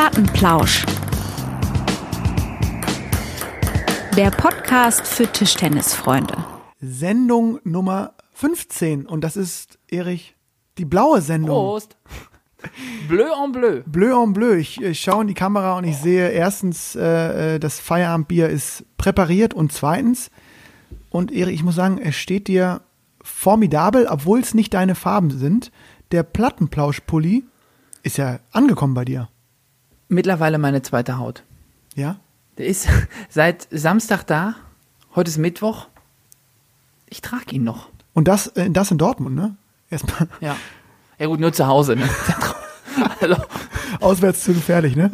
Plattenplausch. 0.00 0.86
Der 4.16 4.30
Podcast 4.30 5.06
für 5.06 5.30
Tischtennisfreunde. 5.30 6.42
Sendung 6.80 7.60
Nummer 7.64 8.14
15 8.32 9.04
und 9.04 9.22
das 9.22 9.36
ist, 9.36 9.78
Erich, 9.88 10.36
die 10.78 10.86
blaue 10.86 11.20
Sendung. 11.20 11.50
Prost. 11.50 11.98
Bleu 13.08 13.28
en 13.44 13.52
bleu. 13.52 13.82
Bleu 13.84 14.22
en 14.22 14.32
bleu. 14.32 14.54
Ich, 14.54 14.80
ich 14.80 15.00
schaue 15.02 15.20
in 15.20 15.28
die 15.28 15.34
Kamera 15.34 15.76
und 15.76 15.84
ich 15.84 15.98
sehe 15.98 16.30
erstens, 16.30 16.96
äh, 16.96 17.56
äh, 17.56 17.58
das 17.58 17.78
Feierabendbier 17.78 18.48
ist 18.48 18.86
präpariert 18.96 19.52
und 19.52 19.70
zweitens, 19.70 20.30
und 21.10 21.30
Erich, 21.30 21.56
ich 21.56 21.62
muss 21.62 21.74
sagen, 21.74 21.98
es 21.98 22.16
steht 22.16 22.48
dir 22.48 22.80
formidabel, 23.22 24.06
obwohl 24.06 24.40
es 24.40 24.54
nicht 24.54 24.72
deine 24.72 24.94
Farben 24.94 25.30
sind. 25.30 25.70
Der 26.10 26.22
Plattenplauschpulli 26.22 27.44
ist 28.02 28.16
ja 28.16 28.38
angekommen 28.50 28.94
bei 28.94 29.04
dir. 29.04 29.28
Mittlerweile 30.10 30.58
meine 30.58 30.82
zweite 30.82 31.18
Haut. 31.18 31.44
Ja? 31.94 32.16
Der 32.58 32.66
ist 32.66 32.88
seit 33.30 33.68
Samstag 33.70 34.24
da. 34.24 34.56
Heute 35.14 35.30
ist 35.30 35.38
Mittwoch. 35.38 35.86
Ich 37.08 37.22
trage 37.22 37.54
ihn 37.54 37.62
noch. 37.62 37.88
Und 38.12 38.26
das, 38.26 38.48
äh, 38.48 38.68
das 38.70 38.90
in 38.90 38.98
Dortmund, 38.98 39.36
ne? 39.36 39.54
Erstmal 39.88 40.28
Ja. 40.40 40.56
Ja 41.18 41.26
gut, 41.26 41.38
nur 41.38 41.52
zu 41.52 41.66
Hause. 41.68 41.94
Ne? 41.94 42.08
also, 43.20 43.36
auswärts 44.00 44.42
zu 44.42 44.52
gefährlich, 44.52 44.96
ne? 44.96 45.12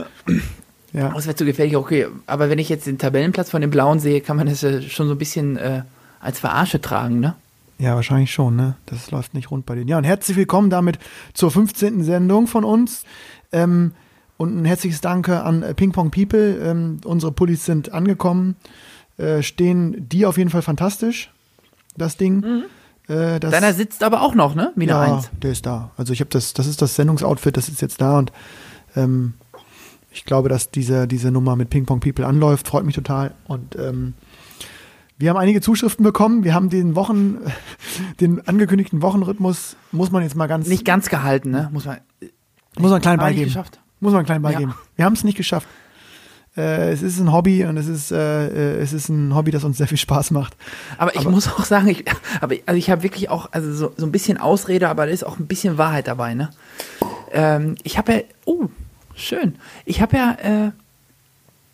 Ja. 0.95 1.11
das 1.11 1.27
wäre 1.27 1.37
zu 1.37 1.45
gefährlich, 1.45 1.77
okay. 1.77 2.07
Aber 2.27 2.49
wenn 2.49 2.59
ich 2.59 2.71
jetzt 2.71 2.87
den 2.87 2.97
Tabellenplatz 2.97 3.51
von 3.51 3.61
dem 3.61 3.71
Blauen 3.71 4.01
sehe, 4.01 4.23
kann 4.23 4.39
man 4.39 4.47
das 4.47 4.63
ja 4.63 4.81
schon 4.81 5.09
so 5.09 5.15
ein 5.15 5.19
bisschen 5.19 5.59
äh, 5.59 5.83
als 6.21 6.41
Verarsche 6.41 6.81
tragen, 6.81 7.21
ne? 7.21 7.35
Ja, 7.79 7.97
wahrscheinlich 7.97 8.33
schon, 8.33 8.57
ne? 8.57 8.77
Das 8.87 9.11
läuft 9.11 9.35
nicht 9.35 9.51
rund 9.51 9.67
bei 9.67 9.75
denen. 9.75 9.89
Ja, 9.89 9.99
und 9.99 10.05
herzlich 10.05 10.39
willkommen 10.39 10.71
damit 10.71 10.99
zur 11.35 11.51
15. 11.51 12.03
Sendung 12.03 12.47
von 12.47 12.65
uns. 12.65 13.05
Ähm, 13.53 13.93
und 14.37 14.57
ein 14.61 14.65
herzliches 14.65 15.01
Danke 15.01 15.43
an 15.43 15.63
äh, 15.63 15.75
Ping 15.75 15.93
Pong 15.93 16.11
People. 16.11 16.59
Ähm, 16.59 17.01
unsere 17.05 17.33
Pullis 17.33 17.65
sind 17.65 17.93
angekommen. 17.93 18.57
Äh, 19.19 19.43
stehen 19.43 20.09
die 20.09 20.27
auf 20.27 20.37
jeden 20.37 20.51
Fall 20.51 20.63
fantastisch, 20.63 21.33
das 21.97 22.17
Ding. 22.17 22.65
Äh, 23.09 23.41
das, 23.41 23.51
Deiner 23.51 23.73
sitzt 23.73 24.03
aber 24.03 24.21
auch 24.23 24.35
noch, 24.35 24.55
ne? 24.55 24.73
Eine 24.77 24.85
ja, 24.85 25.01
Eins. 25.01 25.31
der 25.43 25.53
ist 25.53 25.65
da. 25.65 25.91
Also 25.97 26.13
ich 26.13 26.21
habe 26.21 26.31
das, 26.31 26.53
das 26.53 26.67
ist 26.67 26.83
das 26.83 26.97
Sendungsoutfit, 26.97 27.57
das 27.57 27.69
ist 27.69 27.81
jetzt 27.81 28.01
da 28.01 28.19
und 28.19 28.33
ähm, 28.95 29.35
ich 30.11 30.25
glaube, 30.25 30.49
dass 30.49 30.71
diese, 30.71 31.07
diese 31.07 31.31
Nummer 31.31 31.57
mit 31.57 31.71
Ping 31.71 31.87
Pong 31.87 32.01
People 32.01 32.27
anläuft, 32.27 32.69
freut 32.69 32.85
mich 32.85 32.95
total. 32.95 33.35
Und 33.47 33.77
ähm, 33.77 34.15
wir 35.19 35.31
haben 35.31 35.37
einige 35.37 35.61
Zuschriften 35.61 36.03
bekommen. 36.05 36.43
Wir 36.43 36.55
haben 36.55 36.71
den 36.71 36.95
Wochen, 36.95 37.39
den 38.21 38.47
angekündigten 38.47 39.03
Wochenrhythmus, 39.03 39.77
muss 39.93 40.11
man 40.11 40.23
jetzt 40.23 40.35
mal 40.35 40.47
ganz, 40.47 40.69
Nicht 40.69 40.85
ganz 40.85 41.09
gehalten, 41.09 41.51
ne? 41.51 41.69
Muss 41.73 41.85
man. 41.85 41.99
muss 42.79 42.85
man 42.85 42.93
einen 42.95 43.03
kleinen 43.03 43.21
Aber 43.21 43.29
nicht 43.29 43.37
beigeben. 43.37 43.49
geschafft. 43.49 43.81
Muss 44.01 44.13
man 44.13 44.19
einen 44.21 44.27
kleinen 44.27 44.45
Ja. 44.45 44.51
beigeben. 44.51 44.75
Wir 44.97 45.05
haben 45.05 45.15
es 45.15 45.25
nicht 45.25 45.37
geschafft. 45.37 45.67
Äh, 46.57 46.91
es 46.93 47.03
ist 47.03 47.19
ein 47.19 47.33
Hobby 47.33 47.65
und 47.65 47.77
es 47.77 47.87
ist, 47.87 48.11
äh, 48.13 48.47
äh, 48.47 48.81
es 48.81 48.93
ist 48.95 49.09
ein 49.11 49.35
Hobby, 49.35 49.51
das 49.51 49.63
uns 49.65 49.77
sehr 49.77 49.89
viel 49.89 49.99
Spaß 49.99 50.31
macht. 50.31 50.57
Aber 50.97 51.15
ich 51.15 51.25
muss 51.29 51.49
auch 51.49 51.65
sagen, 51.65 51.89
ich, 51.89 52.05
aber 52.41 52.55
also 52.65 52.79
ich 52.79 52.91
habe 52.91 53.03
wirklich 53.03 53.29
auch 53.29 53.49
also 53.53 53.73
so, 53.75 53.93
so 53.97 54.07
ein 54.07 54.13
bisschen 54.13 54.39
Ausrede, 54.39 54.89
aber 54.89 55.07
da 55.07 55.13
ist 55.13 55.25
auch 55.25 55.39
ein 55.39 55.47
bisschen 55.47 55.77
Wahrheit 55.77 56.09
dabei. 56.09 56.35
Ne? 56.35 56.51
Ähm, 57.33 57.75
ich 57.83 57.99
habe 57.99 58.13
ja, 58.13 58.21
oh, 58.47 58.69
schön. 59.15 59.57
Ich 59.85 60.01
habe 60.01 60.17
ja 60.17 60.37
äh, 60.43 60.71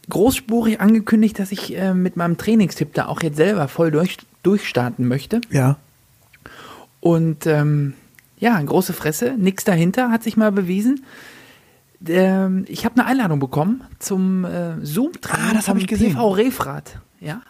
großspurig 0.08 0.80
angekündigt, 0.80 1.38
dass 1.38 1.52
ich 1.52 1.76
äh, 1.76 1.94
mit 1.94 2.16
meinem 2.16 2.36
Trainingstipp 2.36 2.92
da 2.94 3.06
auch 3.06 3.22
jetzt 3.22 3.36
selber 3.36 3.68
voll 3.68 3.92
durch, 3.92 4.18
durchstarten 4.42 5.06
möchte. 5.06 5.40
Ja. 5.50 5.76
Und 7.00 7.46
ähm, 7.46 7.94
ja, 8.38 8.60
große 8.60 8.92
Fresse, 8.92 9.36
nix 9.38 9.62
dahinter, 9.62 10.10
hat 10.10 10.24
sich 10.24 10.36
mal 10.36 10.50
bewiesen. 10.50 11.04
Ähm, 12.08 12.64
ich 12.68 12.84
habe 12.84 12.96
eine 12.96 13.06
Einladung 13.06 13.38
bekommen 13.38 13.82
zum 13.98 14.44
äh, 14.44 14.84
Zoom-Training 14.84 15.46
Ah, 15.50 15.54
das 15.54 15.68
hab 15.68 15.74
vom 15.74 15.78
ich 15.78 15.86
gesehen. 15.86 16.12
TV 16.12 16.30
Refrat. 16.30 16.98
Ja, 17.20 17.42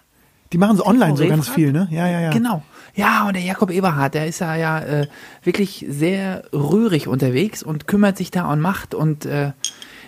Die 0.53 0.59
machen 0.59 0.77
so 0.77 0.85
online 0.85 1.17
so 1.17 1.27
ganz 1.27 1.49
viel, 1.49 1.73
ne? 1.73 1.89
Ja, 1.91 2.07
ja, 2.07 2.21
ja. 2.21 2.31
Genau. 2.31 2.63
Ja, 2.95 3.27
und 3.27 3.35
der 3.35 3.43
Jakob 3.43 3.71
Eberhard, 3.71 4.13
der 4.15 4.27
ist 4.27 4.41
ja, 4.41 4.55
ja 4.55 4.79
äh, 4.81 5.07
wirklich 5.43 5.87
sehr 5.89 6.45
rührig 6.53 7.09
unterwegs 7.09 7.63
und 7.63 7.87
kümmert 7.89 8.19
sich 8.19 8.31
da 8.31 8.53
und 8.53 8.61
macht. 8.61 8.95
Und 8.95 9.25
äh, 9.25 9.53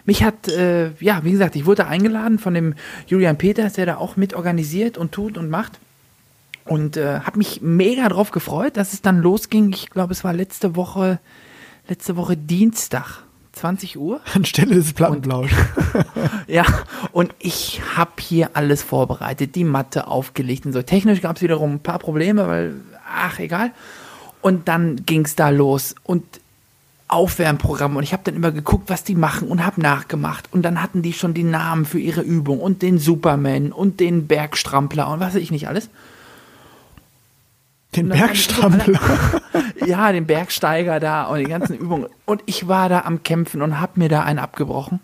mich 0.04 0.22
hat, 0.22 0.49
äh, 0.49 0.91
ja, 1.00 1.25
wie 1.25 1.33
gesagt, 1.33 1.56
ich 1.56 1.65
wurde 1.65 1.87
eingeladen 1.87 2.38
von 2.38 2.53
dem 2.53 2.75
Julian 3.06 3.38
Peters, 3.38 3.72
der 3.72 3.87
da 3.87 3.97
auch 3.97 4.16
mit 4.16 4.34
organisiert 4.34 4.99
und 4.99 5.12
tut 5.12 5.38
und 5.38 5.49
macht. 5.49 5.78
Und 6.66 6.99
äh, 6.99 7.21
habe 7.21 7.38
mich 7.38 7.62
mega 7.62 8.06
drauf 8.10 8.31
gefreut, 8.31 8.77
dass 8.77 8.93
es 8.93 9.00
dann 9.00 9.21
losging. 9.21 9.71
Ich 9.72 9.88
glaube, 9.88 10.12
es 10.12 10.25
war 10.25 10.34
letzte 10.34 10.77
Woche, 10.77 11.19
letzte 11.88 12.16
Woche 12.16 12.37
Dienstag, 12.37 13.22
20 13.54 13.98
Uhr. 13.98 14.20
Anstelle 14.34 14.75
des 14.75 14.92
Plattenplausch. 14.92 15.53
Ja, 16.47 16.65
und 17.12 17.34
ich 17.38 17.81
habe 17.97 18.12
hier 18.20 18.50
alles 18.54 18.82
vorbereitet, 18.82 19.54
die 19.54 19.65
Matte 19.65 20.06
aufgelegt 20.06 20.66
und 20.66 20.72
so. 20.72 20.82
Technisch 20.82 21.20
gab 21.22 21.37
es 21.37 21.42
wiederum 21.42 21.75
ein 21.75 21.81
paar 21.81 21.98
Probleme, 21.98 22.47
weil, 22.48 22.75
ach, 23.09 23.38
egal. 23.38 23.72
Und 24.41 24.69
dann 24.69 25.06
ging 25.06 25.25
es 25.25 25.37
da 25.37 25.48
los 25.48 25.94
und 26.03 26.25
Aufwärmprogramm 27.09 27.97
und 27.97 28.03
ich 28.03 28.12
habe 28.12 28.25
dann 28.25 28.34
immer 28.34 28.50
geguckt, 28.50 28.91
was 28.91 29.04
die 29.04 29.15
machen 29.15 29.48
und 29.48 29.65
habe 29.65 29.81
nachgemacht. 29.81 30.48
Und 30.53 30.62
dann 30.62 30.82
hatten 30.82 31.03
die 31.03 31.12
schon 31.12 31.34
die 31.34 31.44
Namen 31.44 31.84
für 31.84 31.98
ihre 31.98 32.22
Übung 32.22 32.60
und 32.60 32.82
den 32.82 32.98
Superman 32.98 33.72
und 33.72 34.00
den 34.00 34.26
Bergstrampler 34.26 35.09
und 35.09 35.21
was 35.21 35.34
weiß 35.34 35.42
ich 35.42 35.50
nicht 35.50 35.69
alles. 35.69 35.91
Den 37.97 38.09
Bergstrampler. 38.09 39.00
Ja, 39.87 40.12
den 40.12 40.27
Bergsteiger 40.27 40.99
da 40.99 41.25
und 41.25 41.41
die 41.41 41.44
ganzen 41.44 41.77
Übungen. 41.77 42.06
Und 42.25 42.43
ich 42.47 42.69
war 42.69 42.88
da 42.88 43.03
am 43.03 43.22
Kämpfen 43.22 43.60
und 43.60 43.81
habe 43.81 44.00
mir 44.00 44.09
da 44.09 44.22
einen 44.22 44.38
abgebrochen. 44.38 45.00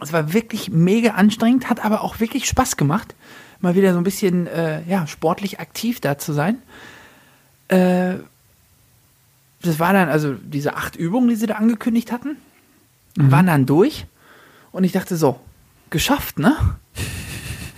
Es 0.00 0.12
war 0.12 0.32
wirklich 0.32 0.70
mega 0.70 1.12
anstrengend, 1.12 1.68
hat 1.68 1.84
aber 1.84 2.02
auch 2.02 2.20
wirklich 2.20 2.46
Spaß 2.46 2.76
gemacht, 2.76 3.14
mal 3.60 3.74
wieder 3.74 3.92
so 3.92 3.98
ein 3.98 4.04
bisschen 4.04 4.46
äh, 4.46 4.82
ja, 4.88 5.06
sportlich 5.06 5.60
aktiv 5.60 6.00
da 6.00 6.18
zu 6.18 6.32
sein. 6.32 6.58
Äh, 7.68 8.14
das 9.62 9.78
war 9.78 9.92
dann 9.92 10.08
also 10.08 10.34
diese 10.34 10.76
acht 10.76 10.96
Übungen, 10.96 11.28
die 11.28 11.36
sie 11.36 11.46
da 11.46 11.54
angekündigt 11.54 12.12
hatten, 12.12 12.36
waren 13.16 13.46
dann 13.46 13.66
durch. 13.66 14.06
Und 14.72 14.84
ich 14.84 14.92
dachte 14.92 15.16
so, 15.16 15.38
geschafft, 15.90 16.38
ne? 16.38 16.56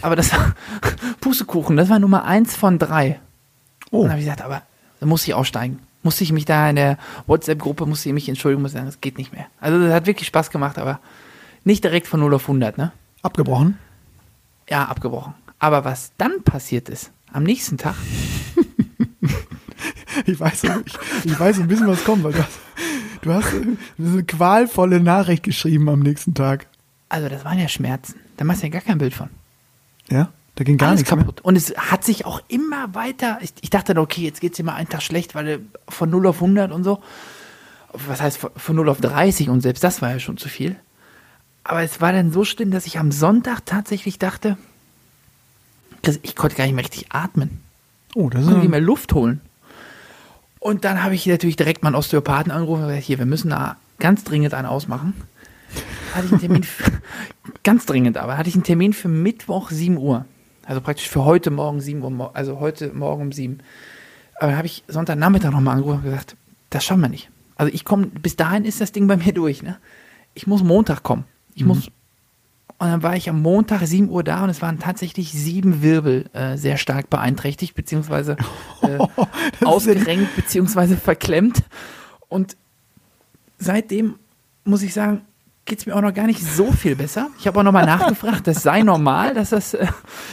Aber 0.02 0.14
das 0.14 0.32
war 0.32 0.54
Pustekuchen, 1.20 1.76
das 1.76 1.88
war 1.88 1.98
Nummer 1.98 2.24
eins 2.24 2.54
von 2.54 2.78
drei. 2.78 3.18
Oh, 3.92 3.98
Und 3.98 4.02
dann 4.04 4.10
habe 4.12 4.20
ich 4.20 4.26
gesagt, 4.26 4.42
aber 4.42 4.62
da 4.98 5.06
muss 5.06 5.26
ich 5.26 5.34
aussteigen. 5.34 5.78
Musste 6.02 6.24
ich 6.24 6.32
mich 6.32 6.44
da 6.44 6.68
in 6.68 6.74
der 6.74 6.98
WhatsApp-Gruppe, 7.28 7.86
musste 7.86 8.08
ich 8.08 8.12
mich 8.14 8.28
entschuldigen, 8.28 8.60
muss 8.60 8.72
sagen, 8.72 8.86
das 8.86 9.00
geht 9.00 9.18
nicht 9.18 9.32
mehr. 9.32 9.46
Also 9.60 9.80
das 9.80 9.92
hat 9.92 10.06
wirklich 10.06 10.26
Spaß 10.26 10.50
gemacht, 10.50 10.78
aber 10.78 10.98
nicht 11.62 11.84
direkt 11.84 12.08
von 12.08 12.18
0 12.18 12.34
auf 12.34 12.42
100, 12.42 12.76
ne? 12.76 12.90
abgebrochen. 13.22 13.78
Ja, 14.68 14.86
abgebrochen. 14.86 15.34
Aber 15.60 15.84
was 15.84 16.10
dann 16.18 16.42
passiert 16.42 16.88
ist, 16.88 17.12
am 17.32 17.44
nächsten 17.44 17.78
Tag, 17.78 17.94
Ich 20.26 20.38
weiß, 20.38 20.64
ich, 20.64 20.98
ich 21.24 21.40
weiß 21.40 21.58
ein 21.60 21.68
bisschen, 21.68 21.86
was 21.86 22.04
kommt, 22.04 22.22
weil 22.24 22.32
du 22.32 22.38
hast, 22.42 22.58
du 23.22 23.32
hast 23.32 23.52
äh, 23.54 23.62
eine 23.98 24.22
qualvolle 24.24 25.00
Nachricht 25.00 25.42
geschrieben 25.42 25.88
am 25.88 26.00
nächsten 26.00 26.34
Tag. 26.34 26.66
also 27.08 27.28
das 27.28 27.44
waren 27.44 27.58
ja 27.58 27.68
Schmerzen. 27.68 28.16
Da 28.36 28.44
machst 28.44 28.62
du 28.62 28.66
ja 28.66 28.72
gar 28.72 28.82
kein 28.82 28.98
Bild 28.98 29.14
von. 29.14 29.30
Ja, 30.10 30.28
da 30.54 30.64
ging 30.64 30.76
gar 30.78 30.90
Alles 30.90 31.00
nichts 31.00 31.14
mehr. 31.14 31.24
kaputt. 31.24 31.40
Und 31.42 31.56
es 31.56 31.74
hat 31.76 32.04
sich 32.04 32.26
auch 32.26 32.42
immer 32.48 32.94
weiter, 32.94 33.38
ich, 33.40 33.52
ich 33.62 33.70
dachte, 33.70 33.96
okay, 33.96 34.22
jetzt 34.22 34.40
geht 34.40 34.52
es 34.52 34.56
dir 34.58 34.64
mal 34.64 34.74
einen 34.74 34.88
Tag 34.88 35.02
schlecht, 35.02 35.34
weil 35.34 35.44
du 35.44 35.58
von 35.88 36.10
0 36.10 36.26
auf 36.26 36.36
100 36.36 36.72
und 36.72 36.84
so. 36.84 37.02
Was 37.94 38.20
heißt 38.20 38.38
von- 38.38 38.50
von 38.56 38.76
0 38.76 38.88
auf 38.88 39.00
30 39.00 39.48
und 39.48 39.60
selbst 39.62 39.82
das 39.84 40.02
war 40.02 40.10
ja 40.10 40.18
schon 40.18 40.36
zu 40.38 40.48
viel. 40.48 40.76
Aber 41.64 41.82
es 41.82 42.00
war 42.00 42.12
dann 42.12 42.32
so 42.32 42.44
schlimm, 42.44 42.70
dass 42.70 42.86
ich 42.86 42.98
am 42.98 43.12
Sonntag 43.12 43.64
tatsächlich 43.66 44.18
dachte, 44.18 44.56
ich 46.22 46.34
konnte 46.36 46.56
gar 46.56 46.64
nicht 46.64 46.74
mehr 46.74 46.84
richtig 46.84 47.12
atmen. 47.12 47.60
Oh, 48.14 48.28
das 48.28 48.40
Ich 48.40 48.46
ist 48.46 48.46
konnte 48.48 48.60
nicht 48.62 48.70
mehr 48.70 48.80
Luft 48.80 49.12
holen. 49.14 49.40
Und 50.58 50.84
dann 50.84 51.02
habe 51.02 51.14
ich 51.14 51.26
natürlich 51.26 51.56
direkt 51.56 51.82
meinen 51.82 51.94
Osteopathen 51.94 52.50
angerufen 52.52 52.82
und 52.82 52.88
gesagt, 52.88 53.04
hier, 53.06 53.18
wir 53.18 53.26
müssen 53.26 53.50
da 53.50 53.76
ganz 53.98 54.24
dringend 54.24 54.54
einen 54.54 54.66
ausmachen. 54.66 55.14
Hatte 56.14 56.26
ich 56.26 56.32
einen 56.32 56.40
Termin, 56.40 56.62
für, 56.64 56.90
ganz 57.62 57.86
dringend 57.86 58.16
aber, 58.18 58.36
hatte 58.36 58.48
ich 58.48 58.54
einen 58.54 58.64
Termin 58.64 58.92
für 58.92 59.08
Mittwoch 59.08 59.70
7 59.70 59.96
Uhr. 59.96 60.24
Also 60.66 60.80
praktisch 60.80 61.08
für 61.08 61.24
heute 61.24 61.50
Morgen 61.50 61.80
7 61.80 62.02
Uhr, 62.02 62.30
also 62.34 62.60
heute 62.60 62.92
Morgen 62.92 63.22
um 63.22 63.32
7. 63.32 63.60
Aber 64.36 64.48
dann 64.48 64.56
habe 64.56 64.66
ich 64.66 64.84
Sonntagnachmittag 64.88 65.50
nochmal 65.50 65.76
angerufen 65.76 65.98
und 65.98 66.04
gesagt, 66.04 66.36
das 66.70 66.84
schaffen 66.84 67.02
wir 67.02 67.08
nicht. 67.08 67.30
Also 67.56 67.72
ich 67.72 67.84
komme, 67.84 68.06
bis 68.06 68.36
dahin 68.36 68.64
ist 68.64 68.80
das 68.80 68.92
Ding 68.92 69.06
bei 69.06 69.16
mir 69.16 69.32
durch, 69.32 69.62
ne? 69.62 69.78
Ich 70.34 70.46
muss 70.46 70.62
Montag 70.62 71.02
kommen. 71.02 71.24
Ich 71.54 71.64
muss, 71.64 71.88
und 72.82 72.88
dann 72.88 73.02
war 73.02 73.14
ich 73.14 73.28
am 73.28 73.40
Montag 73.40 73.86
7 73.86 74.08
Uhr 74.08 74.24
da 74.24 74.42
und 74.42 74.50
es 74.50 74.62
waren 74.62 74.80
tatsächlich 74.80 75.30
sieben 75.30 75.82
Wirbel 75.82 76.28
äh, 76.32 76.56
sehr 76.56 76.78
stark 76.78 77.10
beeinträchtigt, 77.10 77.74
beziehungsweise 77.74 78.36
äh, 78.82 78.98
ausgerenkt, 79.64 80.34
beziehungsweise 80.34 80.96
verklemmt. 80.96 81.62
Und 82.28 82.56
seitdem 83.58 84.16
muss 84.64 84.82
ich 84.82 84.94
sagen, 84.94 85.20
geht 85.64 85.78
es 85.78 85.86
mir 85.86 85.94
auch 85.94 86.00
noch 86.00 86.12
gar 86.14 86.26
nicht 86.26 86.44
so 86.44 86.72
viel 86.72 86.96
besser. 86.96 87.30
Ich 87.38 87.46
habe 87.46 87.58
auch 87.60 87.62
nochmal 87.62 87.86
nachgefragt, 87.86 88.46
das 88.46 88.62
sei 88.62 88.82
normal, 88.82 89.34
dass 89.34 89.50
das 89.50 89.74
äh, 89.74 89.86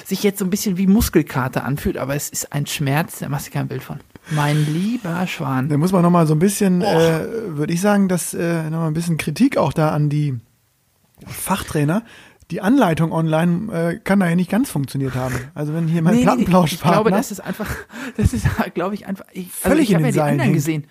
sich 0.06 0.24
jetzt 0.24 0.40
so 0.40 0.46
ein 0.46 0.50
bisschen 0.50 0.78
wie 0.78 0.88
Muskelkater 0.88 1.64
anfühlt, 1.64 1.98
aber 1.98 2.16
es 2.16 2.30
ist 2.30 2.52
ein 2.52 2.66
Schmerz, 2.66 3.20
da 3.20 3.30
machst 3.30 3.48
du 3.48 3.52
kein 3.52 3.68
Bild 3.68 3.84
von. 3.84 4.00
Mein 4.31 4.58
lieber 4.74 5.26
Schwan. 5.28 5.70
Da 5.70 5.78
muss 5.78 5.92
man 5.92 6.02
nochmal 6.02 6.28
so 6.28 6.36
ein 6.36 6.40
bisschen, 6.40 6.81
äh, 6.81 7.26
würde 7.58 7.74
ich 7.74 7.81
sagen, 7.81 8.08
dass 8.08 8.34
äh, 8.34 8.64
nochmal 8.70 8.88
ein 8.88 8.94
bisschen 8.94 9.18
Kritik 9.18 9.58
auch 9.58 9.74
da 9.74 9.90
an 9.90 10.10
die 10.10 10.38
Fachtrainer. 11.26 12.04
Die 12.52 12.62
Anleitung 12.62 13.12
online 13.12 13.72
äh, 13.72 14.00
kann 14.04 14.20
da 14.20 14.28
ja 14.28 14.36
nicht 14.36 14.50
ganz 14.50 14.72
funktioniert 14.72 15.14
haben. 15.14 15.36
Also 15.54 15.74
wenn 15.75 15.88
hier 15.88 16.02
mein 16.02 16.14
Nee, 16.16 16.20
nee, 16.22 16.25
nee, 16.25 16.25
Plattenplausch 16.25 16.74
Ich 16.74 16.82
glaube, 16.82 17.12
das 17.12 17.30
ist 17.32 17.40
einfach, 17.40 17.70
das 18.18 18.34
ist, 18.34 18.48
glaube 18.74 18.96
ich, 18.96 19.06
einfach. 19.06 19.25
Ich, 19.32 19.50
also 19.64 19.70
Völlig 19.70 19.84
ich 19.84 19.90
in 19.92 19.96
habe 19.98 20.06
den 20.06 20.06
ja 20.08 20.12
die 20.12 20.18
Seilen 20.18 20.30
anderen 20.32 20.42
hängen. 20.42 20.54
gesehen. 20.56 20.84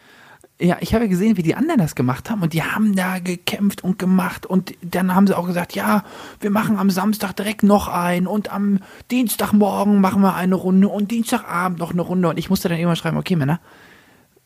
Ja, 0.60 0.76
ich 0.80 0.92
habe 0.92 1.04
ja 1.04 1.10
gesehen, 1.10 1.36
wie 1.36 1.42
die 1.42 1.54
anderen 1.54 1.78
das 1.78 1.94
gemacht 1.94 2.30
haben 2.30 2.42
und 2.42 2.52
die 2.52 2.64
haben 2.64 2.96
da 2.96 3.20
gekämpft 3.20 3.84
und 3.84 3.96
gemacht 3.96 4.44
und 4.44 4.74
dann 4.82 5.14
haben 5.14 5.28
sie 5.28 5.36
auch 5.36 5.46
gesagt, 5.46 5.76
ja, 5.76 6.02
wir 6.40 6.50
machen 6.50 6.76
am 6.78 6.90
Samstag 6.90 7.32
direkt 7.34 7.62
noch 7.62 7.86
ein 7.86 8.26
und 8.26 8.52
am 8.52 8.80
Dienstagmorgen 9.12 10.00
machen 10.00 10.20
wir 10.20 10.34
eine 10.34 10.56
Runde 10.56 10.88
und 10.88 11.12
Dienstagabend 11.12 11.78
noch 11.78 11.92
eine 11.92 12.02
Runde 12.02 12.28
und 12.28 12.38
ich 12.38 12.50
musste 12.50 12.68
dann 12.68 12.78
immer 12.78 12.96
schreiben, 12.96 13.16
okay, 13.18 13.36
Männer, 13.36 13.60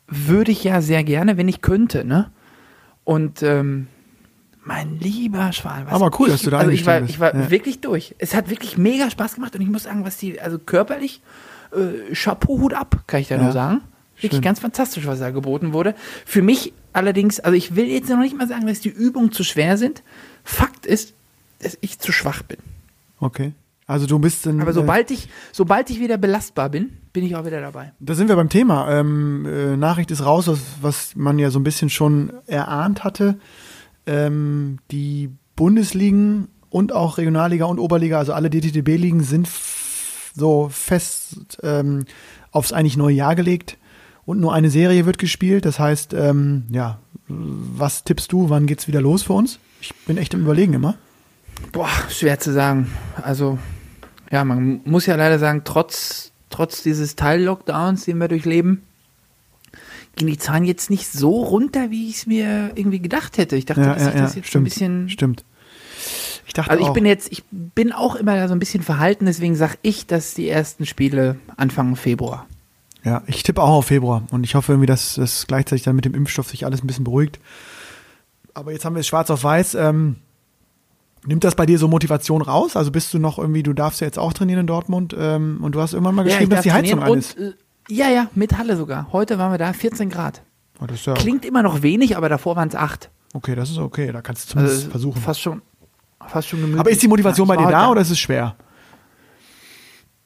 würde 0.07 0.51
ich 0.51 0.63
ja 0.63 0.81
sehr 0.81 1.03
gerne, 1.03 1.37
wenn 1.37 1.47
ich 1.47 1.61
könnte, 1.61 2.05
ne? 2.05 2.29
Und 3.03 3.41
ähm, 3.41 3.87
mein 4.63 4.99
lieber 4.99 5.51
Schwan, 5.51 5.87
was 5.87 5.93
Aber 5.93 6.11
cool, 6.19 6.27
ich, 6.27 6.33
dass 6.35 6.41
du 6.43 6.51
da 6.51 6.59
Also 6.59 6.71
ich 6.71 6.85
war, 6.85 7.01
ich 7.01 7.19
war. 7.19 7.33
Ja. 7.35 7.49
wirklich 7.49 7.81
durch. 7.81 8.13
Es 8.19 8.35
hat 8.35 8.51
wirklich 8.51 8.77
mega 8.77 9.09
Spaß 9.09 9.33
gemacht 9.35 9.55
und 9.55 9.61
ich 9.61 9.69
muss 9.69 9.83
sagen, 9.83 10.05
was 10.05 10.17
die, 10.17 10.39
also 10.39 10.59
körperlich, 10.59 11.21
äh, 11.75 12.13
Chapeau, 12.13 12.59
Hut 12.59 12.75
ab, 12.75 13.03
kann 13.07 13.19
ich 13.19 13.29
da 13.29 13.35
Ja. 13.35 13.41
nur 13.43 13.51
sagen. 13.51 13.81
Wirklich 14.23 14.37
Schön. 14.37 14.41
ganz 14.41 14.59
fantastisch, 14.59 15.05
was 15.05 15.19
da 15.19 15.31
geboten 15.31 15.73
wurde. 15.73 15.95
Für 16.25 16.41
mich 16.41 16.73
allerdings, 16.93 17.39
also 17.39 17.55
ich 17.57 17.75
will 17.75 17.87
jetzt 17.87 18.09
noch 18.09 18.19
nicht 18.19 18.37
mal 18.37 18.47
sagen, 18.47 18.65
dass 18.67 18.79
die 18.79 18.89
Übungen 18.89 19.31
zu 19.31 19.43
schwer 19.43 19.77
sind. 19.77 20.01
Fakt 20.43 20.85
ist, 20.85 21.13
dass 21.59 21.77
ich 21.81 21.99
zu 21.99 22.11
schwach 22.11 22.41
bin. 22.43 22.57
Okay. 23.19 23.53
Also 23.85 24.07
du 24.07 24.17
bist 24.19 24.45
in, 24.45 24.61
Aber 24.61 24.71
äh, 24.71 24.73
sobald 24.73 25.11
ich, 25.11 25.27
sobald 25.51 25.89
ich 25.89 25.99
wieder 25.99 26.17
belastbar 26.17 26.69
bin, 26.69 26.93
bin 27.11 27.25
ich 27.25 27.35
auch 27.35 27.45
wieder 27.45 27.59
dabei. 27.59 27.91
Da 27.99 28.15
sind 28.15 28.29
wir 28.29 28.35
beim 28.35 28.49
Thema. 28.49 28.89
Ähm, 28.89 29.45
äh, 29.45 29.75
Nachricht 29.75 30.09
ist 30.09 30.25
raus, 30.25 30.47
was, 30.47 30.59
was 30.81 31.15
man 31.15 31.37
ja 31.37 31.49
so 31.49 31.59
ein 31.59 31.63
bisschen 31.63 31.89
schon 31.89 32.31
erahnt 32.47 33.03
hatte. 33.03 33.37
Ähm, 34.05 34.79
die 34.89 35.31
Bundesligen 35.55 36.47
und 36.69 36.93
auch 36.93 37.17
Regionalliga 37.17 37.65
und 37.65 37.77
Oberliga, 37.77 38.19
also 38.19 38.33
alle 38.33 38.49
DTTB-Ligen 38.49 39.21
sind 39.21 39.49
so 40.35 40.69
fest 40.69 41.59
ähm, 41.61 42.05
aufs 42.51 42.71
eigentlich 42.71 42.97
neue 42.97 43.15
Jahr 43.15 43.35
gelegt 43.35 43.77
und 44.25 44.39
nur 44.39 44.53
eine 44.53 44.69
Serie 44.69 45.05
wird 45.05 45.17
gespielt. 45.17 45.65
Das 45.65 45.79
heißt, 45.79 46.13
ähm, 46.13 46.63
ja, 46.71 46.99
was 47.27 48.03
tippst 48.03 48.31
du? 48.31 48.49
Wann 48.49 48.65
geht's 48.67 48.87
wieder 48.87 49.01
los 49.01 49.23
für 49.23 49.33
uns? 49.33 49.59
Ich 49.81 49.93
bin 50.05 50.17
echt 50.17 50.33
im 50.33 50.41
Überlegen 50.41 50.73
immer. 50.73 50.95
Boah, 51.71 51.89
schwer 52.09 52.39
zu 52.39 52.51
sagen. 52.53 52.91
Also, 53.21 53.57
ja, 54.31 54.43
man 54.43 54.81
muss 54.85 55.05
ja 55.05 55.15
leider 55.15 55.39
sagen, 55.39 55.61
trotz, 55.63 56.31
trotz 56.49 56.83
dieses 56.83 57.15
Teil-Lockdowns, 57.15 58.05
den 58.05 58.17
wir 58.17 58.27
durchleben, 58.27 58.81
gehen 60.15 60.27
die 60.27 60.37
Zahlen 60.37 60.65
jetzt 60.65 60.89
nicht 60.89 61.07
so 61.11 61.31
runter, 61.41 61.89
wie 61.91 62.09
ich 62.09 62.17
es 62.17 62.25
mir 62.27 62.71
irgendwie 62.75 62.99
gedacht 62.99 63.37
hätte. 63.37 63.55
Ich 63.55 63.65
dachte, 63.65 63.81
Ja, 63.81 63.93
dass 63.93 64.03
ja, 64.03 64.11
sich 64.11 64.21
das 64.21 64.31
ja, 64.35 64.37
jetzt 64.39 64.47
stimmt. 64.47 64.61
ein 64.61 64.65
bisschen. 64.65 65.09
Stimmt. 65.09 65.43
Ich 66.45 66.53
dachte 66.53 66.71
Also 66.71 66.83
ich 66.83 66.89
auch. 66.89 66.93
bin 66.93 67.05
jetzt, 67.05 67.31
ich 67.31 67.43
bin 67.51 67.91
auch 67.93 68.15
immer 68.15 68.47
so 68.47 68.53
ein 68.53 68.59
bisschen 68.59 68.83
verhalten, 68.83 69.25
deswegen 69.25 69.55
sage 69.55 69.75
ich, 69.81 70.05
dass 70.05 70.33
die 70.33 70.49
ersten 70.49 70.85
Spiele 70.85 71.37
Anfang 71.57 71.95
Februar. 71.95 72.45
Ja, 73.03 73.21
ich 73.27 73.43
tippe 73.43 73.61
auch 73.61 73.69
auf 73.73 73.87
Februar 73.87 74.23
und 74.31 74.43
ich 74.45 74.55
hoffe 74.55 74.71
irgendwie, 74.71 74.85
dass 74.85 75.15
das 75.15 75.45
gleichzeitig 75.47 75.83
dann 75.83 75.95
mit 75.95 76.05
dem 76.05 76.13
Impfstoff 76.13 76.47
sich 76.49 76.65
alles 76.65 76.83
ein 76.83 76.87
bisschen 76.87 77.03
beruhigt. 77.03 77.39
Aber 78.53 78.71
jetzt 78.71 78.85
haben 78.85 78.95
wir 78.95 79.01
es 79.01 79.07
schwarz 79.07 79.29
auf 79.29 79.43
weiß. 79.43 79.75
Ähm, 79.75 80.17
nimmt 81.25 81.43
das 81.43 81.55
bei 81.55 81.65
dir 81.65 81.77
so 81.79 81.87
Motivation 81.87 82.41
raus? 82.41 82.75
Also 82.77 82.91
bist 82.91 83.13
du 83.13 83.19
noch 83.19 83.39
irgendwie, 83.39 83.63
du 83.63 83.73
darfst 83.73 83.99
ja 84.01 84.05
jetzt 84.07 84.19
auch 84.19 84.31
trainieren 84.31 84.61
in 84.61 84.67
Dortmund 84.67 85.15
ähm, 85.17 85.59
und 85.61 85.75
du 85.75 85.81
hast 85.81 85.93
irgendwann 85.93 86.15
mal 86.15 86.23
geschrieben, 86.23 86.51
ich 86.51 86.55
dass 86.57 86.63
die 86.63 86.71
Heizung 86.71 87.01
an 87.03 87.17
ist. 87.17 87.37
äh, 87.37 87.53
Ja, 87.89 88.09
ja, 88.09 88.27
mit 88.35 88.57
Halle 88.57 88.77
sogar. 88.77 89.11
Heute 89.11 89.37
waren 89.37 89.51
wir 89.51 89.57
da, 89.57 89.73
14 89.73 90.09
Grad. 90.09 90.41
Oh, 90.79 90.85
ja, 90.85 91.13
Klingt 91.13 91.45
immer 91.45 91.63
noch 91.63 91.81
wenig, 91.81 92.15
aber 92.17 92.29
davor 92.29 92.55
waren 92.55 92.67
es 92.69 92.75
8. 92.75 93.09
okay, 93.33 93.55
das 93.55 93.69
ist 93.69 93.77
okay, 93.79 94.11
da 94.11 94.21
kannst 94.21 94.45
du 94.45 94.51
zumindest 94.53 94.77
Also 94.79 94.89
versuchen. 94.91 95.21
Fast 95.21 95.41
schon, 95.41 95.61
fast 96.27 96.47
schon 96.47 96.59
gemütlich. 96.59 96.79
Aber 96.79 96.89
ist 96.89 97.01
die 97.01 97.07
Motivation 97.07 97.47
Ja, 97.47 97.55
bei 97.55 97.63
dir 97.63 97.69
da 97.71 97.81
heute 97.83 97.91
oder 97.91 98.01
ist 98.01 98.11
es 98.11 98.19
schwer? 98.19 98.55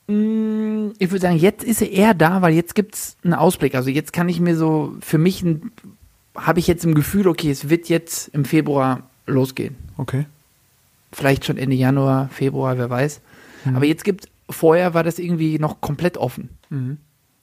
Mm, 0.08 0.92
Ich 1.00 1.12
würde 1.12 1.22
sagen, 1.22 1.38
jetzt 1.38 1.64
ist 1.64 1.82
er 1.82 1.92
eher 1.92 2.14
da, 2.14 2.42
weil 2.42 2.54
jetzt 2.54 2.76
gibt 2.76 2.96
es 2.96 3.18
einen 3.24 3.34
Ausblick. 3.34 3.76
Also 3.76 3.90
jetzt 3.90 4.14
kann 4.14 4.30
ich 4.30 4.40
mir 4.40 4.56
so, 4.56 4.96
für 5.02 5.18
mich 5.18 5.44
habe 6.36 6.60
ich 6.60 6.68
jetzt 6.68 6.86
im 6.86 6.96
Gefühl, 6.96 7.28
okay, 7.28 7.52
es 7.52 7.70
wird 7.70 7.90
jetzt 7.90 8.30
im 8.30 8.46
Februar 8.46 9.04
losgehen. 9.26 9.76
Okay. 9.98 10.26
Vielleicht 11.12 11.46
schon 11.46 11.58
Ende 11.58 11.76
Januar, 11.76 12.30
Februar, 12.30 12.78
wer 12.78 12.90
weiß. 12.90 13.22
Mhm. 13.66 13.76
Aber 13.76 13.86
jetzt 13.86 14.04
gibt 14.04 14.30
vorher 14.50 14.94
war 14.94 15.04
das 15.04 15.20
irgendwie 15.20 15.60
noch 15.60 15.82
komplett 15.82 16.18
offen. 16.18 16.50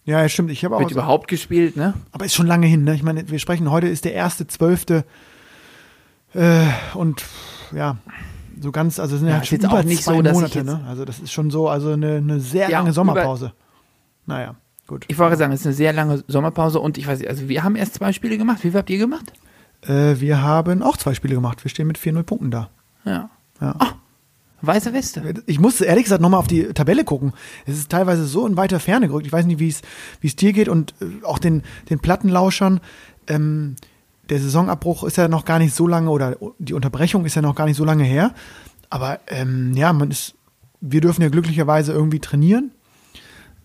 Ja, 0.06 0.20
ja, 0.22 0.28
stimmt. 0.28 0.50
Ich 0.50 0.64
habe 0.64 0.76
auch. 0.76 0.80
Wird 0.80 0.90
überhaupt 0.90 1.28
gespielt, 1.28 1.76
ne? 1.76 1.94
Aber 2.12 2.24
ist 2.24 2.34
schon 2.34 2.46
lange 2.46 2.66
hin, 2.66 2.84
ne? 2.84 2.94
Ich 2.94 3.02
meine, 3.02 3.28
wir 3.30 3.38
sprechen 3.38 3.70
heute 3.70 3.88
ist 3.88 4.04
der 4.04 4.14
erste 4.14 4.46
zwölfte 4.46 5.04
äh, 6.34 6.64
und 6.94 7.24
ja, 7.74 7.96
so 8.60 8.72
ganz, 8.72 8.98
also 8.98 9.16
sind 9.16 9.28
ja, 9.28 9.38
ist 9.38 9.48
schon 9.48 9.56
jetzt 9.58 9.64
über 9.64 9.80
auch 9.80 9.84
nicht 9.84 10.02
zwei 10.02 10.16
so, 10.16 10.22
dass 10.22 10.34
Monate, 10.34 10.64
ne? 10.64 10.84
Also 10.88 11.04
das 11.04 11.18
ist 11.18 11.32
schon 11.32 11.50
so, 11.50 11.68
also 11.68 11.92
eine, 11.92 12.16
eine 12.16 12.40
sehr 12.40 12.70
Ja, 12.70 12.78
lange 12.78 12.92
Sommerpause. 12.92 13.52
Naja, 14.26 14.54
gut. 14.86 15.04
Ich 15.08 15.18
wollte 15.18 15.36
sagen, 15.36 15.52
es 15.52 15.60
ist 15.60 15.66
eine 15.66 15.74
sehr 15.74 15.92
lange 15.92 16.24
Sommerpause 16.28 16.80
und 16.80 16.98
ich 16.98 17.06
weiß 17.06 17.18
nicht, 17.20 17.28
also 17.28 17.48
wir 17.48 17.62
haben 17.62 17.76
erst 17.76 17.94
zwei 17.94 18.12
Spiele 18.12 18.38
gemacht. 18.38 18.58
Wie 18.62 18.70
viel 18.70 18.78
habt 18.78 18.90
ihr 18.90 18.98
gemacht? 18.98 19.32
Äh, 19.82 20.20
wir 20.20 20.42
haben 20.42 20.82
auch 20.82 20.96
zwei 20.96 21.14
Spiele 21.14 21.34
gemacht. 21.34 21.64
Wir 21.64 21.68
stehen 21.68 21.86
mit 21.86 21.98
4-0 21.98 22.22
Punkten 22.22 22.50
da. 22.50 22.70
Ja. 23.04 23.30
Ja. 23.60 23.74
Ah, 23.78 23.92
weiße 24.62 24.92
Weste. 24.92 25.42
Ich 25.46 25.60
musste 25.60 25.84
ehrlich 25.84 26.04
gesagt 26.04 26.22
nochmal 26.22 26.40
auf 26.40 26.46
die 26.46 26.64
Tabelle 26.72 27.04
gucken. 27.04 27.32
Es 27.66 27.76
ist 27.76 27.90
teilweise 27.90 28.24
so 28.24 28.46
in 28.46 28.56
weiter 28.56 28.80
Ferne 28.80 29.08
gerückt. 29.08 29.26
Ich 29.26 29.32
weiß 29.32 29.46
nicht, 29.46 29.60
wie 29.60 29.68
es 29.68 29.82
wie 30.20 30.26
es 30.26 30.36
dir 30.36 30.52
geht 30.52 30.68
und 30.68 30.94
äh, 31.00 31.24
auch 31.24 31.38
den, 31.38 31.62
den 31.90 31.98
Plattenlauschern. 31.98 32.80
Ähm, 33.26 33.76
der 34.28 34.38
Saisonabbruch 34.40 35.04
ist 35.04 35.16
ja 35.16 35.28
noch 35.28 35.44
gar 35.44 35.58
nicht 35.58 35.74
so 35.74 35.86
lange 35.86 36.10
oder 36.10 36.36
die 36.58 36.74
Unterbrechung 36.74 37.24
ist 37.24 37.34
ja 37.34 37.42
noch 37.42 37.54
gar 37.54 37.66
nicht 37.66 37.76
so 37.76 37.84
lange 37.84 38.04
her. 38.04 38.34
Aber 38.90 39.20
ähm, 39.28 39.72
ja, 39.74 39.92
man 39.92 40.10
ist, 40.10 40.34
wir 40.80 41.00
dürfen 41.00 41.22
ja 41.22 41.28
glücklicherweise 41.28 41.92
irgendwie 41.92 42.20
trainieren. 42.20 42.72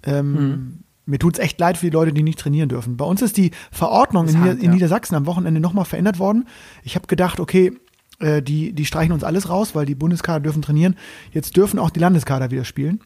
Ähm, 0.03 0.33
Mhm. 0.33 0.79
Mir 1.05 1.17
tut 1.17 1.33
es 1.33 1.43
echt 1.43 1.59
leid 1.59 1.77
für 1.77 1.87
die 1.87 1.91
Leute, 1.91 2.13
die 2.13 2.21
nicht 2.21 2.37
trainieren 2.37 2.69
dürfen. 2.69 2.95
Bei 2.95 3.03
uns 3.03 3.23
ist 3.23 3.35
die 3.35 3.49
Verordnung 3.71 4.25
Ist 4.25 4.35
in, 4.35 4.41
Nieder 4.41 4.51
hart, 4.51 4.59
in 4.59 4.65
ja. 4.65 4.71
Niedersachsen 4.73 5.15
am 5.15 5.25
Wochenende 5.25 5.59
nochmal 5.59 5.85
verändert 5.85 6.19
worden. 6.19 6.47
Ich 6.83 6.93
habe 6.93 7.07
gedacht, 7.07 7.39
okay, 7.39 7.71
äh, 8.19 8.43
die, 8.43 8.73
die 8.73 8.85
streichen 8.85 9.11
uns 9.11 9.23
alles 9.23 9.49
raus, 9.49 9.73
weil 9.73 9.87
die 9.87 9.95
Bundeskader 9.95 10.39
dürfen 10.39 10.61
trainieren. 10.61 10.95
Jetzt 11.31 11.57
dürfen 11.57 11.79
auch 11.79 11.89
die 11.89 11.99
Landeskader 11.99 12.51
wieder 12.51 12.63
spielen. 12.63 12.99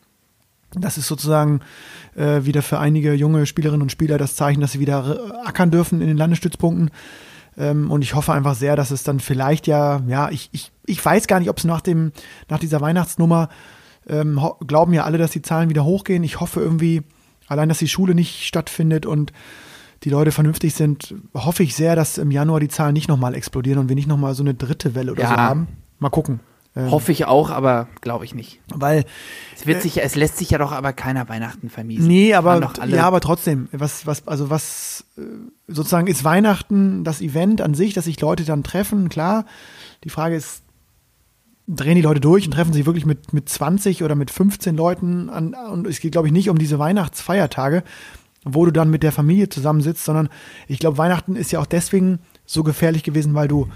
Das 0.76 0.98
ist 0.98 1.08
sozusagen 1.08 1.62
äh, 2.16 2.44
wieder 2.44 2.62
für 2.62 2.78
einige 2.78 3.14
junge 3.14 3.46
Spielerinnen 3.46 3.84
und 3.84 3.92
Spieler 3.92 4.18
das 4.18 4.36
Zeichen, 4.36 4.60
dass 4.60 4.74
sie 4.74 4.82
wieder 4.82 5.46
ackern 5.46 5.72
dürfen 5.72 6.02
in 6.02 6.08
den 6.08 6.18
Landesstützpunkten. 6.18 6.92
Ähm, 7.58 7.92
und 7.92 8.02
ich 8.02 8.16
hoffe 8.16 8.34
einfach 8.34 8.56
sehr, 8.56 8.76
dass 8.76 8.92
es 8.92 9.04
dann 9.04 9.20
vielleicht 9.20 9.68
ja, 9.68 10.02
ja, 10.08 10.30
ich, 10.30 10.50
ich, 10.52 10.72
ich 10.86 11.04
weiß 11.04 11.28
gar 11.28 11.40
nicht, 11.40 11.50
ob 11.50 11.58
es 11.58 11.64
nach 11.64 11.82
dem, 11.82 12.12
nach 12.50 12.60
dieser 12.60 12.82
Weihnachtsnummer 12.82 13.50
ähm, 14.08 14.40
glauben 14.68 14.94
ja 14.94 15.04
alle, 15.04 15.18
dass 15.18 15.32
die 15.32 15.42
Zahlen 15.42 15.70
wieder 15.70 15.86
hochgehen. 15.86 16.24
Ich 16.24 16.40
hoffe 16.40 16.60
irgendwie, 16.60 17.04
allein, 17.48 17.70
dass 17.70 17.78
die 17.78 17.88
Schule 17.88 18.16
nicht 18.16 18.46
stattfindet 18.46 19.06
und 19.06 19.32
die 20.04 20.10
Leute 20.10 20.32
vernünftig 20.32 20.74
sind, 20.74 21.16
hoffe 21.34 21.64
ich 21.64 21.76
sehr, 21.76 21.96
dass 21.96 22.18
im 22.18 22.30
Januar 22.32 22.60
die 22.60 22.68
Zahlen 22.68 22.94
nicht 22.94 23.08
nochmal 23.08 23.36
explodieren 23.36 23.80
und 23.80 23.88
wir 23.88 23.96
nicht 23.96 24.08
nochmal 24.08 24.34
so 24.34 24.44
eine 24.44 24.54
dritte 24.54 24.96
Welle 24.96 25.14
oder 25.14 25.22
Ja. 25.24 25.30
so 25.30 25.36
haben. 25.38 25.68
Mal 26.00 26.10
gucken. 26.10 26.42
Ähm, 26.76 26.90
Hoffe 26.90 27.12
ich 27.12 27.26
auch, 27.26 27.52
aber 27.52 27.88
glaube 28.02 28.26
ich 28.26 28.34
nicht. 28.34 28.60
weil 28.74 29.06
Es 29.56 29.68
wird 29.68 29.82
sich, 29.82 30.02
es 30.02 30.16
lässt 30.16 30.38
sich 30.38 30.50
ja 30.50 30.58
doch 30.58 30.72
aber 30.72 30.92
keiner 30.92 31.30
Weihnachten 31.30 31.70
vermiesen. 31.70 32.08
Nee, 32.08 32.34
aber 32.34 32.72
ja, 32.88 33.06
aber 33.06 33.22
trotzdem, 33.22 33.68
was 33.72 34.08
was 34.08 34.28
also 34.28 34.50
was 34.50 35.06
äh, 35.18 35.22
sozusagen 35.68 36.08
ist 36.08 36.24
Weihnachten 36.24 37.04
das 37.04 37.22
Event 37.22 37.62
an 37.62 37.76
sich, 37.76 37.94
dass 37.94 38.06
sich 38.06 38.20
Leute 38.20 38.44
dann 38.44 38.64
treffen, 38.64 39.10
klar. 39.10 39.46
Die 40.04 40.10
Frage 40.10 40.36
ist 40.36 40.64
drehen 41.68 41.96
die 41.96 42.02
Leute 42.02 42.20
durch 42.20 42.46
und 42.46 42.54
treffen 42.54 42.74
sich 42.74 42.88
wirklich 42.88 43.06
mit 43.06 43.34
mit 43.34 43.48
20 43.48 44.04
oder 44.04 44.16
mit 44.16 44.32
15 44.32 44.76
Leuten 44.76 45.30
an 45.30 45.54
und 45.54 45.86
es 45.86 46.00
geht 46.00 46.14
glaube 46.14 46.28
ich 46.28 46.34
nicht 46.34 46.50
um 46.50 46.58
diese 46.58 46.80
Weihnachtsfeiertage, 46.80 47.84
wo 48.46 48.66
du 48.66 48.72
dann 48.72 48.90
mit 48.90 49.04
der 49.04 49.12
Familie 49.12 49.48
zusammensitzt, 49.48 50.04
sondern 50.04 50.28
ich 50.68 50.80
glaube 50.80 50.98
Weihnachten 50.98 51.36
ist 51.36 51.52
ja 51.52 51.60
auch 51.60 51.68
deswegen 51.68 52.20
so 52.48 52.64
gefährlich 52.64 53.04
gewesen, 53.04 53.36
weil 53.36 53.48
du 53.48 53.70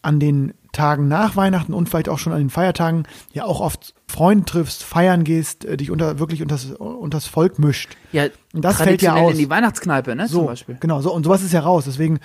an 0.00 0.20
den 0.20 0.54
Tagen 0.72 1.08
nach 1.08 1.34
Weihnachten 1.36 1.72
und 1.74 1.88
vielleicht 1.88 2.08
auch 2.08 2.18
schon 2.18 2.32
an 2.32 2.38
den 2.40 2.50
Feiertagen 2.50 3.04
ja 3.32 3.44
auch 3.44 3.60
oft 3.60 3.94
Freunde 4.06 4.44
triffst, 4.44 4.82
feiern 4.84 5.24
gehst, 5.24 5.64
äh, 5.64 5.76
dich 5.76 5.90
unter 5.90 6.18
wirklich 6.18 6.42
unters, 6.42 6.66
unters 6.72 7.26
Volk 7.26 7.58
mischt. 7.58 7.96
Ja, 8.12 8.24
Und 8.52 8.64
das 8.64 8.76
fällt 8.76 9.02
ja 9.02 9.14
aus. 9.14 9.32
in 9.32 9.38
die 9.38 9.50
Weihnachtskneipe, 9.50 10.14
ne, 10.14 10.28
So, 10.28 10.38
zum 10.40 10.46
Beispiel. 10.46 10.76
genau, 10.80 11.00
so 11.00 11.12
und 11.12 11.24
sowas 11.24 11.42
ist 11.42 11.52
ja 11.52 11.60
raus. 11.60 11.84
Deswegen, 11.86 12.20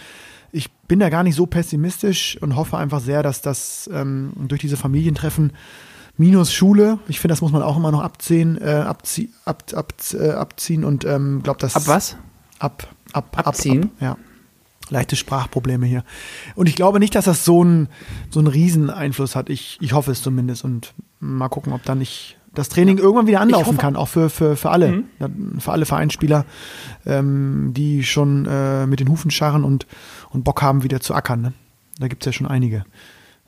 ich 0.52 0.72
bin 0.88 1.00
da 1.00 1.10
gar 1.10 1.24
nicht 1.24 1.36
so 1.36 1.46
pessimistisch 1.46 2.38
und 2.42 2.56
hoffe 2.56 2.78
einfach 2.78 3.00
sehr, 3.00 3.24
dass 3.24 3.42
das 3.42 3.90
ähm, 3.94 4.34
durch 4.48 4.62
diese 4.62 4.78
Familientreffen 4.78 5.54
minus 6.18 6.54
Schule, 6.54 7.00
ich 7.08 7.20
finde, 7.20 7.32
das 7.34 7.42
muss 7.42 7.52
man 7.52 7.64
auch 7.64 7.76
immer 7.78 7.92
noch 7.92 8.02
abziehen, 8.04 8.60
äh, 8.62 8.70
abzie 8.86 9.30
ab, 9.46 9.64
ab, 9.76 9.94
äh, 10.14 10.30
abziehen 10.32 10.84
und 10.84 11.06
ähm, 11.06 11.42
glaube, 11.44 11.60
dass 11.60 11.76
Ab 11.76 11.84
was? 11.88 12.18
ab, 12.60 12.88
ab, 13.14 13.36
Abziehen? 13.48 13.86
Ab, 13.86 13.90
ab, 13.96 14.02
ja. 14.02 14.18
Leichte 14.90 15.16
Sprachprobleme 15.16 15.86
hier. 15.86 16.04
Und 16.56 16.68
ich 16.68 16.75
glaube 16.75 17.00
nicht, 17.00 17.16
dass 17.16 17.25
das 17.25 17.46
so 17.46 17.62
einen 17.62 17.88
so 18.30 18.40
einen 18.40 18.48
riesen 18.48 18.90
Einfluss 18.90 19.36
hat. 19.36 19.50
Ich, 19.50 19.78
ich 19.82 19.94
hoffe 19.94 20.12
es 20.12 20.22
zumindest. 20.22 20.63
Und 20.63 20.94
mal 21.20 21.50
gucken, 21.50 21.74
ob 21.74 21.84
da 21.84 21.96
nicht 21.96 22.38
das 22.54 22.70
Training 22.70 23.00
irgendwann 23.00 23.28
wieder 23.28 23.42
anlaufen 23.42 23.78
kann, 23.78 23.96
auch 23.96 24.08
für, 24.08 24.30
für, 24.30 24.56
für 24.56 24.70
alle, 24.70 25.06
Mhm. 25.20 25.60
Für 25.60 25.72
alle 25.72 25.86
Vereinsspieler, 25.86 26.46
ähm, 27.06 27.72
die 27.75 28.04
schon 28.04 28.46
äh, 28.46 28.86
mit 28.86 29.00
den 29.00 29.10
Hufen 29.10 29.32
scharren 29.32 29.63
und, 29.63 29.88
und 30.30 30.44
Bock 30.44 30.62
haben, 30.62 30.84
wieder 30.84 31.00
zu 31.00 31.16
ackern. 31.16 31.42
Ne? 31.42 31.54
Da 32.00 32.08
gibt 32.08 32.24
es 32.24 32.25
ja 32.25 32.34
schon 32.34 32.48
einige. 32.48 32.86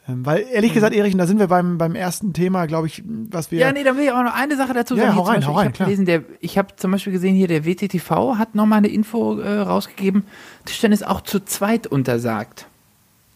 Ähm, 0.08 0.24
weil, 0.26 0.46
ehrlich 0.52 0.74
gesagt, 0.74 0.94
Erich, 0.96 1.14
und 1.14 1.18
da 1.20 1.26
sind 1.26 1.40
wir 1.40 1.48
beim, 1.48 1.78
beim 1.80 1.96
ersten 1.96 2.32
Thema, 2.34 2.68
glaube 2.68 2.86
ich, 2.88 3.02
was 3.06 3.50
wir. 3.52 3.60
Ja, 3.60 3.72
nee, 3.74 3.84
da 3.84 3.96
will 3.98 4.04
ich 4.04 4.12
auch 4.12 4.24
noch 4.24 4.36
eine 4.36 4.56
Sache 4.56 4.74
dazu 4.74 4.96
Ja, 4.96 5.06
sagen. 5.06 5.16
hau 5.16 5.24
Hier 5.24 5.24
zum 5.24 5.26
rein, 5.32 5.36
Beispiel, 5.42 5.54
hau 5.54 5.58
rein, 5.58 5.72
ich 5.74 5.80
habe 5.80 5.86
gelesen, 5.86 6.06
der, 6.06 6.24
ich 6.42 6.58
habe 6.60 6.76
zum 6.76 6.92
Beispiel 6.92 7.14
gesehen, 7.14 7.36
hier 7.36 7.48
der 7.48 7.66
WTTV 7.66 8.36
hat 8.38 8.54
nochmal 8.54 8.78
eine 8.80 8.88
Info 8.90 9.40
äh, 9.40 9.60
rausgegeben. 9.62 10.24
Tischtennis 10.66 11.02
auch 11.02 11.22
zu 11.22 11.40
zweit 11.44 11.88
untersagt. 11.88 12.68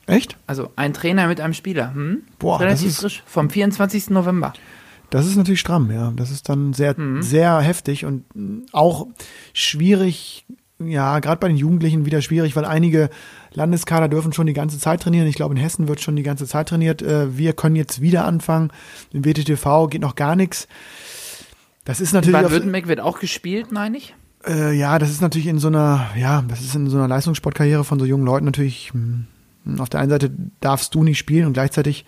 Echt? 0.05 0.37
Also 0.47 0.69
ein 0.75 0.93
Trainer 0.93 1.27
mit 1.27 1.41
einem 1.41 1.53
Spieler. 1.53 1.93
Hm? 1.93 2.23
Boah, 2.37 2.59
Relativ 2.59 2.83
das 2.85 2.91
ist- 2.93 2.99
frisch. 3.01 3.23
Vom 3.25 3.49
24. 3.49 4.09
November. 4.11 4.53
Das 5.11 5.25
ist 5.25 5.37
natürlich 5.37 5.59
stramm, 5.59 5.89
ja. 5.91 6.13
Das 6.15 6.29
ist 6.29 6.49
dann 6.49 6.73
sehr, 6.73 6.95
sehr 7.21 7.59
heftig 7.61 8.05
und 8.05 8.25
auch 8.73 9.07
schwierig, 9.53 10.45
ja, 10.79 11.19
gerade 11.19 11.39
bei 11.39 11.47
den 11.47 11.57
Jugendlichen 11.57 12.05
wieder 12.05 12.21
schwierig, 12.21 12.55
weil 12.55 12.65
einige 12.65 13.09
Landeskader 13.53 14.07
dürfen 14.07 14.31
schon 14.33 14.47
die 14.47 14.53
ganze 14.53 14.79
Zeit 14.79 15.01
trainieren. 15.01 15.27
Ich 15.27 15.35
glaube, 15.35 15.53
in 15.53 15.59
Hessen 15.59 15.87
wird 15.87 16.01
schon 16.01 16.15
die 16.15 16.23
ganze 16.23 16.47
Zeit 16.47 16.69
trainiert. 16.69 17.01
Äh, 17.01 17.37
Wir 17.37 17.53
können 17.53 17.75
jetzt 17.75 18.01
wieder 18.01 18.25
anfangen. 18.25 18.71
Im 19.11 19.25
WTTV 19.25 19.87
geht 19.89 20.01
noch 20.01 20.15
gar 20.15 20.35
nichts. 20.35 20.67
Das 21.85 21.99
ist 21.99 22.13
natürlich 22.13 22.33
Baden-Württemberg 22.33 22.87
wird 22.87 22.99
auch 22.99 23.19
gespielt, 23.19 23.71
meine 23.71 23.97
ich. 23.97 24.15
äh, 24.47 24.71
ja, 24.73 24.99
das 24.99 25.09
ist 25.09 25.21
natürlich 25.21 25.47
in 25.47 25.59
so 25.59 25.67
einer, 25.67 26.07
ja, 26.15 26.43
das 26.47 26.61
ist 26.61 26.75
in 26.75 26.87
so 26.89 26.97
einer 26.97 27.07
Leistungssportkarriere 27.07 27.83
von 27.83 27.99
so 27.99 28.05
jungen 28.05 28.25
Leuten 28.25 28.45
natürlich. 28.45 28.91
mh, 28.93 29.81
Auf 29.81 29.89
der 29.89 29.99
einen 29.99 30.09
Seite 30.11 30.31
darfst 30.61 30.93
du 30.95 31.03
nicht 31.03 31.17
spielen 31.17 31.45
und 31.47 31.53
gleichzeitig 31.53 32.05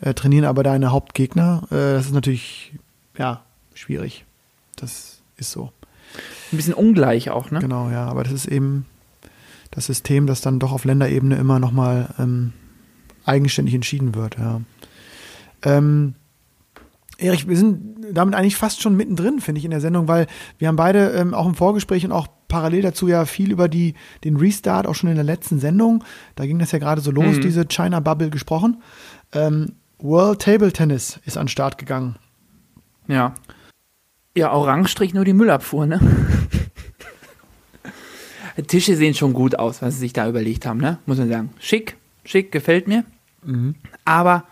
äh, 0.00 0.14
trainieren 0.14 0.44
aber 0.44 0.62
deine 0.62 0.90
Hauptgegner. 0.92 1.64
Äh, 1.70 1.74
das 1.94 2.06
ist 2.06 2.14
natürlich, 2.14 2.72
ja, 3.18 3.42
schwierig. 3.74 4.24
Das 4.76 5.20
ist 5.36 5.50
so. 5.52 5.72
Ein 6.52 6.56
bisschen 6.56 6.74
ungleich 6.74 7.30
auch, 7.30 7.50
ne? 7.50 7.58
Genau, 7.60 7.90
ja. 7.90 8.06
Aber 8.06 8.24
das 8.24 8.32
ist 8.32 8.46
eben 8.46 8.86
das 9.70 9.86
System, 9.86 10.26
das 10.26 10.40
dann 10.40 10.58
doch 10.58 10.72
auf 10.72 10.84
Länderebene 10.84 11.36
immer 11.36 11.58
nochmal 11.58 12.14
ähm, 12.18 12.52
eigenständig 13.24 13.74
entschieden 13.74 14.14
wird, 14.14 14.38
ja. 14.38 14.60
Ähm, 15.62 16.14
Erich, 17.18 17.48
wir 17.48 17.56
sind 17.56 17.96
damit 18.12 18.36
eigentlich 18.36 18.56
fast 18.56 18.80
schon 18.80 18.96
mittendrin, 18.96 19.40
finde 19.40 19.58
ich, 19.58 19.64
in 19.64 19.72
der 19.72 19.80
Sendung, 19.80 20.06
weil 20.06 20.28
wir 20.58 20.68
haben 20.68 20.76
beide 20.76 21.10
ähm, 21.10 21.34
auch 21.34 21.46
im 21.46 21.56
Vorgespräch 21.56 22.04
und 22.04 22.12
auch 22.12 22.28
parallel 22.46 22.82
dazu 22.82 23.08
ja 23.08 23.24
viel 23.24 23.50
über 23.50 23.68
die, 23.68 23.94
den 24.22 24.36
Restart, 24.36 24.86
auch 24.86 24.94
schon 24.94 25.10
in 25.10 25.16
der 25.16 25.24
letzten 25.24 25.58
Sendung, 25.58 26.04
da 26.36 26.46
ging 26.46 26.60
das 26.60 26.70
ja 26.70 26.78
gerade 26.78 27.00
so 27.00 27.10
los, 27.10 27.40
diese 27.40 27.66
China 27.66 27.98
Bubble 28.00 28.30
gesprochen. 28.30 28.82
Ähm, 29.32 29.72
World 29.98 30.40
Table 30.40 30.72
Tennis 30.72 31.18
ist 31.24 31.36
an 31.36 31.46
den 31.46 31.48
Start 31.48 31.76
gegangen. 31.76 32.16
Ja. 33.08 33.34
Ja, 34.38 34.52
Orangestrich 34.52 35.14
nur 35.14 35.24
die 35.24 35.32
Müllabfuhr, 35.32 35.86
ne? 35.86 35.98
Tische 38.68 38.94
sehen 38.94 39.14
schon 39.14 39.32
gut 39.32 39.58
aus, 39.58 39.82
was 39.82 39.94
sie 39.94 40.00
sich 40.00 40.12
da 40.12 40.28
überlegt 40.28 40.64
haben, 40.64 40.78
ne? 40.78 40.98
Muss 41.06 41.18
man 41.18 41.28
sagen. 41.28 41.50
Schick, 41.58 41.96
schick, 42.24 42.52
gefällt 42.52 42.86
mir. 42.86 43.04
Aber 44.04 44.44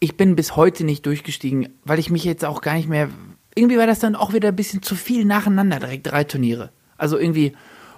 ich 0.00 0.18
bin 0.18 0.36
bis 0.36 0.54
heute 0.54 0.84
nicht 0.84 1.06
durchgestiegen, 1.06 1.70
weil 1.82 1.98
ich 1.98 2.10
mich 2.10 2.24
jetzt 2.24 2.44
auch 2.44 2.60
gar 2.60 2.74
nicht 2.74 2.90
mehr. 2.90 3.08
Irgendwie 3.54 3.78
war 3.78 3.86
das 3.86 4.00
dann 4.00 4.16
auch 4.16 4.34
wieder 4.34 4.48
ein 4.48 4.56
bisschen 4.56 4.82
zu 4.82 4.94
viel 4.94 5.24
nacheinander, 5.24 5.78
direkt 5.78 6.08
drei 6.08 6.24
Turniere. 6.24 6.68
Also 6.98 7.16
irgendwie 7.16 7.54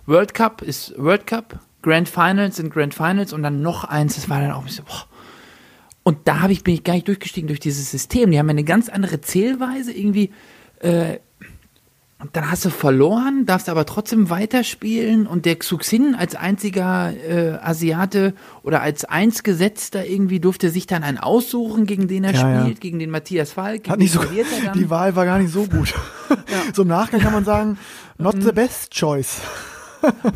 World 0.06 0.34
Cup 0.34 0.62
ist 0.62 0.94
World 0.96 1.26
Cup, 1.26 1.58
Grand 1.82 2.08
Finals 2.08 2.58
sind 2.58 2.72
Grand 2.72 2.94
Finals 2.94 3.32
und 3.32 3.42
dann 3.42 3.60
noch 3.60 3.82
eins, 3.82 4.14
das 4.14 4.30
war 4.30 4.40
dann 4.40 4.52
auch 4.52 4.60
ein 4.60 4.66
bisschen, 4.66 4.84
boah. 4.84 5.08
Und 6.04 6.28
da 6.28 6.48
ich, 6.48 6.62
bin 6.62 6.74
ich 6.74 6.84
gar 6.84 6.94
nicht 6.94 7.08
durchgestiegen 7.08 7.48
durch 7.48 7.58
dieses 7.58 7.90
System. 7.90 8.30
Die 8.30 8.38
haben 8.38 8.46
ja 8.46 8.52
eine 8.52 8.62
ganz 8.62 8.88
andere 8.88 9.20
Zählweise 9.20 9.92
irgendwie. 9.92 10.30
Äh, 10.80 11.18
dann 12.32 12.50
hast 12.50 12.64
du 12.64 12.70
verloren, 12.70 13.46
darfst 13.46 13.68
aber 13.68 13.86
trotzdem 13.86 14.28
weiterspielen 14.28 15.28
und 15.28 15.44
der 15.46 15.54
Xuxin 15.54 16.16
als 16.16 16.34
einziger 16.34 17.12
äh, 17.14 17.58
Asiate 17.62 18.34
oder 18.64 18.82
als 18.82 19.04
Einsgesetzter 19.04 20.04
irgendwie 20.04 20.40
durfte 20.40 20.70
sich 20.70 20.88
dann 20.88 21.04
einen 21.04 21.18
aussuchen, 21.18 21.86
gegen 21.86 22.08
den 22.08 22.24
er 22.24 22.32
Ja, 22.34 22.50
ja. 22.54 22.60
spielt, 22.62 22.80
gegen 22.80 22.98
den 22.98 23.10
Matthias 23.10 23.52
Falk. 23.52 23.88
Hat 23.88 24.00
nicht 24.00 24.12
so, 24.12 24.20
die 24.74 24.90
Wahl 24.90 25.14
war 25.14 25.26
gar 25.26 25.38
nicht 25.38 25.52
so 25.52 25.64
gut. 25.66 25.94
So 26.74 26.82
im 26.82 26.88
Nachgang 26.88 27.20
kann 27.20 27.32
man 27.32 27.44
sagen, 27.44 27.78
not 28.18 28.34
Mhm. 28.36 28.42
the 28.42 28.52
best 28.52 28.90
choice. 28.90 29.40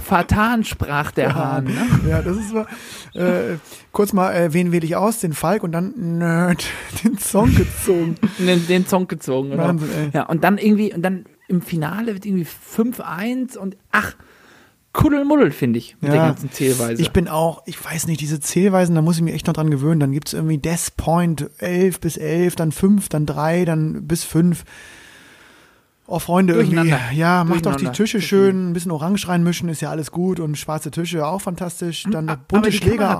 Fatan 0.04 0.64
sprach 0.64 1.10
der 1.12 1.34
Hahn. 1.34 1.64
Ne? 1.64 1.86
Ja, 2.08 2.22
das 2.22 2.36
ist 2.36 2.52
mal, 2.52 2.66
äh, 3.14 3.56
kurz 3.92 4.12
mal, 4.12 4.32
äh, 4.34 4.52
wen 4.52 4.72
wähle 4.72 4.84
ich 4.84 4.96
aus? 4.96 5.20
Den 5.20 5.32
Falk 5.32 5.62
und 5.62 5.72
dann 5.72 6.18
Nerd, 6.18 6.64
den 7.04 7.18
Song 7.18 7.54
gezogen. 7.54 8.14
Den, 8.38 8.66
den 8.66 8.86
Song 8.86 9.08
gezogen. 9.08 9.52
Oder? 9.52 9.64
Wahnsinn, 9.68 9.88
ey. 9.96 10.10
Ja, 10.12 10.24
und 10.24 10.44
dann 10.44 10.58
irgendwie, 10.58 10.92
und 10.92 11.02
dann 11.02 11.24
im 11.48 11.62
Finale 11.62 12.14
wird 12.14 12.24
irgendwie 12.26 12.46
5-1 12.46 13.56
und 13.58 13.76
ach, 13.90 14.14
Kuddelmuddel, 14.94 15.52
finde 15.52 15.78
ich, 15.78 15.96
mit 16.00 16.10
der 16.12 16.18
Ja. 16.20 16.26
ganzen 16.28 16.50
Zählweise. 16.50 17.00
Ich 17.00 17.12
bin 17.12 17.26
auch, 17.26 17.62
ich 17.64 17.82
weiß 17.82 18.06
nicht, 18.08 18.20
diese 18.20 18.40
Zählweisen, 18.40 18.94
da 18.94 19.00
muss 19.00 19.16
ich 19.16 19.22
mich 19.22 19.32
echt 19.34 19.46
noch 19.46 19.54
dran 19.54 19.70
gewöhnen. 19.70 20.00
Dann 20.00 20.12
gibt's 20.12 20.34
irgendwie 20.34 20.58
Death 20.58 20.96
Point 20.98 21.48
11 21.58 22.00
bis 22.00 22.16
11, 22.18 22.56
dann 22.56 22.72
5, 22.72 23.08
dann 23.08 23.24
3, 23.24 23.64
dann 23.64 24.06
bis 24.06 24.24
5. 24.24 24.64
Oh, 26.14 26.18
Freunde, 26.18 26.52
irgendwie, 26.52 26.94
ja, 27.14 27.42
macht 27.42 27.64
doch 27.64 27.76
die. 27.76 27.86
Tische 27.88 28.20
schön, 28.20 28.68
ein 28.70 28.72
bisschen 28.74 28.90
Orange 28.90 29.26
reinmischen, 29.28 29.70
ist 29.70 29.80
ja 29.80 29.88
alles 29.88 30.10
gut 30.12 30.40
und 30.40 30.58
schwarze 30.58 30.90
Tische 30.90 31.26
auch 31.26 31.40
fantastisch. 31.40 32.02
Dann 32.10 32.28
A- 32.28 32.32
noch 32.32 32.36
bunte 32.36 32.56
aber 32.68 32.70
die 32.70 32.76
Schläger. 32.76 33.18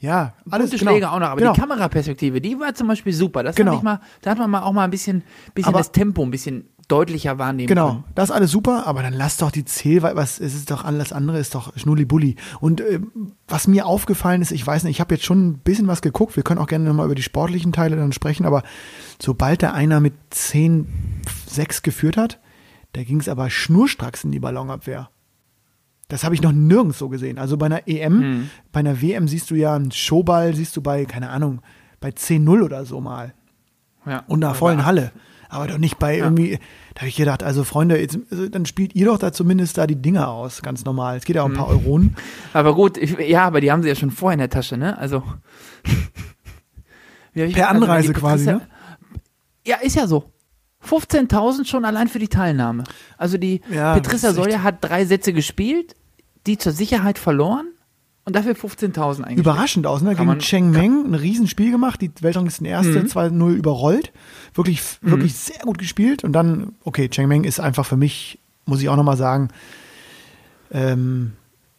Ja, 0.00 0.32
alles 0.50 0.70
Bunte 0.70 0.78
genau. 0.78 0.90
Schläge 0.92 1.10
auch 1.10 1.18
noch, 1.20 1.26
aber 1.28 1.40
genau. 1.40 1.52
die 1.52 1.60
Kameraperspektive, 1.60 2.40
die 2.40 2.58
war 2.58 2.74
zum 2.74 2.88
Beispiel 2.88 3.12
super. 3.12 3.42
Das 3.42 3.56
Genau. 3.56 3.72
mal, 3.82 4.00
da 4.22 4.30
hat 4.30 4.38
man 4.38 4.48
mal 4.50 4.62
auch 4.62 4.72
mal 4.72 4.84
ein 4.84 4.90
bisschen, 4.90 5.22
bisschen 5.52 5.68
Aber- 5.68 5.78
das 5.80 5.92
Tempo 5.92 6.22
ein 6.22 6.30
bisschen 6.30 6.64
deutlicher 6.90 7.38
wahrnehmen 7.38 7.68
Genau, 7.68 7.88
können. 7.90 8.04
das 8.14 8.30
ist 8.30 8.34
alles 8.34 8.50
super, 8.50 8.86
aber 8.86 9.02
dann 9.02 9.12
lass 9.12 9.36
doch 9.36 9.50
die 9.50 9.64
Zählweise, 9.64 10.16
was 10.16 10.40
es 10.40 10.54
ist 10.54 10.70
doch 10.70 10.84
alles 10.84 11.12
andere 11.12 11.38
ist 11.38 11.54
doch 11.54 11.76
Schnullibulli. 11.76 12.36
Und 12.60 12.80
äh, 12.80 13.00
was 13.48 13.66
mir 13.68 13.86
aufgefallen 13.86 14.42
ist, 14.42 14.50
ich 14.52 14.66
weiß 14.66 14.84
nicht, 14.84 14.96
ich 14.96 15.00
habe 15.00 15.14
jetzt 15.14 15.24
schon 15.24 15.46
ein 15.48 15.58
bisschen 15.58 15.86
was 15.86 16.02
geguckt, 16.02 16.36
wir 16.36 16.42
können 16.42 16.60
auch 16.60 16.66
gerne 16.66 16.84
nochmal 16.84 17.06
über 17.06 17.14
die 17.14 17.22
sportlichen 17.22 17.72
Teile 17.72 17.96
dann 17.96 18.12
sprechen, 18.12 18.46
aber 18.46 18.62
sobald 19.20 19.62
da 19.62 19.72
einer 19.72 20.00
mit 20.00 20.14
10, 20.30 20.86
6 21.46 21.82
geführt 21.82 22.16
hat, 22.16 22.40
da 22.92 23.02
ging 23.04 23.20
es 23.20 23.28
aber 23.28 23.50
schnurstracks 23.50 24.24
in 24.24 24.32
die 24.32 24.40
Ballonabwehr. 24.40 25.10
Das 26.08 26.24
habe 26.24 26.34
ich 26.34 26.42
noch 26.42 26.50
nirgends 26.50 26.98
so 26.98 27.08
gesehen. 27.08 27.38
Also 27.38 27.56
bei 27.56 27.66
einer 27.66 27.86
EM, 27.86 28.20
Hm. 28.20 28.50
bei 28.72 28.80
einer 28.80 29.00
WM 29.00 29.28
siehst 29.28 29.48
du 29.50 29.54
ja 29.54 29.76
einen 29.76 29.92
Showball, 29.92 30.56
siehst 30.56 30.76
du 30.76 30.82
bei, 30.82 31.04
keine 31.04 31.30
Ahnung, 31.30 31.60
bei 32.00 32.08
10-0 32.10 32.62
oder 32.64 32.84
so 32.84 33.00
mal 33.00 33.32
Ja. 34.04 34.24
und 34.26 34.42
einer 34.42 34.54
vollen 34.54 34.84
Halle. 34.84 35.12
Aber 35.50 35.66
doch 35.66 35.78
nicht 35.78 35.98
bei 35.98 36.16
irgendwie, 36.16 36.58
da 36.94 37.00
habe 37.00 37.08
ich 37.08 37.16
gedacht, 37.16 37.42
also 37.42 37.64
Freunde, 37.64 38.00
jetzt, 38.00 38.18
also 38.30 38.48
dann 38.48 38.66
spielt 38.66 38.94
ihr 38.94 39.06
doch 39.06 39.18
da 39.18 39.32
zumindest 39.32 39.76
da 39.78 39.86
die 39.88 39.96
Dinger 39.96 40.28
aus, 40.28 40.62
ganz 40.62 40.84
normal. 40.84 41.16
Es 41.16 41.24
geht 41.24 41.34
ja 41.36 41.42
um 41.42 41.52
ein 41.52 41.56
paar 41.56 41.68
Euronen. 41.68 42.16
Aber 42.52 42.74
gut, 42.74 42.96
ich, 42.96 43.18
ja, 43.18 43.44
aber 43.44 43.60
die 43.60 43.72
haben 43.72 43.82
sie 43.82 43.88
ja 43.88 43.96
schon 43.96 44.12
vorher 44.12 44.34
in 44.34 44.38
der 44.38 44.50
Tasche, 44.50 44.76
ne? 44.76 44.96
Also. 44.96 45.24
Per 47.34 47.44
also 47.44 47.62
Anreise 47.64 48.12
quasi, 48.12 48.46
ne? 48.46 48.60
Ja, 49.66 49.76
ist 49.76 49.96
ja 49.96 50.06
so. 50.06 50.30
15.000 50.88 51.66
schon 51.66 51.84
allein 51.84 52.08
für 52.08 52.18
die 52.18 52.28
Teilnahme. 52.28 52.84
Also 53.18 53.36
die 53.36 53.60
Ja, 53.70 53.94
Petrissa 53.94 54.32
Solja 54.32 54.62
hat 54.62 54.76
drei 54.80 55.04
Sätze 55.04 55.32
gespielt, 55.32 55.94
die 56.46 56.58
zur 56.58 56.72
Sicherheit 56.72 57.18
verloren 57.18 57.66
und 58.24 58.36
dafür 58.36 58.52
15.000 58.54 59.22
eingespielt. 59.24 59.38
Überraschend 59.38 59.86
aus, 59.86 60.02
ne? 60.02 60.14
Kann 60.14 60.28
Gegen 60.28 60.38
Cheng 60.40 60.70
Meng 60.70 61.04
ein 61.06 61.14
Riesenspiel 61.14 61.70
gemacht, 61.70 62.00
die 62.00 62.10
Weltranglisten 62.20 62.66
erste, 62.66 63.00
Mhm. 63.02 63.06
2-0 63.06 63.54
überrollt. 63.54 64.12
Wirklich, 64.54 64.82
wirklich 65.02 65.34
sehr 65.34 65.60
gut 65.64 65.78
gespielt. 65.78 66.22
Und 66.24 66.32
dann, 66.32 66.72
okay, 66.84 67.08
Cheng 67.08 67.28
Meng 67.28 67.44
ist 67.44 67.60
einfach 67.60 67.86
für 67.86 67.96
mich, 67.96 68.38
muss 68.66 68.80
ich 68.82 68.88
auch 68.88 68.96
nochmal 68.96 69.16
sagen, 69.16 69.48
ähm, 70.70 71.32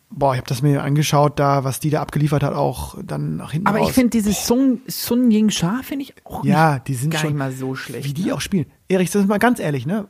boah, 0.10 0.34
ich 0.34 0.40
habe 0.40 0.48
das 0.50 0.62
mir 0.62 0.84
angeschaut, 0.84 1.40
da, 1.40 1.64
was 1.64 1.80
die 1.80 1.90
da 1.90 2.02
abgeliefert 2.02 2.44
hat, 2.44 2.54
auch 2.54 2.98
dann 3.04 3.38
nach 3.38 3.52
hinten 3.54 3.68
Aber 3.68 3.80
raus. 3.80 3.90
ich 3.90 3.94
finde 3.96 4.10
dieses 4.10 4.46
Sun, 4.46 4.82
Sun 4.88 5.32
Ying 5.32 5.50
Sha 5.50 5.82
finde 5.84 6.04
ich 6.04 6.14
auch 6.26 6.44
Ja, 6.44 6.80
die 6.80 6.96
sind 6.96 7.12
gar 7.12 7.22
schon- 7.22 7.30
nicht 7.32 7.40
mal 7.40 7.52
so 7.54 7.76
schlecht. 7.76 8.06
wie 8.08 8.14
die 8.14 8.26
ne? 8.26 8.34
auch 8.36 8.42
spielen. 8.42 8.66
Erich, 8.90 9.10
das 9.12 9.22
ist 9.22 9.28
mal 9.30 9.38
ganz 9.40 9.60
ehrlich, 9.60 9.86
ne? 9.86 10.08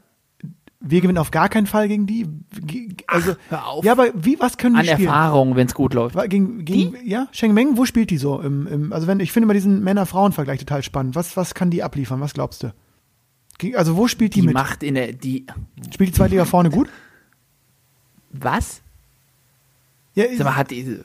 Wir 0.83 0.99
gewinnen 1.01 1.19
auf 1.19 1.29
gar 1.29 1.47
keinen 1.47 1.67
Fall 1.67 1.87
gegen 1.87 2.07
die. 2.07 2.27
Also, 3.05 3.35
auf. 3.51 3.85
Ja, 3.85 3.91
aber 3.91 4.07
wie, 4.15 4.39
was 4.39 4.57
können 4.57 4.73
die 4.75 4.79
An 4.81 4.85
spielen? 4.87 5.07
Erfahrung, 5.09 5.55
wenn 5.55 5.67
es 5.67 5.75
gut 5.75 5.93
läuft. 5.93 6.17
Gegen, 6.29 6.65
gegen, 6.65 6.95
ja, 7.07 7.27
Sheng 7.31 7.53
Meng, 7.53 7.77
wo 7.77 7.85
spielt 7.85 8.09
die 8.09 8.17
so? 8.17 8.39
Im, 8.41 8.65
im, 8.65 8.91
also 8.93 9.05
wenn, 9.05 9.19
ich 9.19 9.31
finde 9.31 9.45
immer 9.45 9.53
diesen 9.53 9.83
Männer-Frauen-Vergleich 9.83 10.59
total 10.59 10.81
spannend. 10.81 11.13
Was, 11.15 11.37
was 11.37 11.53
kann 11.53 11.69
die 11.69 11.83
abliefern? 11.83 12.19
Was 12.19 12.33
glaubst 12.33 12.63
du? 12.63 12.73
Also 13.75 13.95
wo 13.95 14.07
spielt 14.07 14.33
die, 14.33 14.41
Die 14.41 14.47
mit? 14.47 14.55
macht 14.55 14.81
in 14.81 14.95
der, 14.95 15.13
die, 15.13 15.45
Spielt 15.93 16.09
die 16.09 16.13
Zweitliga 16.13 16.45
vorne 16.45 16.71
gut? 16.71 16.89
was? 18.31 18.81
Ja, 20.15 20.25
Sag 20.35 20.45
mal, 20.45 20.55
hat 20.55 20.71
die, 20.71 20.99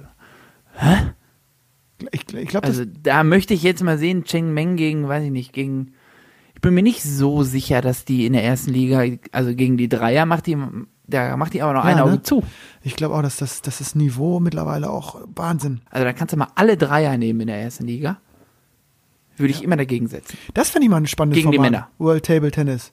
ich, 2.13 2.35
ich 2.35 2.49
glaube, 2.49 2.67
Also 2.67 2.85
da 2.85 3.25
möchte 3.25 3.53
ich 3.55 3.63
jetzt 3.63 3.83
mal 3.83 3.99
sehen, 3.99 4.25
Cheng 4.25 4.55
Meng 4.55 4.77
gegen, 4.77 5.07
weiß 5.09 5.25
ich 5.25 5.31
nicht, 5.31 5.53
gegen. 5.53 5.93
Ich 6.57 6.61
bin 6.63 6.75
mir 6.75 6.83
nicht 6.83 7.03
so 7.03 7.43
sicher, 7.45 7.81
dass 7.83 8.05
die 8.05 8.27
in 8.27 8.33
der 8.33 8.43
ersten 8.43 8.71
Liga, 8.73 9.05
also 9.31 9.55
gegen 9.55 9.77
die 9.77 9.89
Dreier 9.89 10.25
macht 10.27 10.47
die, 10.47 10.57
da 11.07 11.37
macht 11.37 11.53
die 11.53 11.63
aber 11.63 11.75
noch 11.75 11.85
Ja, 11.85 11.91
ein 11.91 12.01
Auge 12.01 12.13
ne? 12.13 12.23
zu. 12.23 12.43
ich 12.83 12.97
glaube 12.97 13.15
auch, 13.15 13.23
dass 13.23 13.37
das, 13.37 13.61
das 13.63 13.81
ist 13.81 13.95
Niveau 13.95 14.41
mittlerweile 14.41 14.91
auch 14.91 15.21
Wahnsinn. 15.35 15.83
Also 15.91 16.05
da 16.05 16.13
kannst 16.13 16.33
du 16.33 16.39
mal 16.39 16.49
alle 16.55 16.77
Dreier 16.77 17.17
nehmen 17.19 17.41
in 17.43 17.47
der 17.49 17.59
ersten 17.61 17.85
Liga. 17.87 18.19
Würde 19.37 19.53
ich 19.53 19.63
immer 19.63 19.77
dagegen 19.77 20.09
setzen. 20.09 20.39
Das 20.55 20.71
fände 20.71 20.87
ich 20.87 20.91
mal 20.91 20.97
ein 20.97 21.07
spannendes 21.07 21.37
Gegen 21.41 21.51
die 21.53 21.59
Format. 21.59 21.71
Männer. 21.73 21.89
World 21.99 22.25
Table 22.25 22.51
Tennis. 22.51 22.91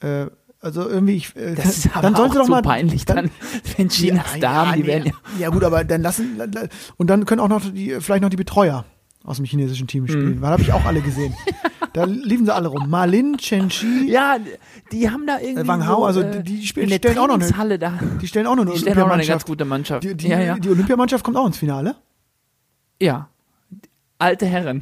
Äh, 0.00 0.26
also 0.60 0.88
irgendwie, 0.88 1.14
ich, 1.14 1.36
äh, 1.36 1.54
Das 1.54 1.78
ist 1.78 1.90
aber 1.92 2.02
dann 2.02 2.16
sollen 2.16 2.32
sie 2.32 2.38
doch 2.38 2.48
mal, 2.48 2.62
peinlich 2.62 3.04
dann, 3.04 3.30
wenn 3.76 3.88
Chinas 3.88 4.40
Damen, 4.40 4.72
die 4.74 4.80
nee. 4.80 4.86
werden 4.88 5.06
ja. 5.06 5.12
ja 5.38 5.48
gut, 5.50 5.62
aber 5.62 5.84
dann 5.84 6.02
lassen 6.02 6.40
und 6.96 7.06
dann 7.08 7.24
können 7.24 7.40
auch 7.40 7.48
noch 7.48 7.62
die 7.72 7.96
vielleicht 8.00 8.22
noch 8.22 8.30
die 8.30 8.36
Betreuer 8.36 8.84
aus 9.22 9.36
dem 9.36 9.44
chinesischen 9.46 9.86
Team 9.86 10.02
Mhm. 10.02 10.08
spielen. 10.08 10.40
Weil 10.42 10.50
habe 10.50 10.62
ich 10.62 10.72
auch 10.72 10.84
alle 10.84 11.00
gesehen. 11.02 11.32
da 11.98 12.04
liefen 12.04 12.46
sie 12.46 12.54
alle 12.54 12.68
rum. 12.68 12.88
Malin, 12.88 13.36
Chen 13.38 13.68
Chi, 13.68 14.10
Ja, 14.10 14.36
die 14.92 15.10
haben 15.10 15.26
da 15.26 15.38
irgendwie. 15.40 15.66
Wang 15.68 15.86
Hao, 15.86 15.96
so, 16.00 16.04
also 16.04 16.20
äh, 16.22 16.42
die- 16.42 16.60
die 16.60 16.66
spielen- 16.66 16.84
in 16.84 16.90
der 16.90 16.96
stellen 16.98 17.18
auch 17.18 17.26
noch 17.28 17.34
eine- 17.58 17.78
da. 17.78 17.98
die 18.20 18.26
stellen 18.26 18.46
auch 18.46 18.56
noch 18.56 18.62
eine 18.62 18.72
Die 18.72 18.78
stellen 18.78 18.98
auch 18.98 19.06
noch 19.06 19.12
eine 19.14 19.22
ganz 19.26 19.44
Olympiamannschaft. 19.44 19.46
gute 19.46 19.64
Mannschaft. 19.64 20.04
Die, 20.04 20.14
die, 20.14 20.28
ja, 20.28 20.40
ja. 20.40 20.58
die 20.58 20.70
Olympiamannschaft 20.70 21.24
kommt 21.24 21.36
auch 21.36 21.46
ins 21.46 21.58
Finale. 21.58 21.96
ja. 23.00 23.28
Alte 24.20 24.46
Herren. 24.46 24.80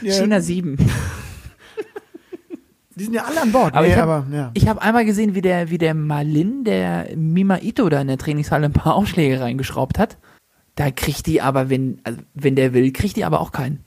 Ja, 0.00 0.12
China 0.12 0.40
7. 0.40 0.76
Die 2.94 3.04
sind 3.04 3.14
ja 3.14 3.24
alle 3.24 3.40
an 3.42 3.52
Bord. 3.52 3.74
Aber 3.74 3.82
nee, 3.86 3.92
ich 3.92 3.98
hab- 3.98 4.08
aber 4.08 4.26
ja. 4.32 4.52
Habe 4.66 4.82
einmal 4.82 5.04
gesehen, 5.04 5.34
wie 5.34 5.40
der, 5.40 5.70
wie 5.70 5.78
der 5.78 5.94
Malin, 5.94 6.64
der 6.64 7.16
Mima 7.16 7.58
Ito 7.60 7.88
da 7.88 8.00
in 8.00 8.08
der 8.08 8.18
Trainingshalle 8.18 8.66
ein 8.66 8.72
paar 8.72 8.94
Aufschläge 8.96 9.40
reingeschraubt 9.40 9.98
hat. 9.98 10.18
Da 10.74 10.90
kriegt 10.90 11.26
die 11.26 11.40
aber, 11.40 11.70
wenn, 11.70 12.00
also 12.04 12.20
wenn 12.34 12.56
der 12.56 12.74
will, 12.74 12.92
kriegt 12.92 13.16
die 13.16 13.24
aber 13.24 13.40
auch 13.40 13.52
keinen. 13.52 13.80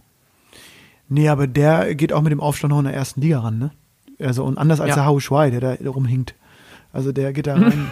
Nee, 1.13 1.27
aber 1.27 1.45
der 1.45 1.93
geht 1.95 2.13
auch 2.13 2.21
mit 2.21 2.31
dem 2.31 2.39
Aufstand 2.39 2.71
noch 2.71 2.79
in 2.79 2.85
der 2.85 2.93
ersten 2.93 3.19
Liga 3.19 3.39
ran, 3.41 3.59
ne? 3.59 3.71
Also 4.19 4.45
und 4.45 4.57
anders 4.57 4.79
als 4.79 4.89
Ja. 4.89 4.95
der 4.95 5.05
Hao 5.05 5.19
Shuai, 5.19 5.49
der 5.51 5.59
da 5.59 5.89
rumhinkt. 5.89 6.35
Also 6.93 7.11
der 7.11 7.33
geht 7.33 7.47
da 7.47 7.55
rein 7.55 7.91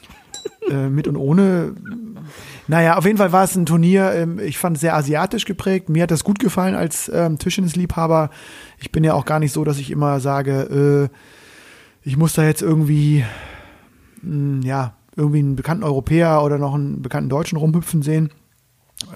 äh, 0.70 0.88
mit 0.88 1.08
und 1.08 1.16
ohne. 1.16 1.72
Naja, 2.68 2.96
auf 2.98 3.06
jeden 3.06 3.16
Fall 3.16 3.32
war 3.32 3.44
es 3.44 3.56
ein 3.56 3.64
Turnier, 3.66 4.12
ähm, 4.14 4.38
ich 4.38 4.58
fand 4.58 4.76
es 4.76 4.82
sehr 4.82 4.94
asiatisch 4.94 5.46
geprägt. 5.46 5.88
Mir 5.88 6.02
hat 6.02 6.10
das 6.10 6.24
gut 6.24 6.38
gefallen 6.38 6.74
als 6.74 7.10
ähm, 7.12 7.38
Tischtennisliebhaber. 7.38 8.28
Ich 8.78 8.92
bin 8.92 9.02
ja 9.02 9.14
auch 9.14 9.24
gar 9.24 9.38
nicht 9.38 9.52
so, 9.52 9.64
dass 9.64 9.78
ich 9.78 9.90
immer 9.90 10.20
sage, 10.20 11.08
äh, 11.10 12.08
ich 12.08 12.16
muss 12.18 12.34
da 12.34 12.44
jetzt 12.44 12.60
irgendwie, 12.62 13.24
mh, 14.22 14.66
ja, 14.66 14.92
irgendwie 15.16 15.38
einen 15.40 15.56
bekannten 15.56 15.84
Europäer 15.84 16.42
oder 16.42 16.58
noch 16.58 16.74
einen 16.74 17.00
bekannten 17.02 17.30
Deutschen 17.30 17.56
rumhüpfen 17.58 18.02
sehen. 18.02 18.30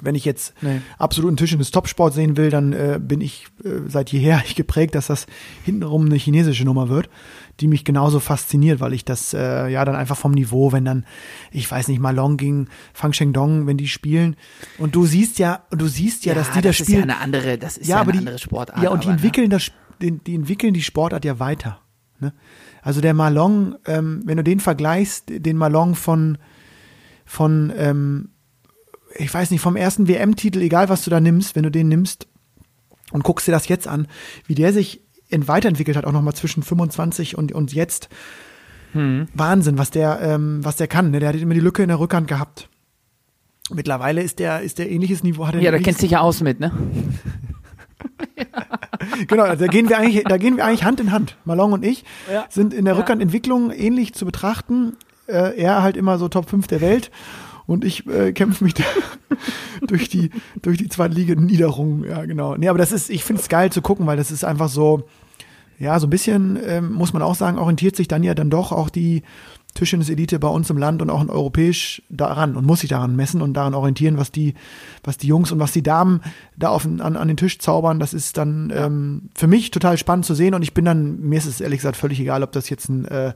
Wenn 0.01 0.15
ich 0.15 0.25
jetzt 0.25 0.55
Nee. 0.61 0.81
absoluten 0.99 1.37
Tisch 1.37 1.53
in 1.53 1.59
des 1.59 1.71
Topsport 1.71 2.15
sehen 2.15 2.37
will, 2.37 2.51
dann 2.51 2.73
äh, 2.73 2.99
bin 3.03 3.21
ich 3.21 3.47
äh, 3.65 3.89
seit 3.89 4.11
jeher 4.13 4.43
geprägt, 4.57 4.95
dass 4.95 5.07
das 5.09 5.27
hintenrum 5.65 6.07
eine 6.07 6.17
chinesische 6.17 6.65
Nummer 6.65 6.89
wird, 6.89 7.09
die 7.61 7.69
mich 7.69 7.85
genauso 7.85 8.21
fasziniert, 8.21 8.81
weil 8.81 8.93
ich 8.93 9.05
das 9.05 9.33
äh, 9.35 9.69
ja 9.69 9.85
dann 9.85 9.97
einfach 9.97 10.17
vom 10.17 10.33
Niveau, 10.33 10.73
wenn 10.73 10.85
dann, 10.85 11.05
ich 11.51 11.71
weiß 11.71 11.89
nicht, 11.89 12.01
Malong 12.01 12.37
gegen 12.37 12.69
Fang 12.93 13.13
Shengdong, 13.13 13.67
wenn 13.67 13.77
die 13.77 13.89
spielen 13.89 14.37
und 14.79 14.95
du 14.95 15.07
siehst 15.07 15.39
ja, 15.39 15.65
und 15.71 15.81
du 15.81 15.87
siehst 15.87 16.25
ja, 16.25 16.35
dass 16.35 16.51
die 16.53 16.61
das 16.61 16.81
ist 16.81 16.87
spielen. 16.87 17.09
ja 17.09 17.15
eine 17.15 17.19
andere, 17.21 17.59
das 17.59 17.77
ist 17.77 17.89
ja, 17.89 17.97
ja, 17.97 18.01
aber 18.01 18.11
eine 18.11 18.21
die, 18.21 18.27
andere 18.27 18.39
Sportart. 18.39 18.83
ja, 18.83 18.91
und 18.91 19.05
die 19.05 19.09
aber, 19.09 19.17
ne? 19.17 19.23
entwickeln 19.23 19.51
das, 19.51 19.71
die, 20.03 20.13
die 20.13 20.35
entwickeln 20.35 20.75
die 20.75 20.83
Sportart 20.83 21.25
ja 21.25 21.39
weiter. 21.39 21.81
Ne? 22.21 22.33
Also 22.83 23.01
der 23.01 23.15
Malong, 23.15 23.77
ähm, 23.87 24.23
wenn 24.25 24.37
du 24.37 24.45
den 24.45 24.61
vergleichst, 24.61 25.25
den 25.29 25.57
Malong 25.57 25.95
von, 25.95 26.39
von, 27.25 27.73
ähm, 27.77 28.29
ich 29.19 29.33
weiß 29.33 29.51
nicht, 29.51 29.61
vom 29.61 29.77
ersten 29.77 30.09
WM-Titel, 30.09 30.61
egal 30.61 30.89
was 30.89 31.05
du 31.05 31.11
da 31.11 31.21
nimmst, 31.21 31.57
wenn 31.57 31.63
du 31.63 31.71
den 31.71 31.89
nimmst 31.89 32.27
und 33.13 33.25
guckst 33.25 33.47
dir 33.47 33.53
das 33.53 33.69
jetzt 33.69 33.87
an, 33.89 34.07
wie 34.47 34.55
der 34.55 34.73
sich 34.73 35.01
ent- 35.31 35.49
weiterentwickelt 35.49 35.97
hat, 35.97 36.05
auch 36.05 36.13
nochmal 36.13 36.35
zwischen 36.35 36.63
25 36.63 37.37
und, 37.39 37.53
und 37.53 37.73
jetzt. 37.73 38.09
Hm. 38.93 39.29
Wahnsinn, 39.35 39.79
was 39.79 39.91
der, 39.91 40.21
ähm, 40.23 40.65
was 40.65 40.77
der 40.77 40.87
kann. 40.89 41.11
Ne? 41.11 41.21
Der 41.21 41.29
hat 41.31 41.37
immer 41.37 41.55
die 41.55 41.61
Lücke 41.61 41.83
in 41.83 41.89
der 41.89 41.99
Rückhand 41.99 42.29
gehabt. 42.29 42.69
Mittlerweile 43.73 44.23
ist 44.23 44.39
der, 44.39 44.61
ist 44.63 44.79
der 44.79 44.91
ähnliches 44.91 45.23
Niveau. 45.25 45.47
Hat 45.47 45.55
er 45.57 45.61
Ja, 45.61 45.71
da 45.73 45.79
kennst 45.79 46.01
du 46.01 46.05
dich 46.05 46.13
ja 46.13 46.21
aus 46.21 46.41
mit, 46.41 46.61
ne? 46.61 46.71
Genau, 49.29 49.45
also 49.45 49.65
da 49.65 49.71
gehen 49.71 49.89
wir 49.89 49.99
eigentlich, 49.99 50.25
da 50.25 50.37
gehen 50.37 50.57
wir 50.57 50.65
eigentlich 50.65 50.85
Hand 50.85 51.01
in 51.01 51.13
Hand. 51.13 51.37
Malong 51.45 51.73
und 51.73 51.85
ich 51.85 52.05
Ja. 52.33 52.47
sind 52.49 52.75
in 52.75 52.85
der 52.85 52.95
Ja. 52.95 53.01
Rückhandentwicklung 53.01 53.71
ähnlich 53.71 54.15
zu 54.15 54.25
betrachten. 54.25 54.97
Äh, 55.27 55.57
er 55.61 55.83
halt 55.83 55.97
immer 55.97 56.19
so 56.19 56.29
Top 56.29 56.49
5 56.49 56.67
der 56.67 56.81
Welt 56.81 57.11
und 57.67 57.85
ich 57.85 58.07
äh, 58.07 58.33
kämpfe 58.33 58.65
mich 58.65 58.75
da 58.75 58.85
durch 59.87 60.09
die 60.09 60.31
durch 60.63 60.79
die 60.79 60.89
Zweitliga-Niederung. 60.89 62.05
Ja, 62.05 62.25
genau. 62.25 62.57
Nee, 62.57 62.69
aber 62.69 62.79
das 62.79 62.93
ist, 62.93 63.11
ich 63.11 63.25
finde 63.25 63.43
es 63.43 63.49
geil 63.49 63.71
zu 63.71 63.83
gucken, 63.83 64.07
weil 64.07 64.17
das 64.17 64.31
ist 64.31 64.45
einfach 64.45 64.69
so, 64.69 65.05
ja, 65.79 65.99
so 66.01 66.07
ein 66.07 66.11
bisschen, 66.11 66.59
ähm, 66.65 66.93
muss 66.93 67.13
man 67.13 67.23
auch 67.23 67.35
sagen, 67.35 67.59
orientiert 67.59 67.97
sich 67.97 68.09
dann 68.09 68.23
ja 68.23 68.35
dann 68.35 68.51
doch 68.51 68.73
auch 68.73 68.89
die 68.89 69.23
Tischtennis-Elite 69.77 70.39
bei 70.39 70.49
uns 70.49 70.69
im 70.71 70.79
Land 70.79 71.03
und 71.03 71.11
auch 71.11 71.23
in 71.23 71.31
europäisch 71.31 72.03
daran 72.09 72.57
und 72.57 72.67
muss 72.67 72.81
sich 72.81 72.91
daran 72.91 73.15
messen 73.15 73.43
und 73.43 73.55
daran 73.55 73.75
orientieren, 73.75 74.17
was 74.17 74.33
die, 74.33 74.55
was 75.05 75.19
die 75.19 75.29
Jungs 75.29 75.53
und 75.53 75.61
was 75.61 75.73
die 75.73 75.83
Damen 75.83 76.23
da 76.57 76.71
auf, 76.71 76.85
an, 76.85 77.01
an 77.01 77.29
den 77.29 77.37
Tisch 77.37 77.59
zaubern. 77.59 78.01
Das 78.01 78.15
ist 78.15 78.37
dann 78.39 78.73
ähm, 78.75 79.29
für 79.35 79.47
mich 79.47 79.71
total 79.71 79.99
spannend 79.99 80.25
zu 80.25 80.35
sehen 80.35 80.55
und 80.55 80.63
ich 80.63 80.75
bin 80.75 80.85
dann, 80.85 81.21
mir 81.21 81.39
ist 81.39 81.47
es 81.47 81.61
ehrlich 81.61 81.79
gesagt 81.79 81.97
völlig 81.97 82.19
egal, 82.19 82.43
ob 82.43 82.53
das 82.53 82.69
jetzt 82.69 82.89
ein, 82.89 83.05
äh, 83.05 83.35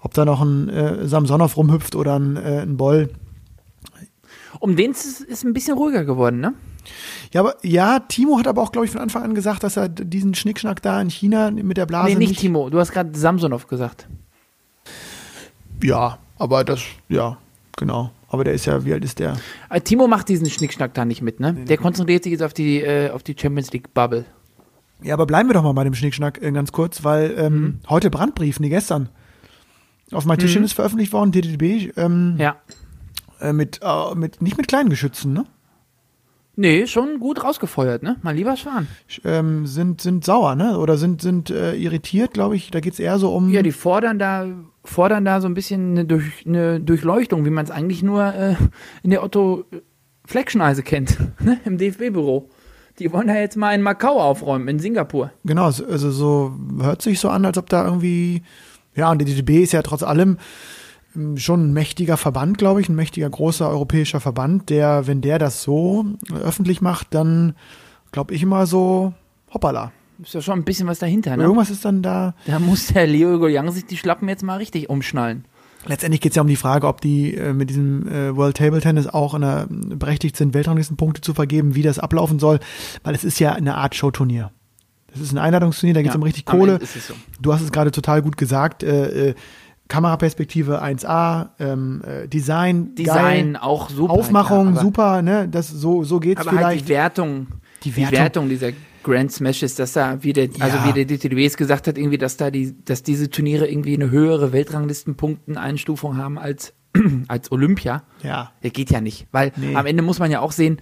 ob 0.00 0.14
da 0.14 0.24
noch 0.24 0.40
ein 0.40 0.68
äh, 0.68 1.06
Samsonov 1.06 1.56
rumhüpft 1.56 1.96
oder 1.96 2.18
ein, 2.18 2.36
äh, 2.36 2.62
ein 2.62 2.76
Boll. 2.76 3.10
Um 4.58 4.76
den 4.76 4.90
ist 4.90 5.26
es 5.28 5.44
ein 5.44 5.52
bisschen 5.52 5.76
ruhiger 5.76 6.04
geworden, 6.04 6.40
ne? 6.40 6.54
Ja, 7.32 7.40
aber 7.40 7.54
ja, 7.62 8.00
Timo 8.00 8.38
hat 8.38 8.48
aber 8.48 8.62
auch, 8.62 8.72
glaube 8.72 8.86
ich, 8.86 8.92
von 8.92 9.00
Anfang 9.00 9.22
an 9.22 9.34
gesagt, 9.34 9.62
dass 9.62 9.76
er 9.76 9.88
diesen 9.88 10.34
Schnickschnack 10.34 10.82
da 10.82 11.00
in 11.00 11.08
China 11.08 11.50
mit 11.50 11.76
der 11.76 11.86
Blase 11.86 12.12
nee, 12.12 12.26
nicht 12.26 12.40
Timo. 12.40 12.68
Du 12.70 12.78
hast 12.78 12.92
gerade 12.92 13.16
Samsonov 13.16 13.68
gesagt. 13.68 14.08
Ja, 15.82 16.18
aber 16.38 16.64
das, 16.64 16.82
ja, 17.08 17.38
genau. 17.76 18.10
Aber 18.28 18.44
der 18.44 18.54
ist 18.54 18.66
ja, 18.66 18.84
wie 18.84 18.92
alt 18.92 19.04
ist 19.04 19.18
der? 19.18 19.36
Äh, 19.68 19.80
Timo 19.80 20.06
macht 20.06 20.28
diesen 20.28 20.48
Schnickschnack 20.48 20.94
da 20.94 21.04
nicht 21.04 21.22
mit, 21.22 21.40
ne? 21.40 21.54
Der 21.54 21.78
konzentriert 21.78 22.24
sich 22.24 22.32
jetzt 22.32 22.42
auf 22.42 22.52
die, 22.52 22.80
äh, 22.80 23.10
auf 23.10 23.22
die 23.22 23.36
Champions 23.38 23.72
League 23.72 23.92
Bubble. 23.94 24.24
Ja, 25.02 25.14
aber 25.14 25.26
bleiben 25.26 25.48
wir 25.48 25.54
doch 25.54 25.62
mal 25.62 25.72
bei 25.72 25.84
dem 25.84 25.94
Schnickschnack 25.94 26.42
äh, 26.42 26.52
ganz 26.52 26.72
kurz, 26.72 27.02
weil 27.02 27.34
ähm, 27.38 27.80
heute 27.88 28.10
Brandbrief, 28.10 28.60
nee, 28.60 28.68
gestern, 28.68 29.08
auf 30.12 30.26
mein 30.26 30.38
Tischchen 30.38 30.64
ist 30.64 30.74
veröffentlicht 30.74 31.12
worden, 31.12 31.32
DDB, 31.32 31.92
ähm, 31.96 32.34
Ja. 32.38 32.56
Äh, 33.40 33.52
mit, 33.52 33.80
äh, 33.82 34.14
mit, 34.14 34.40
nicht 34.42 34.56
mit 34.56 34.68
kleinen 34.68 34.90
Geschützen, 34.90 35.32
ne? 35.32 35.44
Nee, 36.56 36.86
schon 36.86 37.20
gut 37.20 37.42
rausgefeuert, 37.42 38.02
ne? 38.02 38.16
Mein 38.22 38.36
lieber 38.36 38.56
Schwan. 38.56 38.86
Sch- 39.08 39.20
Ähm, 39.24 39.66
sind, 39.66 40.00
sind 40.02 40.24
sauer, 40.24 40.56
ne? 40.56 40.78
Oder 40.78 40.98
sind, 40.98 41.22
sind 41.22 41.48
äh, 41.50 41.74
irritiert, 41.74 42.34
glaube 42.34 42.56
ich. 42.56 42.70
Da 42.70 42.80
geht's 42.80 42.98
eher 42.98 43.18
so 43.18 43.34
um. 43.34 43.50
Ja, 43.50 43.62
die 43.62 43.72
fordern 43.72 44.18
da, 44.18 44.46
fordern 44.84 45.24
da 45.24 45.40
so 45.40 45.46
ein 45.48 45.54
bisschen 45.54 45.92
eine, 45.92 46.04
durch, 46.04 46.44
eine 46.46 46.80
Durchleuchtung, 46.80 47.44
wie 47.46 47.50
man 47.50 47.64
es 47.64 47.70
eigentlich 47.70 48.02
nur 48.02 48.34
äh, 48.34 48.56
in 49.02 49.10
der 49.10 49.22
Otto 49.22 49.64
Fleckschneise 50.26 50.82
kennt, 50.82 51.16
ne? 51.40 51.58
Im 51.64 51.78
DFB-Büro. 51.78 52.50
Die 52.98 53.10
wollen 53.12 53.28
da 53.28 53.36
jetzt 53.36 53.56
mal 53.56 53.72
in 53.74 53.80
Macau 53.80 54.20
aufräumen, 54.20 54.68
in 54.68 54.78
Singapur. 54.80 55.30
Genau, 55.44 55.68
es- 55.68 55.82
also 55.82 56.10
so 56.10 56.52
hört 56.82 57.00
sich 57.00 57.20
so 57.20 57.30
an, 57.30 57.46
als 57.46 57.56
ob 57.56 57.70
da 57.70 57.86
irgendwie, 57.86 58.42
ja, 58.94 59.10
und 59.10 59.18
die 59.18 59.24
DDB 59.24 59.62
ist 59.62 59.72
ja 59.72 59.80
trotz 59.80 60.02
allem 60.02 60.36
schon 61.36 61.68
ein 61.68 61.72
mächtiger 61.72 62.16
Verband, 62.16 62.58
glaube 62.58 62.80
ich, 62.80 62.88
ein 62.88 62.94
mächtiger 62.94 63.28
großer 63.28 63.68
europäischer 63.68 64.20
Verband, 64.20 64.70
der, 64.70 65.06
wenn 65.06 65.20
der 65.20 65.38
das 65.38 65.62
so 65.62 66.04
äh, 66.30 66.34
öffentlich 66.34 66.80
macht, 66.80 67.08
dann 67.14 67.54
glaube 68.12 68.34
ich 68.34 68.42
immer 68.42 68.66
so, 68.66 69.12
hoppala. 69.52 69.92
Ist 70.22 70.34
ja 70.34 70.42
schon 70.42 70.58
ein 70.58 70.64
bisschen 70.64 70.86
was 70.86 70.98
dahinter, 70.98 71.36
ne? 71.36 71.44
Irgendwas 71.44 71.70
ist 71.70 71.84
dann 71.84 72.02
da. 72.02 72.34
Da 72.46 72.58
muss 72.58 72.88
der 72.88 73.06
Leo 73.06 73.38
Goliang 73.38 73.70
sich 73.72 73.86
die 73.86 73.96
Schlappen 73.96 74.28
jetzt 74.28 74.42
mal 74.42 74.56
richtig 74.56 74.90
umschnallen. 74.90 75.46
Letztendlich 75.86 76.20
geht 76.20 76.32
es 76.32 76.36
ja 76.36 76.42
um 76.42 76.48
die 76.48 76.56
Frage, 76.56 76.86
ob 76.86 77.00
die 77.00 77.34
äh, 77.34 77.54
mit 77.54 77.70
diesem 77.70 78.06
äh, 78.06 78.36
World 78.36 78.56
Table 78.58 78.80
Tennis 78.80 79.06
auch 79.06 79.32
in 79.32 79.40
der, 79.40 79.66
berechtigt 79.70 80.36
sind, 80.36 80.52
Weltranglistenpunkte 80.52 81.22
zu 81.22 81.32
vergeben, 81.32 81.74
wie 81.74 81.82
das 81.82 81.98
ablaufen 81.98 82.38
soll, 82.38 82.60
weil 83.02 83.14
es 83.14 83.24
ist 83.24 83.40
ja 83.40 83.52
eine 83.52 83.76
Art 83.76 83.94
Showturnier. 83.94 84.50
Das 85.10 85.20
ist 85.20 85.32
ein 85.32 85.38
Einladungsturnier, 85.38 85.94
da 85.94 86.02
geht 86.02 86.10
es 86.10 86.16
um 86.16 86.22
richtig 86.22 86.44
Kohle. 86.44 86.78
So. 86.84 87.14
Du 87.40 87.52
hast 87.52 87.62
es 87.62 87.72
gerade 87.72 87.90
total 87.90 88.22
gut 88.22 88.36
gesagt. 88.36 88.82
Äh, 88.82 89.30
äh, 89.30 89.34
Kameraperspektive 89.90 90.82
1A, 90.82 91.50
ähm, 91.58 92.02
äh, 92.06 92.26
Design, 92.28 92.94
Design 92.94 93.52
geil, 93.52 93.62
auch 93.62 93.90
super. 93.90 94.12
Aufmachung 94.14 94.68
aber, 94.68 94.80
super, 94.80 95.20
ne? 95.22 95.48
Das 95.48 95.68
so 95.68 96.02
so 96.04 96.18
geht's 96.20 96.40
Aber 96.40 96.52
halt 96.52 96.58
vielleicht. 96.60 96.84
die 96.86 96.88
Wertung, 96.88 97.46
Die 97.84 97.90
die 97.90 97.96
Wertung. 97.98 98.18
Wertung, 98.18 98.48
dieser 98.48 98.70
Grand 99.02 99.32
Smashes, 99.32 99.74
dass 99.74 99.92
da 99.94 100.22
wie 100.22 100.32
der, 100.32 100.48
also 100.60 100.76
Ja. 100.78 100.84
wie 100.86 100.92
der 100.92 101.04
DTDW 101.06 101.44
es 101.44 101.56
gesagt 101.56 101.86
hat, 101.86 101.98
irgendwie, 101.98 102.18
dass 102.18 102.36
da 102.36 102.50
die, 102.50 102.74
dass 102.84 103.02
diese 103.02 103.30
Turniere 103.30 103.66
irgendwie 103.68 103.94
eine 103.94 104.10
höhere 104.10 104.52
Weltranglistenpunkten-Einstufung 104.52 106.16
haben 106.16 106.38
als, 106.38 106.72
als 107.28 107.50
Olympia. 107.52 108.02
ja, 108.22 108.52
Das 108.62 108.72
geht 108.72 108.90
ja 108.90 109.00
nicht, 109.00 109.26
weil 109.32 109.52
Nee. 109.56 109.74
am 109.74 109.86
Ende 109.86 110.02
muss 110.02 110.18
man 110.18 110.30
ja 110.30 110.40
auch 110.40 110.52
sehen, 110.52 110.80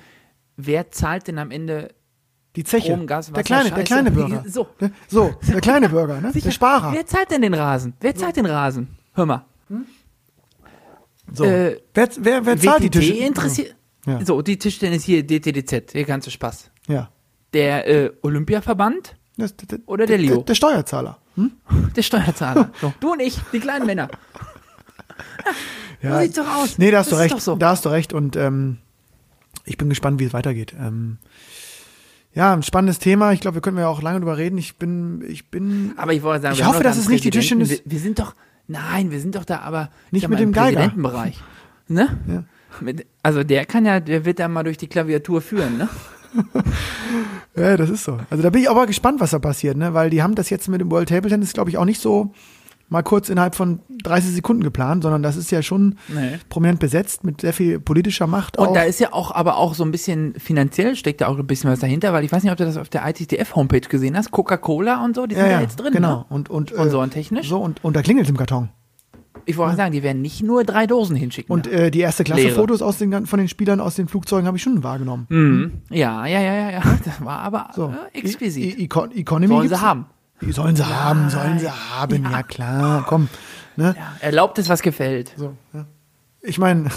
wer 0.57 0.91
zahlt 0.91 1.29
denn 1.29 1.39
am 1.39 1.51
Ende 1.51 1.89
die 2.57 2.65
Zeche. 2.65 2.87
Strom, 2.93 3.07
Gas, 3.07 3.27
der 3.27 3.35
Wasser, 3.37 3.43
kleine, 3.45 3.71
der 3.71 3.85
kleine 3.85 4.11
Bürger. 4.11 4.45
So. 4.49 4.67
Ne? 4.81 4.91
So, 5.07 5.33
der 5.49 5.61
kleine 5.61 5.89
Bürger, 5.89 6.21
ne? 6.21 6.33
Der 6.35 6.51
Sparer. 6.51 6.93
Wer 6.93 7.07
zahlt 7.07 7.31
denn 7.31 7.43
den 7.43 7.55
Rasen? 7.55 7.93
Wer 8.01 8.15
zahlt 8.17 8.37
den 8.37 8.47
Rasen? 8.47 8.98
Hör 9.19 9.27
mal. 9.27 9.45
So. 11.35 11.45
äh, 11.45 11.81
wer, 11.93 12.09
wer, 12.21 12.47
wer 12.47 12.57
zahlt 12.59 12.83
die 12.83 12.87
WTT 12.89 12.93
Tische? 13.01 13.13
interessiert. 13.15 13.75
Ja. 14.07 14.25
So, 14.25 14.41
die 14.41 14.59
Tischtennis 14.59 15.05
hier, 15.05 15.27
DTDZ, 15.27 15.93
der 15.93 16.05
ganze 16.05 16.31
Spaß. 16.31 16.71
Ja. 16.87 17.11
Der 17.53 17.87
äh, 17.87 18.11
Olympiaverband, 18.23 19.17
Das, 19.37 19.55
das, 19.57 19.81
Oder 19.87 20.07
der 20.07 20.19
Leo? 20.19 20.43
Der, 20.43 20.55
Steuerzahler. 20.55 21.19
Hm? 21.35 21.51
der 21.97 22.03
Steuerzahler. 22.03 22.71
So. 22.81 22.95
Du 23.01 23.13
und 23.13 23.21
ich, 23.21 23.39
die 23.53 23.61
kleinen 23.61 23.85
Männer. 23.87 24.09
So 26.01 26.17
sieht's 26.21 26.37
doch 26.37 26.47
aus. 26.57 26.79
Nee, 26.79 26.93
da 26.93 26.99
hast 26.99 27.11
Das 27.11 27.19
du 27.19 27.23
recht. 27.25 27.41
so. 27.41 27.57
Da 27.57 27.71
hast 27.71 27.85
du 27.85 27.89
recht 27.89 28.13
und 28.13 28.37
ähm, 28.37 28.79
ich 29.65 29.77
bin 29.77 29.89
gespannt, 29.89 30.21
wie 30.21 30.25
es 30.27 30.33
weitergeht. 30.33 30.73
Ähm, 30.79 31.19
ja, 32.33 32.53
ein 32.53 32.63
spannendes 32.63 33.01
Thema. 33.01 33.33
Ich 33.33 33.41
glaube, 33.41 33.57
wir 33.57 33.63
können 33.63 33.79
ja 33.79 33.89
auch 33.89 34.01
lange 34.01 34.21
drüber 34.21 34.37
reden. 34.39 34.59
Ich 34.59 34.77
bin, 34.77 35.25
ich 35.29 35.51
bin 35.51 35.95
Aber 35.97 36.13
ich 36.13 36.23
wollte 36.23 36.43
sagen, 36.43 36.55
Ich 36.55 36.65
hoffe, 36.65 36.85
dass 36.85 36.99
es 36.99 37.09
nicht 37.09 37.25
die. 37.25 37.31
Tischtennis- 37.33 37.71
Wir, 37.71 37.81
wir 37.85 37.99
sind 37.99 38.21
doch, 38.21 38.35
nein, 38.69 39.11
wir 39.11 39.21
sind 39.21 39.35
doch 39.35 39.45
da, 39.45 39.61
aber 39.61 39.91
ich 40.07 40.13
Nicht 40.13 40.29
mit 40.29 40.39
mal, 40.39 40.45
dem. 40.45 40.53
Präsidentenbereich. 40.53 41.43
Ne? 41.89 42.19
Ja. 42.29 42.45
Mit, 42.81 43.07
also 43.23 43.43
der 43.43 43.67
kann 43.67 43.85
ja, 43.85 43.99
der 43.99 44.25
wird 44.25 44.39
da 44.39 44.47
mal 44.47 44.63
durch 44.63 44.77
die 44.77 44.87
Klaviatur 44.87 45.41
führen, 45.41 45.79
ne? 45.79 45.89
ja, 47.57 47.77
das 47.77 47.91
ist 47.91 48.05
so. 48.05 48.19
Also 48.31 48.43
da 48.43 48.51
bin 48.51 48.63
ich 48.63 48.71
aber 48.71 48.87
gespannt, 48.87 49.21
was 49.21 49.31
da 49.31 49.39
passiert, 49.39 49.77
ne? 49.77 49.95
Weil 49.95 50.11
die 50.11 50.23
haben 50.23 50.35
das 50.35 50.51
jetzt 50.51 50.69
mit 50.69 50.81
dem 50.81 50.91
World 50.91 51.09
Table 51.09 51.31
Tennis, 51.31 51.55
glaube 51.55 51.71
ich, 51.71 51.79
auch 51.79 51.87
nicht 51.87 52.01
so 52.01 52.33
mal 52.89 53.03
kurz 53.03 53.29
innerhalb 53.29 53.55
von 53.55 53.81
30 54.03 54.33
Sekunden 54.33 54.63
geplant, 54.63 55.03
sondern 55.03 55.23
das 55.23 55.37
ist 55.37 55.51
ja 55.51 55.63
schon 55.63 55.97
Nee. 56.09 56.39
prominent 56.49 56.81
besetzt 56.81 57.25
mit 57.25 57.41
sehr 57.43 57.53
viel 57.53 57.79
politischer 57.81 58.27
Macht. 58.27 58.57
Und 58.59 58.69
auch. 58.69 58.73
da 58.73 58.83
ist 58.83 58.99
ja 59.01 59.13
auch, 59.13 59.31
aber 59.31 59.57
auch 59.59 59.75
so 59.75 59.85
ein 59.85 59.91
bisschen 59.91 60.35
finanziell 60.39 60.97
steckt 60.97 61.21
da 61.21 61.27
auch 61.29 61.39
ein 61.39 61.47
bisschen 61.47 61.71
was 61.71 61.81
dahinter, 61.81 62.13
weil 62.13 62.25
ich 62.25 62.33
weiß 62.33 62.43
nicht, 62.43 62.53
ob 62.53 62.59
du 62.59 62.65
das 62.65 62.77
auf 62.77 62.89
der 62.89 63.07
ITTF-Homepage 63.07 63.81
gesehen 63.89 64.17
hast. 64.17 64.31
Coca-Cola 64.31 65.05
und 65.05 65.15
so, 65.17 65.27
die 65.27 65.35
sind 65.35 65.45
ja, 65.45 65.51
da 65.51 65.55
ja, 65.57 65.61
jetzt 65.63 65.77
drin. 65.77 65.93
genau. 65.93 66.19
Ne? 66.21 66.25
Und, 66.31 66.51
und, 66.51 66.71
Sponsorentechnisch? 66.71 67.49
So, 67.49 67.59
und, 67.59 67.83
und 67.85 67.95
da 67.97 68.03
klingelt 68.03 68.29
im 68.29 68.37
Karton. 68.37 68.71
Ich 69.45 69.57
wollte 69.57 69.73
mal 69.73 69.77
sagen, 69.77 69.93
die 69.93 70.03
werden 70.03 70.21
nicht 70.21 70.43
nur 70.43 70.65
drei 70.65 70.87
Dosen 70.87 71.17
hinschicken. 71.17 71.51
Und 71.53 71.67
äh, 71.67 71.91
die 71.91 72.01
erste 72.01 72.23
Klasse 72.25 72.43
Leere. 72.43 72.55
Fotos 72.55 72.83
aus 72.83 72.99
den, 72.99 73.25
von 73.27 73.39
den 73.39 73.49
Spielern 73.49 73.81
aus 73.81 73.95
den 73.95 74.07
Flugzeugen 74.09 74.47
habe 74.47 74.57
ich 74.59 74.63
schon 74.63 74.83
wahrgenommen. 74.83 75.27
mhm. 75.31 75.73
Ja, 75.91 76.27
ja, 76.27 76.41
ja, 76.41 76.55
ja, 76.55 76.71
ja. 76.71 76.83
Das 77.05 77.25
war 77.25 77.39
aber 77.39 77.69
So. 77.75 77.95
äh, 78.13 78.19
exquisit. 78.19 78.79
I, 78.79 78.83
I, 78.85 78.89
Econ- 78.89 79.15
Economy 79.17 79.47
Sollen 79.55 79.69
sie 79.69 79.81
haben. 79.81 80.07
Sollen 80.41 80.77
sie 80.77 80.85
haben, 80.85 81.31
sollen 81.31 81.59
sie 81.59 81.71
haben, 81.71 82.25
ja, 82.31 82.43
klar, 82.43 83.05
komm. 83.07 83.29
Ne? 83.77 83.95
Ja, 83.97 84.17
erlaubt 84.21 84.59
es, 84.59 84.69
was 84.69 84.83
gefällt. 84.83 85.33
So, 85.37 85.57
ja. 85.73 85.87
Ich 86.43 86.59
meine, 86.59 86.89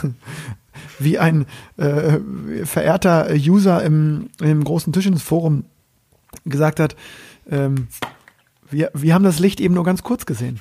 wie 0.99 1.17
ein 1.19 1.45
äh, 1.77 2.19
verehrter 2.65 3.29
User 3.31 3.83
im, 3.83 4.29
im 4.39 4.63
großen 4.63 4.93
Tischtennis-Forum 4.93 5.65
gesagt 6.45 6.79
hat, 6.79 6.95
ähm, 7.49 7.87
wir, 8.69 8.91
wir 8.93 9.13
haben 9.13 9.23
das 9.23 9.39
Licht 9.39 9.59
eben 9.59 9.73
nur 9.73 9.83
ganz 9.83 10.03
kurz 10.03 10.25
gesehen. 10.25 10.59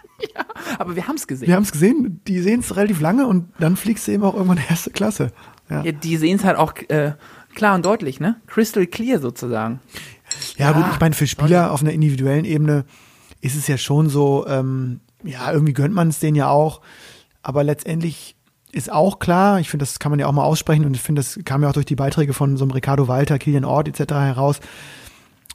Aber 0.78 0.96
wir 0.96 1.08
haben 1.08 1.16
es 1.16 1.26
gesehen. 1.26 1.48
Wir 1.48 1.56
haben 1.56 1.62
es 1.62 1.72
gesehen, 1.72 2.20
die 2.26 2.40
sehen 2.40 2.60
es 2.60 2.76
relativ 2.76 3.00
lange 3.00 3.26
und 3.26 3.48
dann 3.58 3.76
fliegst 3.76 4.06
du 4.06 4.12
eben 4.12 4.22
auch 4.24 4.34
irgendwann 4.34 4.60
erste 4.68 4.90
Klasse. 4.90 5.32
Ja, 5.70 5.82
Ja, 5.82 5.92
die 5.92 6.16
sehen 6.16 6.36
es 6.36 6.44
halt 6.44 6.56
auch 6.56 6.74
äh, 6.88 7.14
klar 7.54 7.74
und 7.74 7.86
deutlich, 7.86 8.20
ne? 8.20 8.40
Crystal 8.46 8.86
clear 8.86 9.18
sozusagen. 9.18 9.80
Ja 10.56 10.72
gut, 10.72 10.82
Ja, 10.82 10.90
ich 10.92 11.00
meine, 11.00 11.14
für 11.14 11.26
Spieler 11.26 11.72
auf 11.72 11.82
einer 11.82 11.92
individuellen 11.92 12.44
Ebene 12.44 12.84
ist 13.40 13.56
es 13.56 13.66
ja 13.66 13.76
schon 13.76 14.08
so, 14.08 14.46
ähm, 14.46 15.00
ja, 15.24 15.52
irgendwie 15.52 15.72
gönnt 15.72 15.94
man 15.94 16.08
es 16.08 16.18
denen 16.18 16.36
ja 16.36 16.48
auch, 16.48 16.80
aber 17.42 17.64
letztendlich 17.64 18.36
ist 18.72 18.90
auch 18.90 19.18
klar, 19.18 19.60
ich 19.60 19.68
finde, 19.68 19.82
das 19.84 19.98
kann 19.98 20.10
man 20.10 20.18
ja 20.18 20.26
auch 20.26 20.32
mal 20.32 20.44
aussprechen 20.44 20.84
und 20.84 20.94
ich 20.94 21.02
finde, 21.02 21.20
das 21.20 21.38
kam 21.44 21.62
ja 21.62 21.68
auch 21.68 21.74
durch 21.74 21.86
die 21.86 21.96
Beiträge 21.96 22.32
von 22.32 22.56
so 22.56 22.64
einem 22.64 22.72
Ricardo 22.72 23.08
Walter, 23.08 23.38
Kilian 23.38 23.64
Ort 23.64 23.88
etc. 23.88 24.12
heraus, 24.14 24.60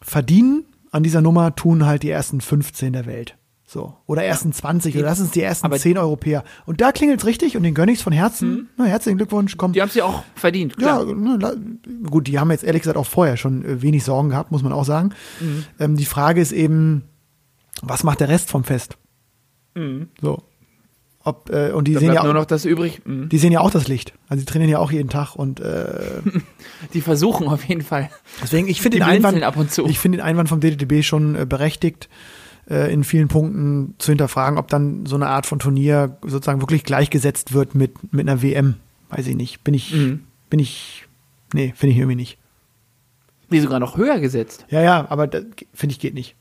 verdienen 0.01 0.65
an 0.91 1.03
dieser 1.03 1.21
Nummer 1.21 1.55
tun 1.55 1.85
halt 1.85 2.03
die 2.03 2.09
ersten 2.09 2.41
15 2.41 2.93
der 2.93 3.05
Welt. 3.05 3.36
So. 3.69 3.93
Oder 4.05 4.23
ersten 4.23 4.53
20 4.53 4.95
oder 4.95 5.05
lass 5.07 5.19
uns 5.19 5.31
die 5.31 5.41
ersten 5.41 5.65
Aber- 5.65 5.77
10 5.77 5.97
Europäer. 5.97 6.45
Und 6.65 6.79
da 6.79 6.93
klingelt's 6.93 7.25
richtig 7.25 7.57
und 7.57 7.63
den 7.63 7.73
gönn 7.73 7.89
ich's 7.89 8.01
von 8.01 8.13
Herzen. 8.13 8.69
Na, 8.77 8.85
herzlichen 8.85 9.17
Glückwunsch, 9.17 9.57
komm. 9.57 9.73
Die 9.73 9.81
haben 9.81 9.89
es 9.89 9.95
ja 9.95 10.05
auch 10.05 10.23
verdient, 10.35 10.75
Ja, 10.79 11.03
klar. 11.03 11.05
ne, 11.13 11.37
la- 11.37 11.55
gut, 12.09 12.27
die 12.27 12.39
haben 12.39 12.49
jetzt 12.49 12.63
ehrlich 12.63 12.83
gesagt 12.83 12.97
auch 12.97 13.05
vorher 13.05 13.35
schon 13.35 13.65
äh, 13.65 13.81
wenig 13.81 14.05
Sorgen 14.05 14.29
gehabt, 14.29 14.51
muss 14.51 14.63
man 14.63 14.71
auch 14.71 14.85
sagen. 14.85 15.09
Mhm. 15.41 15.65
Ähm, 15.79 15.97
die 15.97 16.05
Frage 16.05 16.39
ist 16.39 16.53
eben, 16.53 17.03
was 17.81 18.03
macht 18.05 18.21
der 18.21 18.29
Rest 18.29 18.49
vom 18.49 18.63
Fest? 18.63 18.97
So. 20.21 20.43
Ob, 21.23 21.49
äh, 21.49 21.71
und 21.71 21.87
die 21.89 21.91
Mhm. 21.91 21.93
Da 21.95 21.99
sehen, 21.99 22.07
ja, 22.07 22.11
bleibt 22.13 22.23
nur 22.23 22.31
auch- 22.33 22.39
noch 22.39 22.45
das 22.45 22.63
übrig. 22.65 23.01
Mhm. 23.05 23.27
die 23.29 23.37
sehen 23.37 23.51
ja 23.51 23.59
auch 23.59 23.69
das 23.69 23.87
Licht. 23.89 24.13
Also 24.29 24.39
die 24.41 24.45
trainieren 24.45 24.71
ja 24.71 24.79
auch 24.79 24.91
jeden 24.93 25.09
Tag 25.09 25.35
und 25.35 25.59
äh, 25.59 26.21
Die 26.93 27.01
versuchen 27.01 27.47
auf 27.49 27.63
jeden 27.65 27.81
Fall. 27.81 28.09
deswegen, 28.41 28.69
ich 28.69 28.79
finde 28.81 28.99
den 28.99 29.03
Einwand, 29.07 29.43
ab 29.43 29.57
und 29.57 29.71
zu. 29.71 29.85
ich 29.87 29.99
finde 29.99 30.19
den 30.19 30.25
Einwand 30.25 30.47
vom 30.47 30.61
DTB 30.61 31.03
schon 31.03 31.35
äh, 31.35 31.45
berechtigt, 31.45 32.07
äh, 32.69 32.91
in 32.91 33.03
vielen 33.03 33.27
Punkten 33.27 33.95
zu 33.97 34.11
hinterfragen, 34.11 34.57
ob 34.57 34.67
dann 34.67 35.05
so 35.05 35.15
eine 35.15 35.27
Art 35.27 35.45
von 35.45 35.59
Turnier 35.59 36.17
sozusagen 36.21 36.61
wirklich 36.61 36.83
gleichgesetzt 36.83 37.53
wird 37.53 37.75
mit, 37.75 38.13
mit 38.13 38.27
einer 38.27 38.41
WM. 38.41 38.75
Weiß 39.09 39.27
ich 39.27 39.35
nicht. 39.35 39.63
Bin 39.63 39.73
ich, 39.73 39.93
Mhm. 39.93 40.23
bin 40.49 40.59
ich, 40.59 41.05
nee, 41.53 41.73
finde 41.75 41.93
ich 41.93 41.97
irgendwie 41.99 42.15
nicht. 42.15 42.37
Die 43.49 43.59
sogar 43.61 43.79
noch 43.79 43.95
höher 43.95 44.19
gesetzt. 44.19 44.65
Ja, 44.69 44.81
ja, 44.81 45.05
aber 45.09 45.29
finde 45.73 45.93
ich 45.93 45.99
geht 45.99 46.13
nicht. 46.13 46.35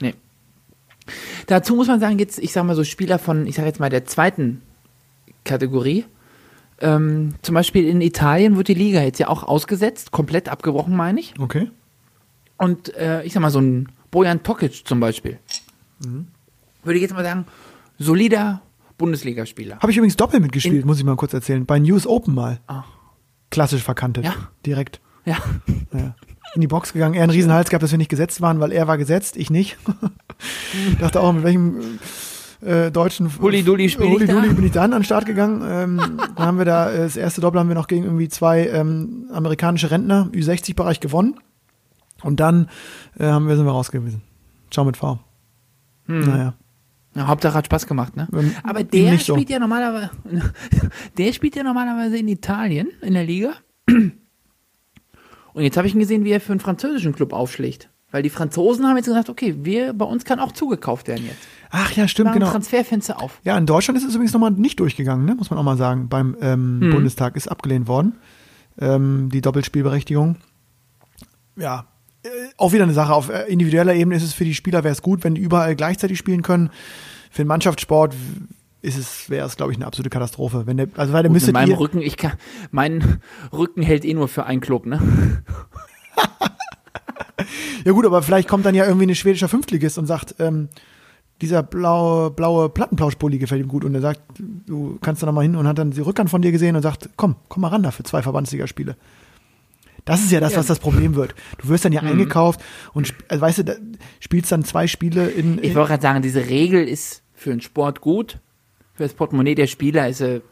Nee. 0.00 0.14
Dazu 1.48 1.74
muss 1.74 1.88
man 1.88 1.98
sagen, 1.98 2.18
jetzt, 2.20 2.38
ich 2.38 2.52
sag 2.52 2.64
mal 2.64 2.76
so 2.76 2.84
Spieler 2.84 3.18
von, 3.18 3.46
ich 3.48 3.56
sag 3.56 3.64
jetzt 3.64 3.80
mal 3.80 3.90
der 3.90 4.04
zweiten 4.04 4.62
Kategorie. 5.44 6.04
Ähm, 6.80 7.34
zum 7.42 7.54
Beispiel 7.56 7.88
in 7.88 8.00
Italien 8.00 8.56
wird 8.56 8.68
die 8.68 8.74
Liga 8.74 9.02
jetzt 9.02 9.18
ja 9.18 9.28
auch 9.28 9.42
ausgesetzt, 9.42 10.12
komplett 10.12 10.48
abgebrochen, 10.48 10.94
meine 10.96 11.18
ich. 11.18 11.34
Okay. 11.40 11.70
Und 12.56 12.94
äh, 12.96 13.24
ich 13.24 13.32
sag 13.32 13.40
mal, 13.40 13.50
so 13.50 13.60
ein 13.60 13.88
Bojan 14.12 14.42
Tokic 14.44 14.86
zum 14.86 15.00
Beispiel. 15.00 15.40
Mhm. 16.04 16.28
Würde 16.84 16.96
ich 16.96 17.02
jetzt 17.02 17.14
mal 17.14 17.24
sagen, 17.24 17.46
solider 17.98 18.62
Bundesligaspieler. 18.98 19.78
Habe 19.80 19.90
ich 19.90 19.96
übrigens 19.96 20.16
doppelt 20.16 20.42
mitgespielt, 20.42 20.82
In- 20.82 20.86
muss 20.86 20.98
ich 20.98 21.04
mal 21.04 21.16
kurz 21.16 21.32
erzählen. 21.32 21.66
Bei 21.66 21.80
News 21.80 22.06
Open 22.06 22.34
mal. 22.34 22.60
Ah. 22.68 22.84
Klassisch 23.50 23.82
verkantet. 23.82 24.24
Ja. 24.24 24.34
Direkt. 24.64 25.00
Ja. 25.24 25.38
Ja. 25.92 26.14
In 26.54 26.60
die 26.60 26.66
Box 26.66 26.92
gegangen. 26.92 27.14
Er 27.14 27.22
einen 27.22 27.32
Riesenhals 27.32 27.70
gehabt, 27.70 27.82
dass 27.82 27.90
wir 27.90 27.98
nicht 27.98 28.10
gesetzt 28.10 28.40
waren, 28.40 28.60
weil 28.60 28.72
er 28.72 28.86
war 28.86 28.98
gesetzt, 28.98 29.36
ich 29.36 29.50
nicht. 29.50 29.78
Dachte 31.00 31.20
auch, 31.20 31.32
mit 31.32 31.44
welchem 31.44 31.98
äh, 32.60 32.90
deutschen 32.90 33.30
Hulli-Dulli 33.40 33.88
da? 34.26 34.40
bin 34.40 34.64
ich 34.66 34.72
dann 34.72 34.92
an 34.92 35.00
den 35.00 35.04
Start 35.04 35.24
gegangen. 35.24 35.62
Ähm, 35.66 36.18
dann 36.36 36.46
haben 36.46 36.58
wir 36.58 36.64
da, 36.66 36.92
äh, 36.92 36.98
das 36.98 37.16
erste 37.16 37.40
Doppel 37.40 37.60
haben 37.60 37.68
wir 37.68 37.74
noch 37.74 37.88
gegen 37.88 38.04
irgendwie 38.04 38.28
zwei 38.28 38.66
ähm, 38.68 39.26
amerikanische 39.32 39.90
Rentner, 39.90 40.28
Ü60-Bereich 40.32 41.00
gewonnen. 41.00 41.36
Und 42.22 42.40
dann 42.40 42.68
äh, 43.18 43.26
haben 43.26 43.48
wir, 43.48 43.56
sind 43.56 43.64
wir 43.66 43.72
rausgewiesen. 43.72 44.22
Ciao 44.70 44.84
mit 44.84 44.96
V. 44.96 45.18
Naja. 46.06 46.54
Ja, 47.14 47.26
Hauptsache 47.26 47.54
hat 47.54 47.66
Spaß 47.66 47.86
gemacht, 47.86 48.16
ne? 48.16 48.26
Ähm, 48.32 48.54
Aber 48.64 48.84
der 48.84 49.12
nicht 49.12 49.26
so. 49.26 49.34
spielt 49.34 49.50
ja 49.50 49.58
normalerweise, 49.58 50.10
der 51.18 51.32
spielt 51.32 51.54
ja 51.56 51.62
normalerweise 51.62 52.16
in 52.16 52.28
Italien 52.28 52.88
in 53.02 53.14
der 53.14 53.24
Liga. 53.24 53.52
Und 53.86 55.62
jetzt 55.62 55.76
habe 55.76 55.86
ich 55.86 55.94
ihn 55.94 56.00
gesehen, 56.00 56.24
wie 56.24 56.30
er 56.30 56.40
für 56.40 56.52
einen 56.52 56.60
französischen 56.60 57.14
Club 57.14 57.32
aufschlägt. 57.32 57.90
Weil 58.10 58.22
die 58.22 58.30
Franzosen 58.30 58.86
haben 58.86 58.96
jetzt 58.96 59.06
gesagt, 59.06 59.30
okay, 59.30 59.56
wir, 59.62 59.92
bei 59.94 60.04
uns 60.04 60.24
kann 60.24 60.38
auch 60.38 60.52
zugekauft 60.52 61.08
werden 61.08 61.24
jetzt. 61.26 61.38
Ach 61.70 61.92
ja, 61.92 62.06
stimmt, 62.08 62.32
genau. 62.34 62.50
Transferfenster 62.50 63.22
auf. 63.22 63.40
Ja, 63.44 63.56
in 63.56 63.64
Deutschland 63.64 63.96
ist 63.98 64.04
es 64.06 64.14
übrigens 64.14 64.34
nochmal 64.34 64.50
nicht 64.50 64.78
durchgegangen, 64.80 65.24
ne? 65.24 65.34
muss 65.34 65.48
man 65.50 65.58
auch 65.58 65.62
mal 65.62 65.78
sagen. 65.78 66.08
Beim 66.10 66.36
ähm, 66.40 66.80
Hm. 66.82 66.90
Bundestag 66.92 67.36
ist 67.36 67.48
abgelehnt 67.48 67.88
worden. 67.88 68.16
Ähm, 68.78 69.30
die 69.32 69.40
Doppelspielberechtigung. 69.40 70.36
Ja, 71.56 71.86
auch 72.56 72.72
wieder 72.72 72.84
eine 72.84 72.92
Sache. 72.92 73.12
Auf 73.12 73.28
äh, 73.28 73.44
individueller 73.44 73.94
Ebene 73.94 74.16
ist 74.16 74.22
es 74.22 74.32
für 74.32 74.44
die 74.44 74.54
Spieler, 74.54 74.84
wäre 74.84 74.92
es 74.92 75.02
gut, 75.02 75.24
wenn 75.24 75.34
die 75.34 75.40
überall 75.40 75.74
gleichzeitig 75.76 76.18
spielen 76.18 76.42
können. 76.42 76.70
Für 77.30 77.42
den 77.42 77.48
Mannschaftssport 77.48 78.14
ist 78.82 78.98
es, 78.98 79.30
wäre 79.30 79.46
es, 79.46 79.56
glaube 79.56 79.72
ich, 79.72 79.78
eine 79.78 79.86
absolute 79.86 80.10
Katastrophe. 80.10 80.66
Wenn 80.66 80.76
der, 80.76 80.88
also 80.96 81.12
weil 81.12 81.22
der 81.22 81.32
mit 81.32 81.52
meinem 81.52 81.74
Rücken, 81.74 82.02
ich 82.02 82.16
kann, 82.16 82.32
mein 82.70 83.20
Rücken 83.52 83.82
hält 83.82 84.04
eh 84.04 84.14
nur 84.14 84.28
für 84.28 84.44
einen 84.44 84.60
Club, 84.60 84.86
ne? 84.86 85.00
Ja 87.84 87.92
gut, 87.92 88.06
aber 88.06 88.22
vielleicht 88.22 88.48
kommt 88.48 88.64
dann 88.64 88.74
ja 88.74 88.86
irgendwie 88.86 89.06
ein 89.06 89.14
schwedischer 89.14 89.48
Fünftligist 89.48 89.98
und 89.98 90.06
sagt, 90.06 90.36
ähm, 90.38 90.68
dieser 91.40 91.62
blaue, 91.62 92.30
blaue 92.30 92.68
Plattenplauschpulli 92.68 93.38
gefällt 93.38 93.62
ihm 93.62 93.68
gut 93.68 93.84
und 93.84 93.94
er 93.94 94.00
sagt, 94.00 94.20
du 94.38 94.98
kannst 95.00 95.22
da 95.22 95.26
noch 95.26 95.32
mal 95.32 95.42
hin 95.42 95.56
und 95.56 95.66
hat 95.66 95.78
dann 95.78 95.90
die 95.90 96.00
Rückhand 96.00 96.30
von 96.30 96.40
dir 96.40 96.52
gesehen 96.52 96.76
und 96.76 96.82
sagt, 96.82 97.10
komm, 97.16 97.34
komm 97.48 97.62
mal 97.62 97.68
ran 97.68 97.82
da 97.82 97.90
für 97.90 98.04
zwei 98.04 98.22
Verbandsligaspiele. 98.22 98.96
Das 100.04 100.20
ist 100.22 100.32
ja 100.32 100.40
das, 100.40 100.52
Ja. 100.52 100.58
was 100.58 100.66
das 100.66 100.78
Problem 100.80 101.14
wird. 101.14 101.34
Du 101.58 101.68
wirst 101.68 101.84
dann 101.84 101.92
ja 101.92 102.02
Mhm. 102.02 102.08
eingekauft 102.08 102.60
und 102.92 103.14
also, 103.28 103.40
weißt 103.40 103.58
du, 103.58 103.64
da, 103.64 103.74
spielst 104.20 104.50
dann 104.50 104.64
zwei 104.64 104.86
Spiele 104.88 105.28
in, 105.30 105.62
Ich 105.62 105.74
wollte 105.74 105.90
gerade 105.90 106.02
sagen, 106.02 106.22
diese 106.22 106.48
Regel 106.48 106.86
ist 106.88 107.22
für 107.34 107.50
den 107.50 107.60
Sport 107.60 108.00
gut, 108.00 108.38
für 108.94 109.04
das 109.04 109.14
Portemonnaie 109.14 109.54
der 109.54 109.66
Spieler 109.68 110.08
ist 110.08 110.18
sie 110.18 110.42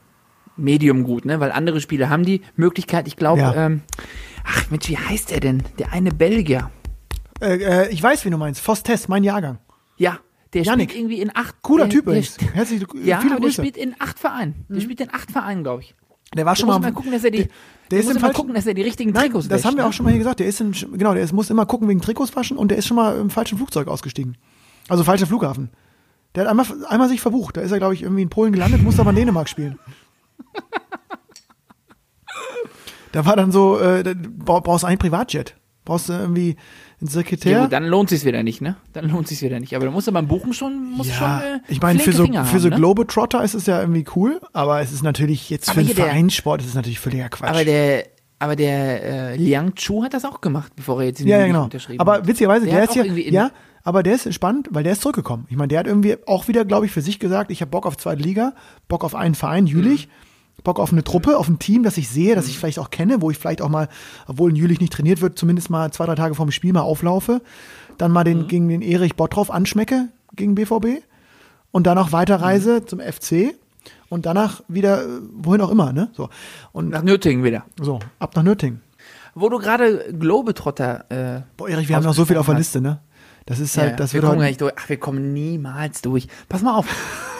medium 0.57 1.05
gut, 1.05 1.25
ne? 1.25 1.41
Weil 1.41 1.53
andere 1.53 1.81
Spieler 1.81 2.11
haben 2.11 2.25
die 2.25 2.43
Möglichkeit, 2.57 3.09
ich 3.09 3.17
glaube, 3.17 3.41
Ja. 3.41 3.55
ähm, 3.67 3.83
ach 4.45 4.71
Mensch, 4.71 4.89
wie 4.89 4.99
heißt 4.99 5.33
er 5.33 5.41
denn? 5.41 5.63
Der 5.79 5.93
eine 5.93 6.11
Belgier. 6.11 6.71
äh, 7.43 7.57
äh, 7.87 7.89
ich 7.91 8.03
weiß, 8.03 8.25
wie 8.27 8.31
du 8.31 8.37
meinst. 8.37 8.61
Fostes, 8.61 9.09
mein 9.09 9.25
Jahrgang. 9.25 9.59
Ja, 9.97 10.19
der 10.53 10.63
Yannick. 10.63 10.91
spielt 10.91 11.01
irgendwie 11.03 11.21
in 11.23 11.35
acht. 11.35 11.63
Cooler 11.63 11.85
der, 11.85 11.91
Typ 11.91 12.05
der, 12.05 12.13
übrigens. 12.15 12.37
Herzlich, 12.53 12.83
Ja, 13.03 13.19
viele 13.21 13.33
aber 13.33 13.41
der 13.41 13.49
Grüße. 13.49 13.63
spielt 13.63 13.77
in 13.79 13.95
acht 13.99 14.19
Vereinen. 14.19 14.67
Der 14.69 14.81
spielt 14.83 15.01
in 15.01 15.09
acht 15.15 15.31
Vereinen, 15.31 15.63
glaube 15.63 15.83
ich. 15.83 15.95
Der 16.37 16.45
war 16.45 16.55
schon 16.55 16.67
muss 16.67 16.75
mal, 16.77 16.81
mal 16.89 16.93
gucken, 16.93 17.13
dass 17.13 17.25
er 17.25 17.31
die. 17.31 17.39
der, 17.45 17.49
der 17.90 17.98
ist 17.98 18.05
muss 18.05 18.12
im 18.12 18.18
immer 18.18 18.26
falschen, 18.26 18.37
gucken, 18.37 18.55
dass 18.55 18.66
er 18.66 18.74
die 18.74 18.83
richtigen 18.83 19.12
Nein, 19.12 19.24
Trikots 19.24 19.48
das 19.48 19.59
wäscht, 19.59 19.64
haben 19.66 19.76
wir 19.76 19.83
ne? 19.83 19.88
auch 19.88 19.92
schon 19.92 20.05
mal 20.05 20.11
hier 20.11 20.18
gesagt. 20.18 20.40
Der 20.40 20.46
ist 20.46 20.61
in, 20.61 20.72
genau, 20.72 21.14
der 21.14 21.22
ist, 21.22 21.33
muss 21.33 21.50
immer 21.50 21.66
gucken 21.66 21.88
wegen 21.88 22.00
Trikots 22.00 22.35
waschen 22.37 22.57
und 22.57 22.70
der 22.70 22.79
ist 22.79 22.87
schon 22.87 22.96
mal 22.96 23.18
im 23.18 23.31
falschen 23.31 23.59
Flugzeug 23.59 23.88
ausgestiegen. 23.88 24.37
Also 24.88 25.05
falscher 25.05 25.26
Flughafen. 25.26 25.70
Der 26.35 26.44
hat 26.44 26.50
einmal, 26.50 26.66
einmal 26.88 27.09
sich 27.09 27.20
verbucht. 27.20 27.57
Da 27.57 27.61
ist 27.61 27.72
er, 27.72 27.79
glaube 27.79 27.94
ich, 27.94 28.03
irgendwie 28.03 28.22
in 28.22 28.31
Polen 28.31 28.53
gelandet, 28.53 28.83
musste 28.83 29.00
aber 29.00 29.11
in 29.11 29.16
Dänemark 29.16 29.48
spielen. 29.48 29.79
da 33.12 33.26
war 33.26 33.37
dann 33.37 33.50
so, 33.50 33.79
äh, 33.79 34.14
brauchst 34.14 34.85
du 34.85 34.87
einen 34.87 34.98
Privatjet. 34.98 35.57
Brauchst 35.85 36.09
du 36.09 36.12
irgendwie 36.12 36.57
einen 37.01 37.09
Sekretär. 37.09 37.53
Ja, 37.53 37.63
gut, 37.63 37.73
dann 37.73 37.85
lohnt 37.87 38.11
sich's 38.11 38.25
wieder 38.25 38.43
nicht, 38.43 38.61
ne? 38.61 38.77
Dann 38.93 39.09
lohnt 39.09 39.29
sich's 39.29 39.43
wieder 39.43 39.59
nicht. 39.61 39.75
Aber 39.75 39.85
da 39.87 39.91
musst 39.91 40.07
du 40.07 40.13
beim 40.13 40.27
Buchen 40.29 40.53
schon, 40.53 40.91
musst 40.93 41.13
schon, 41.15 41.29
äh, 41.29 41.61
ich 41.69 41.81
meine, 41.81 41.99
für 42.01 42.13
so, 42.13 42.25
Finger 42.25 42.45
für 42.45 42.53
haben, 42.53 42.61
so 42.61 42.69
ne? 42.69 42.77
Globetrotter 42.77 43.43
ist 43.43 43.55
es 43.55 43.67
ja 43.67 43.81
irgendwie 43.81 44.05
cool, 44.17 44.41
aber 44.53 44.81
es 44.81 44.93
ist 44.93 45.03
natürlich 45.03 45.49
jetzt 45.51 45.71
Aber 45.71 45.81
für 45.81 45.87
der- 45.95 46.05
Vereinssport 46.07 46.61
ist 46.63 46.69
es 46.69 46.75
natürlich 46.75 47.01
völliger 47.01 47.29
Quatsch. 47.29 47.49
Aber 47.51 47.65
der, 47.65 48.05
aber 48.39 48.57
der 48.57 49.03
äh, 49.33 49.37
Liang 49.37 49.75
Chu 49.75 50.03
hat 50.05 50.15
das 50.15 50.25
auch 50.25 50.41
gemacht, 50.41 50.73
bevor 50.77 51.01
er 51.01 51.09
jetzt 51.09 51.21
in 51.21 51.29
Ja, 51.29 51.39
ja, 51.41 51.47
genau. 51.47 51.65
unterschrieben 51.65 52.01
Aber 52.01 52.15
hat. 52.15 52.27
witzigerweise, 52.27 52.67
der, 52.67 52.83
hat 52.83 52.91
ist 52.91 52.97
ja, 52.97 53.05
ja, 53.05 53.51
aber 53.83 54.03
der 54.03 54.15
ist 54.15 54.33
spannend, 54.35 54.69
weil 54.71 54.83
der 54.83 54.93
ist 54.93 55.03
zurückgekommen. 55.03 55.47
Ich 55.49 55.57
meine, 55.57 55.69
der 55.69 55.79
hat 55.81 55.87
irgendwie 55.87 56.17
auch 56.27 56.49
wieder, 56.49 56.65
glaube 56.65 56.87
ich, 56.87 56.93
für 56.93 57.01
sich 57.03 57.19
gesagt, 57.19 57.51
ich 57.51 57.61
habe 57.63 57.71
Bock 57.71 57.87
auf 57.87 57.97
zweite 57.97 58.23
Liga, 58.23 58.55
Bock 58.89 59.05
auf 59.05 59.15
einen 59.15 59.35
Verein, 59.35 59.67
Jülich. 59.67 60.09
Bock 60.64 60.79
auf 60.79 60.92
eine 60.92 61.05
Truppe, 61.05 61.37
auf 61.38 61.49
ein 61.49 61.59
Team, 61.59 61.83
das 61.83 61.96
ich 61.96 62.09
sehe, 62.09 62.35
das 62.35 62.46
ich 62.49 62.59
vielleicht 62.59 62.79
auch 62.79 62.90
kenne, 62.90 63.20
wo 63.23 63.31
ich 63.31 63.38
vielleicht 63.38 63.62
auch 63.62 63.68
mal, 63.68 63.88
obwohl 64.27 64.51
ein 64.53 64.57
Jülich 64.57 64.81
nicht 64.81 64.92
trainiert 64.92 65.20
wird, 65.20 65.38
zumindest 65.38 65.70
mal 65.70 65.90
zwei, 65.92 66.07
drei 66.07 66.14
Tage 66.14 66.35
vorm 66.35 66.51
Spiel 66.51 66.73
mal 66.73 66.81
auflaufe. 66.83 67.40
Dann 67.99 68.12
mal 68.12 68.25
den, 68.25 68.49
gegen 68.49 68.68
den 68.68 68.83
Erich 68.83 69.14
Bottroff 69.16 69.51
anschmecke, 69.51 70.09
gegen 70.35 70.55
BVB. 70.55 71.03
Und 71.73 71.87
dann 71.87 71.99
auch 71.99 72.12
weiterreise 72.12 72.85
zum 72.85 72.99
FC. 73.01 73.55
Und 74.09 74.27
danach 74.27 74.62
wieder, 74.68 75.03
äh, 75.05 75.07
wohin 75.33 75.61
auch 75.61 75.70
immer, 75.70 75.92
ne? 75.92 76.11
So. 76.14 76.29
Und 76.73 76.88
Nach 76.90 77.03
Nürtingen 77.03 77.44
wieder. 77.44 77.64
so, 77.81 78.01
ab 78.18 78.35
nach 78.35 78.42
Nürtingen. 78.42 78.81
Wo 79.35 79.49
du 79.49 79.59
gerade 79.59 80.12
Globetrotter. 80.18 81.05
Äh, 81.38 81.42
Boah, 81.57 81.68
Erich, 81.68 81.88
wir 81.88 81.94
haben 81.96 82.03
noch 82.05 82.14
so 82.14 82.25
viel 82.25 82.37
auf 82.37 82.46
der 82.46 82.57
Liste, 82.57 82.81
ne? 82.81 83.01
Das 83.46 83.59
ist 83.61 83.77
Ja, 83.77 83.83
halt, 83.85 84.01
das 84.01 84.12
wir 84.12 84.23
wird 84.23 84.31
kommen 84.33 84.42
halt. 84.42 84.62
Ach, 84.77 84.88
wir 84.88 84.96
kommen 84.99 85.33
niemals 85.33 86.03
durch. 86.03 86.27
Pass 86.49 86.62
mal 86.62 86.75
auf. 86.77 86.87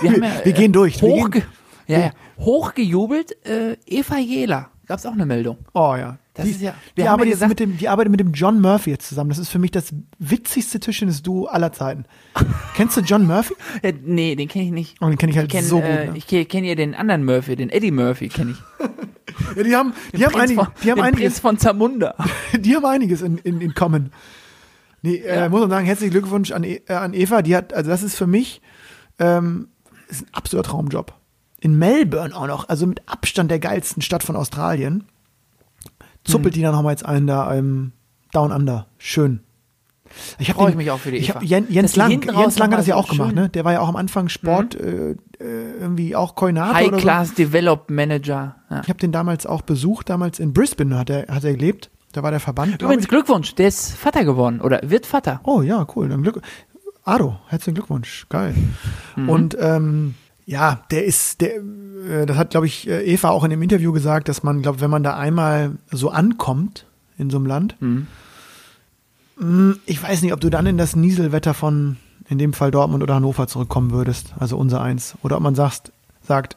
Wir, 0.01 0.11
haben 0.13 0.23
ja, 0.23 0.45
wir 0.45 0.53
gehen 0.53 0.73
durch. 0.73 1.03
Wir 1.03 1.09
Hochge 1.09 1.41
gehen- 1.41 1.49
ja, 1.89 1.99
ja, 1.99 2.11
hochgejubelt, 2.41 3.45
äh, 3.47 3.77
Eva 3.87 4.19
Jela. 4.19 4.71
Gab's 4.87 5.07
auch 5.07 5.13
eine 5.13 5.27
Meldung. 5.27 5.59
oh 5.75 5.95
ja. 5.97 6.19
Das 6.35 6.45
die, 6.47 6.53
ist 6.53 6.61
ja- 6.63 6.75
die 6.97 7.03
ja 7.03 7.13
arbeitet 7.13 7.33
gesagt- 7.35 7.49
mit 7.51 7.61
dem, 7.61 7.77
die 7.77 7.89
arbeitet 7.89 8.11
mit 8.13 8.21
dem 8.21 8.33
John 8.33 8.61
Murphy 8.61 8.91
jetzt 8.91 9.09
zusammen. 9.09 9.31
Das 9.31 9.39
ist 9.39 9.49
für 9.51 9.59
mich 9.59 9.73
das 9.73 9.93
witzigste 10.19 10.79
Tischtennis-Duo 10.81 11.47
aller 11.47 11.73
Zeiten. 11.73 12.05
Kennst 12.77 12.97
du 12.97 13.01
John 13.03 13.27
Murphy? 13.27 13.55
Ja, 13.83 13.91
nee, 14.05 14.37
den 14.37 14.49
kenne 14.49 14.65
ich 14.67 14.71
nicht. 14.71 14.97
Oh, 15.03 15.07
den 15.09 15.19
kenn 15.19 15.29
ich 15.29 15.37
halt 15.37 15.49
Ich 15.49 15.53
kenne 15.53 15.67
so 15.67 15.77
gut, 15.81 15.85
äh, 15.85 16.07
ne? 16.07 16.13
ich 16.17 16.27
kenn, 16.27 16.47
kenn 16.49 16.65
ja 16.65 16.75
den 16.77 16.95
anderen 16.95 17.25
Murphy, 17.25 17.57
den 17.57 17.69
Eddie 17.69 17.91
Murphy 17.91 18.29
kenne 18.29 18.53
ich. 18.53 18.59
Ja, 19.57 19.63
die 19.63 19.75
haben, 19.77 19.95
die 20.13 20.19
Den 20.19 20.27
haben, 20.27 20.33
Prinz 20.33 20.43
einige, 20.51 20.65
von, 20.65 20.73
die 20.85 20.91
haben 20.91 21.01
einiges, 21.01 21.21
Prinz 21.21 21.41
von 21.41 21.59
Zamunda. 21.59 22.15
die 22.59 22.77
haben 22.77 22.85
einiges 22.85 23.23
in, 23.23 23.39
in, 23.39 23.61
in 23.61 23.75
common. 23.75 24.13
Nee, 25.03 25.17
äh, 25.17 25.49
muss 25.49 25.61
man 25.61 25.71
sagen, 25.71 25.87
herzlichen 25.87 26.11
Glückwunsch 26.13 26.53
an, 26.53 26.63
E- 26.63 26.83
äh, 26.87 26.93
an 26.93 27.15
Eva. 27.15 27.41
Die 27.43 27.57
hat, 27.57 27.73
also 27.73 27.91
das 27.91 28.03
ist 28.03 28.17
für 28.17 28.27
mich, 28.27 28.61
ähm, 29.19 29.69
ist 30.09 30.23
ein 30.23 30.29
absoluter 30.33 30.69
Traumjob. 30.69 31.15
In 31.61 31.79
Melbourne 31.79 32.35
auch 32.35 32.47
noch, 32.47 32.69
also 32.69 32.87
mit 32.87 33.03
Abstand 33.07 33.51
der 33.51 33.59
geilsten 33.59 34.03
Stadt 34.03 34.23
von 34.23 34.35
Australien. 34.37 35.05
Zuppelt 36.25 36.55
die 36.55 36.63
dann 36.63 36.73
nochmal 36.73 36.93
jetzt 36.93 37.05
einen 37.05 37.27
da 37.27 37.55
ähm, 37.55 37.93
Down 38.33 38.53
Under. 38.53 38.87
Schön. 38.99 39.41
Ich 40.39 40.49
hab 40.49 40.57
Freu 40.57 40.65
den- 40.67 40.71
ich 40.73 40.77
mich 40.77 40.91
auch 40.91 40.99
für 40.99 41.11
die 41.13 41.19
Eva. 41.19 41.41
Jens 41.43 41.69
die 41.93 41.99
Lang, 41.99 42.11
Jens 42.23 42.59
Lang 42.59 42.73
hat 42.73 42.79
das 42.81 42.87
ja 42.87 42.97
auch 42.97 43.07
so 43.07 43.13
gemacht, 43.13 43.31
Mhm. 43.35 43.43
ne? 43.43 43.49
Der 43.49 43.65
war 43.65 43.73
ja 43.73 43.81
auch 43.81 43.89
am 43.89 43.97
Anfang 43.97 44.29
Sport, 44.29 44.75
äh, 44.75 45.13
äh, 45.13 45.17
irgendwie 45.81 46.17
auch 46.17 46.35
Koordinator 46.35 46.73
oder 46.77 46.85
so. 46.87 46.93
High-Class 46.97 47.35
Develop 47.35 47.91
Manager. 47.91 48.57
Ja. 48.71 48.81
Ich 48.83 48.89
habe 48.89 48.99
den 48.99 49.13
damals 49.13 49.47
auch 49.47 49.63
besucht, 49.63 50.09
damals 50.11 50.39
in 50.41 50.53
Brisbane 50.53 50.99
hat 50.99 51.11
er, 51.11 51.29
hat 51.29 51.45
er 51.45 51.53
gelebt. 51.55 51.91
Da 52.13 52.25
war 52.25 52.33
der 52.33 52.41
Verband. 52.41 52.83
Übrigens. 52.83 53.07
Glückwunsch, 53.07 53.55
der 53.55 53.69
ist 53.69 53.93
Vater 53.93 54.25
geworden 54.25 54.61
oder 54.61 54.81
wird 54.83 55.07
Vater. 55.07 55.41
Oh 55.45 55.63
ja, 55.63 55.87
cool. 55.95 56.09
Dann 56.09 56.23
Glück. 56.23 56.41
Ado, 57.05 57.37
herzlichen 57.47 57.75
Glückwunsch. 57.77 58.27
Geil. 58.29 58.55
Mhm. 59.15 59.29
Und 59.29 59.57
ähm, 59.61 60.15
ja, 60.51 60.81
der 60.91 61.05
ist, 61.05 61.41
der, 61.41 61.57
äh, 61.59 62.27
das 62.27 62.37
hat, 62.37 62.51
glaube 62.51 62.67
ich, 62.67 62.89
äh, 62.89 63.05
Eva 63.05 63.29
auch 63.31 63.45
in 63.45 63.51
dem 63.51 63.63
Interview 63.63 63.93
gesagt, 63.93 64.29
dass 64.29 64.43
man, 64.43 64.63
glaube 64.63 64.81
wenn 64.81 64.91
man 64.91 65.05
da 65.05 65.17
einmal 65.17 65.73
so 65.93 66.11
ankommt 66.11 66.87
in 67.19 67.31
so 67.31 67.37
einem 67.37 67.47
Land, 67.47 67.77
Mhm. 67.81 68.07
mh, 69.39 69.75
ich 69.87 70.03
weiß 70.03 70.23
nicht, 70.23 70.33
ob 70.33 70.41
du 70.41 70.51
dann 70.51 70.67
in 70.67 70.77
das 70.77 70.97
Nieselwetter 70.97 71.55
von, 71.55 71.97
in 72.29 72.39
dem 72.39 72.53
Fall 72.53 72.71
Dortmund 72.73 73.03
oder 73.03 73.15
Hannover 73.15 73.47
zurückkommen 73.47 73.93
würdest, 73.93 74.35
also 74.41 74.57
unser 74.57 74.81
eins. 74.81 75.15
Oder 75.23 75.37
ob 75.37 75.43
man 75.43 75.55
sagt, 75.55 75.93
sagt, 76.23 76.57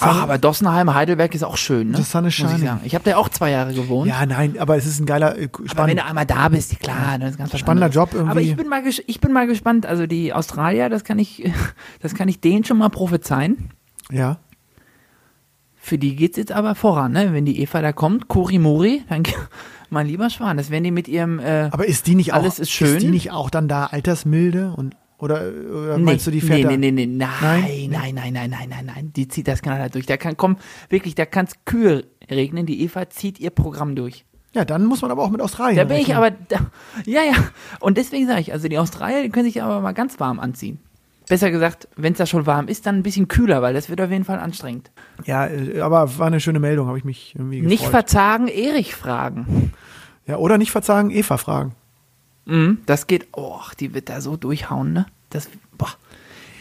Ach, 0.00 0.22
aber 0.22 0.36
Dossenheim, 0.38 0.92
Heidelberg 0.94 1.32
ist 1.34 1.44
auch 1.44 1.56
schön, 1.56 1.90
ne? 1.90 1.98
The 1.98 2.02
sun 2.02 2.24
is 2.24 2.30
ich 2.30 2.36
shining. 2.38 2.58
sagen. 2.58 2.80
Ich 2.84 2.94
habe 2.96 3.08
da 3.08 3.16
auch 3.16 3.28
zwei 3.28 3.52
Jahre 3.52 3.72
gewohnt. 3.72 4.08
ja, 4.08 4.26
nein, 4.26 4.56
aber 4.58 4.76
es 4.76 4.84
ist 4.84 4.98
ein 4.98 5.06
geiler, 5.06 5.38
äh, 5.38 5.48
Aber 5.70 5.86
wenn 5.86 5.96
du 5.96 6.04
einmal 6.04 6.26
da 6.26 6.48
bist, 6.48 6.78
klar, 6.80 7.18
das 7.20 7.32
ist 7.32 7.38
ganz 7.38 7.56
Spannender. 7.56 7.88
Job 7.88 8.10
irgendwie. 8.12 8.30
Aber 8.30 8.40
ich 8.40 8.56
bin 8.56 8.68
mal, 8.68 8.82
ich 9.06 9.20
bin 9.20 9.32
mal 9.32 9.46
gespannt. 9.46 9.86
Also 9.86 10.06
die 10.08 10.32
Australier, 10.32 10.88
das 10.88 11.04
kann 11.04 11.20
ich, 11.20 11.48
das 12.02 12.14
kann 12.14 12.26
ich 12.28 12.40
denen 12.40 12.64
schon 12.64 12.78
mal 12.78 12.88
prophezeien. 12.88 13.70
Ja. 14.10 14.38
Für 15.76 15.98
die 15.98 16.16
geht's 16.16 16.36
jetzt 16.36 16.50
aber 16.50 16.74
voran, 16.74 17.12
ne? 17.12 17.32
Wenn 17.32 17.44
die 17.44 17.60
Eva 17.60 17.80
da 17.80 17.92
kommt, 17.92 18.26
Kurimuri, 18.26 19.04
dann 19.08 19.22
mein 19.90 20.08
lieber 20.08 20.30
Schwan, 20.30 20.56
das 20.56 20.70
werden 20.70 20.82
die 20.82 20.90
mit 20.90 21.06
ihrem. 21.06 21.38
Äh, 21.38 21.68
Aber 21.70 21.86
ist 21.86 22.08
die 22.08 22.16
nicht 22.16 22.32
auch, 22.32 22.38
Alles 22.42 22.58
ist 22.58 22.72
schön. 22.72 22.98
die 22.98 23.06
nicht 23.06 23.30
auch 23.30 23.50
dann 23.50 23.68
da 23.68 23.86
altersmilde 23.86 24.72
und 24.76 24.96
oder, 25.18 25.50
oder 25.50 25.98
meinst 25.98 26.26
du 26.26 26.30
die 26.30 26.40
fährt 26.40 26.58
nee, 26.58 26.62
da? 26.64 26.70
nee, 26.70 26.90
nee, 26.90 26.90
nee, 26.90 27.06
nein, 27.06 27.30
Nein? 27.40 27.88
nein, 27.90 28.14
nein, 28.14 28.32
nein, 28.32 28.50
nein, 28.50 28.68
nein, 28.68 28.86
nein, 28.86 29.12
die 29.14 29.28
zieht 29.28 29.48
das 29.48 29.62
knallhart 29.62 29.94
durch. 29.94 30.06
Da 30.06 30.16
kann 30.16 30.36
kommen, 30.36 30.56
wirklich, 30.90 31.14
da 31.14 31.24
kann's 31.24 31.52
Kühe 31.64 32.04
regnen. 32.30 32.66
Die 32.66 32.82
Eva 32.82 33.08
zieht 33.08 33.40
ihr 33.40 33.50
Programm 33.50 33.96
durch. 33.96 34.24
Ja, 34.52 34.64
dann 34.64 34.84
muss 34.86 35.02
man 35.02 35.10
aber 35.10 35.22
auch 35.22 35.30
mit 35.30 35.40
Australien. 35.42 35.76
Da 35.76 35.84
bin 35.84 35.96
ich 35.96 36.08
rechnen. 36.08 36.16
aber, 36.16 36.30
da, 36.30 36.58
ja, 37.04 37.22
ja. 37.22 37.34
Und 37.80 37.98
deswegen 37.98 38.26
sage 38.26 38.40
ich, 38.40 38.52
also 38.52 38.68
die 38.68 38.78
Australier, 38.78 39.22
die 39.22 39.28
können 39.30 39.44
sich 39.44 39.62
aber 39.62 39.80
mal 39.80 39.92
ganz 39.92 40.18
warm 40.20 40.38
anziehen. 40.40 40.78
Besser 41.28 41.50
gesagt, 41.50 41.88
wenn 41.96 42.12
es 42.12 42.18
da 42.18 42.26
schon 42.26 42.46
warm 42.46 42.68
ist, 42.68 42.86
dann 42.86 42.96
ein 42.96 43.02
bisschen 43.02 43.26
kühler, 43.26 43.60
weil 43.60 43.74
das 43.74 43.90
wird 43.90 44.00
auf 44.00 44.10
jeden 44.10 44.24
Fall 44.24 44.38
anstrengend. 44.38 44.92
Ja, 45.24 45.46
äh, 45.46 45.80
aber 45.80 46.18
war 46.18 46.26
eine 46.28 46.40
schöne 46.40 46.60
Meldung, 46.60 46.86
habe 46.86 46.98
ich 46.98 47.04
mich 47.04 47.34
irgendwie 47.34 47.60
gefreut. 47.60 47.70
Nicht 47.70 47.86
verzagen, 47.86 48.48
Erich 48.48 48.94
fragen. 48.94 49.72
ja, 50.26 50.36
oder 50.36 50.56
nicht 50.56 50.70
verzagen, 50.70 51.10
Eva 51.10 51.36
fragen. 51.36 51.74
Mhm, 52.46 52.78
das 52.86 53.06
geht, 53.06 53.28
oh, 53.32 53.60
die 53.78 53.92
wird 53.94 54.08
da 54.08 54.20
so 54.20 54.36
durchhauen, 54.36 54.92
ne? 54.92 55.06
Das, 55.30 55.48
boah. 55.76 55.88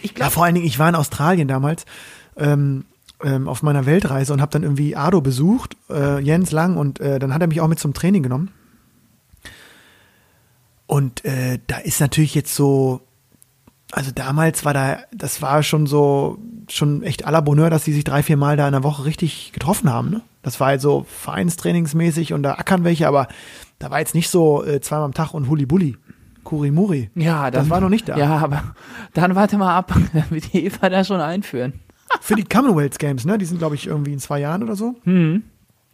Ich 0.02 0.12
Ja, 0.12 0.16
glaube, 0.18 0.32
vor 0.32 0.44
allen 0.46 0.56
Dingen, 0.56 0.68
ich 0.68 0.78
war 0.80 0.90
in 0.90 0.96
Australien 0.96 1.48
damals 1.48 1.86
ähm, 2.38 2.86
ähm, 3.24 3.48
auf 3.48 3.64
meiner 3.64 3.86
Weltreise 3.86 4.34
und 4.34 4.42
habe 4.42 4.52
dann 4.52 4.64
irgendwie 4.64 4.96
Ado 4.96 5.22
besucht, 5.22 5.78
äh, 5.90 6.20
Jens 6.20 6.52
Lang, 6.52 6.76
und 6.78 7.00
äh, 7.00 7.20
dann 7.20 7.34
hat 7.34 7.42
er 7.42 7.48
mich 7.48 7.62
auch 7.62 7.68
mit 7.68 7.80
zum 7.80 7.94
Training 7.94 8.24
genommen. 8.24 8.52
Und 10.88 11.26
äh, 11.26 11.60
da 11.68 11.78
ist 11.78 12.00
natürlich 12.00 12.36
jetzt 12.36 12.54
so, 12.54 13.02
also 13.92 14.12
damals 14.14 14.66
war 14.66 14.74
da, 14.74 15.00
das 15.12 15.42
war 15.42 15.64
schon 15.64 15.88
so, 15.88 16.38
schon 16.70 17.02
echt 17.04 17.28
à 17.28 17.32
la 17.32 17.42
Bonheur, 17.42 17.70
dass 17.70 17.84
die 17.86 17.94
sich 17.94 18.04
drei, 18.04 18.22
vier 18.24 18.38
Mal 18.38 18.58
da 18.58 18.68
in 18.68 18.74
der 18.74 18.84
Woche 18.84 19.06
richtig 19.06 19.52
getroffen 19.54 19.90
haben. 19.90 20.10
Ne? 20.10 20.22
Das 20.44 20.60
war 20.60 20.68
halt 20.68 20.82
so 20.82 21.06
vereinstrainingsmäßig 21.10 22.34
und 22.34 22.44
da 22.44 22.54
ackern 22.56 22.84
welche, 22.84 23.08
aber 23.08 23.28
da 23.86 23.92
war 23.92 24.00
jetzt 24.00 24.16
nicht 24.16 24.30
so 24.32 24.66
äh, 24.66 24.82
zweimal 24.82 25.06
am 25.06 25.14
Tag 25.14 25.36
und 25.36 25.48
Huli-Bulli, 25.48 25.96
Kurimuri. 26.44 27.12
ja, 27.14 27.52
das 27.52 27.62
dann, 27.66 27.70
war 27.70 27.82
noch 27.82 27.90
nicht 27.90 28.10
da. 28.10 28.18
Ja, 28.18 28.38
aber 28.38 28.64
dann 29.14 29.36
warte 29.36 29.60
mal 29.60 29.76
ab, 29.78 29.94
dann 30.14 30.26
wird 30.32 30.54
die 30.54 30.66
Eva 30.66 30.90
da 30.90 31.04
schon 31.04 31.22
einführen. 31.22 31.74
Für 32.20 32.34
die 32.34 32.46
Commonwealth 32.46 32.98
Games, 32.98 33.26
ne? 33.26 33.38
Die 33.38 33.46
sind, 33.46 33.60
glaube 33.60 33.76
ich, 33.76 33.86
irgendwie 33.86 34.12
in 34.14 34.18
zwei 34.18 34.40
Jahren 34.40 34.64
oder 34.64 34.76
so. 34.76 34.96
Mhm. 35.04 35.44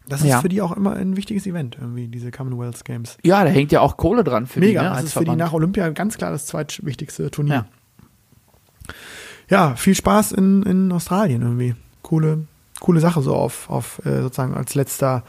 Das 0.08 0.22
ist 0.22 0.28
Ja. 0.28 0.40
für 0.40 0.48
die 0.48 0.62
auch 0.62 0.72
immer 0.72 0.94
ein 0.96 1.18
wichtiges 1.18 1.46
Event, 1.46 1.78
irgendwie, 1.82 2.08
diese 2.08 2.32
Commonwealth 2.32 2.86
Games. 2.86 3.18
Ja, 3.24 3.44
da 3.44 3.50
hängt 3.50 3.74
ja 3.74 3.82
auch 3.82 3.98
Kohle 3.98 4.24
dran 4.24 4.48
für 4.48 4.62
Mega. 4.62 4.80
die, 4.80 4.86
ne, 4.86 4.90
das 4.92 4.98
als 5.00 5.08
ist 5.08 5.14
für 5.18 5.26
die 5.26 5.36
nach 5.36 5.52
Olympia 5.52 5.90
ganz 5.90 6.18
klar 6.18 6.32
das 6.32 6.46
zweitwichtigste 6.46 7.30
Turnier. 7.30 7.54
Ja. 7.54 7.66
Ja, 9.50 9.76
viel 9.76 9.96
Spaß 9.96 10.32
in, 10.32 10.64
in 10.64 10.92
Australien 10.94 11.42
irgendwie. 11.42 11.76
Coole, 12.04 12.46
coole 12.80 13.02
Sache 13.02 13.22
so 13.22 13.36
auf, 13.36 13.70
auf 13.70 14.00
äh, 14.06 14.22
sozusagen 14.22 14.54
als 14.54 14.76
letzter 14.76 15.24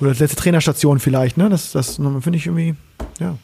oder 0.00 0.10
als 0.10 0.18
letzte 0.18 0.36
Trainerstation 0.36 0.98
vielleicht, 0.98 1.36
ne? 1.36 1.48
Das, 1.48 1.72
das 1.72 1.96
finde 1.96 2.36
ich 2.36 2.46
irgendwie, 2.46 2.74
ja, 3.20 3.36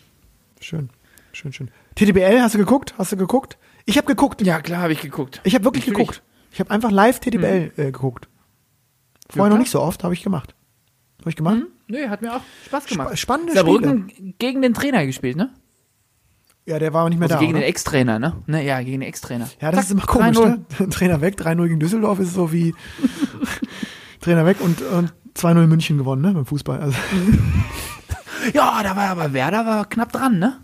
schön. 0.60 0.90
Schön, 1.32 1.52
schön. 1.52 1.70
TTBL, 1.94 2.40
hast 2.40 2.54
du 2.54 2.58
geguckt? 2.58 2.94
Hast 2.98 3.12
du 3.12 3.16
geguckt? 3.16 3.56
Ich 3.86 3.96
habe 3.96 4.06
geguckt. 4.06 4.42
Ja, 4.42 4.60
klar, 4.60 4.82
habe 4.82 4.92
ich 4.92 5.00
geguckt. 5.00 5.40
Ich 5.44 5.54
habe 5.54 5.64
wirklich 5.64 5.86
Natürlich. 5.86 6.08
geguckt. 6.08 6.22
Ich 6.50 6.60
habe 6.60 6.70
einfach 6.70 6.90
live 6.90 7.20
TTBL 7.20 7.72
äh, 7.76 7.84
geguckt. 7.86 8.28
Vorher 9.30 9.46
Ja, 9.46 9.54
noch 9.54 9.58
nicht 9.58 9.70
so 9.70 9.80
oft, 9.80 10.04
habe 10.04 10.12
ich 10.14 10.22
gemacht. 10.22 10.54
Habe 11.20 11.30
ich 11.30 11.36
gemacht? 11.36 11.62
Nö, 11.88 12.08
hat 12.08 12.20
mir 12.20 12.36
auch 12.36 12.40
Spaß 12.66 12.86
gemacht. 12.86 13.08
Spa 13.08 13.16
spannende 13.16 13.52
Saarbrücken 13.54 14.34
gegen 14.38 14.60
den 14.60 14.74
Trainer 14.74 15.06
gespielt, 15.06 15.36
ne? 15.36 15.50
Ja, 16.66 16.78
der 16.78 16.92
war 16.92 17.00
aber 17.00 17.10
nicht 17.10 17.18
mehr 17.18 17.26
Also 17.26 17.36
da. 17.36 17.40
gegen 17.40 17.52
oder? 17.52 17.60
den 17.62 17.68
Ex-Trainer, 17.68 18.18
ne? 18.18 18.36
ne? 18.46 18.64
Ja, 18.64 18.78
gegen 18.82 19.00
den 19.00 19.08
Ex-Trainer. 19.08 19.48
Ja, 19.60 19.70
das 19.72 19.80
Zack, 19.80 19.84
ist 19.86 19.90
immer 19.92 20.06
komisch, 20.06 20.36
3-0. 20.36 20.80
ne? 20.80 20.88
Trainer 20.90 21.20
weg, 21.20 21.36
3-0 21.40 21.62
gegen 21.68 21.80
Düsseldorf 21.80 22.18
ist 22.20 22.34
so 22.34 22.52
wie 22.52 22.74
Trainer 24.20 24.46
weg 24.46 24.58
und, 24.60 24.80
und 24.82 25.12
2-0 25.36 25.66
München 25.66 25.98
gewonnen, 25.98 26.22
ne? 26.22 26.32
Beim 26.32 26.46
Fußball. 26.46 26.80
Also, 26.80 26.96
Ja, 28.54 28.82
da 28.82 28.96
war 28.96 29.08
aber 29.08 29.32
Werder 29.32 29.66
war 29.66 29.88
knapp 29.88 30.12
dran, 30.12 30.38
ne? 30.38 30.58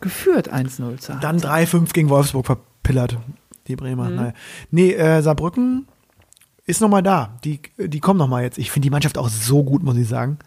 Geführt 0.00 0.52
1-0 0.52 0.98
zu 0.98 1.14
dann 1.20 1.38
3-5 1.38 1.92
gegen 1.92 2.08
Wolfsburg 2.08 2.46
verpillert, 2.46 3.18
die 3.68 3.76
Bremer. 3.76 4.08
Mhm. 4.10 4.16
Naja. 4.16 4.32
Nee, 4.70 4.92
äh, 4.92 5.22
Saarbrücken 5.22 5.86
ist 6.66 6.80
nochmal 6.80 7.02
da. 7.02 7.38
Die, 7.44 7.60
die 7.78 8.00
kommen 8.00 8.18
nochmal 8.18 8.42
jetzt. 8.42 8.58
Ich 8.58 8.70
finde 8.70 8.86
die 8.86 8.90
Mannschaft 8.90 9.18
auch 9.18 9.28
so 9.28 9.62
gut, 9.62 9.82
muss 9.82 9.96
ich 9.96 10.08
sagen. 10.08 10.38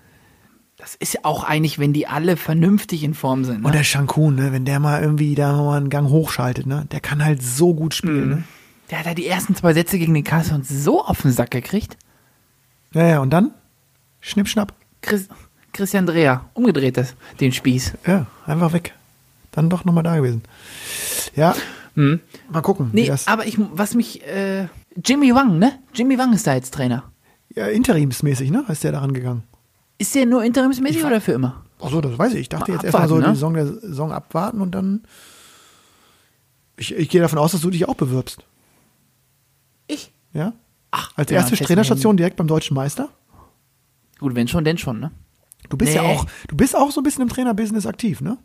Das 0.77 0.95
ist 0.95 1.13
ja 1.13 1.21
auch 1.23 1.45
eigentlich, 1.45 1.79
wenn 1.79 1.93
die 1.93 2.07
alle 2.07 2.35
vernünftig 2.35 3.03
in 3.03 3.13
Form 3.13 3.45
sind. 3.45 3.61
Ne? 3.61 3.67
Und 3.67 3.75
der 3.75 3.85
Shankun, 3.85 4.35
ne? 4.35 4.51
wenn 4.51 4.65
der 4.65 4.79
mal 4.81 5.01
irgendwie 5.01 5.33
da 5.35 5.53
mal 5.53 5.77
einen 5.77 5.89
Gang 5.89 6.09
hochschaltet, 6.09 6.65
ne? 6.65 6.85
der 6.91 6.99
kann 6.99 7.23
halt 7.23 7.41
so 7.41 7.73
gut 7.73 7.93
spielen. 7.93 8.29
Ne? 8.29 8.43
der 8.91 8.99
hat 8.99 9.05
da 9.05 9.13
die 9.13 9.25
ersten 9.25 9.55
zwei 9.55 9.73
Sätze 9.73 9.97
gegen 9.97 10.13
den 10.13 10.23
Carlson 10.23 10.63
so 10.63 11.03
auf 11.03 11.21
den 11.21 11.31
Sack 11.31 11.51
gekriegt. 11.51 11.97
Ja, 12.95 13.05
ja, 13.05 13.19
und 13.19 13.29
dann 13.29 13.51
schnipp, 14.21 14.47
schnapp. 14.47 14.73
Chris, 15.01 15.27
Christian 15.73 16.07
Dreher, 16.07 16.45
umgedreht 16.55 16.97
das, 16.97 17.13
den 17.39 17.51
Spieß. 17.51 17.93
Ja, 18.07 18.25
einfach 18.47 18.73
weg. 18.73 18.95
Dann 19.51 19.69
doch 19.69 19.85
nochmal 19.85 20.03
da 20.03 20.15
gewesen. 20.15 20.41
Ja, 21.35 21.55
Hm. 21.95 22.19
mal 22.49 22.61
gucken. 22.61 22.89
Nee, 22.91 23.09
aber 23.25 23.45
ich, 23.45 23.57
was 23.57 23.93
mich, 23.93 24.21
äh, 24.25 24.67
Jimmy 25.05 25.33
Wang, 25.35 25.59
ne? 25.59 25.79
Jimmy 25.93 26.17
Wang 26.17 26.33
ist 26.33 26.47
da 26.47 26.55
jetzt 26.55 26.73
Trainer. 26.73 27.03
ja, 27.55 27.67
interimsmäßig, 27.67 28.49
ne? 28.51 28.65
Ist 28.67 28.83
der 28.83 28.91
daran 28.93 29.13
gegangen. 29.13 29.43
Ist 29.97 30.13
der 30.15 30.25
nur 30.25 30.43
interimsmäßig 30.43 30.97
Ich 30.97 31.05
oder 31.05 31.21
für 31.21 31.31
immer? 31.33 31.63
Ach 31.81 31.89
so, 31.89 32.01
das 32.01 32.17
weiß 32.17 32.33
ich. 32.33 32.39
Ich 32.41 32.49
dachte 32.49 32.71
Mal 32.71 32.75
jetzt 32.75 32.83
erstmal 32.85 33.07
so 33.07 33.15
abwarten, 33.15 33.23
die 33.23 33.29
ne? 33.29 33.35
Saison 33.35 33.53
der 33.53 33.67
Saison 33.89 34.11
abwarten 34.11 34.61
und 34.61 34.71
dann. 34.71 35.03
Ich, 36.77 36.93
ich 36.93 37.07
gehe 37.09 37.21
davon 37.21 37.39
aus, 37.39 37.51
dass 37.53 37.61
du 37.61 37.69
dich 37.69 37.87
auch 37.87 37.95
bewirbst. 37.95 38.43
Ja? 40.33 40.51
Ach, 40.97 41.11
Als 41.15 41.29
ja, 41.31 41.37
erste 41.37 41.57
Trainerstation 41.57 42.15
direkt 42.17 42.37
beim 42.37 42.47
deutschen 42.47 42.73
Meister. 42.75 43.09
Gut, 44.19 44.33
wenn 44.35 44.47
schon, 44.47 44.63
denn 44.63 44.77
schon, 44.77 44.99
ne? 44.99 45.11
Du 45.69 45.77
bist 45.77 45.93
ja 45.93 46.03
Nee. 46.03 46.07
auch, 46.15 46.25
du 46.47 46.55
bist 46.55 46.75
auch 46.75 46.91
so 46.91 47.01
ein 47.01 47.03
bisschen 47.03 47.23
im 47.23 47.29
Trainerbusiness 47.29 47.85
aktiv, 47.85 48.21
ne? 48.21 48.37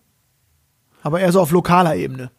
Aber 1.03 1.21
eher 1.21 1.31
so 1.33 1.41
auf 1.41 1.51
lokaler 1.53 1.95
Ebene. 1.97 2.31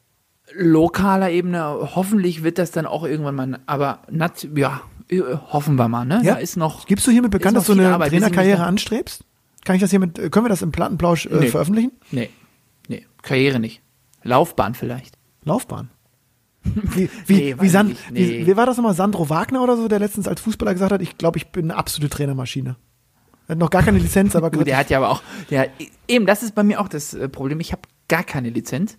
Lokaler 0.54 1.32
Ebene, 1.32 1.64
hoffentlich 1.96 2.44
wird 2.44 2.58
das 2.58 2.72
dann 2.72 2.86
auch 2.86 3.04
irgendwann 3.06 3.36
mal, 3.36 3.60
aber 3.68 4.00
nat 4.10 4.46
ja, 4.56 4.82
äh, 5.10 5.22
hoffen 5.50 5.76
wir 5.78 5.88
mal, 5.88 6.04
ne? 6.06 6.22
Ja. 6.24 6.34
Da 6.34 6.40
ist 6.40 6.58
noch. 6.58 6.86
Gibst 6.88 7.08
du 7.08 7.12
hiermit 7.12 7.32
bekannt, 7.32 7.56
dass 7.56 7.68
du 7.68 7.72
eine 7.74 7.94
Arbeit. 7.94 8.10
Trainerkarriere 8.10 8.64
anstrebst? 8.64 9.24
Kann 9.64 9.76
ich 9.76 9.82
das 9.82 9.92
hiermit, 9.92 10.20
äh, 10.20 10.30
können 10.30 10.46
wir 10.46 10.50
das 10.50 10.62
im 10.62 10.72
Plattenplausch 10.72 11.28
äh, 11.28 11.36
Nee. 11.40 11.48
veröffentlichen? 11.48 11.92
Nee, 12.12 12.30
nee, 12.90 13.06
Karriere 13.22 13.60
nicht. 13.60 13.82
Laufbahn 14.24 14.74
vielleicht. 14.76 15.18
Laufbahn. 15.46 15.90
Wie, 16.96 17.10
wie, 17.26 17.34
Nee, 17.34 17.56
wie, 17.60 17.70
San, 17.70 17.90
ich 17.90 18.12
nicht. 18.12 18.12
Nee. 18.12 18.40
wie, 18.42 18.48
wie 18.48 18.56
war 18.56 18.66
das 18.66 18.78
nochmal? 18.78 18.94
Sandro 18.94 19.30
Wagner 19.30 19.64
oder 19.64 19.78
so, 19.78 19.88
der 19.88 20.00
letztens 20.00 20.28
als 20.28 20.42
Fußballer 20.42 20.74
gesagt 20.74 20.92
hat, 20.92 21.02
ich 21.02 21.18
glaube, 21.18 21.38
ich 21.38 21.48
bin 21.48 21.72
eine 21.72 21.76
absolute 21.76 22.10
Trainermaschine. 22.16 22.76
Er 23.48 23.52
hat 23.54 23.58
noch 23.58 23.72
gar 23.72 23.84
keine 23.84 23.98
Lizenz, 23.98 24.36
aber 24.36 24.52
Gut, 24.52 24.68
der 24.68 24.78
hat 24.78 24.90
ja 24.90 25.00
aber 25.00 25.10
auch, 25.10 25.24
der, 25.50 25.70
eben, 26.08 26.26
das 26.26 26.44
ist 26.44 26.54
bei 26.54 26.64
mir 26.64 26.80
auch 26.80 26.88
das 26.88 27.14
äh, 27.14 27.28
Problem. 27.28 27.60
Ich 27.60 27.72
habe 27.72 27.82
gar 28.08 28.24
keine 28.24 28.50
Lizenz. 28.50 28.98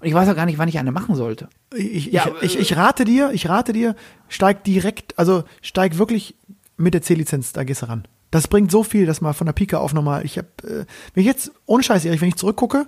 Und 0.00 0.08
ich 0.08 0.14
weiß 0.14 0.28
auch 0.28 0.34
gar 0.34 0.46
nicht, 0.46 0.58
wann 0.58 0.68
ich 0.68 0.78
eine 0.78 0.92
machen 0.92 1.14
sollte. 1.14 1.48
ich, 1.74 2.06
Ja, 2.06 2.26
ich, 2.42 2.56
ich, 2.56 2.58
ich 2.58 2.76
rate 2.76 3.04
dir, 3.04 3.30
ich 3.32 3.48
rate 3.48 3.72
dir, 3.72 3.94
steig 4.28 4.64
direkt, 4.64 5.18
also 5.18 5.44
steig 5.62 5.98
wirklich 5.98 6.34
mit 6.76 6.94
der 6.94 7.02
C-Lizenz, 7.02 7.52
da 7.52 7.64
gehst 7.64 7.82
du 7.82 7.88
ran. 7.88 8.06
Das 8.30 8.48
bringt 8.48 8.70
so 8.70 8.82
viel, 8.82 9.06
dass 9.06 9.20
mal 9.20 9.32
von 9.32 9.46
der 9.46 9.54
Pike 9.54 9.78
auf 9.78 9.94
nochmal, 9.94 10.24
ich 10.24 10.36
habe, 10.36 10.48
äh, 10.64 10.84
wenn 11.14 11.20
ich 11.20 11.26
jetzt, 11.26 11.52
ohne 11.64 11.82
Scheiß, 11.82 12.04
Erich, 12.04 12.20
wenn 12.20 12.28
ich 12.28 12.36
zurückgucke, 12.36 12.86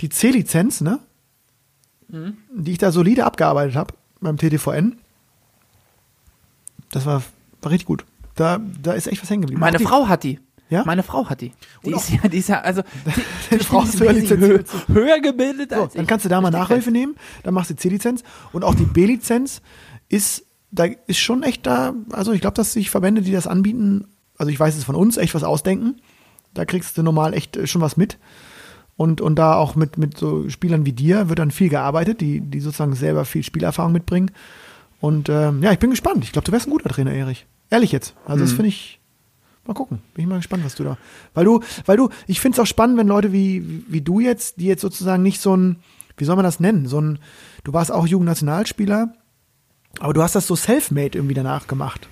die 0.00 0.08
C-Lizenz, 0.08 0.80
ne, 0.80 1.00
Mhm. 2.08 2.36
die 2.54 2.72
ich 2.72 2.78
da 2.78 2.92
solide 2.92 3.24
abgearbeitet 3.24 3.76
habe 3.76 3.94
beim 4.20 4.36
TTVN, 4.38 4.96
das 6.90 7.06
war, 7.06 7.22
war 7.62 7.70
richtig 7.72 7.86
gut. 7.86 8.04
Da, 8.34 8.60
da 8.82 8.92
ist 8.92 9.06
echt 9.06 9.22
was 9.22 9.30
hängen 9.30 9.42
geblieben. 9.42 9.60
Meine 9.60 9.78
die- 9.78 9.84
Frau 9.84 10.08
hat 10.08 10.22
die. 10.24 10.40
Ja? 10.70 10.82
Meine 10.86 11.02
Frau 11.02 11.28
hat 11.28 11.40
die. 11.40 11.52
Die 11.84 11.92
ist 11.92 12.10
ja, 12.10 12.26
die 12.28 12.38
ist 12.38 12.48
ja, 12.48 12.60
also, 12.62 12.82
die, 13.06 13.22
Deine 13.50 13.62
Frau 13.64 13.82
ist 13.82 14.00
höher 14.00 14.12
höher, 14.14 14.64
höher 14.88 15.20
gebildet 15.20 15.70
So, 15.70 15.82
als 15.82 15.92
dann 15.92 16.02
ich. 16.02 16.08
kannst 16.08 16.24
du 16.24 16.28
da 16.28 16.40
mal 16.40 16.50
Nachhilfe 16.50 16.90
nehmen, 16.90 17.16
dann 17.42 17.54
machst 17.54 17.70
du 17.70 17.74
die 17.74 17.80
C-Lizenz 17.80 18.22
und 18.52 18.64
auch 18.64 18.74
die 18.74 18.84
B-Lizenz 18.86 19.60
ist, 20.08 20.44
da 20.70 20.84
ist 21.06 21.18
schon 21.18 21.42
echt 21.42 21.66
da, 21.66 21.92
also 22.12 22.32
ich 22.32 22.40
glaube, 22.40 22.54
dass 22.54 22.72
sich 22.72 22.90
Verbände, 22.90 23.22
die 23.22 23.30
das 23.32 23.46
anbieten, 23.46 24.06
also 24.38 24.50
ich 24.50 24.58
weiß 24.58 24.76
es 24.76 24.84
von 24.84 24.94
uns, 24.96 25.16
echt 25.16 25.34
was 25.34 25.44
ausdenken. 25.44 26.00
Da 26.54 26.64
kriegst 26.64 26.96
du 26.96 27.02
normal 27.02 27.34
echt 27.34 27.56
äh, 27.56 27.66
schon 27.66 27.82
was 27.82 27.96
mit. 27.96 28.18
Und, 28.96 29.20
und 29.20 29.36
da 29.36 29.56
auch 29.56 29.74
mit, 29.74 29.98
mit 29.98 30.16
so 30.16 30.48
Spielern 30.48 30.86
wie 30.86 30.92
dir 30.92 31.28
wird 31.28 31.40
dann 31.40 31.50
viel 31.50 31.68
gearbeitet, 31.68 32.20
die, 32.20 32.40
die 32.40 32.60
sozusagen 32.60 32.94
selber 32.94 33.24
viel 33.24 33.42
Spielerfahrung 33.42 33.92
mitbringen. 33.92 34.30
Und 35.00 35.28
ähm, 35.28 35.62
ja, 35.62 35.72
ich 35.72 35.78
bin 35.78 35.90
gespannt. 35.90 36.24
Ich 36.24 36.32
glaube, 36.32 36.46
du 36.46 36.52
wärst 36.52 36.66
ein 36.66 36.70
guter 36.70 36.88
Trainer, 36.88 37.12
Erich. 37.12 37.46
Ehrlich 37.70 37.92
jetzt. 37.92 38.14
Also 38.24 38.44
das 38.44 38.52
finde 38.52 38.68
ich. 38.68 39.00
Mal 39.66 39.74
gucken. 39.74 40.00
Bin 40.14 40.24
ich 40.24 40.28
mal 40.28 40.36
gespannt, 40.36 40.64
was 40.64 40.74
du 40.74 40.84
da. 40.84 40.98
Weil 41.32 41.46
du, 41.46 41.60
weil 41.86 41.96
du, 41.96 42.10
ich 42.26 42.40
finde 42.40 42.56
es 42.56 42.60
auch 42.60 42.66
spannend, 42.66 42.98
wenn 42.98 43.08
Leute 43.08 43.32
wie, 43.32 43.84
wie 43.88 44.02
du 44.02 44.20
jetzt, 44.20 44.60
die 44.60 44.66
jetzt 44.66 44.82
sozusagen 44.82 45.22
nicht 45.22 45.40
so 45.40 45.56
ein, 45.56 45.76
wie 46.18 46.24
soll 46.24 46.36
man 46.36 46.44
das 46.44 46.60
nennen? 46.60 46.86
So 46.86 47.00
ein, 47.00 47.18
du 47.64 47.72
warst 47.72 47.90
auch 47.90 48.06
Jugendnationalspieler, 48.06 49.14
aber 50.00 50.12
du 50.12 50.22
hast 50.22 50.34
das 50.34 50.46
so 50.46 50.54
self-made 50.54 51.16
irgendwie 51.16 51.34
danach 51.34 51.66
gemacht. 51.66 52.08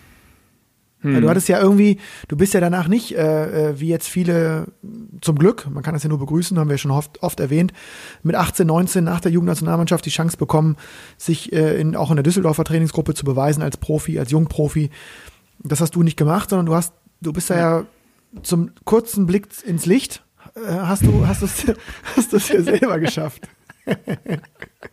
Weil 1.03 1.21
Du 1.21 1.29
hattest 1.29 1.49
ja 1.49 1.61
irgendwie, 1.61 1.99
du 2.29 2.37
bist 2.37 2.55
ja 2.55 2.61
danach 2.61 2.88
nicht, 2.88 3.17
äh, 3.17 3.71
äh, 3.71 3.81
wie 3.81 3.88
jetzt 3.88 4.09
viele, 4.09 4.67
zum 5.21 5.38
Glück, 5.38 5.69
man 5.71 5.83
kann 5.83 5.95
das 5.95 6.03
ja 6.03 6.09
nur 6.09 6.19
begrüßen, 6.19 6.59
haben 6.59 6.71
wir 6.71 6.79
schon 6.79 6.91
oft, 6.91 7.23
oft 7.23 7.41
erwähnt, 7.41 7.73
mit 8.23 8.37
18, 8.37 8.67
19 8.67 9.05
nach 9.05 9.21
der 9.21 9.33
Jugendnationalmannschaft 9.33 10.07
die 10.07 10.11
Chance 10.11 10.37
bekommen, 10.37 10.77
sich 11.17 11.53
äh, 11.53 11.81
in, 11.81 11.97
auch 11.97 12.11
in 12.11 12.17
der 12.17 12.23
Düsseldorfer 12.23 12.65
Trainingsgruppe 12.65 13.15
zu 13.15 13.25
beweisen 13.25 13.62
als 13.62 13.77
Profi, 13.77 14.19
als 14.19 14.31
Jungprofi. 14.31 14.91
Das 15.62 15.81
hast 15.81 15.95
du 15.95 16.03
nicht 16.03 16.17
gemacht, 16.17 16.51
sondern 16.51 16.67
du 16.67 16.75
hast, 16.75 16.93
du 17.21 17.33
bist 17.33 17.51
da 17.51 17.57
ja 17.57 17.85
zum 18.43 18.71
kurzen 18.85 19.27
Blick 19.27 19.49
ins 19.67 19.87
Licht, 19.87 20.25
äh, 20.55 20.73
hast 20.73 21.05
du, 21.05 21.27
hast 21.27 21.43
du 21.43 21.47
es, 21.47 21.67
hast 22.17 22.33
du 22.33 22.37
es 22.37 22.49
ja 22.49 22.62
selber 22.62 22.99
geschafft. 22.99 23.49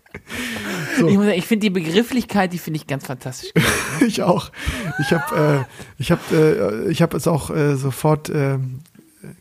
So. 1.00 1.08
Ich, 1.08 1.38
ich 1.38 1.46
finde 1.48 1.62
die 1.66 1.70
Begrifflichkeit, 1.70 2.52
die 2.54 2.58
finde 2.58 2.78
ich 2.78 2.88
ganz 2.88 3.06
fantastisch. 3.06 3.52
ich 4.06 4.22
auch. 4.22 4.52
Ich 5.00 5.12
habe 5.14 5.66
äh, 5.66 6.02
ich 6.02 6.12
hab, 6.12 6.20
äh, 6.32 6.90
ich 6.90 7.02
hab 7.02 7.14
es 7.14 7.28
auch 7.28 7.50
äh, 7.50 7.76
sofort 7.76 8.30
äh, 8.30 8.58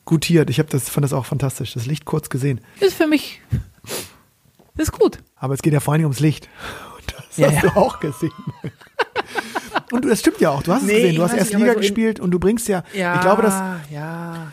gutiert. 0.05 0.51
Ich 0.51 0.59
hab 0.59 0.71
das, 0.71 0.89
fand 0.89 1.05
das 1.05 1.13
auch 1.13 1.27
fantastisch. 1.27 1.75
Das 1.75 1.87
Licht 1.87 2.05
kurz 2.05 2.31
gesehen. 2.31 2.61
ist 2.81 2.95
für 2.95 3.07
mich, 3.07 3.41
ist 4.77 4.93
gut. 4.93 5.19
Aber 5.37 5.55
es 5.55 5.63
geht 5.63 5.73
ja 5.73 5.81
vor 5.81 5.95
allem 5.95 6.03
ums 6.05 6.21
Licht. 6.21 6.49
Und 6.97 7.15
das 7.17 7.37
Ja, 7.37 7.49
hast 7.49 7.63
ja. 7.65 7.71
du 7.71 7.77
auch 7.77 8.01
gesehen. 8.01 8.31
Und 9.91 10.05
du- 10.05 10.09
das 10.09 10.21
stimmt 10.21 10.41
ja 10.41 10.51
auch. 10.51 10.63
Du 10.63 10.73
hast 10.73 10.83
es 10.83 10.87
Nee, 10.89 10.95
gesehen. 10.95 11.11
ich 11.13 11.17
Du 11.17 11.23
hast 11.23 11.35
erst 11.35 11.53
Liga 11.55 11.73
so 11.73 11.79
gespielt 11.79 12.21
und 12.21 12.31
du 12.31 12.39
bringst 12.39 12.69
ja, 12.69 12.83
Ja, 12.95 13.15
ich 13.17 13.21
glaube, 13.23 13.43
dass, 13.43 13.55
ja. 13.91 14.53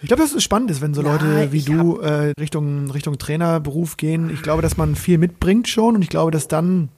Ich 0.00 0.08
glaube, 0.08 0.22
dass 0.22 0.32
es 0.32 0.42
spannend 0.42 0.70
ist, 0.70 0.80
wenn 0.80 0.94
so 0.94 1.02
Ja, 1.02 1.12
Leute 1.12 1.52
wie 1.52 1.58
ich 1.58 1.64
du 1.64 1.98
äh, 1.98 2.32
Richtung, 2.38 2.90
Richtung 2.90 3.18
Trainerberuf 3.18 3.96
gehen. 3.96 4.30
Ich 4.30 4.42
glaube, 4.42 4.62
dass 4.62 4.76
man 4.76 4.94
viel 4.94 5.18
mitbringt 5.18 5.68
schon 5.68 5.96
und 5.96 6.02
ich 6.02 6.08
glaube, 6.08 6.30
dass 6.30 6.48
dann, 6.48 6.88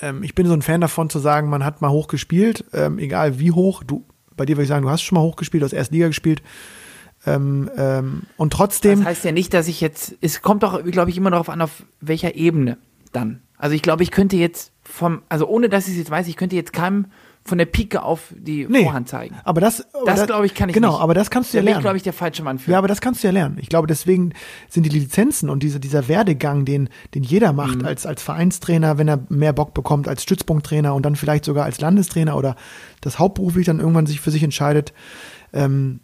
ähm, 0.00 0.22
ich 0.22 0.34
bin 0.34 0.46
so 0.46 0.54
ein 0.54 0.62
Fan 0.62 0.80
davon 0.80 1.10
zu 1.10 1.18
sagen, 1.18 1.48
man 1.50 1.64
hat 1.64 1.82
mal 1.82 1.90
hoch 1.90 2.08
gespielt, 2.08 2.64
ähm, 2.72 2.98
egal 2.98 3.38
wie 3.38 3.52
hoch. 3.52 3.82
Du, 3.84 4.04
bei 4.36 4.46
dir 4.46 4.56
würde 4.56 4.64
ich 4.64 4.68
sagen, 4.68 4.84
du 4.84 4.90
hast 4.90 5.02
schon 5.02 5.16
mal 5.16 5.22
hoch 5.22 5.36
gespielt, 5.36 5.62
du 5.62 5.66
hast 5.66 5.72
erst 5.72 5.92
Liga 5.92 6.06
gespielt. 6.08 6.42
Ähm, 7.26 7.70
ähm, 7.76 8.22
und 8.36 8.52
trotzdem, 8.52 9.00
Das 9.00 9.08
heißt 9.08 9.24
ja 9.24 9.32
nicht, 9.32 9.54
dass 9.54 9.68
ich 9.68 9.80
jetzt, 9.80 10.16
es 10.20 10.42
kommt 10.42 10.62
doch, 10.62 10.82
glaube 10.84 11.10
ich, 11.10 11.16
immer 11.16 11.30
darauf 11.30 11.48
an, 11.48 11.60
auf 11.60 11.84
welcher 12.00 12.34
Ebene 12.34 12.76
dann. 13.12 13.40
Also 13.56 13.74
ich 13.74 13.82
glaube, 13.82 14.02
ich 14.02 14.10
könnte 14.10 14.36
jetzt 14.36 14.72
vom, 14.82 15.22
also 15.28 15.46
ohne 15.46 15.68
dass 15.68 15.86
ich 15.86 15.92
es 15.92 15.98
jetzt 15.98 16.10
weiß, 16.10 16.28
ich 16.28 16.36
könnte 16.36 16.56
jetzt 16.56 16.72
keinem 16.72 17.06
von 17.46 17.58
der 17.58 17.66
Pike 17.66 18.02
auf 18.02 18.32
die 18.34 18.66
nee, 18.70 18.84
Vorhand 18.84 19.06
zeigen. 19.08 19.36
aber 19.44 19.60
das, 19.60 19.86
aber 19.94 20.06
Das, 20.06 20.24
glaube 20.26 20.46
ich, 20.46 20.54
kann 20.54 20.70
ich 20.70 20.74
genau, 20.74 20.92
nicht. 20.92 21.00
aber 21.02 21.12
das 21.12 21.28
kannst 21.30 21.52
du 21.52 21.58
Da 21.58 21.62
ja 21.62 21.64
lernen. 21.66 21.82
glaube 21.82 21.98
ich, 21.98 22.02
der 22.02 22.14
falsche 22.14 22.42
Mann 22.42 22.58
für. 22.58 22.70
Ja, 22.70 22.78
aber 22.78 22.88
das 22.88 23.02
kannst 23.02 23.22
du 23.22 23.26
ja 23.28 23.32
lernen. 23.34 23.58
Ich 23.60 23.68
glaube, 23.68 23.86
deswegen 23.86 24.32
sind 24.70 24.84
die 24.84 24.88
Lizenzen 24.90 25.50
und 25.50 25.62
diese, 25.62 25.78
dieser 25.78 26.08
Werdegang, 26.08 26.64
den, 26.64 26.88
den 27.14 27.22
jeder 27.22 27.52
macht 27.52 27.80
Mhm. 27.80 27.84
als, 27.86 28.06
als 28.06 28.22
Vereinstrainer, 28.22 28.96
wenn 28.96 29.08
er 29.08 29.20
mehr 29.28 29.52
Bock 29.52 29.74
bekommt, 29.74 30.08
als 30.08 30.22
Stützpunkttrainer 30.22 30.94
und 30.94 31.04
dann 31.04 31.16
vielleicht 31.16 31.44
sogar 31.44 31.66
als 31.66 31.80
Landestrainer 31.82 32.34
oder 32.36 32.56
das 33.02 33.18
hauptberuflich 33.18 33.66
dann 33.66 33.78
irgendwann 33.78 34.06
sich 34.06 34.20
für 34.22 34.30
sich 34.30 34.42
entscheidet, 34.42 34.94
ähm, 35.52 36.00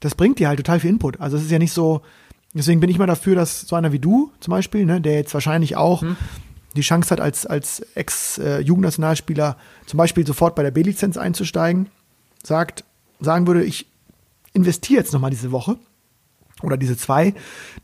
das 0.00 0.14
bringt 0.14 0.38
dir 0.38 0.48
halt 0.48 0.56
total 0.58 0.80
viel 0.80 0.90
Input. 0.90 1.20
Also 1.20 1.36
es 1.36 1.42
ist 1.42 1.50
ja 1.50 1.58
nicht 1.58 1.72
so, 1.72 2.00
deswegen 2.54 2.80
bin 2.80 2.88
ich 2.88 2.98
mal 2.98 3.06
dafür, 3.06 3.34
dass 3.34 3.60
so 3.62 3.76
einer 3.76 3.92
wie 3.92 3.98
du 3.98 4.32
zum 4.40 4.52
Beispiel, 4.52 4.86
ne, 4.86 5.00
der 5.00 5.14
jetzt 5.14 5.34
wahrscheinlich 5.34 5.76
auch 5.76 6.00
Mhm. 6.02 6.16
Die 6.78 6.82
Chance 6.86 7.10
hat, 7.10 7.20
als, 7.20 7.44
als 7.46 7.80
Ex-Jugendnationalspieler 7.94 9.56
zum 9.86 9.98
Beispiel 9.98 10.26
sofort 10.26 10.54
bei 10.54 10.62
der 10.62 10.70
B-Lizenz 10.70 11.16
einzusteigen, 11.16 11.88
sagt, 12.42 12.84
sagen 13.20 13.46
würde, 13.46 13.64
ich 13.64 13.86
investiere 14.52 15.00
jetzt 15.00 15.12
nochmal 15.12 15.30
diese 15.30 15.52
Woche 15.52 15.76
oder 16.62 16.76
diese 16.76 16.96
zwei, 16.96 17.34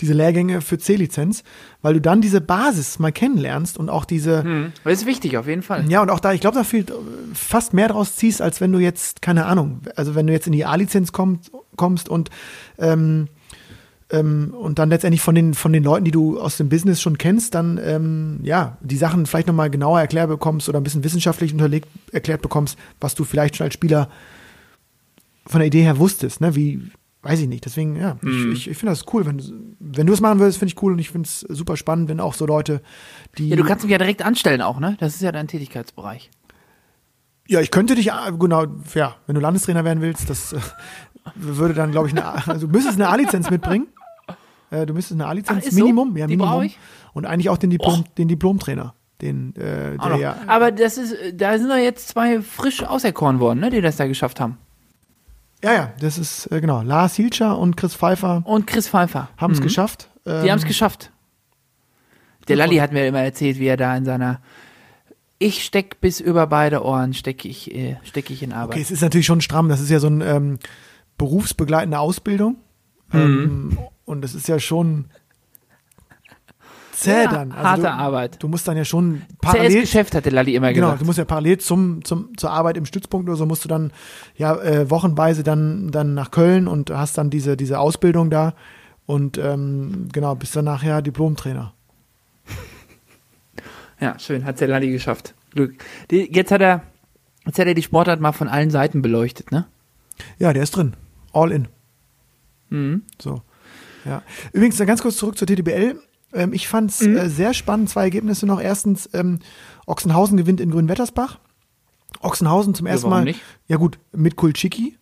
diese 0.00 0.14
Lehrgänge 0.14 0.60
für 0.60 0.78
C-Lizenz, 0.78 1.44
weil 1.82 1.94
du 1.94 2.00
dann 2.00 2.20
diese 2.20 2.40
Basis 2.40 2.98
mal 2.98 3.12
kennenlernst 3.12 3.78
und 3.78 3.88
auch 3.88 4.04
diese, 4.04 4.42
Hm, 4.42 4.72
Das 4.82 4.94
ist 4.94 5.06
wichtig, 5.06 5.36
auf 5.36 5.46
jeden 5.46 5.62
Fall. 5.62 5.88
ja, 5.90 6.02
und 6.02 6.10
auch 6.10 6.18
da, 6.20 6.32
ich 6.32 6.40
glaube, 6.40 6.56
da 6.56 6.64
viel 6.64 6.80
äh, 6.82 6.92
fast 7.34 7.72
mehr 7.72 7.88
draus 7.88 8.16
ziehst, 8.16 8.42
als 8.42 8.60
wenn 8.60 8.72
du 8.72 8.78
jetzt, 8.80 9.22
keine 9.22 9.46
Ahnung, 9.46 9.82
also 9.94 10.14
wenn 10.16 10.26
du 10.26 10.32
jetzt 10.32 10.46
in 10.48 10.52
die 10.52 10.64
A-Lizenz 10.64 11.12
kommst, 11.12 11.52
kommst 11.76 12.08
und 12.08 12.30
ähm, 12.78 13.28
ähm, 14.10 14.54
und 14.58 14.78
dann 14.78 14.90
letztendlich 14.90 15.20
von 15.22 15.34
den, 15.34 15.54
von 15.54 15.72
den 15.72 15.82
Leuten, 15.84 16.04
die 16.04 16.10
du 16.10 16.38
aus 16.38 16.56
dem 16.58 16.68
Business 16.68 17.00
schon 17.00 17.16
kennst, 17.18 17.54
dann 17.54 17.78
ähm, 17.82 18.40
ja, 18.42 18.76
die 18.80 18.96
Sachen 18.96 19.26
vielleicht 19.26 19.46
nochmal 19.48 19.70
genauer 19.70 20.00
erklärt 20.00 20.28
bekommst 20.28 20.68
oder 20.68 20.78
ein 20.78 20.84
bisschen 20.84 21.04
wissenschaftlich 21.04 21.52
unterlegt 21.52 21.88
erklärt 22.12 22.42
bekommst, 22.42 22.78
was 23.00 23.14
du 23.14 23.24
vielleicht 23.24 23.56
schon 23.56 23.64
als 23.64 23.74
Spieler 23.74 24.08
von 25.46 25.60
der 25.60 25.66
Idee 25.66 25.82
her 25.82 25.98
wusstest, 25.98 26.40
ne? 26.40 26.54
Wie, 26.54 26.90
weiß 27.22 27.40
ich 27.40 27.48
nicht. 27.48 27.64
Deswegen, 27.64 27.96
ja, 27.96 28.16
Mhm. 28.20 28.52
ich, 28.52 28.58
ich, 28.66 28.70
ich 28.70 28.76
finde 28.78 28.92
das 28.92 29.04
cool. 29.12 29.24
Wenn, 29.26 29.38
du- 29.38 29.52
wenn 29.80 30.06
du 30.06 30.12
es 30.12 30.20
machen 30.20 30.38
würdest, 30.38 30.58
finde 30.58 30.72
ich 30.74 30.82
cool 30.82 30.92
und 30.92 30.98
ich 30.98 31.10
finde 31.10 31.26
es 31.26 31.40
super 31.40 31.76
spannend, 31.76 32.08
wenn 32.08 32.20
auch 32.20 32.34
so 32.34 32.46
Leute, 32.46 32.80
die. 33.38 33.48
Ja, 33.48 33.56
du 33.56 33.64
kannst 33.64 33.84
mich 33.84 33.92
ja 33.92 33.98
direkt 33.98 34.22
anstellen 34.24 34.60
auch, 34.62 34.80
ne? 34.80 34.96
Das 35.00 35.14
ist 35.14 35.22
ja 35.22 35.32
dein 35.32 35.48
Tätigkeitsbereich. 35.48 36.30
Ja, 37.46 37.60
ich 37.60 37.70
könnte 37.70 37.94
dich, 37.94 38.10
ah, 38.10 38.30
genau, 38.30 38.64
ja, 38.94 39.16
wenn 39.26 39.34
du 39.34 39.40
Landestrainer 39.42 39.84
werden 39.84 40.00
willst, 40.00 40.30
das 40.30 40.54
würde 41.34 41.74
dann, 41.74 41.90
glaube 41.90 42.08
ich, 42.08 42.14
eine, 42.14 42.24
A- 42.24 42.42
also 42.46 42.66
du 42.66 42.72
müsstest 42.72 42.96
eine 43.00 43.08
A-Lizenz 43.08 43.50
mitbringen. 43.50 43.86
Äh, 44.70 44.86
du 44.86 44.94
müsstest 44.94 45.20
eine 45.20 45.28
A-Lizenz, 45.28 45.66
ist 45.66 45.72
so? 45.76 45.80
Minimum, 45.84 46.16
ja, 46.16 46.26
Die 46.26 46.36
Minimum. 46.36 46.52
brauche 46.52 46.66
ich? 46.66 46.78
Und 47.12 47.26
eigentlich 47.26 47.48
auch 47.50 47.58
den 47.58 47.70
Diplom, 47.70 48.04
den 48.18 48.28
Diplomtrainer, 48.28 48.94
den, 49.20 49.54
äh, 49.56 49.96
der 49.98 50.16
ja, 50.16 50.36
Aber 50.46 50.72
das 50.72 50.98
ist, 50.98 51.14
da 51.34 51.56
sind 51.58 51.68
doch 51.68 51.76
jetzt 51.76 52.08
zwei 52.08 52.40
frisch 52.42 52.82
auserkoren 52.82 53.38
worden, 53.40 53.60
ne? 53.60 53.70
Die 53.70 53.80
das 53.80 53.96
da 53.96 54.06
geschafft 54.06 54.40
haben. 54.40 54.58
ja, 55.62 55.72
ja, 55.72 55.92
das 56.00 56.18
ist, 56.18 56.50
äh, 56.50 56.60
genau, 56.60 56.82
Lars 56.82 57.14
Hilscher 57.14 57.56
und 57.58 57.76
Chris 57.76 57.94
Pfeiffer 57.94 58.42
Und 58.44 58.66
Chris 58.66 58.88
Pfeiffer. 58.88 59.28
haben 59.36 59.52
es 59.52 59.60
Mhm. 59.60 59.64
geschafft. 59.64 60.10
Die 60.26 60.30
Ähm, 60.30 60.50
haben 60.50 60.58
es 60.58 60.64
geschafft. 60.64 61.10
Der 62.48 62.56
Lalli 62.56 62.76
hat 62.76 62.92
mir 62.92 63.06
immer 63.06 63.20
erzählt, 63.22 63.58
wie 63.58 63.66
er 63.66 63.76
da 63.78 63.96
in 63.96 64.04
seiner 64.04 64.40
Ich 65.38 65.64
steck 65.64 66.00
bis 66.00 66.20
über 66.20 66.46
beide 66.46 66.84
Ohren, 66.84 67.14
stecke 67.14 67.48
ich, 67.48 67.74
äh, 67.74 67.96
steck 68.04 68.30
ich 68.30 68.42
in 68.42 68.52
Arbeit. 68.52 68.74
Okay, 68.76 68.82
es 68.82 68.90
ist 68.90 69.00
natürlich 69.02 69.26
schon 69.26 69.40
stramm. 69.40 69.68
Das 69.68 69.80
ist 69.80 69.90
ja 69.90 69.98
so 70.00 70.06
eine 70.08 70.24
ähm, 70.26 70.58
berufsbegleitende 71.18 71.98
Ausbildung. 71.98 72.56
Mhm. 73.12 73.20
Ähm, 73.20 73.78
und 74.04 74.22
das 74.22 74.34
ist 74.34 74.48
ja 74.48 74.58
schon. 74.58 75.06
zäh 76.92 77.24
Ja, 77.24 77.30
dann. 77.30 77.52
Also 77.52 77.68
harte 77.68 77.82
du, 77.82 77.90
Arbeit. 77.92 78.42
Du 78.42 78.48
musst 78.48 78.66
dann 78.68 78.76
ja 78.76 78.84
schon 78.84 79.22
Zähes 79.22 79.38
parallel. 79.40 79.80
Geschäft, 79.82 80.14
hatte 80.14 80.30
Lalli 80.30 80.54
immer 80.54 80.72
Genau, 80.72 80.86
gesagt. 80.88 81.02
du 81.02 81.06
musst 81.06 81.18
ja 81.18 81.24
parallel 81.24 81.58
zum, 81.58 82.04
zum, 82.04 82.36
zur 82.36 82.50
Arbeit 82.50 82.76
im 82.76 82.86
Stützpunkt 82.86 83.28
oder 83.28 83.36
so, 83.36 83.46
musst 83.46 83.64
du 83.64 83.68
dann 83.68 83.92
ja 84.36 84.56
äh, 84.60 84.90
wochenweise 84.90 85.42
dann, 85.42 85.90
dann 85.90 86.14
nach 86.14 86.30
Köln 86.30 86.68
und 86.68 86.90
hast 86.90 87.16
dann 87.18 87.30
diese, 87.30 87.56
diese 87.56 87.78
Ausbildung 87.78 88.30
da 88.30 88.54
und 89.06 89.38
ähm, 89.38 90.08
genau, 90.12 90.34
bist 90.34 90.56
dann 90.56 90.64
nachher 90.64 91.02
Diplomtrainer. 91.02 91.72
Ja, 94.00 94.18
schön, 94.18 94.44
hat 94.44 94.60
der 94.60 94.68
Lalli 94.68 94.90
geschafft. 94.90 95.34
Glück. 95.52 95.76
Die, 96.10 96.28
jetzt 96.34 96.50
hat 96.50 96.60
er, 96.60 96.82
jetzt 97.46 97.58
hat 97.58 97.66
er 97.66 97.74
die 97.74 97.82
Sportart 97.82 98.20
mal 98.20 98.32
von 98.32 98.48
allen 98.48 98.70
Seiten 98.70 99.00
beleuchtet, 99.02 99.52
ne? 99.52 99.66
Ja, 100.38 100.52
der 100.52 100.64
ist 100.64 100.76
drin. 100.76 100.94
All 101.34 101.52
in. 101.52 101.68
Mhm. 102.70 103.02
So. 103.20 103.42
Ja. 104.04 104.22
Übrigens, 104.52 104.76
dann 104.76 104.86
ganz 104.86 105.02
kurz 105.02 105.16
zurück 105.16 105.36
zur 105.38 105.46
TTBL. 105.46 105.98
Ähm, 106.32 106.52
ich 106.52 106.68
fand 106.68 106.90
es 106.90 107.00
Mhm. 107.00 107.16
äh, 107.16 107.28
sehr 107.28 107.54
spannend. 107.54 107.88
Zwei 107.90 108.02
Ergebnisse 108.04 108.46
noch. 108.46 108.60
Erstens, 108.60 109.08
ähm, 109.12 109.38
Ochsenhausen 109.86 110.36
gewinnt 110.36 110.60
in 110.60 110.70
Grünwettersbach. 110.70 111.38
Ochsenhausen 112.20 112.74
zum 112.74 112.86
ersten 112.86 113.10
warum 113.10 113.18
Mal. 113.20 113.24
nicht? 113.24 113.40
Ja, 113.68 113.76
gut, 113.76 113.98
mit 114.12 114.36
Kulczyki 114.36 114.96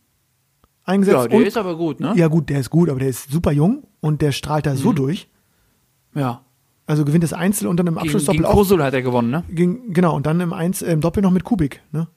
eingesetzt. 0.84 1.16
Ja, 1.16 1.28
der 1.28 1.38
und, 1.38 1.44
ist 1.46 1.56
aber 1.56 1.76
gut, 1.76 2.00
ne? 2.00 2.12
ja, 2.16 2.26
gut, 2.28 2.48
der 2.48 2.58
ist 2.60 2.70
gut, 2.70 2.88
aber 2.88 2.98
der 2.98 3.08
ist 3.08 3.30
super 3.30 3.52
jung 3.52 3.84
und 4.00 4.22
der 4.22 4.32
strahlt 4.32 4.66
da 4.66 4.72
Mhm. 4.72 4.76
so 4.78 4.92
durch. 4.92 5.28
Ja. 6.14 6.42
Also 6.86 7.04
gewinnt 7.04 7.22
das 7.22 7.32
Einzel 7.32 7.68
und 7.68 7.76
dann 7.76 7.86
im 7.86 7.96
Abschlussdoppel 7.98 8.40
gegen 8.42 8.44
auch. 8.52 8.78
Hat 8.80 8.92
er 8.94 9.02
gewonnen, 9.02 9.30
ne? 9.30 9.44
Gegen, 9.50 9.92
genau, 9.92 10.16
und 10.16 10.26
dann 10.26 10.40
im, 10.40 10.52
Einz, 10.52 10.82
im 10.82 11.00
Doppel 11.00 11.22
noch 11.22 11.30
mit 11.30 11.44
Kubik. 11.44 11.80
Ne? 11.92 12.08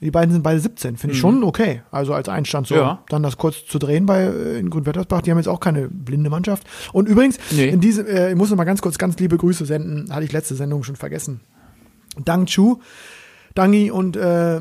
Die 0.00 0.12
beiden 0.12 0.32
sind 0.32 0.42
beide 0.42 0.60
17. 0.60 0.96
Finde 0.96 1.14
ich 1.14 1.20
schon 1.20 1.42
okay. 1.42 1.82
Also 1.90 2.14
als 2.14 2.28
Einstand 2.28 2.68
so. 2.68 2.74
Mhm. 2.76 2.80
Ja. 2.80 3.04
Dann 3.08 3.22
das 3.24 3.36
kurz 3.36 3.66
zu 3.66 3.78
drehen 3.80 4.06
bei 4.06 4.22
äh, 4.22 4.58
in 4.58 4.70
Grünwettersbach. 4.70 5.22
Die 5.22 5.30
haben 5.32 5.38
jetzt 5.38 5.48
auch 5.48 5.58
keine 5.60 5.88
blinde 5.88 6.30
Mannschaft. 6.30 6.64
Und 6.92 7.08
übrigens, 7.08 7.38
Nee. 7.50 7.68
in 7.68 7.80
diesem, 7.80 8.06
äh, 8.06 8.30
ich 8.30 8.36
muss 8.36 8.50
noch 8.50 8.56
mal 8.56 8.64
ganz 8.64 8.80
kurz 8.80 8.96
ganz 8.96 9.18
liebe 9.18 9.36
Grüße 9.36 9.64
senden. 9.66 10.12
Hatte 10.14 10.24
ich 10.24 10.32
letzte 10.32 10.54
Sendung 10.54 10.84
schon 10.84 10.94
vergessen. 10.96 11.40
Dang 12.24 12.46
Chu, 12.46 12.80
Dangi 13.54 13.90
und 13.90 14.16
äh, 14.16 14.60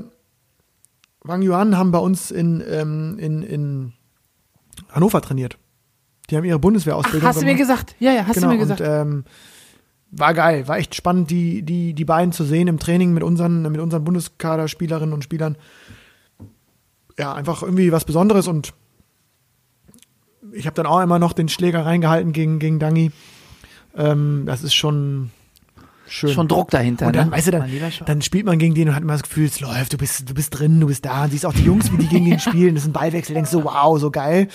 Wang 1.24 1.42
Yuan 1.44 1.78
haben 1.78 1.92
bei 1.92 2.00
uns 2.00 2.32
in, 2.32 2.64
ähm, 2.68 3.18
in, 3.20 3.44
in 3.44 3.94
Hannover 4.90 5.22
trainiert. 5.22 5.58
Die 6.30 6.38
haben 6.38 6.46
ihre 6.46 6.58
Ach, 6.58 6.62
Bundeswehrausbildung 6.62 7.28
hast 7.28 7.42
du 7.42 7.46
mir 7.46 7.56
gemacht. 7.56 7.88
gesagt? 7.88 7.96
Ja, 8.00 8.12
ja, 8.12 8.26
hast 8.26 8.36
genau, 8.36 8.48
du 8.48 8.54
mir 8.54 8.60
gesagt. 8.60 8.82
Und, 8.82 8.88
ähm, 8.88 9.24
war 10.18 10.34
geil, 10.34 10.68
war 10.68 10.78
echt 10.78 10.95
spannend, 10.95 11.30
die, 11.30 11.61
die, 11.61 11.93
die 11.93 12.05
beiden 12.05 12.32
zu 12.32 12.43
sehen 12.43 12.68
im 12.68 12.80
Training 12.80 13.13
mit 13.13 13.24
unseren, 13.24 13.61
mit 13.63 13.80
unseren 13.80 14.03
Bundeskader-Spielerinnen 14.03 15.13
und 15.13 15.24
Spielern. 15.24 15.57
Ja, 17.18 17.34
einfach 17.34 17.63
irgendwie 17.63 17.91
was 17.91 18.05
Besonderes 18.05 18.47
und 18.47 18.74
ich 20.51 20.65
habe 20.65 20.76
dann 20.76 20.86
auch 20.86 21.01
immer 21.01 21.20
noch 21.20 21.34
den 21.34 21.49
Schläger 21.49 21.86
reingehalten 21.86 22.32
gegen, 22.32 22.59
gegen 22.59 22.80
Dangi. 22.80 23.11
Ähm, 23.95 24.43
das 24.45 24.63
ist 24.63 24.74
schon 24.74 25.32
schön. 26.08 26.30
Schon 26.32 26.47
Druck 26.47 26.70
dahinter, 26.72 27.08
Und 27.08 27.16
dann, 27.16 27.28
ne? 27.30 27.32
weißt 27.36 27.47
du, 27.47 27.51
dann, 27.51 27.70
dann 28.05 28.22
spielt 28.22 28.45
man 28.45 28.58
gegen 28.60 28.74
den 28.76 28.89
und 28.89 28.95
hat 28.95 29.03
immer 29.03 29.14
das 29.14 29.24
Gefühl, 29.24 29.45
es 29.45 29.60
läuft, 29.60 29.93
du 29.93 29.97
bist, 29.97 30.30
du 30.30 30.34
bist 30.34 30.58
drin, 30.58 30.80
du 30.80 30.88
bist 30.88 31.05
da 31.05 31.24
und 31.26 31.32
siehst 31.32 31.45
auch 31.45 31.53
die 31.53 31.64
Jungs, 31.64 31.91
wie 31.91 31.97
die 31.97 32.08
gegen 32.08 32.26
den 32.30 32.39
spielen, 32.39 32.76
das 32.76 32.84
ist 32.84 32.89
ein 32.89 32.93
Ballwechsel, 32.93 33.34
denkst 33.36 33.51
so, 33.51 33.64
wow, 33.64 33.99
so 33.99 34.10
geil. 34.12 34.47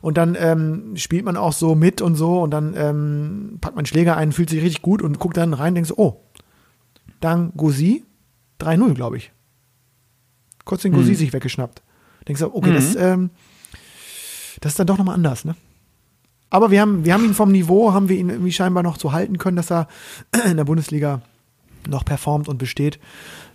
Und 0.00 0.16
dann 0.18 0.36
ähm, 0.38 0.92
spielt 0.96 1.24
man 1.24 1.36
auch 1.36 1.52
so 1.52 1.74
mit 1.74 2.00
und 2.00 2.14
so 2.14 2.42
und 2.42 2.50
dann 2.50 2.74
ähm, 2.76 3.58
packt 3.60 3.76
man 3.76 3.86
Schläger 3.86 4.16
ein, 4.16 4.32
fühlt 4.32 4.50
sich 4.50 4.62
richtig 4.62 4.82
gut 4.82 5.02
und 5.02 5.18
guckt 5.18 5.36
dann 5.36 5.54
rein, 5.54 5.74
denkst 5.74 5.88
so, 5.90 5.96
oh, 5.96 6.20
dann 7.20 7.52
Gosi, 7.56 8.04
3-0, 8.60 8.94
glaube 8.94 9.16
ich. 9.16 9.32
Kurz 10.64 10.82
den 10.82 10.92
Gosi 10.92 11.10
Mhm. 11.12 11.16
sich 11.16 11.32
weggeschnappt. 11.32 11.82
Denkst 12.28 12.40
du, 12.40 12.54
okay, 12.54 12.72
das, 12.72 12.94
ähm, 12.96 13.30
das 14.60 14.72
ist 14.72 14.78
dann 14.78 14.86
doch 14.86 14.96
nochmal 14.98 15.14
anders, 15.14 15.44
ne? 15.44 15.54
Aber 16.54 16.70
wir 16.70 16.80
haben, 16.80 17.04
wir 17.04 17.12
haben 17.14 17.24
ihn 17.24 17.34
vom 17.34 17.50
Niveau, 17.50 17.92
haben 17.92 18.08
wir 18.08 18.16
ihn 18.16 18.30
irgendwie 18.30 18.52
scheinbar 18.52 18.84
noch 18.84 18.96
so 18.96 19.12
halten 19.12 19.38
können, 19.38 19.56
dass 19.56 19.72
er 19.72 19.88
in 20.48 20.56
der 20.56 20.62
Bundesliga 20.64 21.20
noch 21.88 22.04
performt 22.04 22.48
und 22.48 22.58
besteht. 22.58 23.00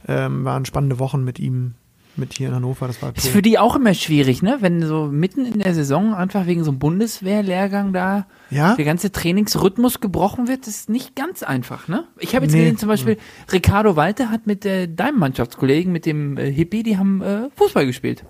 Ähm, 0.05 0.43
waren 0.43 0.65
spannende 0.65 0.99
Wochen 0.99 1.23
mit 1.23 1.39
ihm, 1.39 1.75
mit 2.17 2.33
hier 2.33 2.49
in 2.49 2.55
Hannover. 2.55 2.87
Das 2.87 3.01
war 3.01 3.15
Ist 3.15 3.25
cool. 3.27 3.31
für 3.31 3.41
die 3.41 3.57
auch 3.57 3.77
immer 3.77 3.93
schwierig, 3.93 4.41
ne? 4.41 4.57
Wenn 4.59 4.85
so 4.85 5.05
mitten 5.05 5.45
in 5.45 5.59
der 5.59 5.73
Saison 5.73 6.13
einfach 6.13 6.45
wegen 6.45 6.65
so 6.65 6.71
einem 6.71 6.79
Bundeswehrlehrgang 6.79 7.93
da 7.93 8.27
Ja? 8.49 8.75
der 8.75 8.83
ganze 8.83 9.13
Trainingsrhythmus 9.13 10.01
gebrochen 10.01 10.49
wird, 10.49 10.67
ist 10.67 10.89
nicht 10.89 11.15
ganz 11.15 11.41
einfach, 11.41 11.87
ne? 11.87 12.03
Ich 12.19 12.35
habe 12.35 12.45
jetzt 12.45 12.53
Nee. 12.53 12.59
gesehen, 12.63 12.77
zum 12.77 12.89
Beispiel, 12.89 13.17
Ricardo 13.53 13.95
Walter 13.95 14.29
hat 14.29 14.45
mit 14.45 14.65
äh, 14.65 14.87
deinem 14.93 15.19
Mannschaftskollegen, 15.19 15.93
mit 15.93 16.05
dem 16.05 16.37
äh, 16.37 16.51
Hippie, 16.51 16.83
die 16.83 16.97
haben 16.97 17.21
äh, 17.21 17.49
Fußball 17.55 17.85
gespielt. 17.85 18.25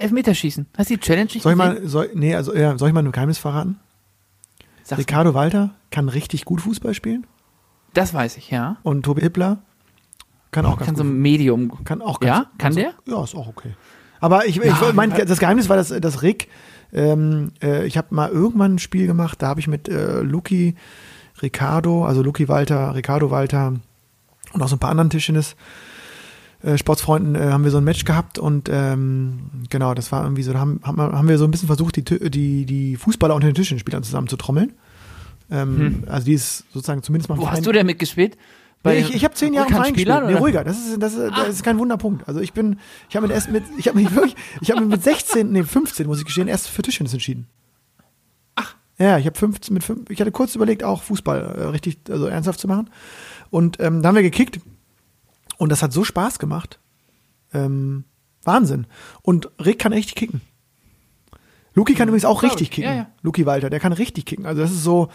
Elfmeterschießen. 0.00 0.66
Hast 0.76 0.90
du 0.90 0.94
die 0.94 1.00
Challenge 1.00 1.24
nicht 1.32 1.42
Soll 1.42 1.52
ich 1.52 1.58
mal, 1.58 1.86
soll, 1.86 2.10
nee, 2.14 2.34
also, 2.34 2.54
ja, 2.54 2.76
soll 2.78 2.88
ich 2.88 2.94
mal 2.94 3.04
ein 3.04 3.12
Geheimnis 3.12 3.38
verraten? 3.38 3.78
Sag's. 4.82 5.00
Ricardo 5.00 5.34
Walter 5.34 5.70
kann 5.90 6.08
richtig 6.08 6.44
gut 6.44 6.60
Fußball 6.62 6.94
spielen 6.94 7.26
Das 7.94 8.12
weiß 8.14 8.36
ich, 8.38 8.50
ja. 8.50 8.76
und 8.82 9.04
Tobi 9.04 9.20
Hippler 9.22 9.58
kann 10.52 10.66
auch 10.66 10.76
ganz 10.78 10.86
Kann 10.86 10.96
so 10.96 11.04
gut. 11.04 11.12
ein 11.12 11.18
Medium. 11.20 11.84
Kann 11.84 12.02
auch 12.02 12.20
Ja? 12.22 12.28
ganz, 12.28 12.46
Kann 12.58 12.58
ganz, 12.58 12.76
der? 12.76 12.94
Ja, 13.06 13.22
ist 13.22 13.34
auch 13.36 13.46
okay. 13.46 13.74
Aber 14.18 14.46
ich, 14.46 14.56
Ja, 14.56 14.64
ich 14.88 14.92
mein, 14.94 15.10
das 15.10 15.38
Geheimnis 15.38 15.68
war, 15.68 15.76
dass, 15.76 15.88
dass 15.88 16.22
Rick, 16.22 16.48
ähm, 16.92 17.52
äh, 17.62 17.86
ich 17.86 17.96
habe 17.96 18.14
mal 18.14 18.30
irgendwann 18.30 18.74
ein 18.74 18.78
Spiel 18.80 19.06
gemacht, 19.06 19.40
da 19.42 19.46
habe 19.48 19.60
ich 19.60 19.68
mit 19.68 19.88
äh, 19.88 20.20
Luki, 20.22 20.74
Ricardo, 21.40 22.04
also 22.04 22.22
Luki 22.22 22.48
Walter, 22.48 22.94
Ricardo 22.94 23.30
Walter 23.30 23.74
und 24.52 24.62
auch 24.62 24.68
so 24.68 24.76
ein 24.76 24.80
paar 24.80 24.90
anderen 24.90 25.08
Tischtennis 25.10 25.54
äh, 26.62 26.76
Sportsfreunden 26.78 27.34
äh, 27.34 27.50
haben 27.50 27.64
wir 27.64 27.70
so 27.70 27.78
ein 27.78 27.84
Match 27.84 28.04
gehabt 28.04 28.38
und 28.38 28.68
ähm, 28.70 29.40
genau, 29.70 29.94
das 29.94 30.12
war 30.12 30.22
irgendwie 30.24 30.42
so, 30.42 30.52
da 30.52 30.60
haben, 30.60 30.80
haben, 30.84 31.28
wir- 31.28 31.38
so 31.38 31.44
ein 31.44 31.50
bisschen 31.50 31.68
versucht, 31.68 31.96
die, 31.96 32.04
die, 32.30 32.66
die 32.66 32.96
Fußballer 32.96 33.34
unter 33.34 33.48
den 33.48 33.54
Tischtennisspielern 33.54 34.02
zusammen 34.02 34.28
zu 34.28 34.36
trommeln. 34.36 34.72
Ähm, 35.50 36.04
Also 36.06 36.26
die 36.26 36.34
ist 36.34 36.64
sozusagen 36.72 37.02
zumindest 37.02 37.28
mal 37.28 37.36
Wo 37.38 37.42
Verein- 37.42 37.56
hast 37.56 37.66
du 37.66 37.72
denn 37.72 37.86
mitgespielt? 37.86 38.36
Nee, 38.82 38.94
ich 39.00 39.14
ich 39.14 39.24
habe 39.24 39.34
zehn 39.34 39.52
Jahre 39.52 39.68
im 39.68 39.74
Verein 39.74 39.92
gespielt. 39.92 40.08
Spielern, 40.08 40.26
Nee, 40.26 40.32
oder? 40.32 40.40
ruhiger. 40.40 40.64
Das 40.64 40.78
ist, 40.78 41.02
das, 41.02 41.12
ist, 41.14 41.30
das 41.36 41.48
ist 41.50 41.62
kein 41.62 41.78
Wunderpunkt. 41.78 42.26
Also 42.26 42.40
ich 42.40 42.54
bin, 42.54 42.78
ich 43.10 43.16
habe 43.16 43.26
mit 43.26 43.34
erst 43.34 43.50
mit, 43.50 43.62
ich 43.76 43.88
habe 43.88 43.98
mich 43.98 44.14
wirklich, 44.14 44.36
ich 44.62 44.70
habe 44.70 44.80
mich 44.80 44.88
mit 44.90 45.02
16, 45.02 45.52
nee 45.52 45.62
15 45.64 46.06
muss 46.06 46.18
ich 46.18 46.24
gestehen, 46.24 46.48
erst 46.48 46.68
für 46.68 46.80
Tischtennis 46.80 47.12
entschieden. 47.12 47.46
Ach. 48.54 48.74
Ja, 48.98 49.18
ich 49.18 49.26
habe 49.26 49.36
15 49.36 49.74
mit 49.74 49.84
fünf, 49.84 50.08
ich 50.08 50.18
hatte 50.20 50.32
kurz 50.32 50.54
überlegt, 50.54 50.82
auch 50.82 51.02
Fußball 51.02 51.40
äh, 51.58 51.64
richtig, 51.66 51.98
also 52.08 52.26
ernsthaft 52.26 52.58
zu 52.60 52.68
machen. 52.68 52.88
Und 53.50 53.78
ähm, 53.80 54.00
da 54.02 54.08
haben 54.08 54.14
wir 54.16 54.22
gekickt 54.22 54.60
und 55.60 55.70
das 55.70 55.82
hat 55.82 55.92
so 55.92 56.04
Spaß 56.04 56.38
gemacht. 56.38 56.78
Ähm, 57.52 58.04
Wahnsinn. 58.44 58.86
Und 59.20 59.50
Rick 59.62 59.78
kann 59.78 59.92
richtig 59.92 60.14
kicken. 60.14 60.40
Luki 61.74 61.94
kann 61.94 62.08
übrigens 62.08 62.24
auch 62.24 62.42
richtig 62.42 62.62
ich. 62.62 62.70
kicken. 62.70 62.90
Ja, 62.90 62.96
ja. 62.96 63.06
Luki 63.22 63.44
Walter, 63.44 63.68
der 63.68 63.78
kann 63.78 63.92
richtig 63.92 64.24
kicken. 64.24 64.46
Also 64.46 64.62
das 64.62 64.70
ist 64.70 64.82
so, 64.82 65.10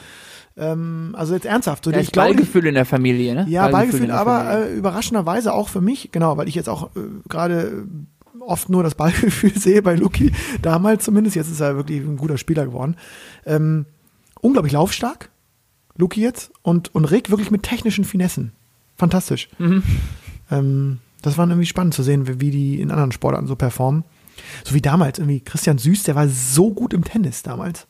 ähm, 0.55 1.15
also 1.17 1.33
jetzt 1.33 1.47
ernsthaft. 1.47 1.83
So, 1.83 1.91
Da 1.91 1.99
ich 1.99 2.11
glaube, 2.11 2.29
Ballgefühl 2.29 2.67
in 2.67 2.75
der 2.75 2.85
Familie, 2.85 3.33
ne? 3.33 3.45
ja, 3.49 3.67
Ballgefühl, 3.69 4.05
der 4.05 4.19
aber 4.19 4.67
äh, 4.67 4.75
überraschenderweise 4.75 5.51
auch 5.51 5.67
für 5.67 5.81
mich, 5.81 6.11
genau, 6.11 6.37
weil 6.37 6.47
ich 6.47 6.53
jetzt 6.53 6.69
auch 6.69 6.95
äh, 6.95 6.99
gerade 7.27 7.85
äh, 8.35 8.39
oft 8.39 8.69
nur 8.69 8.83
das 8.83 8.93
Ballgefühl 8.93 9.53
sehe 9.57 9.81
bei 9.81 9.95
Luki, 9.95 10.31
damals 10.61 11.05
zumindest, 11.05 11.35
jetzt 11.35 11.49
ist 11.49 11.59
er 11.59 11.75
wirklich 11.75 12.01
ein 12.01 12.17
guter 12.17 12.37
Spieler 12.37 12.67
geworden. 12.67 12.97
Ähm, 13.47 13.87
unglaublich 14.41 14.73
laufstark, 14.73 15.31
Luki 15.97 16.21
jetzt, 16.21 16.51
und, 16.61 16.93
und 16.93 17.05
Rick 17.05 17.31
wirklich 17.31 17.49
mit 17.49 17.63
technischen 17.63 18.05
Finessen. 18.05 18.51
Fantastisch. 18.95 19.49
Mhm. 19.57 19.81
Ähm, 20.51 20.99
das 21.21 21.37
war 21.37 21.47
irgendwie 21.47 21.65
spannend 21.65 21.93
zu 21.93 22.03
sehen, 22.03 22.27
wie, 22.27 22.41
wie 22.41 22.51
die 22.51 22.81
in 22.81 22.91
anderen 22.91 23.11
Sportarten 23.11 23.47
so 23.47 23.55
performen. 23.55 24.03
So 24.63 24.73
wie 24.75 24.81
damals 24.81 25.17
irgendwie 25.17 25.39
Christian 25.39 25.77
Süß, 25.77 26.03
der 26.03 26.15
war 26.15 26.27
so 26.27 26.71
gut 26.71 26.93
im 26.93 27.03
Tennis 27.03 27.43
damals. 27.43 27.87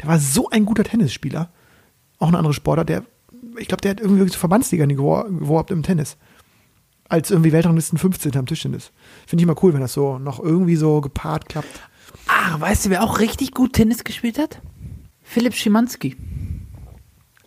Der 0.00 0.08
war 0.08 0.18
so 0.18 0.48
ein 0.48 0.64
guter 0.64 0.84
Tennisspieler. 0.84 1.50
Auch 2.18 2.28
ein 2.28 2.34
anderer 2.34 2.54
Sportler, 2.54 2.84
der, 2.84 3.04
ich 3.58 3.68
glaube, 3.68 3.80
der 3.82 3.92
hat 3.92 4.00
irgendwie 4.00 4.26
so 4.28 4.38
Verbandsliga-Niveau 4.38 5.24
geworben 5.24 5.74
im 5.74 5.82
Tennis. 5.82 6.16
Als 7.08 7.30
irgendwie 7.30 7.52
Weltranglisten 7.52 7.98
15 7.98 8.36
am 8.36 8.46
Tischtennis. 8.46 8.90
Finde 9.26 9.42
ich 9.42 9.48
immer 9.48 9.62
cool, 9.62 9.72
wenn 9.72 9.80
das 9.80 9.94
so 9.94 10.18
noch 10.18 10.40
irgendwie 10.40 10.76
so 10.76 11.00
gepaart 11.00 11.48
klappt. 11.48 11.80
Ah, 12.26 12.60
weißt 12.60 12.86
du, 12.86 12.90
wer 12.90 13.02
auch 13.02 13.18
richtig 13.18 13.52
gut 13.52 13.72
Tennis 13.72 14.04
gespielt 14.04 14.38
hat? 14.38 14.60
Philipp 15.22 15.54
Schimanski. 15.54 16.16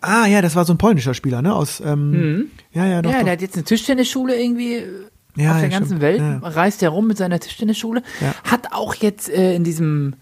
Ah, 0.01 0.25
ja, 0.25 0.41
das 0.41 0.55
war 0.55 0.65
so 0.65 0.73
ein 0.73 0.77
polnischer 0.77 1.13
Spieler, 1.13 1.41
ne? 1.41 1.53
Aus, 1.55 1.79
ähm, 1.79 2.11
Mhm. 2.11 2.51
ja, 2.73 2.85
ja, 2.87 3.01
doch. 3.01 3.11
ja, 3.11 3.17
doch. 3.19 3.23
der 3.25 3.33
hat 3.33 3.41
jetzt 3.41 3.55
eine 3.55 3.63
Tischtennisschule 3.63 4.35
irgendwie 4.41 4.75
äh, 4.75 4.87
Ja, 5.35 5.51
auf 5.51 5.59
der 5.61 5.69
ja, 5.69 5.69
ganzen 5.69 5.85
stimmt. 5.97 6.01
Welt. 6.01 6.19
Ja. 6.19 6.37
Reist 6.39 6.81
er 6.83 6.89
rum 6.89 7.07
mit 7.07 7.17
seiner 7.17 7.39
Tischtennisschule. 7.39 8.01
Hat 8.43 8.73
auch 8.73 8.95
jetzt 8.95 9.29
äh, 9.29 9.55
in 9.55 9.63
diesem 9.63 10.15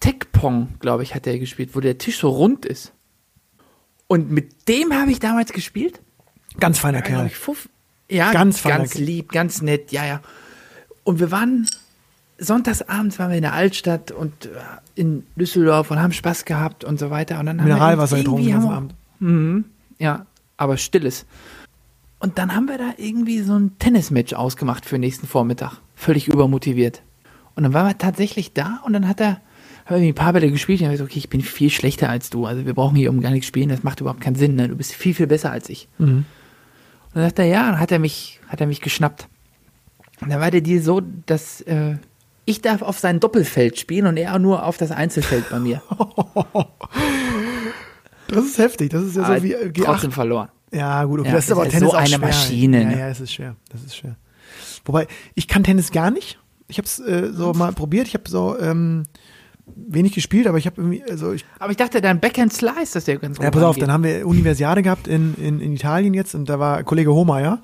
Tech-Pong, 0.00 0.68
glaube 0.80 1.02
ich, 1.04 1.14
hat 1.14 1.26
er 1.26 1.38
gespielt, 1.38 1.70
wo 1.74 1.80
der 1.80 1.98
Tisch 1.98 2.18
so 2.18 2.28
rund 2.30 2.66
ist. 2.66 2.92
Und 4.08 4.30
mit 4.30 4.68
dem 4.68 4.92
habe 4.92 5.10
ich 5.12 5.20
damals 5.20 5.52
gespielt. 5.52 6.00
Ganz 6.58 6.78
feiner 6.78 7.02
Kerl. 7.02 7.30
ja, 8.08 8.24
Ganz 8.26 8.34
ganz, 8.34 8.60
feiner 8.60 8.78
ganz 8.78 8.90
Kerl. 8.92 9.04
lieb, 9.04 9.32
ganz 9.32 9.62
nett, 9.62 9.92
ja, 9.92 10.04
ja. 10.04 10.20
Und 11.04 11.20
wir 11.20 11.30
waren 11.30 11.68
sonntagsabends 12.44 13.18
waren 13.18 13.30
wir 13.30 13.36
in 13.36 13.42
der 13.42 13.52
Altstadt 13.54 14.10
und 14.10 14.46
äh, 14.46 14.50
in 14.94 15.24
Düsseldorf 15.36 15.90
und 15.90 16.00
haben 16.00 16.12
Spaß 16.12 16.44
gehabt 16.44 16.84
und 16.84 16.98
so 16.98 17.10
weiter. 17.10 17.38
Und 17.40 17.46
dann 17.46 17.60
haben 17.60 17.66
wir 17.68 17.74
Mineralwasser 17.74 18.16
uns 18.16 18.24
getrunken 18.24 18.44
den 18.46 18.54
haben 18.54 18.64
wir- 18.64 18.72
Abend. 18.72 18.94
Mhm, 19.20 19.64
ja, 19.98 20.26
aber 20.56 20.76
stilles. 20.76 21.26
Und 22.18 22.38
dann 22.38 22.54
haben 22.54 22.66
wir 22.66 22.78
da 22.78 22.92
irgendwie 22.98 23.40
so 23.40 23.54
ein 23.58 23.78
Tennismatch 23.78 24.32
ausgemacht 24.34 24.84
für 24.86 24.98
nächsten 24.98 25.26
Vormittag. 25.26 25.78
Völlig 25.96 26.28
übermotiviert. 26.28 27.02
Und 27.54 27.64
dann 27.64 27.72
waren 27.72 27.86
wir 27.88 27.98
tatsächlich 27.98 28.52
da 28.52 28.80
und 28.84 28.92
dann 28.92 29.08
hat 29.08 29.20
er, 29.20 29.40
habe 29.86 30.00
ich 30.00 30.08
ein 30.08 30.14
paar 30.14 30.32
Bälle 30.32 30.50
gespielt 30.50 30.80
und 30.80 30.86
habe 30.86 30.94
gesagt, 30.94 31.10
okay, 31.10 31.18
ich 31.18 31.28
bin 31.28 31.40
viel 31.40 31.70
schlechter 31.70 32.08
als 32.08 32.30
du. 32.30 32.46
Also 32.46 32.64
wir 32.64 32.74
brauchen 32.74 32.96
hier 32.96 33.10
um 33.10 33.20
gar 33.20 33.30
nichts 33.30 33.46
spielen, 33.46 33.68
das 33.68 33.82
macht 33.82 34.00
überhaupt 34.00 34.20
keinen 34.20 34.36
Sinn. 34.36 34.54
Ne? 34.54 34.68
Du 34.68 34.76
bist 34.76 34.92
viel, 34.94 35.14
viel 35.14 35.26
besser 35.26 35.50
als 35.50 35.68
ich. 35.68 35.88
Mhm. 35.98 36.24
Und 37.14 37.14
dann 37.14 37.24
sagt 37.24 37.38
er, 37.40 37.44
ja, 37.46 37.70
dann 37.70 37.78
hat 37.80 37.92
er 37.92 37.98
mich, 37.98 38.40
hat 38.48 38.60
er 38.60 38.66
mich 38.66 38.80
geschnappt. 38.80 39.28
Und 40.20 40.30
dann 40.30 40.40
war 40.40 40.50
der 40.52 40.60
Deal 40.60 40.80
so, 40.80 41.02
dass 41.26 41.60
äh, 41.62 41.96
ich 42.44 42.60
darf 42.62 42.82
auf 42.82 42.98
sein 42.98 43.20
Doppelfeld 43.20 43.78
spielen 43.78 44.06
und 44.06 44.16
er 44.16 44.38
nur 44.38 44.64
auf 44.66 44.76
das 44.76 44.90
Einzelfeld 44.90 45.48
bei 45.50 45.58
mir. 45.58 45.82
Das 48.28 48.44
ist 48.46 48.58
heftig. 48.58 48.90
Das 48.90 49.02
ist 49.02 49.16
ja 49.16 49.24
Aber 49.24 49.36
so 49.36 49.42
wie 49.42 49.52
äh, 49.52 49.68
G8. 49.68 49.84
trotzdem 49.84 50.12
verloren. 50.12 50.48
Ja, 50.72 51.04
gut, 51.04 51.20
okay. 51.20 51.28
Ja, 51.28 51.34
das 51.34 51.44
ist 51.44 51.50
das 51.50 51.58
aber 51.58 51.66
ist 51.66 51.72
Tennis 51.72 51.90
so 51.90 51.94
auch 51.96 52.00
eine 52.00 52.08
schwer. 52.08 52.18
Maschine, 52.18 52.82
Ja, 52.82 52.88
ne? 52.88 52.98
ja, 52.98 53.08
es 53.08 53.20
ist 53.20 53.32
schwer. 53.32 53.56
Das 53.70 53.82
ist 53.82 53.94
schwer. 53.94 54.16
Wobei, 54.86 55.06
ich 55.34 55.48
kann 55.48 55.64
Tennis 55.64 55.90
gar 55.92 56.10
nicht. 56.10 56.38
Ich 56.68 56.78
habe 56.78 56.86
es 56.86 56.98
äh, 56.98 57.30
so 57.34 57.52
mal 57.52 57.72
probiert. 57.72 58.06
Ich 58.06 58.14
habe 58.14 58.28
so 58.30 58.58
ähm, 58.58 59.02
wenig 59.66 60.12
gespielt, 60.12 60.46
aber 60.46 60.56
ich 60.56 60.64
habe 60.64 60.80
irgendwie, 60.80 61.02
also 61.02 61.32
ich, 61.32 61.44
Aber 61.58 61.70
ich 61.72 61.76
dachte, 61.76 62.00
dein 62.00 62.20
Backhand 62.20 62.54
Slice, 62.54 62.94
dass 62.94 63.04
der 63.04 63.18
ganz 63.18 63.36
gut 63.36 63.44
ja, 63.44 63.50
pass 63.50 63.62
auf, 63.62 63.68
rangeht. 63.76 63.82
dann 63.82 63.92
haben 63.92 64.04
wir 64.04 64.26
Universiade 64.26 64.82
gehabt 64.82 65.06
in, 65.08 65.34
in, 65.34 65.60
in 65.60 65.72
Italien 65.74 66.14
jetzt 66.14 66.34
und 66.34 66.48
da 66.48 66.58
war 66.58 66.82
Kollege 66.84 67.12
Hohmeier, 67.12 67.60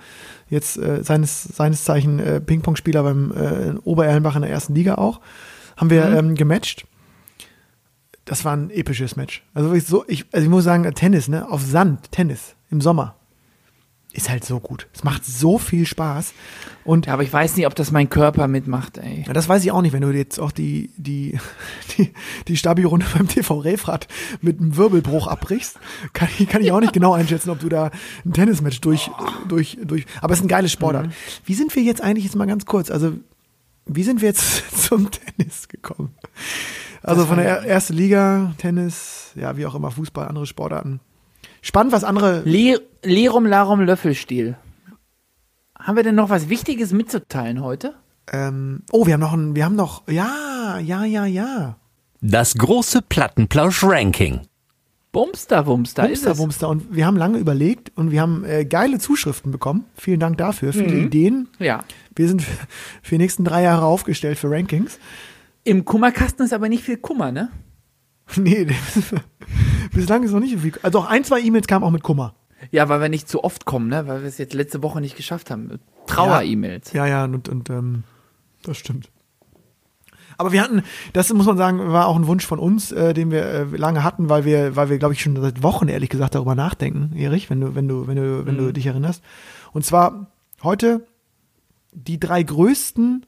jetzt 0.50 0.78
äh, 0.78 1.02
seines, 1.02 1.44
seines 1.44 1.84
Zeichen 1.84 2.18
äh, 2.18 2.40
Ping-Pong-Spieler 2.40 3.02
beim 3.02 3.32
äh, 3.32 3.68
in 3.68 3.78
Obererlenbach 3.78 4.36
in 4.36 4.42
der 4.42 4.50
ersten 4.50 4.74
Liga 4.74 4.96
auch, 4.96 5.20
haben 5.76 5.90
wir 5.90 6.04
ähm, 6.10 6.34
gematcht. 6.34 6.86
Das 8.24 8.44
war 8.44 8.54
ein 8.54 8.70
episches 8.70 9.16
Match. 9.16 9.42
Also 9.54 9.70
wirklich 9.70 9.86
so, 9.86 10.04
ich, 10.06 10.26
also 10.32 10.44
ich 10.44 10.50
muss 10.50 10.64
sagen, 10.64 10.90
Tennis, 10.94 11.28
ne, 11.28 11.48
auf 11.50 11.62
Sand, 11.62 12.12
Tennis 12.12 12.54
im 12.70 12.80
Sommer 12.80 13.17
ist 14.18 14.28
halt 14.30 14.44
so 14.44 14.60
gut. 14.60 14.86
Es 14.92 15.04
macht 15.04 15.24
so 15.24 15.58
viel 15.58 15.86
Spaß 15.86 16.32
und 16.84 17.06
Ja, 17.06 17.14
aber 17.14 17.22
ich 17.22 17.32
weiß 17.32 17.56
nicht, 17.56 17.66
ob 17.66 17.74
das 17.74 17.90
mein 17.90 18.10
Körper 18.10 18.48
mitmacht, 18.48 18.98
ey. 18.98 19.24
ja, 19.26 19.32
das 19.32 19.48
weiß 19.48 19.64
ich 19.64 19.72
auch 19.72 19.80
nicht, 19.82 19.92
wenn 19.92 20.02
du 20.02 20.10
jetzt 20.10 20.38
auch 20.38 20.52
die, 20.52 20.90
die, 20.96 21.38
die, 21.96 22.12
die 22.48 22.56
Stabi-Runde 22.56 23.06
beim 23.16 23.28
TV 23.28 23.58
Refrat 23.58 24.08
mit 24.40 24.60
einem 24.60 24.76
Wirbelbruch 24.76 25.26
abbrichst, 25.26 25.78
kann 26.12 26.28
ich, 26.38 26.48
kann 26.48 26.62
ich 26.62 26.72
auch 26.72 26.80
nicht 26.80 26.92
genau 26.92 27.12
einschätzen, 27.14 27.50
ob 27.50 27.60
du 27.60 27.68
da 27.68 27.90
ein 28.24 28.32
Tennismatch 28.32 28.80
durch, 28.80 29.10
durch, 29.48 29.78
durch, 29.84 30.04
aber 30.20 30.32
es 30.34 30.40
ist 30.40 30.44
ein 30.44 30.48
geiles 30.48 30.72
Sportart. 30.72 31.08
Wie 31.44 31.54
sind 31.54 31.74
wir 31.74 31.82
jetzt 31.82 32.00
eigentlich, 32.02 32.24
jetzt 32.24 32.36
mal 32.36 32.46
ganz 32.46 32.66
kurz, 32.66 32.90
also, 32.90 33.12
wie 33.86 34.02
sind 34.02 34.20
wir 34.20 34.28
jetzt 34.28 34.64
zum 34.88 35.08
Tennis 35.10 35.68
gekommen? 35.68 36.14
Also 37.02 37.24
von 37.26 37.36
der 37.38 37.46
er- 37.46 37.64
ersten 37.64 37.94
Liga, 37.94 38.52
Tennis, 38.58 39.30
ja, 39.36 39.56
wie 39.56 39.64
auch 39.66 39.74
immer, 39.74 39.90
Fußball, 39.90 40.26
andere 40.28 40.46
Sportarten. 40.46 41.00
Spannend, 41.62 41.92
was 41.92 42.04
andere, 42.04 42.42
Le 42.44 42.80
Lerum 43.02 43.46
Larum 43.46 43.80
Löffelstiel. 43.80 44.56
Haben 45.78 45.96
wir 45.96 46.02
denn 46.02 46.14
noch 46.16 46.30
was 46.30 46.48
Wichtiges 46.48 46.92
mitzuteilen 46.92 47.62
heute? 47.62 47.94
ähm, 48.30 48.82
oh, 48.92 49.06
wir 49.06 49.14
haben 49.14 49.20
noch 49.20 49.32
ein, 49.32 49.56
wir 49.56 49.64
haben 49.64 49.76
noch, 49.76 50.02
ja, 50.06 50.78
ja, 50.80 51.04
ja, 51.04 51.24
ja. 51.24 51.76
Das 52.20 52.54
große 52.54 53.00
Plattenplausch-Ranking. 53.00 54.40
Bumster, 55.12 55.66
Wumster, 55.66 56.02
ist 56.10 56.26
Wumster, 56.26 56.32
es. 56.32 56.38
Wumster. 56.38 56.68
Und 56.68 56.94
wir 56.94 57.06
haben 57.06 57.16
lange 57.16 57.38
überlegt 57.38 57.90
und 57.96 58.10
wir 58.10 58.20
haben 58.20 58.44
äh, 58.44 58.66
geile 58.66 58.98
Zuschriften 58.98 59.50
bekommen. 59.50 59.86
Vielen 59.96 60.20
Dank 60.20 60.36
dafür, 60.36 60.74
viele 60.74 60.92
Mhm. 60.96 61.06
Ideen. 61.06 61.48
Ja. 61.58 61.84
Wir 62.14 62.28
sind 62.28 62.42
für 62.42 62.50
für 63.02 63.14
die 63.14 63.18
nächsten 63.18 63.44
drei 63.44 63.62
Jahre 63.62 63.86
aufgestellt 63.86 64.38
für 64.38 64.50
Rankings. 64.50 64.98
Im 65.64 65.86
Kummerkasten 65.86 66.44
ist 66.44 66.52
aber 66.52 66.68
nicht 66.68 66.84
viel 66.84 66.98
Kummer, 66.98 67.32
ne? 67.32 67.48
Nee, 68.36 68.66
bislang 69.92 70.22
ist 70.22 70.32
noch 70.32 70.40
nicht 70.40 70.52
so 70.52 70.58
viel. 70.58 70.72
Also 70.82 71.00
auch 71.00 71.06
ein, 71.06 71.24
zwei 71.24 71.40
E-Mails 71.40 71.66
kamen 71.66 71.84
auch 71.84 71.90
mit 71.90 72.02
Kummer. 72.02 72.34
Ja, 72.70 72.88
weil 72.88 73.00
wir 73.00 73.08
nicht 73.08 73.28
zu 73.28 73.44
oft 73.44 73.64
kommen, 73.64 73.88
ne? 73.88 74.06
Weil 74.06 74.20
wir 74.22 74.28
es 74.28 74.36
jetzt 74.38 74.52
letzte 74.52 74.82
Woche 74.82 75.00
nicht 75.00 75.16
geschafft 75.16 75.50
haben. 75.50 75.78
Trauer-E-Mails. 76.06 76.92
Ja, 76.92 77.06
ja, 77.06 77.24
und, 77.24 77.48
und 77.48 77.70
ähm, 77.70 78.02
das 78.62 78.76
stimmt. 78.76 79.10
Aber 80.36 80.52
wir 80.52 80.62
hatten, 80.62 80.82
das 81.14 81.32
muss 81.32 81.46
man 81.46 81.56
sagen, 81.56 81.78
war 81.90 82.06
auch 82.06 82.16
ein 82.16 82.26
Wunsch 82.26 82.46
von 82.46 82.58
uns, 82.58 82.92
äh, 82.92 83.12
den 83.14 83.30
wir 83.30 83.44
äh, 83.44 83.64
lange 83.76 84.04
hatten, 84.04 84.28
weil 84.28 84.44
wir, 84.44 84.76
weil 84.76 84.88
wir, 84.90 84.98
glaube 84.98 85.14
ich, 85.14 85.20
schon 85.22 85.40
seit 85.40 85.62
Wochen 85.62 85.88
ehrlich 85.88 86.10
gesagt 86.10 86.34
darüber 86.34 86.54
nachdenken, 86.54 87.16
Erich, 87.16 87.48
wenn 87.50 87.60
du, 87.60 87.74
wenn 87.74 87.88
du, 87.88 88.06
wenn 88.06 88.16
du, 88.16 88.46
wenn 88.46 88.54
Mhm. 88.54 88.58
du 88.58 88.72
dich 88.72 88.86
erinnerst. 88.86 89.22
Und 89.72 89.84
zwar 89.84 90.30
heute 90.62 91.06
die 91.92 92.20
drei 92.20 92.42
größten 92.42 93.24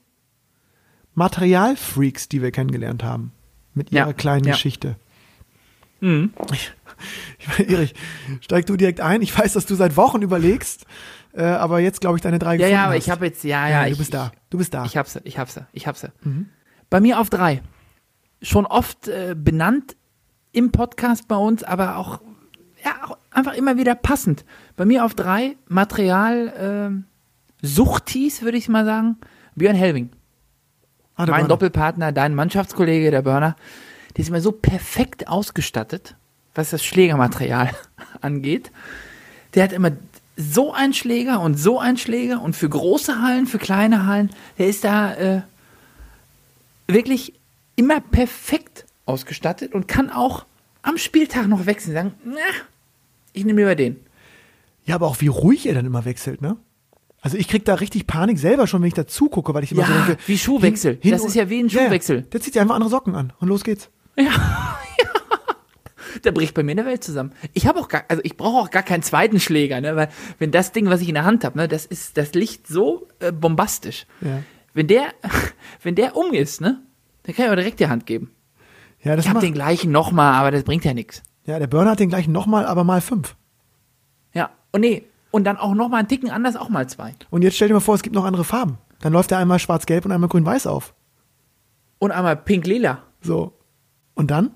Materialfreaks, 1.15 2.29
die 2.29 2.43
wir 2.43 2.51
kennengelernt 2.53 3.03
haben. 3.03 3.33
Mit 3.75 3.93
ihrer 3.93 4.09
Ja, 4.09 4.13
kleinen 4.13 4.45
ja. 4.45 4.53
Geschichte. 4.53 4.97
Mhm. 6.01 6.33
Ich, 6.53 6.73
ich, 7.59 7.71
Erich, 7.71 7.95
steig 8.41 8.67
du 8.67 8.77
direkt 8.77 9.01
ein. 9.01 9.23
Ich 9.23 9.37
weiß, 9.37 9.53
dass 9.53 9.67
du 9.67 9.75
seit 9.75 9.97
Wochen 9.97 10.23
überlegst, 10.23 10.87
äh, 11.33 11.43
aber 11.43 11.81
jetzt, 11.81 12.01
glaube 12.01 12.17
ich, 12.17 12.23
deine 12.23 12.39
drei 12.39 12.57
Ja, 12.57 12.67
ja, 12.69 12.85
aber 12.85 12.95
hast. 12.95 13.05
ich 13.05 13.11
habe 13.11 13.27
jetzt, 13.27 13.45
ja, 13.45 13.69
ja. 13.69 13.85
du 13.85 13.93
ich, 13.93 13.99
bist 13.99 14.15
da. 14.15 14.33
Du 14.51 14.59
bist 14.59 14.75
da. 14.75 14.85
Ich 14.85 14.97
hab's, 14.97 15.19
ich 15.25 15.39
hab's, 15.39 15.61
ich 15.73 15.87
hab's. 15.87 16.07
Mhm. 16.23 16.49
Bei 16.89 17.01
mir 17.01 17.21
auf 17.21 17.31
drei. 17.31 17.63
Schon 18.43 18.67
oft 18.67 19.09
äh, 19.09 19.35
benannt 19.39 19.97
im 20.53 20.73
Podcast 20.73 21.29
bei 21.29 21.37
uns, 21.37 21.63
aber 21.63 21.97
auch, 21.97 22.21
ja, 22.85 22.93
auch 23.07 23.19
einfach 23.31 23.53
immer 23.55 23.77
wieder 23.77 23.95
passend. 23.95 24.45
Bei 24.77 24.85
mir 24.85 25.05
auf 25.05 25.15
drei 25.15 25.57
Material 25.69 26.53
ähm, 26.59 27.05
Suchtis, 27.63 28.43
würde 28.43 28.57
ich 28.59 28.69
mal 28.69 28.85
sagen. 28.85 29.19
Björn 29.55 29.77
Helving. 29.77 30.11
Ah, 31.21 31.27
mein 31.27 31.41
Burner. 31.41 31.49
Doppelpartner, 31.49 32.13
dein 32.13 32.35
Mannschaftskollege, 32.35 33.11
der 33.11 33.23
Burner, 33.23 33.57
der 34.17 34.23
ist 34.23 34.29
immer 34.29 34.41
so 34.41 34.53
perfekt 34.53 35.29
ausgestattet, 35.29 36.17
was 36.55 36.71
das 36.71 36.85
Schlägermaterial 36.85 37.71
angeht. 38.21 38.71
Der 39.55 39.65
hat 39.65 39.73
immer 39.73 39.93
so 40.37 40.73
einen 40.73 40.95
Schläger 40.95 41.41
und 41.41 41.57
so 41.59 41.79
einen 41.79 41.97
Schläger 41.97 42.41
und 42.41 42.57
für 42.57 42.69
große 42.69 43.21
Hallen, 43.23 43.47
für 43.47 43.59
kleine 43.59 44.07
Hallen, 44.07 44.31
der 44.59 44.69
ist 44.69 44.85
da 44.85 45.15
äh, 45.15 45.43
wirklich 46.87 47.35
immer 47.77 48.01
perfekt 48.01 48.87
ausgestattet 49.07 49.75
und 49.75 49.89
kann 49.89 50.11
auch 50.11 50.47
am 50.83 50.97
Spieltag 50.97 51.47
noch 51.47 51.67
wechseln. 51.67 51.95
Sagen, 51.95 52.15
na, 52.25 52.39
ich 53.33 53.45
nehme 53.45 53.61
lieber 53.61 53.75
den. 53.75 53.97
Ja, 54.85 54.95
aber 54.95 55.07
auch 55.07 55.21
wie 55.21 55.29
ruhig 55.29 55.67
er 55.67 55.75
dann 55.75 55.87
immer 55.87 56.05
wechselt, 56.05 56.41
ne? 56.41 56.57
Also 57.23 57.37
ich 57.37 57.49
krieg 57.49 57.65
da 57.67 57.75
richtig 57.75 58.07
Panik 58.07 58.39
selber 58.39 58.67
schon, 58.67 58.81
wenn 58.81 58.89
ich 58.89 58.95
da 58.95 59.07
zugucke, 59.07 59.53
weil 59.53 59.63
ich 59.65 59.73
immer 59.73 59.83
Ja, 59.83 59.89
so 59.89 59.93
denke. 60.07 60.17
wie 60.27 60.39
Schuhwechsel. 60.39 60.97
Das 61.05 61.25
ist 61.25 61.35
ja 61.35 61.51
wie 61.51 61.61
ein 61.63 61.69
Ja, 61.69 61.81
ja. 61.81 61.87
Schuhwechsel. 61.87 62.23
Der 62.23 62.41
zieht 62.41 62.55
sich 62.55 62.61
einfach 62.61 62.75
andere 62.75 62.91
Socken 62.91 63.15
an 63.15 63.33
und 63.41 63.49
los 63.49 63.63
geht's. 63.65 63.91
Da 66.23 66.31
bricht 66.35 66.55
bei 66.55 66.63
mir 66.63 66.73
eine 66.73 66.87
Welt 66.87 67.05
zusammen. 67.05 67.33
Ich 67.53 67.67
habe 67.67 67.79
auch 67.79 67.89
gar, 67.89 68.05
also 68.09 68.23
ich 68.25 68.37
brauche 68.37 68.59
auch 68.59 68.71
gar 68.71 68.83
keinen 68.83 69.03
zweiten 69.03 69.39
Schläger, 69.39 69.81
ne? 69.81 69.97
Weil 69.97 70.09
wenn 70.39 70.51
das 70.51 70.73
Ding, 70.73 70.89
was 70.89 71.01
ich 71.01 71.09
in 71.09 71.15
der 71.15 71.25
Hand 71.25 71.45
habe, 71.45 71.59
ne, 71.59 71.69
das 71.69 71.87
ist 71.87 72.17
das 72.17 72.33
Licht 72.35 72.67
so 72.67 73.07
äh, 73.21 73.33
bombastisch. 73.33 74.07
Ja. 74.21 74.43
Wenn 74.73 74.87
der, 74.87 75.09
wenn 75.83 75.95
der 75.95 76.17
um 76.17 76.33
ist, 76.33 76.61
ne, 76.61 76.81
dann 77.25 77.35
kann 77.35 77.45
ich 77.45 77.49
aber 77.51 77.57
direkt 77.57 77.81
die 77.81 77.89
Hand 77.89 78.07
geben. 78.07 78.31
Ja, 79.03 79.15
das 79.17 79.25
Ich 79.25 79.31
habe 79.31 79.41
den 79.41 79.55
gleichen 79.55 79.93
nochmal, 79.93 80.35
aber 80.35 80.51
das 80.51 80.65
bringt 80.65 80.85
ja 80.85 80.95
nichts. 80.95 81.23
ja, 81.45 81.59
der 81.59 81.67
Burner 81.67 81.93
hat 81.93 82.01
den 82.01 82.09
gleichen 82.11 82.33
nochmal, 82.33 82.67
aber 82.67 82.83
mal 82.85 83.01
fünf. 83.01 83.37
Ja. 84.35 84.51
Und 84.73 84.81
nee, 84.83 85.05
und 85.31 85.45
dann 85.45 85.57
auch 85.57 85.75
nochmal 85.75 86.01
einen 86.01 86.09
Ticken 86.09 86.31
anders, 86.31 86.57
auch 86.57 86.69
mal 86.69 86.89
zwei. 86.89 87.15
Und 87.31 87.43
jetzt 87.43 87.57
stell 87.57 87.69
dir 87.69 87.75
mal 87.75 87.81
vor, 87.81 87.95
es 87.95 88.03
gibt 88.03 88.15
noch 88.15 88.25
andere 88.25 88.45
Farben. 88.45 88.79
Dann 89.01 89.13
läuft 89.13 89.33
er 89.33 89.39
einmal 89.39 89.59
schwarz-gelb 89.59 90.05
und 90.05 90.13
einmal 90.13 90.29
grün-weiß 90.29 90.67
auf. 90.67 90.95
Und 91.99 92.11
einmal 92.13 92.37
pink-lila. 92.37 93.03
So. 93.23 93.53
Und 94.15 94.31
dann? 94.31 94.51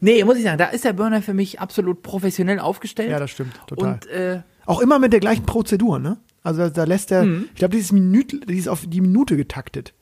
Nee, 0.00 0.24
muss 0.24 0.36
ich 0.38 0.44
sagen, 0.44 0.58
da 0.58 0.66
ist 0.66 0.84
der 0.84 0.92
Burner 0.92 1.20
für 1.22 1.34
mich 1.34 1.60
absolut 1.60 2.02
professionell 2.02 2.58
aufgestellt. 2.58 3.10
Ja, 3.10 3.18
das 3.18 3.30
stimmt, 3.30 3.60
total. 3.66 3.92
Und 3.94 4.06
äh, 4.06 4.42
Auch 4.66 4.80
immer 4.80 4.98
mit 4.98 5.12
der 5.12 5.20
gleichen 5.20 5.44
Prozedur, 5.46 5.98
ne? 5.98 6.18
Also 6.42 6.62
da, 6.62 6.70
da 6.70 6.84
lässt 6.84 7.10
er, 7.10 7.24
Mhm. 7.24 7.46
ich 7.50 7.56
glaube, 7.56 7.76
die 7.76 8.56
ist 8.58 8.68
auf 8.68 8.84
die 8.86 9.00
Minute 9.00 9.36
getaktet. 9.36 9.92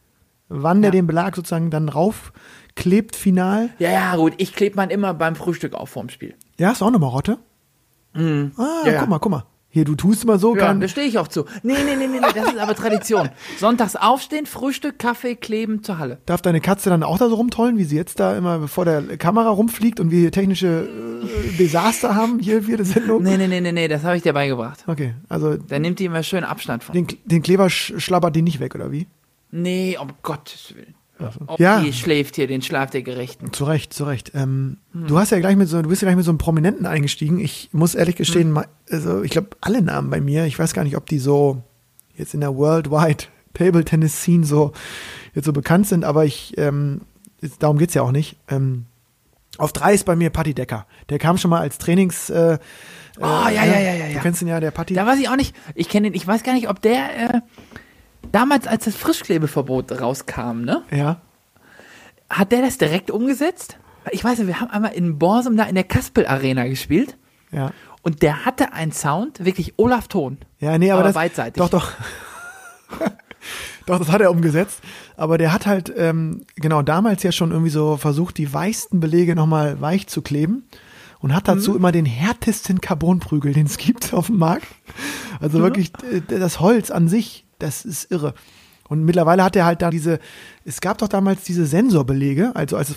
Wann 0.48 0.82
der 0.82 0.90
Ja. 0.90 0.92
den 0.92 1.06
Belag 1.06 1.34
sozusagen 1.36 1.70
dann 1.70 1.88
raufklebt, 1.88 3.16
final. 3.16 3.70
ja, 3.78 3.90
ja, 3.90 4.16
gut, 4.16 4.34
ich 4.38 4.54
klebe 4.54 4.76
man 4.76 4.88
immer 4.90 5.14
beim 5.14 5.34
Frühstück 5.34 5.74
auf 5.74 5.90
vorm 5.90 6.08
Spiel. 6.10 6.34
Ja, 6.58 6.70
ist 6.70 6.82
auch 6.82 6.86
eine 6.88 6.98
Marotte. 6.98 7.38
Ah, 8.14 8.18
Mhm. 8.18 8.52
Ja, 8.56 8.92
ja. 8.92 9.00
guck 9.00 9.08
mal, 9.08 9.18
guck 9.18 9.32
mal. 9.32 9.44
Hier, 9.70 9.84
du 9.84 9.94
tust 9.94 10.24
immer 10.24 10.38
so, 10.38 10.56
Ja, 10.56 10.72
da 10.72 10.88
stehe 10.88 11.06
ich 11.06 11.18
auch 11.18 11.28
zu. 11.28 11.44
Nee, 11.62 11.74
nee, 11.84 11.94
nee, 11.94 12.06
nee, 12.06 12.20
nee, 12.20 12.26
das 12.34 12.52
ist 12.54 12.58
aber 12.58 12.74
Tradition. 12.74 13.28
Sonntags 13.58 13.96
aufstehen, 13.96 14.46
Frühstück, 14.46 14.98
Kaffee, 14.98 15.36
kleben 15.36 15.82
zur 15.82 15.98
Halle. 15.98 16.18
darf 16.24 16.40
deine 16.40 16.62
Katze 16.62 16.88
dann 16.88 17.02
auch 17.02 17.18
da 17.18 17.28
so 17.28 17.34
rumtollen, 17.34 17.76
wie 17.76 17.84
sie 17.84 17.96
jetzt 17.96 18.18
da 18.18 18.34
immer 18.36 18.66
vor 18.66 18.86
der 18.86 19.02
Kamera 19.18 19.50
rumfliegt 19.50 20.00
und 20.00 20.10
wir 20.10 20.20
hier 20.20 20.32
technische 20.32 20.88
äh, 20.88 21.56
Desaster 21.58 22.14
haben, 22.14 22.38
hier 22.38 22.62
für 22.62 22.78
die 22.78 22.84
Sendung? 22.84 23.22
Nee, 23.22 23.36
nee, 23.36 23.46
nee, 23.46 23.60
nee, 23.60 23.72
nee, 23.72 23.88
das 23.88 24.04
habe 24.04 24.16
ich 24.16 24.22
dir 24.22 24.32
beigebracht. 24.32 24.84
Okay, 24.86 25.14
also 25.28 25.56
Da 25.58 25.78
nimmt 25.78 25.98
die 25.98 26.06
immer 26.06 26.22
schön 26.22 26.44
Abstand 26.44 26.82
von. 26.82 26.94
den, 26.94 27.06
den 27.26 27.42
Kleber 27.42 27.68
sch 27.68 27.92
schlabbert 27.98 28.34
die 28.36 28.42
nicht 28.42 28.60
weg, 28.60 28.74
oder 28.74 28.90
wie? 28.90 29.06
Nee, 29.50 29.98
um 30.00 30.08
Gottes 30.22 30.74
Willen. 30.74 30.94
Ob 31.46 31.58
Ja. 31.60 31.80
die 31.80 31.92
schläft 31.92 32.36
hier, 32.36 32.46
den 32.46 32.62
Schlaf 32.62 32.90
der 32.90 33.02
Gerechten. 33.02 33.52
Zu 33.52 33.64
Recht, 33.64 33.92
zu 33.92 34.04
Recht. 34.04 34.32
Ähm, 34.34 34.78
Hm. 34.92 35.06
Du 35.08 35.18
hast 35.18 35.30
ja 35.30 35.38
gleich 35.40 35.56
mit 35.56 35.68
so, 35.68 35.80
du 35.82 35.88
bist 35.88 36.02
ja 36.02 36.06
gleich 36.06 36.16
mit 36.16 36.24
so 36.24 36.30
einem 36.30 36.38
Prominenten 36.38 36.86
eingestiegen. 36.86 37.38
Ich 37.40 37.70
muss 37.72 37.94
ehrlich 37.94 38.14
Hm. 38.14 38.18
gestehen, 38.18 38.50
ma- 38.52 38.66
also 38.90 39.22
ich 39.22 39.30
glaube, 39.32 39.48
alle 39.60 39.82
Namen 39.82 40.10
bei 40.10 40.20
mir, 40.20 40.44
ich 40.46 40.58
weiß 40.58 40.72
gar 40.74 40.84
nicht, 40.84 40.96
ob 40.96 41.06
die 41.06 41.18
so 41.18 41.62
jetzt 42.16 42.34
in 42.34 42.40
der 42.40 42.54
Worldwide 42.56 43.24
Table 43.54 43.84
Tennis 43.84 44.22
Scene 44.22 44.44
so 44.44 44.72
jetzt 45.34 45.44
so 45.46 45.52
bekannt 45.52 45.86
sind, 45.88 46.04
aber 46.04 46.24
ich, 46.24 46.54
ähm, 46.58 47.00
jetzt, 47.40 47.62
darum 47.62 47.78
geht's 47.78 47.94
ja 47.94 48.02
auch 48.02 48.12
nicht. 48.12 48.36
Ähm, 48.48 48.86
auf 49.56 49.72
drei 49.72 49.94
ist 49.94 50.04
bei 50.04 50.14
mir 50.14 50.30
Patti 50.30 50.54
Decker. 50.54 50.86
Der 51.08 51.18
kam 51.18 51.36
schon 51.38 51.50
mal 51.50 51.60
als 51.60 51.78
Trainings. 51.78 52.30
Äh, 52.30 52.58
Oh, 53.20 53.24
ja, 53.24 53.50
ja, 53.50 53.64
ja, 53.64 53.94
ja, 53.94 54.06
Du 54.06 54.12
ja. 54.14 54.20
kennst 54.20 54.42
ihn 54.42 54.46
ja, 54.48 54.60
der 54.60 54.70
Patti. 54.70 54.94
Da 54.94 55.04
weiß 55.04 55.18
ich 55.18 55.28
auch 55.28 55.34
nicht, 55.34 55.52
ich 55.74 55.88
kenne 55.88 56.08
den, 56.08 56.14
ich 56.14 56.24
weiß 56.24 56.44
gar 56.44 56.52
nicht, 56.54 56.68
ob 56.68 56.80
der 56.80 57.34
äh, 57.34 57.40
damals, 58.32 58.66
als 58.66 58.84
das 58.84 58.96
Frischklebeverbot 58.96 60.00
rauskam, 60.00 60.62
ne? 60.62 60.82
ja. 60.90 61.20
hat 62.30 62.52
der 62.52 62.62
das 62.62 62.78
direkt 62.78 63.10
umgesetzt? 63.10 63.78
Ich 64.10 64.24
weiß 64.24 64.38
nicht, 64.38 64.46
wir 64.48 64.60
haben 64.60 64.70
einmal 64.70 64.92
in 64.92 65.18
Borsum 65.18 65.56
da 65.56 65.64
in 65.64 65.74
der 65.74 65.84
Kaspel 65.84 66.26
Arena 66.26 66.66
gespielt 66.66 67.16
Ja. 67.50 67.72
und 68.02 68.22
der 68.22 68.44
hatte 68.44 68.72
einen 68.72 68.92
Sound, 68.92 69.44
wirklich 69.44 69.74
Olaf 69.76 70.08
Ton. 70.08 70.38
Ja, 70.60 70.78
nee, 70.78 70.90
aber, 70.90 71.00
Aber 71.00 71.08
das, 71.08 71.14
beidseitig. 71.14 71.60
Doch, 71.62 71.68
doch. 71.68 71.92
doch, 73.86 73.98
das 73.98 74.10
hat 74.10 74.20
er 74.20 74.30
umgesetzt. 74.30 74.80
Aber 75.16 75.38
der 75.38 75.52
hat 75.52 75.66
halt, 75.66 75.92
ähm, 75.96 76.42
genau, 76.56 76.82
damals 76.82 77.22
ja 77.22 77.32
schon 77.32 77.50
irgendwie 77.50 77.70
so 77.70 77.96
versucht, 77.96 78.38
die 78.38 78.52
weichsten 78.52 79.00
Belege 79.00 79.34
nochmal 79.34 79.80
weich 79.80 80.06
zu 80.06 80.22
kleben. 80.22 80.64
Und 81.20 81.34
hat 81.34 81.48
dazu 81.48 81.72
Mhm. 81.72 81.76
immer 81.78 81.90
den 81.92 82.06
härtesten 82.06 82.80
Carbonprügel, 82.80 83.52
den 83.52 83.66
es 83.66 83.76
gibt 83.76 84.14
auf 84.14 84.26
dem 84.28 84.38
Markt. 84.38 84.68
Also 85.40 85.58
wirklich, 85.60 85.90
äh, 86.12 86.20
das 86.38 86.60
Holz 86.60 86.92
an 86.92 87.08
sich, 87.08 87.44
das 87.58 87.84
ist 87.84 88.10
irre. 88.10 88.34
Und 88.88 89.04
mittlerweile 89.04 89.44
hat 89.44 89.54
er 89.54 89.66
halt 89.66 89.82
da 89.82 89.90
diese, 89.90 90.18
es 90.64 90.80
gab 90.80 90.96
doch 90.96 91.08
damals 91.08 91.42
diese 91.44 91.66
Sensorbelege, 91.66 92.52
also 92.56 92.78
als 92.78 92.88
es, 92.88 92.96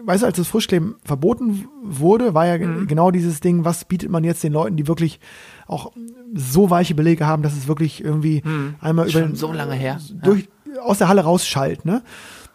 weißt 0.00 0.22
du, 0.22 0.26
als 0.26 0.36
das 0.36 0.46
Frischkleben 0.46 0.94
verboten 1.04 1.66
wurde, 1.82 2.32
war 2.32 2.46
ja 2.46 2.58
Mhm. 2.58 2.86
genau 2.86 3.10
dieses 3.10 3.40
Ding, 3.40 3.64
was 3.64 3.84
bietet 3.86 4.08
man 4.08 4.22
jetzt 4.22 4.44
den 4.44 4.52
Leuten, 4.52 4.76
die 4.76 4.86
wirklich 4.86 5.18
auch 5.66 5.90
so 6.32 6.70
weiche 6.70 6.94
Belege 6.94 7.26
haben, 7.26 7.42
dass 7.42 7.56
es 7.56 7.66
wirklich 7.66 8.04
irgendwie 8.04 8.42
einmal 8.80 9.08
über 9.10 9.26
Mhm. 9.26 9.34
So 9.34 9.52
lange 9.52 9.74
her. 9.74 9.98
durch, 10.22 10.48
aus 10.80 10.98
der 10.98 11.08
Halle 11.08 11.22
rausschallt, 11.22 11.84
ne? 11.84 12.02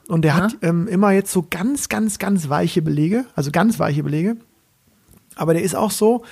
Und 0.08 0.24
der 0.24 0.36
hat 0.36 0.58
ähm, 0.62 0.88
immer 0.88 1.12
jetzt 1.12 1.32
so 1.32 1.46
ganz, 1.50 1.88
ganz, 1.90 2.20
ganz 2.20 2.48
weiche 2.50 2.82
Belege, 2.82 3.26
also 3.36 3.52
ganz 3.52 3.80
weiche 3.80 4.04
Belege. 4.04 4.38
Aber 5.36 5.54
der 5.54 5.64
ist 5.64 5.76
auch 5.76 5.92
so, 5.92 6.24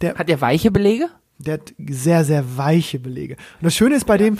der, 0.00 0.14
Hat 0.14 0.28
der 0.28 0.40
weiche 0.40 0.70
Belege? 0.70 1.08
Der 1.38 1.54
hat 1.54 1.74
sehr, 1.88 2.24
sehr 2.24 2.56
weiche 2.56 2.98
Belege. 2.98 3.34
Und 3.34 3.64
das 3.64 3.74
Schöne 3.74 3.94
ist 3.94 4.06
bei 4.06 4.18
dem, 4.18 4.38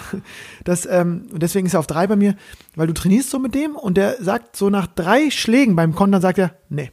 dass, 0.65 0.85
ähm, 0.85 1.27
und 1.33 1.43
deswegen 1.43 1.67
ist 1.67 1.75
er 1.75 1.81
auf 1.81 1.87
drei 1.87 2.07
bei 2.07 2.17
mir, 2.17 2.35
weil 2.75 2.89
du 2.89 2.95
trainierst 2.95 3.31
so 3.31 3.39
mit 3.39 3.55
dem 3.55 3.77
und 3.77 3.97
der 3.97 4.23
sagt 4.23 4.57
so 4.57 4.69
nach 4.69 4.87
drei 4.89 5.31
Schlägen 5.31 5.77
beim 5.77 5.95
Kontern, 5.95 6.21
sagt 6.21 6.39
er, 6.39 6.55
nee, 6.69 6.91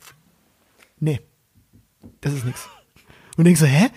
nee, 1.00 1.20
das 2.22 2.34
ist 2.34 2.46
nix. 2.46 2.68
Und 3.38 3.46
denkst 3.46 3.60
so, 3.60 3.66
hä? 3.66 3.88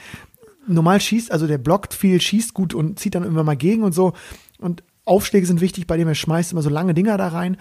Normal 0.66 1.00
schießt, 1.00 1.30
also 1.30 1.46
der 1.46 1.58
blockt 1.58 1.94
viel, 1.94 2.20
schießt 2.20 2.52
gut 2.52 2.74
und 2.74 2.98
zieht 2.98 3.14
dann 3.14 3.24
immer 3.24 3.44
mal 3.44 3.56
gegen 3.56 3.84
und 3.84 3.92
so. 3.92 4.12
Und 4.58 4.82
Aufschläge 5.04 5.46
sind 5.46 5.60
wichtig, 5.60 5.86
bei 5.86 5.96
dem 5.96 6.08
er 6.08 6.14
schmeißt 6.14 6.52
immer 6.52 6.62
so 6.62 6.68
lange 6.68 6.92
Dinger 6.94 7.16
da 7.16 7.28
rein. 7.28 7.56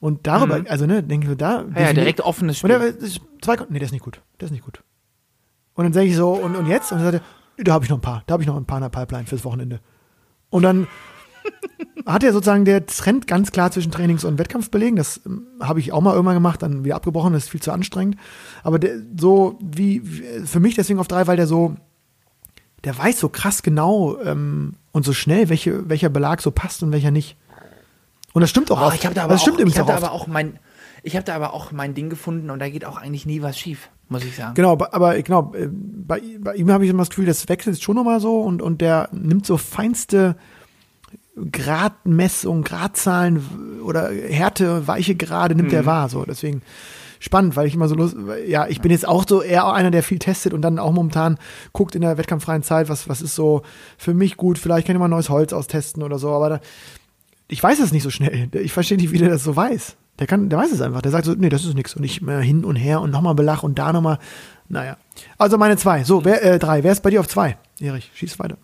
Und 0.00 0.26
darüber, 0.26 0.62
also 0.68 0.86
ne, 0.86 1.02
denke 1.02 1.24
ich 1.24 1.30
so, 1.30 1.34
da. 1.34 1.62
Mhm. 1.62 1.76
Ja, 1.76 1.92
direkt 1.92 2.20
offenes 2.20 2.62
Und 2.62 2.70
Spiel. 2.70 2.78
der, 2.78 2.92
das 2.92 3.02
ist 3.02 3.20
zwei, 3.40 3.56
nee, 3.68 3.78
der 3.78 3.86
ist 3.86 3.92
nicht 3.92 4.04
gut. 4.04 4.20
Der 4.40 4.46
ist 4.46 4.52
nicht 4.52 4.64
gut. 4.64 4.82
Und 5.74 5.84
dann 5.84 5.92
sage 5.92 6.06
ich 6.06 6.14
so, 6.14 6.32
und, 6.32 6.54
und 6.56 6.66
jetzt? 6.66 6.92
Und 6.92 6.98
dann 6.98 7.12
sagt 7.12 7.24
er, 7.24 7.43
da 7.58 7.72
habe 7.72 7.84
ich 7.84 7.90
noch 7.90 7.98
ein 7.98 8.02
paar, 8.02 8.22
da 8.26 8.32
habe 8.32 8.42
ich 8.42 8.46
noch 8.46 8.56
ein 8.56 8.64
paar 8.64 8.78
in 8.78 8.82
der 8.82 8.88
Pipeline 8.88 9.26
fürs 9.26 9.44
Wochenende. 9.44 9.80
Und 10.50 10.62
dann 10.62 10.86
hat 12.06 12.24
er 12.24 12.32
sozusagen, 12.32 12.64
der 12.64 12.86
trennt 12.86 13.26
ganz 13.26 13.52
klar 13.52 13.70
zwischen 13.70 13.92
Trainings- 13.92 14.24
und 14.24 14.38
Wettkampfbelegen. 14.38 14.96
Das 14.96 15.20
ähm, 15.26 15.46
habe 15.60 15.80
ich 15.80 15.92
auch 15.92 16.00
mal 16.00 16.12
irgendwann 16.12 16.34
gemacht, 16.34 16.62
dann 16.62 16.84
wieder 16.84 16.96
abgebrochen, 16.96 17.32
das 17.32 17.44
ist 17.44 17.50
viel 17.50 17.62
zu 17.62 17.72
anstrengend. 17.72 18.16
Aber 18.62 18.78
der, 18.78 18.96
so 19.18 19.58
wie, 19.60 20.00
für 20.00 20.60
mich 20.60 20.74
deswegen 20.74 20.98
auf 20.98 21.08
drei, 21.08 21.26
weil 21.26 21.36
der 21.36 21.46
so, 21.46 21.76
der 22.84 22.96
weiß 22.96 23.18
so 23.18 23.28
krass 23.28 23.62
genau 23.62 24.18
ähm, 24.22 24.74
und 24.92 25.04
so 25.04 25.12
schnell, 25.12 25.48
welche, 25.48 25.88
welcher 25.88 26.08
Belag 26.08 26.42
so 26.42 26.50
passt 26.50 26.82
und 26.82 26.92
welcher 26.92 27.10
nicht. 27.10 27.36
Und 28.32 28.40
das 28.40 28.50
stimmt 28.50 28.70
auch. 28.70 28.80
Oh, 28.80 28.86
oft. 28.86 28.96
ich 28.96 29.06
habe 29.06 29.14
da 29.14 29.24
aber 29.24 29.34
das 29.34 29.42
stimmt 29.42 29.62
auch, 29.62 29.66
ich 29.66 29.78
hab 29.78 29.86
da 29.86 29.96
aber 29.96 30.12
auch 30.12 30.26
mein, 30.26 30.58
ich 31.02 31.16
habe 31.16 31.24
da 31.24 31.34
aber 31.36 31.54
auch 31.54 31.72
mein 31.72 31.94
Ding 31.94 32.10
gefunden 32.10 32.50
und 32.50 32.58
da 32.58 32.68
geht 32.68 32.84
auch 32.84 32.96
eigentlich 32.96 33.26
nie 33.26 33.42
was 33.42 33.58
schief, 33.58 33.90
muss 34.14 34.24
ich 34.24 34.36
sagen. 34.36 34.54
Genau, 34.54 34.72
aber- 34.72 35.20
genau, 35.22 35.52
äh, 35.54 35.68
bei, 35.70 36.20
bei 36.40 36.54
ihm 36.54 36.70
habe 36.70 36.84
ich 36.84 36.90
immer 36.90 37.00
das 37.02 37.10
Gefühl, 37.10 37.26
das 37.26 37.48
wechselt 37.48 37.82
schon 37.82 37.96
nochmal 37.96 38.20
so 38.20 38.40
und, 38.40 38.62
und 38.62 38.80
der 38.80 39.08
nimmt 39.12 39.44
so 39.46 39.56
feinste 39.56 40.36
Gradmessungen, 41.50 42.62
Gradzahlen 42.64 43.80
oder 43.84 44.10
Härte, 44.10 44.86
weiche 44.86 45.14
Grade 45.16 45.54
nimmt 45.54 45.72
er 45.72 45.86
wahr. 45.86 46.08
So, 46.08 46.24
deswegen 46.24 46.62
spannend, 47.18 47.56
weil 47.56 47.66
ich 47.66 47.74
immer 47.74 47.88
so 47.88 47.94
los, 47.94 48.14
ja, 48.46 48.66
ich 48.68 48.80
bin 48.80 48.90
jetzt 48.92 49.08
auch 49.08 49.24
so 49.26 49.42
eher 49.42 49.66
einer, 49.72 49.90
der 49.90 50.02
viel 50.02 50.18
testet 50.18 50.52
und 50.52 50.62
dann 50.62 50.78
auch 50.78 50.92
momentan 50.92 51.38
guckt 51.72 51.94
in 51.94 52.02
der 52.02 52.18
wettkampffreien 52.18 52.62
Zeit, 52.62 52.88
was, 52.88 53.08
was 53.08 53.22
ist 53.22 53.34
so 53.34 53.62
für 53.96 54.14
mich 54.14 54.36
gut, 54.36 54.58
vielleicht 54.58 54.86
kann 54.86 54.94
ich 54.94 55.00
mal 55.00 55.08
neues 55.08 55.30
Holz 55.30 55.52
austesten 55.52 56.02
oder 56.02 56.18
so, 56.18 56.30
aber 56.30 56.48
da, 56.50 56.60
ich 57.48 57.62
weiß 57.62 57.80
es 57.80 57.92
nicht 57.92 58.02
so 58.02 58.10
schnell. 58.10 58.48
Ich 58.52 58.72
verstehe 58.72 58.98
nicht, 58.98 59.10
wie 59.12 59.18
der 59.18 59.28
das 59.30 59.42
so 59.44 59.54
weiß. 59.56 59.96
Der 60.18 60.26
kann, 60.26 60.48
der 60.48 60.58
weiß 60.58 60.70
es 60.70 60.80
einfach. 60.80 61.02
Der 61.02 61.10
sagt 61.10 61.24
so, 61.24 61.34
nee, 61.34 61.48
das 61.48 61.64
ist 61.64 61.74
nichts. 61.74 61.94
Und 61.94 62.04
ich 62.04 62.22
mehr 62.22 62.40
hin 62.40 62.64
und 62.64 62.76
her 62.76 63.00
und 63.00 63.10
nochmal 63.10 63.34
Belach 63.34 63.62
und 63.62 63.78
da 63.78 63.92
nochmal. 63.92 64.18
Naja. 64.68 64.96
Also 65.38 65.58
meine 65.58 65.76
zwei. 65.76 66.04
So, 66.04 66.24
wer, 66.24 66.42
äh, 66.42 66.58
drei. 66.58 66.82
Wer 66.82 66.92
ist 66.92 67.02
bei 67.02 67.10
dir 67.10 67.20
auf 67.20 67.28
zwei? 67.28 67.58
Erich, 67.80 68.10
schieß 68.14 68.38
weiter. 68.38 68.56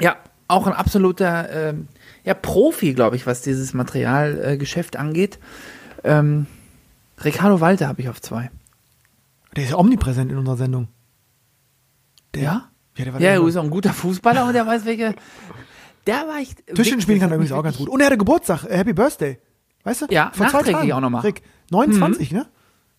Ja, 0.00 0.16
auch 0.48 0.66
ein 0.66 0.72
absoluter 0.72 1.50
ähm, 1.50 1.88
ja, 2.24 2.34
Profi, 2.34 2.92
glaube 2.92 3.16
ich, 3.16 3.26
was 3.26 3.42
dieses 3.42 3.72
Materialgeschäft 3.72 4.96
äh, 4.96 4.98
angeht. 4.98 5.38
Ähm, 6.04 6.46
Ricardo 7.24 7.60
Walter 7.60 7.88
habe 7.88 8.00
ich 8.00 8.08
auf 8.08 8.20
zwei. 8.20 8.50
Der 9.54 9.64
ist 9.64 9.70
ja 9.70 9.76
omnipräsent 9.76 10.30
in 10.30 10.38
unserer 10.38 10.56
Sendung. 10.56 10.88
Der, 12.34 12.42
Ja? 12.42 12.70
Ja, 12.96 13.04
der 13.04 13.14
war 13.14 13.20
Ja, 13.20 13.30
der 13.30 13.40
er 13.40 13.46
ist 13.46 13.56
auch 13.56 13.64
ein 13.64 13.70
guter 13.70 13.92
Fußballer 13.92 14.46
und 14.46 14.52
der 14.52 14.66
weiß, 14.66 14.84
welche. 14.84 15.14
Der 16.06 16.28
war 16.28 16.38
echt. 16.38 16.66
Tischchen 16.74 17.00
spielen 17.00 17.20
kann 17.20 17.30
er 17.30 17.36
übrigens 17.36 17.52
auch 17.52 17.62
ganz 17.62 17.76
gut. 17.76 17.88
Und 17.88 18.00
er 18.00 18.06
hatte 18.06 18.18
Geburtstag. 18.18 18.64
Äh, 18.64 18.76
Happy 18.76 18.92
Birthday. 18.92 19.38
Weißt 19.86 20.02
du? 20.02 20.06
Ja, 20.10 20.32
Vor 20.34 20.48
zwei 20.48 20.62
Tagen. 20.64 20.90
auch 20.92 21.00
noch 21.00 21.10
mal. 21.10 21.20
Rick, 21.20 21.42
29, 21.70 22.32
ne? 22.32 22.46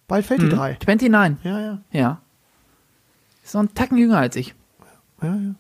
Bald 0.08 0.26
fällt 0.26 0.42
die 0.42 0.48
drei. 0.50 0.78
29. 0.88 1.44
Ja, 1.44 1.60
ja. 1.60 1.82
Ja. 1.92 2.22
Ist 3.44 3.54
noch 3.56 3.62
ein 3.64 3.74
Tacken 3.74 3.98
jünger 3.98 4.18
als 4.20 4.38
ich. 4.38 4.56
Ja, 5.22 5.28
ja. 5.36 5.56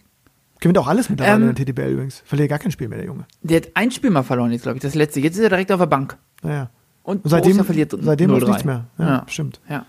Gewinnt 0.61 0.77
auch 0.77 0.87
alles 0.87 1.09
mittlerweile 1.09 1.35
Ähm, 1.43 1.49
in 1.49 1.55
der 1.55 1.65
TTBL 1.65 1.91
übrigens. 1.91 2.23
Verliert 2.25 2.49
gar 2.49 2.59
kein 2.59 2.71
Spiel 2.71 2.87
mehr, 2.87 2.97
der 2.99 3.07
Junge. 3.07 3.25
Der 3.41 3.57
hat 3.57 3.67
ein 3.73 3.91
Spiel 3.91 4.09
mal 4.09 4.23
verloren 4.23 4.51
jetzt, 4.53 4.61
glaube 4.63 4.77
ich, 4.77 4.81
das 4.81 4.95
letzte. 4.95 5.19
Jetzt 5.19 5.35
ist 5.35 5.43
er 5.43 5.49
direkt 5.49 5.71
auf 5.71 5.79
der 5.79 5.85
Bank. 5.85 6.17
Naja. 6.41 6.69
Und, 7.03 7.23
Und 7.25 7.29
seitdem, 7.29 7.63
verliert 7.63 7.93
seitdem 7.99 8.29
läuft 8.31 8.43
0-3. 8.45 8.47
nichts 8.47 8.63
mehr. 8.63 8.85
Ja, 8.97 9.05
Ja. 9.07 9.25
stimmt. 9.27 9.59
Ja. 9.69 9.85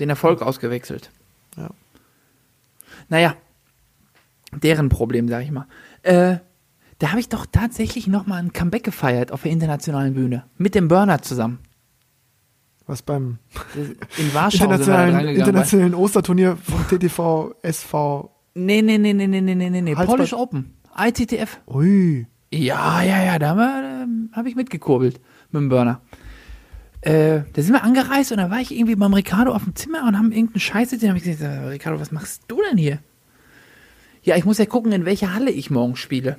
Den 0.00 0.10
Erfolg 0.10 0.42
ausgewechselt. 0.42 1.10
Ja. 1.56 1.70
Naja, 3.08 3.36
deren 4.52 4.88
Problem, 4.88 5.28
sag 5.28 5.42
ich 5.44 5.50
mal. 5.52 5.66
Äh, 6.02 6.38
da 7.02 7.10
habe 7.10 7.18
ich 7.18 7.28
doch 7.28 7.46
tatsächlich 7.50 8.06
nochmal 8.06 8.38
ein 8.38 8.52
Comeback 8.52 8.84
gefeiert 8.84 9.32
auf 9.32 9.42
der 9.42 9.50
internationalen 9.50 10.14
Bühne. 10.14 10.44
Mit 10.56 10.76
dem 10.76 10.86
Burner 10.86 11.20
zusammen. 11.20 11.58
Was 12.86 13.02
beim 13.02 13.38
In 14.18 14.32
Warschau 14.32 14.66
internationalen, 14.66 15.34
internationalen 15.34 15.94
Osterturnier 15.96 16.56
vom 16.56 16.86
TTV 16.86 17.56
SV. 17.60 18.30
Nee, 18.54 18.82
nee, 18.82 18.98
nee, 18.98 19.14
nee, 19.14 19.26
nee, 19.26 19.40
nee, 19.40 19.54
nee, 19.56 19.80
nee. 19.80 19.94
Polish 19.96 20.32
Open. 20.32 20.74
ITTF. 20.96 21.58
Ui. 21.66 22.28
Ja, 22.52 23.02
ja, 23.02 23.24
ja, 23.24 23.38
da 23.40 23.48
habe 23.48 24.04
ähm, 24.04 24.30
hab 24.30 24.46
ich 24.46 24.54
mitgekurbelt 24.54 25.20
mit 25.50 25.60
dem 25.60 25.70
Burner. 25.70 26.02
Äh, 27.00 27.40
da 27.52 27.62
sind 27.62 27.72
wir 27.72 27.82
angereist 27.82 28.30
und 28.30 28.38
da 28.38 28.48
war 28.48 28.60
ich 28.60 28.70
irgendwie 28.70 28.94
beim 28.94 29.12
Ricardo 29.12 29.52
auf 29.52 29.64
dem 29.64 29.74
Zimmer 29.74 30.06
und 30.06 30.16
haben 30.16 30.30
irgendeinen 30.30 30.60
Scheiß 30.60 30.90
gesehen. 30.90 31.08
Da 31.08 31.08
habe 31.08 31.18
ich 31.18 31.24
gesagt, 31.24 31.42
äh, 31.42 31.66
Ricardo, 31.66 31.98
was 31.98 32.12
machst 32.12 32.44
du 32.46 32.60
denn 32.70 32.78
hier? 32.78 33.00
Ja, 34.22 34.36
ich 34.36 34.44
muss 34.44 34.58
ja 34.58 34.66
gucken, 34.66 34.92
in 34.92 35.04
welcher 35.04 35.34
Halle 35.34 35.50
ich 35.50 35.68
morgen 35.68 35.96
spiele. 35.96 36.38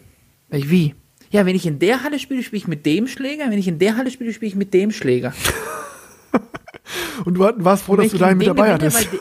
Ich, 0.54 0.70
wie? 0.70 0.96
Ja, 1.32 1.46
wenn 1.46 1.56
ich 1.56 1.66
in 1.66 1.80
der 1.80 2.04
Halle 2.04 2.20
spiele, 2.20 2.44
spiele 2.44 2.60
ich 2.60 2.68
mit 2.68 2.86
dem 2.86 3.08
Schläger. 3.08 3.50
Wenn 3.50 3.58
ich 3.58 3.68
in 3.68 3.80
der 3.80 3.98
Halle 3.98 4.12
spiele, 4.12 4.32
spiele 4.34 4.50
ich 4.50 4.56
mit 4.56 4.74
dem 4.74 4.92
Schläger. 4.92 5.34
Und 7.26 7.36
du 7.36 7.40
warst 7.40 7.84
froh, 7.84 7.96
dass 7.96 8.12
du 8.12 8.18
gegen 8.18 8.38
mit 8.38 8.48
dabei 8.48 8.74
gewinne, 8.74 8.92
hattest. 8.92 9.10
Der, 9.12 9.20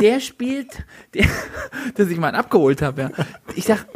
der 0.00 0.20
spielt, 0.20 0.84
der, 1.14 1.26
dass 1.94 2.08
ich 2.08 2.18
mal 2.18 2.28
einen 2.28 2.36
abgeholt 2.36 2.82
habe, 2.82 3.02
ja. 3.02 3.10
Ich 3.54 3.64
sag, 3.64 3.86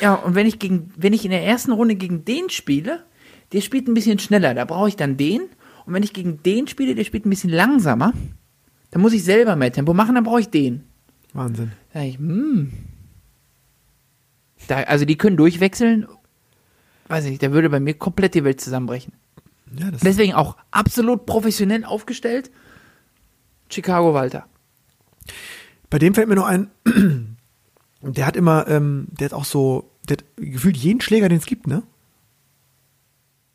ja, 0.00 0.14
und 0.14 0.34
wenn 0.34 0.46
ich 0.46 0.58
gegen, 0.58 0.90
wenn 0.96 1.12
ich 1.12 1.24
in 1.24 1.30
der 1.30 1.44
ersten 1.44 1.72
Runde 1.72 1.96
gegen 1.96 2.24
den 2.24 2.48
spiele, 2.48 3.04
der 3.52 3.60
spielt 3.60 3.88
ein 3.88 3.94
bisschen 3.94 4.18
schneller, 4.18 4.54
da 4.54 4.64
brauche 4.64 4.88
ich 4.88 4.96
dann 4.96 5.16
den. 5.16 5.42
Und 5.84 5.94
wenn 5.94 6.02
ich 6.02 6.12
gegen 6.12 6.42
den 6.42 6.66
spiele, 6.66 6.94
der 6.94 7.04
spielt 7.04 7.26
ein 7.26 7.30
bisschen 7.30 7.50
langsamer, 7.50 8.14
dann 8.90 9.02
muss 9.02 9.12
ich 9.12 9.24
selber 9.24 9.56
mehr 9.56 9.72
Tempo 9.72 9.92
machen, 9.92 10.14
dann 10.14 10.24
brauche 10.24 10.40
ich 10.40 10.48
den. 10.48 10.84
Wahnsinn. 11.34 11.72
Da 11.92 12.02
ich, 12.02 12.18
hm. 12.18 12.72
Da, 14.68 14.82
also 14.84 15.04
die 15.04 15.16
können 15.16 15.36
durchwechseln, 15.36 16.06
weiß 17.08 17.24
ich 17.24 17.30
nicht, 17.30 17.42
da 17.42 17.52
würde 17.52 17.68
bei 17.70 17.80
mir 17.80 17.94
komplett 17.94 18.34
die 18.34 18.44
Welt 18.44 18.60
zusammenbrechen. 18.60 19.12
Ja, 19.78 19.90
Deswegen 19.90 20.34
auch 20.34 20.56
absolut 20.70 21.24
professionell 21.26 21.84
aufgestellt. 21.84 22.50
Chicago 23.70 24.12
Walter. 24.12 24.46
Bei 25.88 25.98
dem 25.98 26.14
fällt 26.14 26.28
mir 26.28 26.34
noch 26.34 26.46
ein, 26.46 26.70
der 28.02 28.26
hat 28.26 28.36
immer, 28.36 28.68
ähm, 28.68 29.06
der 29.18 29.26
hat 29.26 29.32
auch 29.34 29.44
so, 29.46 29.90
der 30.08 30.18
hat 30.18 30.24
gefühlt 30.36 30.76
jeden 30.76 31.00
Schläger, 31.00 31.28
den 31.28 31.38
es 31.38 31.46
gibt, 31.46 31.66
ne? 31.66 31.82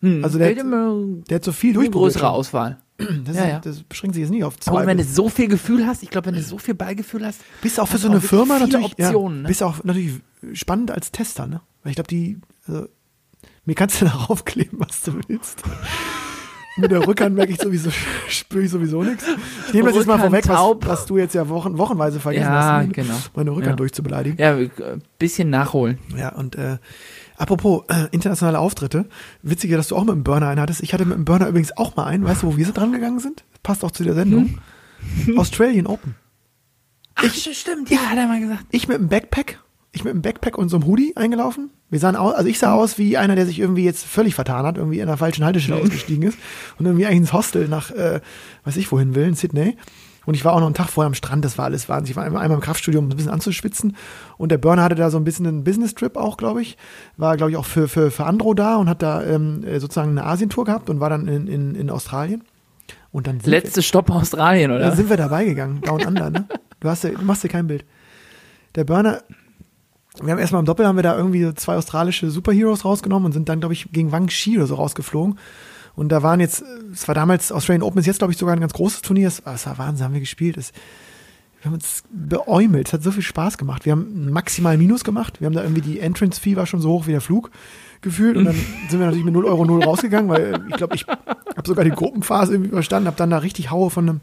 Hm, 0.01 0.23
Also 0.23 0.37
der 0.37 0.47
fällt 0.47 0.59
hat- 0.59 0.65
immer 0.65 0.95
Der 1.29 1.35
hat 1.35 1.43
so 1.43 1.51
viel 1.51 1.73
durchprobiert. 1.73 2.13
größere 2.13 2.29
Auswahl. 2.29 2.77
Das, 3.25 3.35
Ja, 3.35 3.47
ja. 3.47 3.59
das 3.59 3.83
beschränkt 3.83 4.15
sich 4.15 4.21
jetzt 4.21 4.31
nicht 4.31 4.43
auf 4.43 4.59
zwei. 4.59 4.71
Aber 4.71 4.87
wenn 4.87 4.97
du 4.97 5.03
so 5.03 5.29
viel 5.29 5.47
Gefühl 5.47 5.85
hast, 5.85 6.01
ich 6.01 6.09
glaube, 6.09 6.27
wenn 6.27 6.33
du 6.35 6.41
so 6.41 6.57
viel 6.57 6.73
Ballgefühl 6.73 7.23
hast, 7.25 7.41
bist 7.61 7.79
auch 7.79 7.87
für 7.87 7.99
so 7.99 8.09
eine 8.09 8.21
Firma 8.21 8.57
natürlich, 8.57 8.93
Optionen. 8.97 9.37
ja, 9.37 9.41
ne? 9.43 9.47
bist 9.47 9.61
auch 9.61 9.83
natürlich 9.83 10.13
spannend 10.53 10.89
als 10.89 11.11
Tester, 11.11 11.45
ne? 11.45 11.61
Weil 11.83 11.91
ich 11.91 11.95
glaube, 11.95 12.07
die, 12.07 12.39
also, 12.67 12.87
mir 13.67 13.75
kannst 13.75 14.01
du 14.01 14.05
darauf 14.11 14.43
kleben, 14.45 14.79
was 14.79 15.03
du 15.03 15.13
willst. 15.27 15.61
Mit 16.79 16.91
der 16.91 17.07
Rückhand 17.07 17.35
merke 17.35 17.51
ich 17.53 17.59
sowieso, 17.59 17.89
spüre 18.29 18.63
ich 18.63 18.69
sowieso 18.69 19.01
nichts. 19.03 19.25
Ich 19.67 19.73
nehme 19.73 19.87
das 19.89 19.97
jetzt 19.97 20.05
mal 20.07 20.19
vorweg, 20.19 20.47
was, 20.47 20.59
was 20.87 21.05
du 21.07 21.17
jetzt 21.17 21.33
ja 21.33 21.49
wochen, 21.49 21.77
wochenweise 21.79 22.19
vergessen 22.19 22.43
Ja, 22.51 22.81
hast, 22.83 22.93
genau. 22.93 23.15
meine 23.35 23.49
Rückhand 23.51 23.71
Ja. 23.71 23.75
durchzubeleidigen. 23.77 24.37
Ja, 24.39 24.55
ein 24.55 25.01
bisschen 25.17 25.49
nachholen. 25.49 25.97
Ja, 26.15 26.29
und 26.35 26.55
äh, 26.55 26.77
apropos 27.35 27.83
äh, 27.87 28.05
internationale 28.11 28.59
Auftritte, 28.59 29.05
witziger, 29.41 29.75
dass 29.77 29.87
du 29.87 29.95
auch 29.95 30.03
mit 30.03 30.13
dem 30.13 30.23
Burner 30.23 30.49
einen 30.49 30.59
hattest. 30.61 30.83
Ich 30.83 30.93
hatte 30.93 31.05
mit 31.05 31.17
dem 31.17 31.25
Burner 31.25 31.47
übrigens 31.47 31.75
auch 31.77 31.95
mal 31.95 32.05
einen, 32.05 32.23
weißt 32.25 32.43
du, 32.43 32.47
wo 32.53 32.57
wir 32.57 32.65
so 32.67 32.71
dran 32.73 32.91
gegangen 32.91 33.19
sind? 33.19 33.43
passt 33.63 33.83
auch 33.83 33.91
zu 33.91 34.03
der 34.03 34.13
Sendung. 34.13 34.59
Australian 35.35 35.87
Open. 35.87 36.15
Ach, 37.15 37.33
stimmt, 37.33 37.89
ja, 37.89 37.97
hat 37.97 38.17
er 38.17 38.27
mal 38.27 38.39
gesagt. 38.39 38.65
Ich 38.69 38.87
mit 38.87 38.97
einem 38.99 39.09
Backpack, 39.09 39.59
ich 39.97 40.03
mit 40.03 40.13
einem 40.13 40.21
Backpack 40.21 40.57
und 40.57 40.69
so 40.69 40.77
einem 40.77 40.87
Hoodie 40.87 41.13
eingelaufen. 41.15 41.71
Wir 41.89 41.99
sahen 41.99 42.15
aus, 42.15 42.33
also 42.33 42.49
ich 42.49 42.59
sah 42.59 42.73
aus 42.73 42.97
wie 42.97 43.17
einer, 43.17 43.35
der 43.35 43.45
sich 43.45 43.59
irgendwie 43.59 43.83
jetzt 43.83 44.05
völlig 44.05 44.35
vertan 44.35 44.65
hat, 44.65 44.77
irgendwie 44.77 44.99
in 44.99 45.07
der 45.07 45.17
falschen 45.17 45.45
Haltestelle 45.45 45.81
ausgestiegen 45.81 46.23
ist 46.23 46.37
und 46.77 46.85
irgendwie 46.85 47.05
eigentlich 47.05 47.19
ins 47.19 47.33
Hostel 47.33 47.67
nach, 47.67 47.91
äh, 47.91 48.21
weiß 48.63 48.77
ich 48.77 48.91
wohin 48.91 49.15
will, 49.15 49.27
in 49.27 49.35
Sydney. 49.35 49.77
Und 50.25 50.33
ich 50.33 50.43
war 50.43 50.53
auch 50.53 50.59
noch 50.59 50.65
einen 50.65 50.75
Tag 50.75 50.89
vorher 50.89 51.07
am 51.07 51.13
Strand, 51.13 51.45
das 51.45 51.57
war 51.57 51.65
alles 51.65 51.87
wahnsinnig. 51.87 52.11
Ich 52.11 52.15
war 52.17 52.25
einmal, 52.25 52.43
einmal 52.43 52.57
im 52.57 52.61
Kraftstudio, 52.61 52.99
um 52.99 53.07
ein 53.07 53.15
bisschen 53.15 53.31
anzuschwitzen. 53.31 53.95
Und 54.37 54.51
der 54.51 54.57
Burner 54.57 54.83
hatte 54.83 54.95
da 54.95 55.09
so 55.09 55.17
ein 55.17 55.23
bisschen 55.23 55.47
einen 55.47 55.63
Business-Trip 55.63 56.17
auch, 56.17 56.35
glaube 56.35 56.61
ich. 56.61 56.77
War, 57.15 57.37
glaube 57.37 57.51
ich, 57.51 57.57
auch 57.57 57.65
für, 57.65 57.87
für, 57.87 58.11
für 58.11 58.25
Andro 58.25 58.53
da 58.53 58.75
und 58.75 58.89
hat 58.89 59.01
da 59.01 59.23
ähm, 59.23 59.63
äh, 59.63 59.79
sozusagen 59.79 60.11
eine 60.11 60.25
Asientour 60.25 60.65
gehabt 60.65 60.89
und 60.89 60.99
war 60.99 61.09
dann 61.09 61.29
in, 61.29 61.47
in, 61.47 61.75
in 61.75 61.89
Australien. 61.89 62.43
Und 63.13 63.25
dann 63.25 63.39
Letzte 63.39 63.81
Stopp 63.81 64.09
Australien, 64.09 64.71
oder? 64.71 64.81
dann 64.81 64.97
sind 64.97 65.09
wir 65.09 65.15
dabei 65.15 65.45
gegangen, 65.45 65.79
Down 65.79 66.05
Under, 66.05 66.29
ne? 66.29 66.45
Du, 66.81 66.89
hast 66.89 67.05
ja, 67.05 67.11
du 67.11 67.23
machst 67.23 67.43
dir 67.43 67.49
kein 67.49 67.67
Bild. 67.67 67.85
Der 68.75 68.83
Burner, 68.83 69.23
wir 70.21 70.31
haben 70.31 70.39
erstmal 70.39 70.59
im 70.59 70.65
Doppel 70.65 70.85
haben 70.85 70.95
wir 70.95 71.03
da 71.03 71.17
irgendwie 71.17 71.53
zwei 71.55 71.75
australische 71.75 72.29
Superheroes 72.29 72.85
rausgenommen 72.85 73.27
und 73.27 73.31
sind 73.33 73.49
dann, 73.49 73.59
glaube 73.59 73.73
ich, 73.73 73.91
gegen 73.91 74.11
Wang 74.11 74.29
Shi 74.29 74.57
oder 74.57 74.67
so 74.67 74.75
rausgeflogen. 74.75 75.37
Und 75.95 76.09
da 76.09 76.21
waren 76.21 76.39
jetzt, 76.39 76.63
es 76.93 77.07
war 77.07 77.15
damals 77.15 77.51
Australian 77.51 77.81
Open, 77.81 77.99
ist 77.99 78.05
jetzt, 78.05 78.19
glaube 78.19 78.31
ich, 78.31 78.37
sogar 78.37 78.55
ein 78.55 78.59
ganz 78.59 78.73
großes 78.73 79.01
Turnier. 79.01 79.27
Es 79.27 79.45
war, 79.45 79.55
es 79.55 79.65
war 79.65 79.77
Wahnsinn, 79.77 80.05
haben 80.05 80.13
wir 80.13 80.19
gespielt. 80.19 80.57
Es, 80.57 80.71
wir 81.59 81.65
haben 81.65 81.73
uns 81.73 82.03
beäumelt, 82.11 82.87
es 82.87 82.93
hat 82.93 83.01
so 83.01 83.11
viel 83.11 83.23
Spaß 83.23 83.57
gemacht. 83.57 83.85
Wir 83.85 83.93
haben 83.93 84.29
maximal 84.29 84.77
Minus 84.77 85.03
gemacht. 85.03 85.41
Wir 85.41 85.47
haben 85.47 85.55
da 85.55 85.63
irgendwie 85.63 85.81
die 85.81 85.99
Entrance-Fee 85.99 86.55
war 86.55 86.67
schon 86.67 86.81
so 86.81 86.91
hoch 86.91 87.07
wie 87.07 87.11
der 87.11 87.21
Flug 87.21 87.49
gefühlt. 88.01 88.37
Und 88.37 88.45
dann 88.45 88.55
sind 88.89 88.99
wir 88.99 89.07
natürlich 89.07 89.25
mit 89.25 89.33
0 89.33 89.45
Euro 89.45 89.65
0 89.65 89.83
rausgegangen, 89.83 90.29
weil 90.29 90.63
ich 90.69 90.75
glaube, 90.75 90.95
ich 90.95 91.07
habe 91.07 91.67
sogar 91.67 91.83
die 91.83 91.91
Gruppenphase 91.91 92.53
irgendwie 92.53 92.69
überstanden, 92.69 93.07
habe 93.07 93.17
dann 93.17 93.31
da 93.31 93.39
richtig 93.39 93.71
Haue 93.71 93.89
von 93.89 94.07
einem 94.07 94.21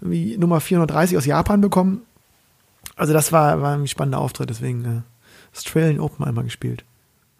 irgendwie 0.00 0.36
Nummer 0.36 0.60
430 0.60 1.16
aus 1.16 1.26
Japan 1.26 1.60
bekommen. 1.60 2.02
Also 2.96 3.12
das 3.12 3.30
war, 3.30 3.62
war 3.62 3.76
ein 3.76 3.86
spannender 3.86 4.18
Auftritt, 4.18 4.50
deswegen 4.50 4.84
äh, 4.84 5.13
Australian 5.54 6.00
Open 6.00 6.24
einmal 6.24 6.44
gespielt. 6.44 6.84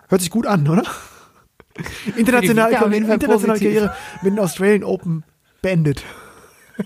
Hört 0.09 0.21
sich 0.21 0.31
gut 0.31 0.47
an, 0.47 0.69
oder? 0.69 0.85
Internationale, 2.17 2.73
Vita 2.73 2.85
auf 2.85 2.93
jeden 2.93 3.07
Fall 3.07 3.15
internationale. 3.15 3.59
Karriere 3.59 3.95
mit 4.23 4.33
dem 4.33 4.39
Australian 4.39 4.85
Open 4.85 5.25
beendet. 5.61 6.05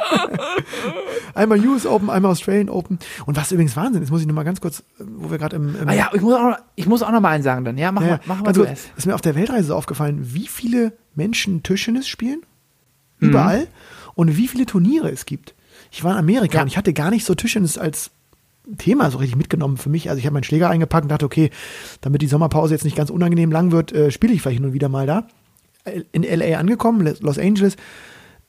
einmal 1.34 1.64
US 1.66 1.86
Open, 1.86 2.10
einmal 2.10 2.32
Australian 2.32 2.68
Open. 2.68 2.98
Und 3.26 3.36
was 3.36 3.52
übrigens 3.52 3.76
Wahnsinn 3.76 4.02
ist, 4.02 4.10
muss 4.10 4.20
ich 4.20 4.26
noch 4.26 4.34
mal 4.34 4.44
ganz 4.44 4.60
kurz, 4.60 4.80
äh, 4.80 5.04
wo 5.16 5.30
wir 5.30 5.38
gerade 5.38 5.56
im, 5.56 5.76
im 5.80 5.88
Ah 5.88 5.94
ja, 5.94 6.10
ich 6.12 6.20
muss 6.20 6.34
auch 6.34 6.42
noch, 6.42 6.58
ich 6.74 6.86
muss 6.86 7.02
auch 7.02 7.10
noch 7.10 7.20
mal 7.20 7.30
einen 7.30 7.42
sagen 7.42 7.64
dann. 7.64 7.78
Ja, 7.78 7.92
mach 7.92 8.02
ja, 8.02 8.08
mal, 8.08 8.20
mach 8.26 8.40
mal 8.42 8.52
du 8.52 8.64
ist 8.64 9.06
mir 9.06 9.14
auf 9.14 9.20
der 9.20 9.34
Weltreise 9.34 9.68
so 9.68 9.74
aufgefallen, 9.74 10.34
wie 10.34 10.46
viele 10.46 10.92
Menschen 11.14 11.62
Tischtennis 11.62 12.08
spielen. 12.08 12.42
Mhm. 13.18 13.30
Überall. 13.30 13.68
Und 14.14 14.36
wie 14.36 14.48
viele 14.48 14.66
Turniere 14.66 15.10
es 15.10 15.26
gibt. 15.26 15.54
Ich 15.90 16.02
war 16.02 16.12
in 16.12 16.18
Amerika 16.18 16.56
Ja. 16.56 16.62
und 16.62 16.68
ich 16.68 16.76
hatte 16.76 16.92
gar 16.92 17.10
nicht 17.10 17.24
so 17.24 17.34
Tischtennis 17.34 17.78
als 17.78 18.10
Thema 18.76 19.10
so 19.10 19.18
richtig 19.18 19.36
mitgenommen 19.36 19.76
für 19.76 19.88
mich. 19.88 20.10
Also 20.10 20.18
ich 20.18 20.26
habe 20.26 20.34
meinen 20.34 20.44
Schläger 20.44 20.68
eingepackt 20.68 21.04
und 21.04 21.08
dachte, 21.10 21.24
okay, 21.24 21.50
damit 22.00 22.20
die 22.22 22.26
Sommerpause 22.26 22.74
jetzt 22.74 22.84
nicht 22.84 22.96
ganz 22.96 23.10
unangenehm 23.10 23.50
lang 23.50 23.72
wird, 23.72 23.92
äh, 23.92 24.10
spiele 24.10 24.32
ich 24.34 24.42
vielleicht 24.42 24.58
hin 24.58 24.66
und 24.66 24.72
wieder 24.74 24.88
mal 24.88 25.06
da. 25.06 25.26
In 26.12 26.22
LA 26.22 26.58
angekommen, 26.58 27.14
Los 27.20 27.38
Angeles, 27.38 27.76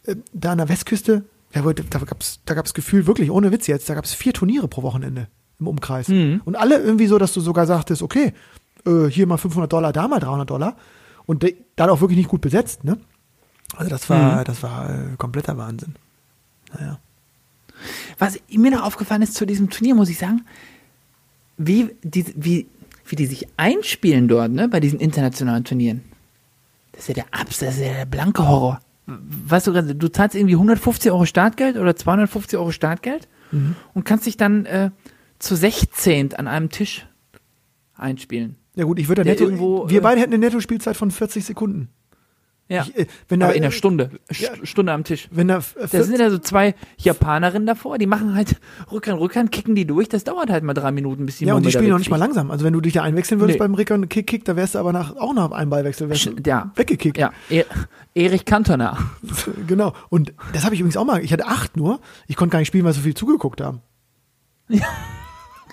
äh, 0.04 0.16
da 0.34 0.52
an 0.52 0.58
der 0.58 0.68
Westküste, 0.70 1.24
da, 1.54 1.62
da 1.62 2.00
gab 2.00 2.22
es 2.22 2.42
da 2.46 2.54
gab's 2.54 2.74
Gefühl, 2.74 3.08
wirklich, 3.08 3.32
ohne 3.32 3.52
Witz 3.52 3.68
jetzt, 3.68 3.90
da 3.90 3.94
gab 3.94 4.04
es 4.04 4.14
vier 4.14 4.34
Turniere 4.34 4.68
pro 4.68 4.84
Wochenende 4.84 5.28
im 5.60 5.68
Umkreis. 5.68 6.10
Mhm. 6.10 6.42
Und 6.44 6.56
alle 6.56 6.78
irgendwie 6.80 7.08
so, 7.08 7.18
dass 7.18 7.34
du 7.34 7.40
sogar 7.42 7.66
sagtest, 7.66 8.02
okay, 8.02 8.34
äh, 8.86 9.06
hier 9.10 9.26
mal 9.26 9.38
500 9.38 9.72
Dollar, 9.72 9.94
da 9.94 10.08
mal 10.08 10.20
300 10.20 10.50
Dollar. 10.50 10.76
Und 11.26 11.46
dann 11.76 11.90
auch 11.90 12.02
wirklich 12.02 12.18
nicht 12.18 12.30
gut 12.30 12.42
besetzt, 12.42 12.84
ne? 12.84 12.98
Also 13.76 13.90
das 13.90 14.10
war, 14.10 14.40
Mhm. 14.40 14.44
das 14.46 14.64
war 14.64 14.90
äh, 14.90 15.16
kompletter 15.18 15.58
Wahnsinn. 15.58 15.96
Naja. 16.74 17.00
Was 18.18 18.38
mir 18.50 18.72
noch 18.72 18.84
aufgefallen 18.84 19.22
ist 19.22 19.36
zu 19.36 19.46
diesem 19.46 19.70
Turnier, 19.70 19.96
muss 19.96 20.10
ich 20.10 20.18
sagen, 20.18 20.46
wie 21.58 21.90
die, 22.04 22.26
wie, 22.36 22.68
wie 23.06 23.16
die 23.16 23.26
sich 23.26 23.48
einspielen 23.58 24.28
dort, 24.28 24.52
ne, 24.52 24.68
bei 24.68 24.80
diesen 24.80 25.00
internationalen 25.00 25.64
Turnieren. 25.64 26.02
Das 26.92 27.02
ist 27.02 27.08
ja 27.10 27.14
der 27.16 27.26
Abs, 27.32 27.60
das 27.60 27.76
ist 27.76 27.82
ja 27.86 27.94
der 27.94 28.06
blanke 28.06 28.48
Horror. 28.48 28.82
Weißt 29.06 29.68
du, 29.68 29.82
du 29.96 30.08
zahlst 30.12 30.36
irgendwie 30.36 30.56
150 30.56 31.12
Euro 31.12 31.26
Startgeld 31.26 31.78
oder 31.78 31.96
250 31.96 32.58
Euro 32.60 32.72
Startgeld 32.72 33.28
Mhm. 33.52 33.76
und 33.94 34.06
kannst 34.06 34.26
dich 34.26 34.38
dann 34.38 34.66
äh, 34.66 34.92
zu 35.40 35.56
16 35.56 36.36
an 36.36 36.48
einem 36.48 36.70
Tisch 36.70 37.08
einspielen. 37.96 38.56
Ja 38.76 38.86
gut, 38.86 39.00
ich 39.00 39.08
würde 39.08 39.24
netto, 39.26 39.44
irgendwo, 39.46 39.90
wir 39.90 40.00
äh, 40.00 40.02
beide 40.02 40.22
hätten 40.22 40.34
eine 40.34 40.46
Netto-Spielzeit 40.46 40.96
von 40.96 41.12
40 41.12 41.44
Sekunden. 41.46 41.90
Ja. 42.70 42.84
Ich, 42.84 42.96
äh, 42.98 43.08
wenn 43.28 43.40
da, 43.40 43.48
Aber 43.48 43.56
in 43.56 43.64
der 43.64 43.72
Stunde. 43.72 44.12
St 44.32 44.42
ja. 44.42 44.50
Stunde 44.64 44.94
am 44.94 45.04
Tisch. 45.04 45.28
Wenn 45.32 45.48
da, 45.48 45.58
äh, 45.58 45.62
Da 45.82 45.88
40 45.88 46.04
sind 46.04 46.20
ja 46.20 46.30
so 46.30 46.38
zwei 46.38 46.76
Japanerinnen 46.98 47.66
davor, 47.66 47.98
die 47.98 48.06
machen 48.06 48.36
halt 48.36 48.58
Rückhand, 48.92 49.20
Rückhand, 49.20 49.52
kicken 49.52 49.74
die 49.74 49.86
durch. 49.86 50.08
Das 50.08 50.24
dauert 50.24 50.52
halt 50.52 50.64
mal 50.64 50.76
drei 50.76 50.92
Minuten, 50.92 51.26
bis 51.26 51.38
die 51.38 51.46
ja, 51.46 51.56
und 51.56 51.66
die 51.66 51.72
da 51.72 51.80
spielen 51.80 51.90
noch 51.90 51.98
nicht 51.98 52.12
mal 52.12 52.18
langsam. 52.18 52.52
Also 52.52 52.64
wenn 52.64 52.74
du 52.74 52.80
dich 52.80 52.94
da 52.94 53.02
einwechseln 53.02 53.40
würdest 53.40 53.56
Nee. 53.56 53.66
beim 53.66 53.74
Rick 53.74 53.90
und 53.90 54.08
Kick, 54.08 54.28
Kick, 54.28 54.46
da 54.46 54.56
wärst 54.56 54.76
du 54.76 54.80
aber 54.80 54.94
nach, 54.94 55.16
auch 55.16 55.34
nach 55.34 55.52
einem 55.52 55.72
Ballwechsel 55.72 56.10
ja. 56.46 56.72
weggekickt. 56.76 57.18
Ja, 57.18 57.32
e 57.50 57.64
Erich 58.14 58.46
Cantona. 58.46 58.98
genau. 59.68 59.94
Und 60.10 60.34
das 60.54 60.64
habe 60.64 60.76
ich 60.76 60.82
übrigens 60.82 60.98
auch 60.98 61.06
mal. 61.06 61.24
Ich 61.24 61.34
hatte 61.34 61.48
acht 61.48 61.76
nur. 61.76 62.00
Ich 62.28 62.36
konnte 62.36 62.52
gar 62.52 62.60
nicht 62.60 62.68
spielen, 62.68 62.86
weil 62.86 62.94
so 62.94 63.02
viel 63.02 63.16
zugeguckt 63.16 63.62
haben. 63.62 63.82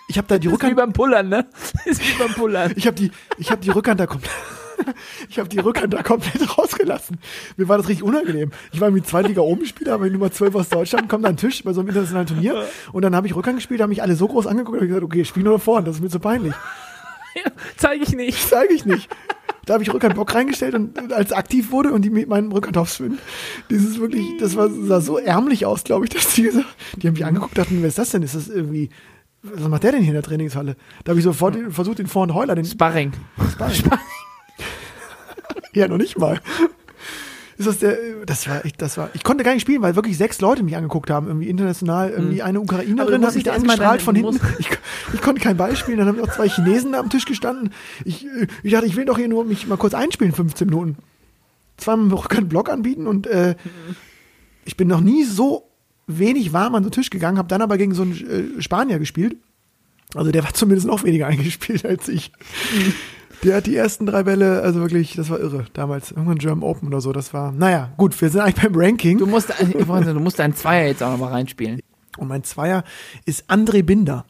Ich 0.09 0.17
habe 0.17 0.29
da 0.29 0.39
die 0.39 0.47
Das 0.47 0.55
ist 0.55 0.63
wie 0.63 0.67
Rückhand, 0.67 0.77
beim 0.77 0.93
Pullern, 0.93 1.29
ne? 1.29 1.47
Ist 1.85 2.01
wie 2.01 2.19
beim 2.19 2.33
Pullern. 2.33 2.73
ich 2.77 2.87
habe 2.87 2.97
die, 2.97 3.11
ich 3.37 3.51
habe 3.51 3.61
die 3.61 3.71
Rückhand 3.71 4.01
da 4.01 4.07
komplett, 4.07 4.33
ich 5.29 5.39
habe 5.39 5.49
die 5.49 5.59
Rückhand 5.59 5.95
da 5.95 6.03
komplett 6.03 6.59
rausgelassen. 6.59 7.19
Mir 7.57 7.69
war 7.69 7.79
das 7.79 7.89
richtig 7.89 8.05
unangenehm. 8.05 8.51
Ich 8.73 8.81
war 8.81 8.91
mit 8.91 9.07
Zweitliga 9.07 9.41
oben 9.41 9.67
Spieler, 9.67 9.95
aber 9.95 10.09
Nummer 10.09 10.31
12 10.31 10.55
aus 10.55 10.69
Deutschland, 10.69 11.09
kommt 11.09 11.25
an 11.25 11.33
den 11.33 11.39
Tisch 11.39 11.63
bei 11.65 11.73
so 11.73 11.81
einem 11.81 11.89
internationalen 11.89 12.27
Turnier 12.27 12.67
und 12.93 13.03
dann 13.03 13.15
habe 13.15 13.27
ich 13.27 13.35
Rückhand 13.35 13.57
gespielt, 13.57 13.81
haben 13.81 13.91
mich 13.91 14.03
alle 14.03 14.17
so 14.17 14.29
groß 14.29 14.47
angeguckt 14.47 14.81
und 14.81 14.87
gesagt, 14.87 15.05
okay, 15.05 15.25
spiel 15.25 15.43
nur 15.43 15.59
vorne, 15.59 15.87
das 15.87 15.97
ist 15.97 16.03
mir 16.03 16.09
zu 16.09 16.21
peinlich. 16.21 16.55
Zeige 17.77 18.03
ich 18.03 18.15
nicht. 18.15 18.49
Zeige 18.49 18.75
ich 18.75 18.85
nicht. 18.85 19.09
Da 19.67 19.75
habe 19.75 19.83
ich 19.83 19.93
Rückhandblock 19.93 20.33
reingestellt 20.33 20.75
und 20.75 21.13
als 21.13 21.33
aktiv 21.33 21.73
wurde 21.73 21.93
und 21.93 22.03
die 22.03 22.11
mit 22.11 22.29
meinem 22.29 22.53
Rückhand 22.53 22.79
aufschwimmen. 22.79 23.19
Dieses 23.69 23.99
wirklich, 23.99 24.25
das 24.39 24.57
war, 24.57 24.71
sah 24.71 25.01
so 25.01 25.19
ärmlich 25.19 25.67
aus, 25.67 25.83
glaube 25.83 26.07
ich, 26.07 26.11
dass 26.11 26.35
die 26.35 26.43
gesagt, 26.43 26.67
die 26.97 27.09
haben 27.09 27.15
mich 27.15 27.25
angeguckt, 27.25 27.59
dachten, 27.59 27.79
wer 27.81 27.89
ist 27.89 27.99
das 27.99 28.11
denn? 28.11 28.23
Ist 28.23 28.37
das 28.37 28.49
irgendwie, 28.49 28.91
was 29.43 29.69
macht 29.69 29.83
der 29.83 29.93
denn 29.93 30.03
hier 30.03 30.11
in 30.11 30.15
der 30.15 30.23
Trainingshalle? 30.23 30.77
Da 31.03 31.11
habe 31.11 31.19
ich 31.19 31.25
sofort 31.25 31.57
versucht, 31.71 31.99
den 31.99 32.07
Vor- 32.07 32.23
und 32.23 32.35
Heuler, 32.35 32.55
den 32.55 32.65
Sparring. 32.65 33.13
Ja 35.81 35.89
noch 35.89 35.99
nicht 35.99 36.19
mal. 36.19 36.41
Ist 37.59 37.67
das 37.67 37.79
der, 37.79 37.97
das 38.27 38.47
war, 38.49 38.65
ich, 38.67 38.75
das 38.75 38.99
war, 38.99 39.11
ich 39.15 39.25
konnte 39.25 39.43
gar 39.43 39.55
nicht 39.55 39.63
spielen, 39.63 39.81
weil 39.81 39.97
wirklich 39.97 40.19
sechs 40.19 40.41
Leute 40.43 40.63
mich 40.63 40.77
angeguckt 40.77 41.09
haben, 41.09 41.27
irgendwie 41.27 41.49
international, 41.49 42.11
irgendwie 42.11 42.43
eine 42.43 42.59
Aber 42.59 42.67
du 42.67 42.75
Ukrainerin 42.75 43.25
hat 43.25 43.35
mich 43.35 43.45
da 43.45 43.55
angestrahlt 43.55 44.03
von 44.03 44.15
hinten. 44.15 44.41
Ich, 44.59 44.69
ich 45.15 45.23
konnte 45.23 45.41
kein 45.41 45.57
Ball 45.57 45.75
spielen, 45.75 45.99
dann 45.99 46.09
haben 46.09 46.19
noch 46.19 46.35
zwei 46.35 46.49
Chinesen 46.49 46.93
da 46.93 47.01
am 47.01 47.09
Tisch 47.09 47.25
gestanden. 47.25 47.73
Ich, 48.05 48.27
ich 48.63 48.73
dachte, 48.73 48.87
ich 48.87 48.97
will 48.97 49.07
doch 49.07 49.17
hier 49.17 49.29
nur 49.29 49.45
mich 49.45 49.67
mal 49.67 49.79
kurz 49.79 49.95
einspielen, 49.95 50.35
15 50.35 50.69
Minuten. 50.69 50.97
Zweimal 51.79 52.19
auch 52.19 52.29
keinen 52.29 52.49
Block 52.49 52.69
anbieten 52.69 53.07
und 53.07 53.27
äh, 53.27 53.55
ich 54.67 54.77
bin 54.77 54.89
noch 54.89 55.01
nie 55.01 55.25
so 55.25 55.71
wenig 56.07 56.53
warm 56.53 56.75
an 56.75 56.83
den 56.83 56.93
Tisch 56.93 57.09
gegangen, 57.09 57.39
habe 57.39 57.49
dann 57.49 57.63
aber 57.63 57.79
gegen 57.79 57.95
so 57.95 58.03
einen 58.03 58.59
äh, 58.59 58.63
Spanier 58.63 58.99
gespielt. 58.99 59.37
Also 60.15 60.31
der 60.31 60.45
war 60.45 60.53
zumindest 60.53 60.87
noch 60.87 61.05
weniger 61.05 61.27
eingespielt 61.27 61.87
als 61.87 62.09
ich. 62.09 62.33
Der 63.43 63.57
hat 63.57 63.67
die 63.67 63.77
ersten 63.77 64.07
drei 64.07 64.23
Bälle, 64.23 64.63
also 64.63 64.81
wirklich, 64.81 65.15
das 65.15 65.31
war 65.31 65.39
irre. 65.39 65.67
Damals, 65.73 66.11
irgendwann 66.11 66.39
German 66.39 66.63
Open 66.63 66.89
oder 66.89 67.01
so, 67.01 67.13
das 67.13 67.35
war, 67.35 67.53
naja, 67.53 67.93
gut, 67.97 68.19
wir 68.21 68.31
sind 68.31 68.41
eigentlich 68.41 68.63
beim 68.63 68.75
Ranking. 68.75 69.19
Du 69.19 69.27
musst, 69.27 69.49
sagen, 69.49 69.73
du 69.73 70.21
musst 70.21 70.39
deinen 70.39 70.55
Zweier 70.55 70.87
jetzt 70.87 71.03
auch 71.03 71.11
nochmal 71.11 71.33
reinspielen. 71.33 71.81
Und 72.17 72.29
mein 72.29 72.45
Zweier 72.45 72.85
ist 73.25 73.51
André 73.51 73.83
Binder. 73.83 74.25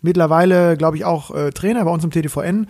Mittlerweile, 0.00 0.76
glaube 0.76 0.96
ich, 0.96 1.04
auch 1.04 1.34
äh, 1.34 1.50
Trainer 1.50 1.84
bei 1.84 1.90
uns 1.90 2.04
im 2.04 2.10
TTVN. 2.10 2.68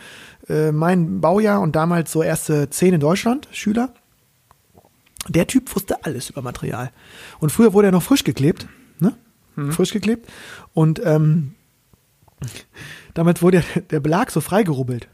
Äh, 0.49 0.72
mein 0.72 1.20
Baujahr 1.20 1.61
und 1.61 1.76
damals 1.76 2.12
so 2.12 2.22
erste 2.22 2.68
zehn 2.70 2.95
in 2.95 3.01
Deutschland, 3.01 3.49
Schüler. 3.53 3.95
Der 5.28 5.47
Typ 5.47 5.74
wusste 5.74 6.05
alles 6.05 6.30
über 6.30 6.43
Material. 6.43 6.90
Und 7.38 7.51
früher 7.51 7.72
wurde 7.72 7.88
er 7.88 7.93
noch 7.93 8.03
frisch 8.03 8.24
geklebt, 8.24 8.66
ne? 8.99 9.14
Frisch 9.70 9.93
geklebt. 9.93 10.30
Und 10.72 11.01
ähm, 11.05 11.55
damit 13.14 13.43
wurde 13.43 13.62
der 13.90 14.01
Belag 14.01 14.30
so 14.30 14.40
freigerubbelt. 14.40 15.09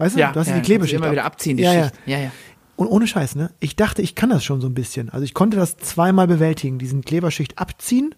Weißt 0.00 0.16
du, 0.16 0.20
Ja, 0.20 0.32
du 0.32 0.40
hast 0.40 0.48
ja, 0.48 0.54
die 0.56 0.62
Klebeschicht. 0.62 0.96
immer 0.96 1.06
ab. 1.06 1.12
wieder 1.12 1.24
abziehen, 1.24 1.56
die 1.56 1.62
ja, 1.62 1.84
Schicht. 1.84 1.94
Ja, 2.06 2.18
ja. 2.18 2.32
Und 2.76 2.88
ohne 2.88 3.06
Scheiß, 3.06 3.36
ne? 3.36 3.50
Ich 3.60 3.76
dachte, 3.76 4.00
ich 4.02 4.14
kann 4.14 4.30
das 4.30 4.42
schon 4.42 4.60
so 4.60 4.66
ein 4.66 4.74
bisschen. 4.74 5.10
Also 5.10 5.24
ich 5.24 5.34
konnte 5.34 5.56
das 5.56 5.76
zweimal 5.76 6.26
bewältigen, 6.26 6.78
diesen 6.78 7.02
Kleberschicht 7.04 7.58
abziehen 7.58 8.14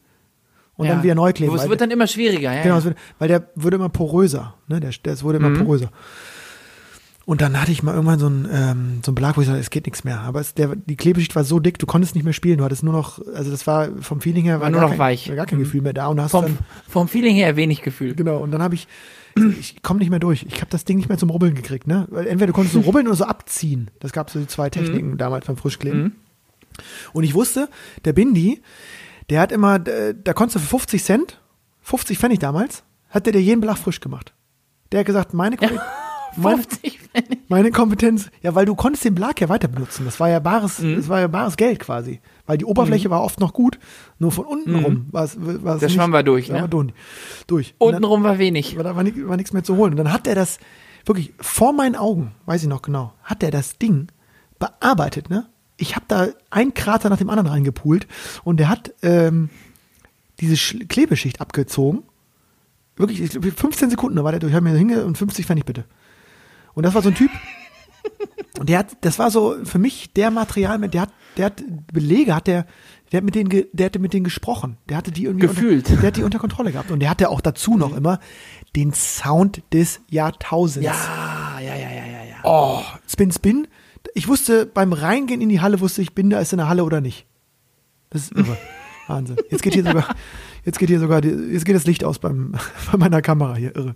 und 0.76 0.86
ja. 0.86 0.94
dann 0.94 1.02
wieder 1.02 1.16
neu 1.16 1.32
kleben. 1.32 1.54
Es 1.56 1.68
wird 1.68 1.80
dann 1.80 1.90
immer 1.90 2.06
schwieriger, 2.06 2.52
ja. 2.54 2.62
Genau, 2.62 2.76
ja. 2.78 2.84
wird, 2.84 2.96
weil 3.18 3.28
der 3.28 3.48
würde 3.56 3.76
immer 3.76 3.88
poröser. 3.88 4.54
Ne? 4.68 4.78
Der, 4.80 4.90
der, 5.04 5.20
wurde 5.22 5.38
immer 5.38 5.50
Mhm. 5.50 5.64
poröser. 5.64 5.90
Und 7.24 7.40
dann 7.40 7.60
hatte 7.60 7.70
ich 7.70 7.82
mal 7.84 7.92
irgendwann 7.94 8.18
so 8.18 8.26
einen, 8.26 8.48
ähm, 8.52 9.00
so 9.04 9.10
einen 9.10 9.14
Belag, 9.14 9.36
wo 9.36 9.40
ich 9.42 9.46
sagte, 9.46 9.60
es 9.60 9.70
geht 9.70 9.86
nichts 9.86 10.02
mehr. 10.02 10.20
Aber 10.20 10.40
es, 10.40 10.54
der, 10.54 10.74
die 10.74 10.96
Klebeschicht 10.96 11.34
war 11.36 11.44
so 11.44 11.60
dick, 11.60 11.78
du 11.78 11.86
konntest 11.86 12.14
nicht 12.16 12.24
mehr 12.24 12.32
spielen. 12.32 12.58
Du 12.58 12.64
hattest 12.64 12.82
nur 12.82 12.92
noch, 12.92 13.20
also 13.34 13.50
das 13.50 13.64
war 13.66 13.88
vom 14.00 14.20
Feeling 14.20 14.44
her, 14.44 14.60
War 14.60 14.70
nur 14.70 14.80
gar 14.80 14.86
noch 14.88 14.90
kein, 14.90 14.98
weich. 14.98 15.28
War 15.28 15.36
gar 15.36 15.46
kein 15.46 15.58
Mhm. 15.58 15.62
Gefühl 15.64 15.82
mehr 15.82 15.92
da. 15.92 16.08
Und 16.08 16.20
hast 16.20 16.32
vom, 16.32 16.44
dann, 16.44 16.58
vom 16.88 17.06
Feeling 17.08 17.36
her 17.36 17.54
wenig 17.56 17.82
Gefühl. 17.82 18.14
genau, 18.14 18.38
und 18.38 18.50
dann 18.50 18.60
habe 18.62 18.74
ich, 18.74 18.88
ich 19.58 19.82
komme 19.82 20.00
nicht 20.00 20.10
mehr 20.10 20.18
durch. 20.18 20.44
Ich 20.48 20.56
habe 20.60 20.70
das 20.70 20.84
Ding 20.84 20.96
nicht 20.98 21.08
mehr 21.08 21.18
zum 21.18 21.30
Rubbeln 21.30 21.54
gekriegt. 21.54 21.86
Ne? 21.86 22.06
Weil 22.10 22.26
entweder 22.26 22.48
du 22.48 22.52
konntest 22.52 22.74
so 22.74 22.80
rubbeln 22.80 23.06
oder 23.06 23.16
so 23.16 23.24
abziehen. 23.24 23.90
Das 24.00 24.12
gab 24.12 24.30
so 24.30 24.38
die 24.40 24.46
zwei 24.46 24.70
Techniken 24.70 25.16
damals 25.18 25.46
beim 25.46 25.56
Frischkleben. 25.56 26.02
Mhm. 26.02 26.12
Und 27.12 27.24
ich 27.24 27.34
wusste, 27.34 27.68
der 28.04 28.12
Bindi, 28.12 28.62
der 29.30 29.40
hat 29.40 29.52
immer, 29.52 29.76
äh, 29.86 30.14
da 30.22 30.32
konntest 30.32 30.56
du 30.56 30.60
für 30.60 30.66
50 30.78 31.04
Cent, 31.04 31.40
50 31.82 32.18
Pfennig 32.18 32.38
damals, 32.38 32.82
hat 33.10 33.26
der 33.26 33.32
dir 33.32 33.42
jeden 33.42 33.60
Belag 33.60 33.76
frisch 33.78 34.00
gemacht. 34.00 34.32
Der 34.90 35.00
hat 35.00 35.06
gesagt, 35.06 35.34
meine, 35.34 35.56
Kom- 35.56 35.78
meine, 36.36 36.62
50 36.62 36.98
Pfennig. 37.00 37.38
meine 37.48 37.70
Kompetenz, 37.70 38.30
ja, 38.42 38.54
weil 38.54 38.64
du 38.64 38.74
konntest 38.74 39.04
den 39.04 39.14
Belag 39.14 39.40
ja 39.40 39.48
weiter 39.50 39.68
benutzen. 39.68 40.04
Das 40.06 40.18
war 40.18 40.28
ja 40.30 40.38
bares, 40.38 40.78
Mhm. 40.78 40.96
das 40.96 41.08
war 41.08 41.20
ja 41.20 41.26
bares 41.28 41.56
Geld 41.56 41.78
quasi. 41.80 42.20
Weil 42.46 42.58
die 42.58 42.64
Oberfläche 42.64 43.08
war 43.08 43.22
oft 43.22 43.38
noch 43.40 43.52
gut, 43.52 43.78
nur 44.18 44.32
von 44.32 44.44
unten 44.44 44.74
rum 44.84 45.06
war 45.12 45.24
es, 45.24 45.36
war 45.40 45.76
nicht, 45.76 45.92
schwamm 45.92 46.10
war 46.12 46.22
durch, 46.24 46.48
da 46.48 46.54
ne? 46.54 46.60
war 46.62 46.68
durch. 46.68 46.92
durch. 47.46 47.74
Und 47.78 47.92
dann- 47.92 47.96
Untenrum 48.02 48.24
war 48.24 48.38
wenig. 48.38 48.74
aber 48.74 48.82
da 48.84 48.96
war, 48.96 49.04
war 49.28 49.36
nichts 49.36 49.52
mehr 49.52 49.62
zu 49.62 49.76
holen. 49.76 49.92
Und 49.92 49.96
dann 49.98 50.12
hat 50.12 50.26
er 50.26 50.34
das 50.34 50.58
wirklich 51.06 51.32
vor 51.38 51.72
meinen 51.72 51.94
Augen, 51.96 52.32
weiß 52.46 52.62
ich 52.62 52.68
noch 52.68 52.82
genau, 52.82 53.12
hat 53.22 53.42
er 53.42 53.50
das 53.52 53.78
Ding 53.78 54.08
bearbeitet, 54.58 55.30
ne? 55.30 55.46
Ich 55.76 55.96
habe 55.96 56.04
da 56.08 56.28
einen 56.50 56.74
Krater 56.74 57.08
nach 57.10 57.16
dem 57.16 57.30
anderen 57.30 57.48
reingepult 57.48 58.06
und 58.44 58.58
der 58.58 58.68
hat 58.68 58.92
ähm, 59.02 59.48
diese 60.40 60.54
Sch- 60.54 60.86
Klebeschicht 60.86 61.40
abgezogen. 61.40 62.02
Wirklich, 62.96 63.20
ich 63.20 63.30
glaub, 63.30 63.44
15 63.58 63.90
Sekunden, 63.90 64.16
da 64.16 64.22
war 64.24 64.32
der 64.32 64.40
durch, 64.40 64.52
hab 64.52 64.62
mir 64.62 64.76
hinge 64.76 65.04
und 65.04 65.16
50 65.18 65.46
Pfennig 65.46 65.64
bitte. 65.64 65.84
Und 66.74 66.84
das 66.84 66.94
war 66.94 67.02
so 67.02 67.08
ein 67.08 67.14
Typ, 67.14 67.30
und 68.58 68.68
der 68.68 68.78
hat, 68.78 68.96
das 69.00 69.18
war 69.18 69.30
so 69.30 69.56
für 69.64 69.78
mich 69.78 70.12
der 70.12 70.30
Material, 70.30 70.78
der 70.88 71.02
hat, 71.02 71.10
der 71.36 71.46
hat 71.46 71.62
Belege, 71.92 72.34
hat 72.34 72.46
der, 72.46 72.66
der 73.10 73.18
hat 73.18 73.24
mit 73.24 73.34
denen, 73.34 73.64
der 73.72 73.86
hatte 73.86 73.98
mit 73.98 74.12
denen 74.12 74.24
gesprochen, 74.24 74.78
der 74.88 74.96
hatte 74.96 75.10
die 75.10 75.24
irgendwie 75.24 75.46
Gefühlt. 75.46 75.88
Unter, 75.88 76.00
der 76.00 76.06
hat 76.08 76.16
die 76.16 76.22
unter 76.22 76.38
Kontrolle 76.38 76.72
gehabt 76.72 76.90
und 76.90 77.00
der 77.00 77.10
hatte 77.10 77.28
auch 77.28 77.40
dazu 77.40 77.76
noch 77.76 77.96
immer 77.96 78.20
den 78.76 78.92
Sound 78.92 79.62
des 79.72 80.00
Jahrtausends. 80.08 80.86
Ja, 80.86 81.60
ja, 81.60 81.74
ja, 81.74 81.90
ja, 81.90 82.06
ja, 82.06 82.24
ja. 82.24 82.36
Oh, 82.44 82.82
Spin 83.06 83.32
Spin. 83.32 83.68
Ich 84.14 84.28
wusste 84.28 84.66
beim 84.66 84.92
Reingehen 84.92 85.40
in 85.40 85.48
die 85.48 85.60
Halle 85.60 85.80
wusste 85.80 86.02
ich, 86.02 86.14
bin 86.14 86.30
da 86.30 86.40
ist 86.40 86.52
in 86.52 86.58
der 86.58 86.68
Halle 86.68 86.84
oder 86.84 87.00
nicht. 87.00 87.26
Das 88.10 88.22
ist 88.22 88.32
irre. 88.32 88.56
Wahnsinn. 89.08 89.36
Jetzt 89.50 89.62
geht 89.62 89.74
hier 89.74 89.84
sogar, 89.84 90.14
jetzt 90.64 90.78
geht 90.78 90.88
hier 90.88 91.00
sogar, 91.00 91.24
jetzt 91.24 91.64
geht 91.64 91.74
das 91.74 91.86
Licht 91.86 92.04
aus 92.04 92.18
beim, 92.18 92.54
bei 92.92 92.98
meiner 92.98 93.22
Kamera 93.22 93.56
hier. 93.56 93.74
Irre. 93.74 93.94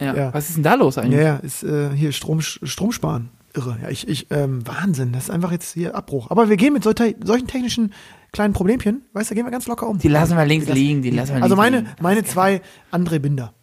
Ja. 0.00 0.14
Ja. 0.14 0.34
Was 0.34 0.48
ist 0.48 0.56
denn 0.56 0.62
da 0.64 0.74
los 0.74 0.98
eigentlich? 0.98 1.20
Ja, 1.20 1.24
ja, 1.24 1.36
ist 1.36 1.62
äh, 1.62 1.90
hier 1.94 2.12
Strom, 2.12 2.40
Strom 2.40 2.92
sparen. 2.92 3.30
Irre. 3.56 3.78
Ja, 3.82 3.88
ich, 3.88 4.08
ich, 4.08 4.26
ähm, 4.30 4.66
Wahnsinn. 4.66 5.12
Das 5.12 5.24
ist 5.24 5.30
einfach 5.30 5.52
jetzt 5.52 5.72
hier 5.74 5.94
Abbruch. 5.94 6.30
Aber 6.30 6.48
wir 6.48 6.56
gehen 6.56 6.72
mit 6.72 6.82
solcher, 6.82 7.12
solchen 7.22 7.46
technischen 7.46 7.92
kleinen 8.32 8.52
Problemchen, 8.52 9.02
weißt 9.12 9.30
du, 9.30 9.36
gehen 9.36 9.44
wir 9.46 9.52
ganz 9.52 9.68
locker 9.68 9.86
um. 9.86 9.98
Die 9.98 10.08
lassen 10.08 10.36
wir 10.36 10.44
links 10.44 10.66
Die 10.66 10.72
liegen, 10.72 11.02
die 11.02 11.10
lassen 11.10 11.36
wir 11.36 11.42
Also 11.42 11.54
links 11.54 11.56
meine, 11.56 11.76
liegen. 11.82 11.90
meine 12.00 12.24
zwei 12.24 12.60
André 12.90 13.20
Binder. 13.20 13.54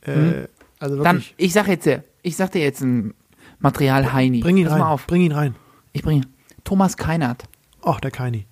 Äh, 0.00 0.48
Also 0.80 0.96
Dann, 1.02 1.16
wirklich. 1.18 1.34
ich 1.36 1.52
sag 1.52 1.68
jetzt, 1.68 1.86
dir- 1.86 2.02
ich 2.22 2.34
sag 2.36 2.50
dir 2.50 2.60
jetzt 2.62 2.80
ein 2.80 3.14
Material 3.60 4.12
Heini. 4.12 4.40
bring 4.40 4.56
ihn 4.56 4.64
Pass 4.64 4.72
rein. 4.72 4.80
mal 4.80 4.90
auf. 4.90 5.06
Bring 5.06 5.22
ihn 5.22 5.32
rein. 5.32 5.54
Ich 5.92 6.02
bringe 6.02 6.22
Thomas 6.64 6.96
Keinert. 6.96 7.44
Ach, 7.84 8.00
der 8.00 8.10
Keini. 8.10 8.46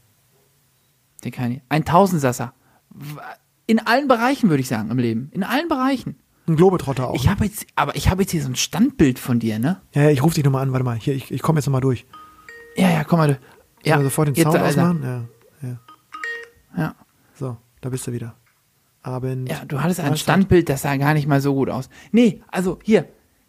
Der 1.25 1.33
Keini. 1.33 1.61
Ein 1.69 1.85
Tausendsasser. 1.85 2.55
In 3.67 3.81
allen 3.85 4.07
Bereichen, 4.07 4.49
würde 4.49 4.61
ich 4.61 4.69
sagen, 4.69 4.91
im 4.91 4.99
Leben. 4.99 5.29
In 5.33 5.43
allen 5.43 5.67
Bereichen. 5.69 6.17
Ein 6.47 6.57
Globetrotter 6.57 7.09
auch. 7.09 7.15
Ich 7.15 7.25
ne? 7.25 7.31
habe 7.31 7.45
jetzt, 7.45 7.67
aber 7.77 7.95
ich 7.97 8.09
habe 8.11 8.23
jetzt 8.23 8.33
hier 8.33 8.43
so 8.43 8.49
ein 8.49 8.57
Standbild 8.57 9.19
von 9.19 9.39
dir, 9.39 9.59
ne? 9.59 9.81
Ja, 9.93 10.03
ja, 10.03 10.11
ich 10.11 10.23
rufe 10.23 10.35
dich 10.35 10.45
nochmal 10.45 10.63
an. 10.63 10.73
Warte 10.73 10.85
mal. 10.85 10.97
Hier, 10.97 11.15
ich, 11.15 11.31
ich 11.31 11.41
komme 11.43 11.59
jetzt 11.59 11.67
nochmal 11.67 11.81
durch. 11.81 12.05
Ja, 12.77 12.91
ja, 12.91 13.05
komm 13.05 13.19
mal. 13.21 13.29
du- 13.29 13.39
Ja, 13.85 13.95
Sollen 13.95 14.01
wir 14.01 14.05
sofort 14.11 14.29
den 14.29 14.35
jetzt, 14.35 14.45
Sound 14.45 14.57
Alter. 14.57 14.69
ausmachen? 14.69 15.29
Ja, 15.63 15.69
ja. 15.69 15.79
Ja. 16.77 16.95
So, 17.39 17.57
da 17.81 17.89
bist 17.91 18.07
du 18.07 18.13
wieder. 18.13 18.35
Abend. 19.03 19.49
Ja, 19.49 19.65
du 19.67 19.81
hattest 19.83 20.01
ein. 20.01 20.17
Standbild, 20.17 20.69
das 20.69 20.83
sah 20.83 20.97
gar 20.97 21.15
nicht 21.15 21.27
mal 21.27 21.41
so 21.41 21.55
gut 21.55 21.69
aus. 21.71 21.89
Nee, 22.13 22.41
also 22.49 22.79
hier, 22.85 23.07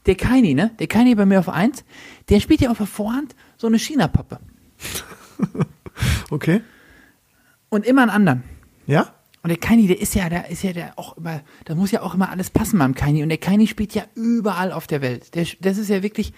der 0.07 0.15
Kaini, 0.15 0.53
ne? 0.53 0.71
Der 0.79 0.87
Kaini 0.87 1.15
bei 1.15 1.25
mir 1.25 1.39
auf 1.39 1.49
1, 1.49 1.83
der 2.29 2.39
spielt 2.39 2.61
ja 2.61 2.69
auf 2.71 2.77
der 2.77 2.87
Vorhand 2.87 3.35
so 3.57 3.67
eine 3.67 3.77
China-Pappe. 3.79 4.39
Okay. 6.31 6.61
Und 7.69 7.85
immer 7.85 8.01
einen 8.01 8.11
anderen. 8.11 8.43
Ja? 8.87 9.13
Und 9.43 9.49
der 9.49 9.57
Kaini, 9.57 9.87
der 9.87 9.99
ist 10.01 10.15
ja, 10.15 10.29
der 10.29 10.49
ist 10.49 10.63
ja 10.63 10.71
der 10.73 10.93
auch 10.97 11.17
immer, 11.17 11.41
da 11.65 11.75
muss 11.75 11.91
ja 11.91 12.01
auch 12.01 12.15
immer 12.15 12.29
alles 12.29 12.49
passen 12.49 12.79
beim 12.79 12.95
Kaini. 12.95 13.23
Und 13.23 13.29
der 13.29 13.37
Kaini 13.37 13.67
spielt 13.67 13.93
ja 13.93 14.03
überall 14.15 14.71
auf 14.71 14.87
der 14.87 15.01
Welt. 15.01 15.35
Der, 15.35 15.45
das 15.59 15.77
ist 15.77 15.89
ja 15.89 16.01
wirklich 16.01 16.33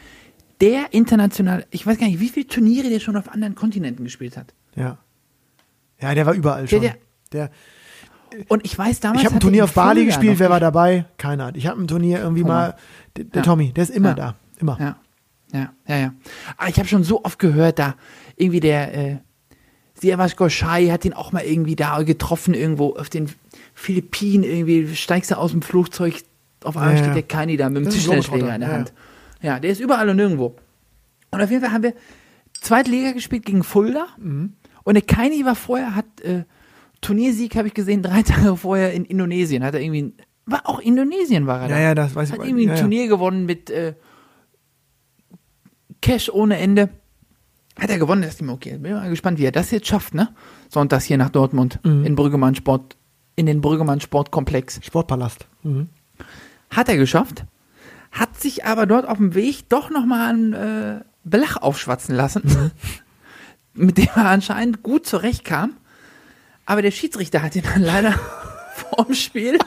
der 0.62 0.92
international, 0.94 1.66
ich 1.70 1.86
weiß 1.86 2.00
gar 2.00 2.08
nicht, 2.08 2.20
wie 2.20 2.30
viele 2.30 2.48
Turniere 2.48 2.90
der 2.90 3.00
schon 3.00 3.16
auf 3.16 3.30
anderen 3.30 3.54
Kontinenten 3.56 4.04
gespielt 4.06 4.38
hat. 4.38 4.54
Ja. 4.76 4.98
Ja, 6.02 6.16
der 6.16 6.26
war 6.26 6.34
überall 6.34 6.68
schon. 6.68 6.82
Der- 6.82 6.96
Der, 7.32 7.50
Und 8.48 8.66
ich 8.66 8.78
weiß 8.78 9.00
damals. 9.02 9.22
ich 9.22 9.26
habe 9.26 9.36
ein 9.36 9.38
er 9.38 9.42
Turnier 9.42 9.64
auf 9.66 9.74
Bali 9.74 10.02
Fulda 10.02 10.06
gespielt, 10.16 10.40
wer 10.40 10.50
war 10.50 10.60
dabei? 10.60 11.06
Keiner. 11.18 11.56
Ich 11.56 11.68
habe 11.68 11.82
ein 11.82 11.88
Turnier 11.88 12.20
irgendwie 12.20 12.42
Guck 12.42 12.50
mal. 12.50 12.70
mal. 12.70 12.76
Der, 13.18 13.24
der 13.26 13.42
Ja. 13.42 13.46
Tommy, 13.46 13.72
der 13.72 13.84
ist 13.84 13.90
immer 13.92 14.10
Ja. 14.10 14.16
da. 14.16 14.36
Immer. 14.60 14.78
Ja, 14.80 14.96
ja, 15.54 15.74
ja, 15.88 15.98
ja. 15.98 16.14
Aber 16.58 16.70
ich 16.70 16.78
habe 16.80 16.88
schon 16.88 17.04
so 17.04 17.24
oft 17.24 17.38
gehört, 17.40 17.78
da 17.80 17.96
irgendwie 18.36 18.60
der 18.62 18.94
äh, 18.94 19.18
Siavash 20.06 20.36
Goshai 20.36 20.88
hat 20.90 21.04
ihn 21.04 21.14
auch 21.14 21.32
mal 21.32 21.44
irgendwie 21.44 21.76
da 21.76 22.04
getroffen, 22.04 22.54
irgendwo 22.54 22.96
auf 22.96 23.10
den 23.10 23.28
Philippinen, 23.74 24.44
irgendwie 24.44 24.96
steigst 24.96 25.32
du 25.32 25.38
aus 25.38 25.52
dem 25.52 25.64
Flugzeug, 25.64 26.22
auf 26.64 26.78
einmal 26.78 26.92
Ja, 26.92 26.98
steht 26.98 27.08
ja. 27.10 27.14
der 27.16 27.24
Kaini 27.24 27.58
da 27.58 27.70
mit 27.70 27.86
dem 27.86 27.92
Tischtennisschläger 27.92 28.54
in 28.54 28.62
der 28.62 28.72
Hand. 28.72 28.94
Ja. 29.42 29.60
der 29.60 29.72
ist 29.72 29.82
überall 29.82 30.08
und 30.10 30.18
nirgendwo. 30.18 30.56
Und 31.32 31.42
auf 31.42 31.50
jeden 31.50 31.64
Fall 31.64 31.74
haben 31.74 31.84
wir 31.84 31.94
zweite 32.54 32.92
Liga 32.92 33.12
gespielt 33.12 33.46
gegen 33.46 33.64
Fulda. 33.64 34.08
Mhm. 34.18 34.54
Und 34.84 34.94
der 34.94 35.02
Kaini 35.04 35.44
war 35.44 35.56
vorher, 35.56 35.96
hat 35.96 36.06
äh, 36.22 36.44
Turniersieg, 37.02 37.56
habe 37.56 37.68
ich 37.68 37.74
gesehen, 37.74 38.04
drei 38.04 38.22
Tage 38.24 38.56
vorher 38.56 38.94
in 38.94 39.06
Indonesien. 39.06 39.64
Hat 39.64 39.74
er 39.74 39.82
irgendwie, 39.82 40.14
war 40.46 40.62
auch 40.70 40.80
Indonesien 40.80 41.48
war 41.48 41.62
er 41.64 41.70
Ja, 41.70 41.76
da. 41.76 41.82
ja, 41.82 41.96
das 41.96 42.16
weiß 42.16 42.30
ich. 42.30 42.38
Hat 42.38 42.46
irgendwie 42.46 42.66
ein 42.66 42.70
ja, 42.70 42.76
ja. 42.76 42.82
Turnier 42.82 43.08
gewonnen 43.08 43.46
mit 43.46 43.72
äh, 43.72 43.96
Cash 46.02 46.30
ohne 46.30 46.58
Ende. 46.58 46.90
Hat 47.80 47.90
er 47.90 47.98
gewonnen, 48.00 48.22
das 48.22 48.36
ist 48.36 48.42
ihm 48.42 48.50
okay. 48.50 48.78
Bin 48.78 48.94
mal 48.94 49.10
gespannt, 49.10 49.38
wie 49.40 49.46
er 49.46 49.52
das 49.52 49.72
jetzt 49.72 49.88
schafft, 49.88 50.14
ne? 50.14 50.30
Sonntags 50.70 51.04
hier 51.06 51.18
nach 51.18 51.30
Dortmund 51.30 51.80
Mhm. 51.84 52.06
in 52.06 52.16
Brüggemann 52.16 52.56
Sport, 52.56 52.96
in 53.36 53.46
den 53.46 53.60
Brüggemann 53.62 54.00
Sportkomplex. 54.00 54.80
Sportpalast. 54.84 55.46
Mhm. 55.64 55.90
Hat 56.70 56.88
er 56.90 56.98
geschafft, 56.98 57.44
hat 58.12 58.40
sich 58.40 58.66
aber 58.66 58.86
dort 58.86 59.08
auf 59.08 59.18
dem 59.18 59.36
Weg 59.36 59.68
doch 59.70 59.90
nochmal 59.90 60.30
einen 60.30 60.54
äh, 60.54 61.02
Belach 61.26 61.58
aufschwatzen 61.58 62.16
lassen, 62.16 62.44
Mhm. 62.46 62.72
mit 63.86 63.98
dem 63.98 64.08
er 64.16 64.28
anscheinend 64.30 64.82
gut 64.84 65.06
zurechtkam. 65.06 65.74
Aber 66.66 66.82
der 66.82 66.92
Schiedsrichter 66.92 67.42
hat 67.44 67.56
ihn 67.58 67.64
dann 67.64 67.82
leider 67.84 68.14
vorm 68.74 69.14
Spiel, 69.14 69.58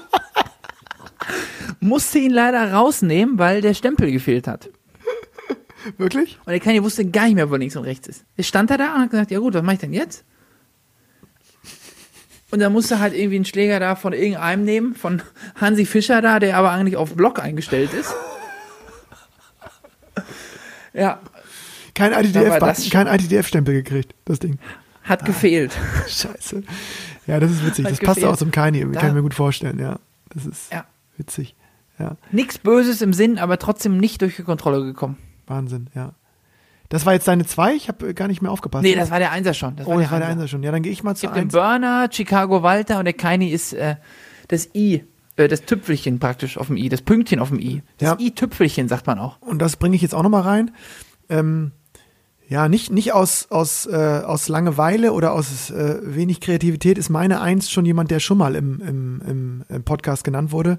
musste 1.80 2.18
ihn 2.18 2.30
leider 2.32 2.72
rausnehmen, 2.72 3.38
weil 3.38 3.61
der 3.61 3.74
Stempel 3.74 4.11
gefehlt 4.11 4.46
hat. 4.48 4.70
Wirklich? 5.98 6.38
Und 6.44 6.50
der 6.52 6.60
Kleine 6.60 6.82
wusste 6.82 7.04
gar 7.08 7.24
nicht 7.26 7.34
mehr, 7.34 7.50
wo 7.50 7.56
links 7.56 7.76
und 7.76 7.84
rechts 7.84 8.08
ist. 8.08 8.24
Jetzt 8.36 8.46
stand 8.48 8.70
er 8.70 8.78
da 8.78 8.94
und 8.94 9.00
hat 9.02 9.10
gesagt, 9.10 9.30
ja 9.30 9.38
gut, 9.38 9.54
was 9.54 9.62
mache 9.62 9.74
ich 9.74 9.80
denn 9.80 9.92
jetzt? 9.92 10.24
Und 12.50 12.60
dann 12.60 12.72
musste 12.72 12.98
halt 12.98 13.14
irgendwie 13.14 13.36
einen 13.36 13.44
Schläger 13.44 13.78
da 13.78 13.94
von 13.94 14.12
irgendeinem 14.14 14.64
nehmen, 14.64 14.94
von 14.94 15.22
Hansi 15.60 15.84
Fischer 15.84 16.22
da, 16.22 16.38
der 16.38 16.56
aber 16.56 16.70
eigentlich 16.70 16.96
auf 16.96 17.14
Block 17.14 17.38
eingestellt 17.40 17.92
ist. 17.94 18.14
Ja, 20.94 21.20
Kein 21.94 22.12
war 22.12 22.20
ITDF, 22.24 22.60
ITDF-Stempel 23.06 23.74
gekriegt, 23.74 24.14
das 24.24 24.38
Ding. 24.40 24.58
hat 25.04 25.24
gefehlt. 25.24 25.70
Scheiße. 26.08 26.62
Ja, 27.26 27.38
das 27.38 27.52
ist 27.52 27.64
witzig. 27.64 27.84
Hat 27.84 27.92
Das 27.92 28.00
passt 28.00 28.16
gefehlt. 28.16 28.32
auch 28.32 28.36
zum. 28.36 28.50
Da- 28.50 28.60
Kann 28.62 28.74
ich 29.10 29.14
mir 29.14 29.22
gut 29.22 29.34
vorstellen, 29.34 29.78
ja. 29.78 30.00
Das 30.30 30.46
ist 30.46 30.72
Ja. 30.72 30.86
witzig. 31.16 31.54
Ja, 31.98 32.16
Nichts 32.32 32.58
Böses 32.58 33.00
im 33.02 33.12
Sinn, 33.12 33.38
aber 33.38 33.58
trotzdem 33.58 33.98
nicht 33.98 34.22
durch 34.22 34.36
die 34.36 34.42
Kontrolle 34.42 34.82
gekommen. 34.84 35.18
Wahnsinn, 35.49 35.88
ja. 35.94 36.12
Das 36.88 37.05
war 37.05 37.12
jetzt 37.12 37.28
deine 37.28 37.44
zwei? 37.44 37.74
Ich 37.74 37.88
habe 37.88 38.14
gar 38.14 38.28
nicht 38.28 38.40
mehr 38.40 38.51
aufgepasst. 38.51 38.82
Nee, 38.82 38.94
das 38.94 39.11
war 39.11 39.18
der 39.18 39.30
Einser 39.30 39.53
schon. 39.53 39.76
Das 39.76 39.86
oh, 39.86 39.99
das 39.99 40.11
war 40.11 40.20
der 40.20 40.28
Einser 40.28 40.49
schon. 40.49 40.62
Ja, 40.62 40.72
dann 40.72 40.82
gehe 40.82 40.92
ich 40.92 41.03
mal 41.03 41.14
zu 41.14 41.26
gibt 41.26 41.36
den. 41.36 41.49
Burner, 41.49 42.09
Chicago 42.11 42.62
Walter 42.62 42.99
und 42.99 43.05
der 43.05 43.12
Keini 43.12 43.51
ist 43.51 43.74
äh, 43.74 43.96
das 44.49 44.74
I, 44.74 45.05
äh, 45.36 45.49
das 45.49 45.62
Tüpfelchen 45.62 46.18
praktisch 46.18 46.57
auf 46.57 46.68
dem 46.68 46.76
I, 46.78 46.88
das 46.88 47.03
Pünktchen 47.03 47.40
auf 47.40 47.51
dem 47.51 47.59
I. 47.59 47.82
Das 47.99 48.09
Ja. 48.09 48.16
I-Tüpfelchen 48.18 48.88
sagt 48.88 49.07
man 49.07 49.18
auch. 49.18 49.40
Und 49.42 49.61
das 49.61 49.76
bringe 49.76 49.96
ich 49.96 50.03
jetzt 50.03 50.14
auch 50.14 50.22
nochmal 50.22 50.42
rein. 50.42 50.70
Ähm, 51.28 51.72
ja, 52.49 52.70
nicht, 52.70 52.90
nicht 52.90 53.12
aus, 53.12 53.49
aus, 53.51 53.84
äh, 53.84 54.22
aus 54.24 54.49
Langeweile 54.49 55.12
oder 55.12 55.32
aus 55.32 55.70
äh, 55.70 55.99
wenig 56.03 56.40
Kreativität 56.40 56.96
ist 56.96 57.11
meine 57.11 57.42
Eins 57.42 57.70
schon 57.70 57.84
jemand, 57.84 58.11
der 58.11 58.20
schon 58.20 58.38
mal 58.38 58.55
im, 58.55 58.80
im, 58.80 59.22
im, 59.26 59.64
im 59.68 59.84
Podcast 59.84 60.24
genannt 60.24 60.53
wurde. 60.53 60.78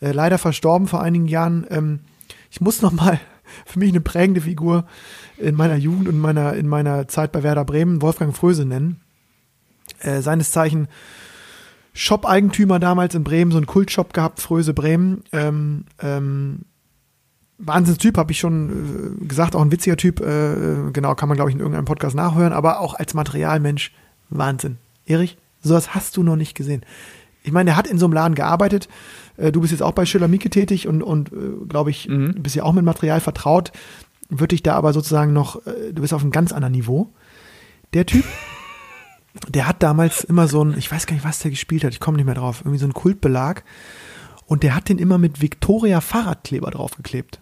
Äh, 0.00 0.12
leider 0.12 0.38
verstorben 0.38 0.88
vor 0.88 1.02
einigen 1.02 1.28
Jahren. 1.28 1.66
Ähm, 1.68 2.00
ich 2.50 2.62
muss 2.62 2.80
nochmal 2.80 3.20
für 3.66 3.78
mich 3.78 3.90
eine 3.90 4.00
prägende 4.00 4.40
Figur 4.40 4.84
in 5.36 5.54
meiner 5.54 5.76
Jugend 5.76 6.08
und 6.08 6.14
in 6.14 6.20
meiner, 6.20 6.54
in 6.54 6.68
meiner 6.68 7.08
Zeit 7.08 7.32
bei 7.32 7.42
Werder 7.42 7.64
Bremen, 7.64 8.02
Wolfgang 8.02 8.36
Fröse 8.36 8.64
nennen. 8.64 9.00
Äh, 10.00 10.20
seines 10.20 10.50
Zeichen 10.50 10.88
Shop-Eigentümer 11.94 12.78
damals 12.78 13.14
in 13.14 13.24
Bremen, 13.24 13.50
so 13.50 13.58
einen 13.58 13.66
Kultshop 13.66 14.14
gehabt, 14.14 14.40
Fröse 14.40 14.74
Bremen. 14.74 15.24
Ähm, 15.32 15.84
ähm, 16.00 16.60
Wahnsinnstyp, 17.58 18.16
habe 18.18 18.32
ich 18.32 18.38
schon 18.38 19.20
äh, 19.20 19.26
gesagt, 19.26 19.54
auch 19.54 19.62
ein 19.62 19.70
witziger 19.70 19.96
Typ. 19.96 20.20
Äh, 20.20 20.90
genau, 20.92 21.14
kann 21.14 21.28
man, 21.28 21.36
glaube 21.36 21.50
ich, 21.50 21.54
in 21.54 21.60
irgendeinem 21.60 21.84
Podcast 21.84 22.16
nachhören, 22.16 22.52
aber 22.52 22.80
auch 22.80 22.94
als 22.94 23.14
Materialmensch 23.14 23.92
Wahnsinn. 24.30 24.78
Erich, 25.06 25.36
sowas 25.62 25.94
hast 25.94 26.16
du 26.16 26.22
noch 26.22 26.36
nicht 26.36 26.54
gesehen. 26.54 26.84
Ich 27.44 27.52
meine, 27.52 27.70
er 27.70 27.76
hat 27.76 27.86
in 27.86 27.98
so 27.98 28.06
einem 28.06 28.14
Laden 28.14 28.34
gearbeitet. 28.34 28.88
Äh, 29.36 29.52
du 29.52 29.60
bist 29.60 29.72
jetzt 29.72 29.82
auch 29.82 29.92
bei 29.92 30.06
Schiller 30.06 30.28
Mieke 30.28 30.50
tätig 30.50 30.88
und, 30.88 31.02
und 31.02 31.32
äh, 31.32 31.66
glaube 31.68 31.90
ich, 31.90 32.08
bist 32.08 32.56
ja 32.56 32.64
auch 32.64 32.72
mit 32.72 32.84
Material 32.84 33.20
vertraut. 33.20 33.72
Wird 34.28 34.52
dich 34.52 34.62
da 34.62 34.74
aber 34.74 34.92
sozusagen 34.92 35.32
noch, 35.32 35.66
äh, 35.66 35.92
du 35.92 36.02
bist 36.02 36.14
auf 36.14 36.22
einem 36.22 36.30
ganz 36.30 36.52
anderen 36.52 36.72
Niveau. 36.72 37.12
Der 37.94 38.06
Typ, 38.06 38.24
der 39.48 39.68
hat 39.68 39.82
damals 39.82 40.24
immer 40.24 40.48
so 40.48 40.64
ein, 40.64 40.76
ich 40.78 40.90
weiß 40.90 41.06
gar 41.06 41.14
nicht, 41.14 41.24
was 41.24 41.40
der 41.40 41.50
gespielt 41.50 41.84
hat, 41.84 41.92
ich 41.92 42.00
komme 42.00 42.16
nicht 42.16 42.26
mehr 42.26 42.34
drauf, 42.34 42.60
irgendwie 42.60 42.78
so 42.78 42.86
ein 42.86 42.94
Kultbelag. 42.94 43.64
Und 44.46 44.62
der 44.62 44.74
hat 44.74 44.88
den 44.88 44.98
immer 44.98 45.18
mit 45.18 45.40
Victoria 45.40 46.00
Fahrradkleber 46.00 46.70
draufgeklebt. 46.70 47.40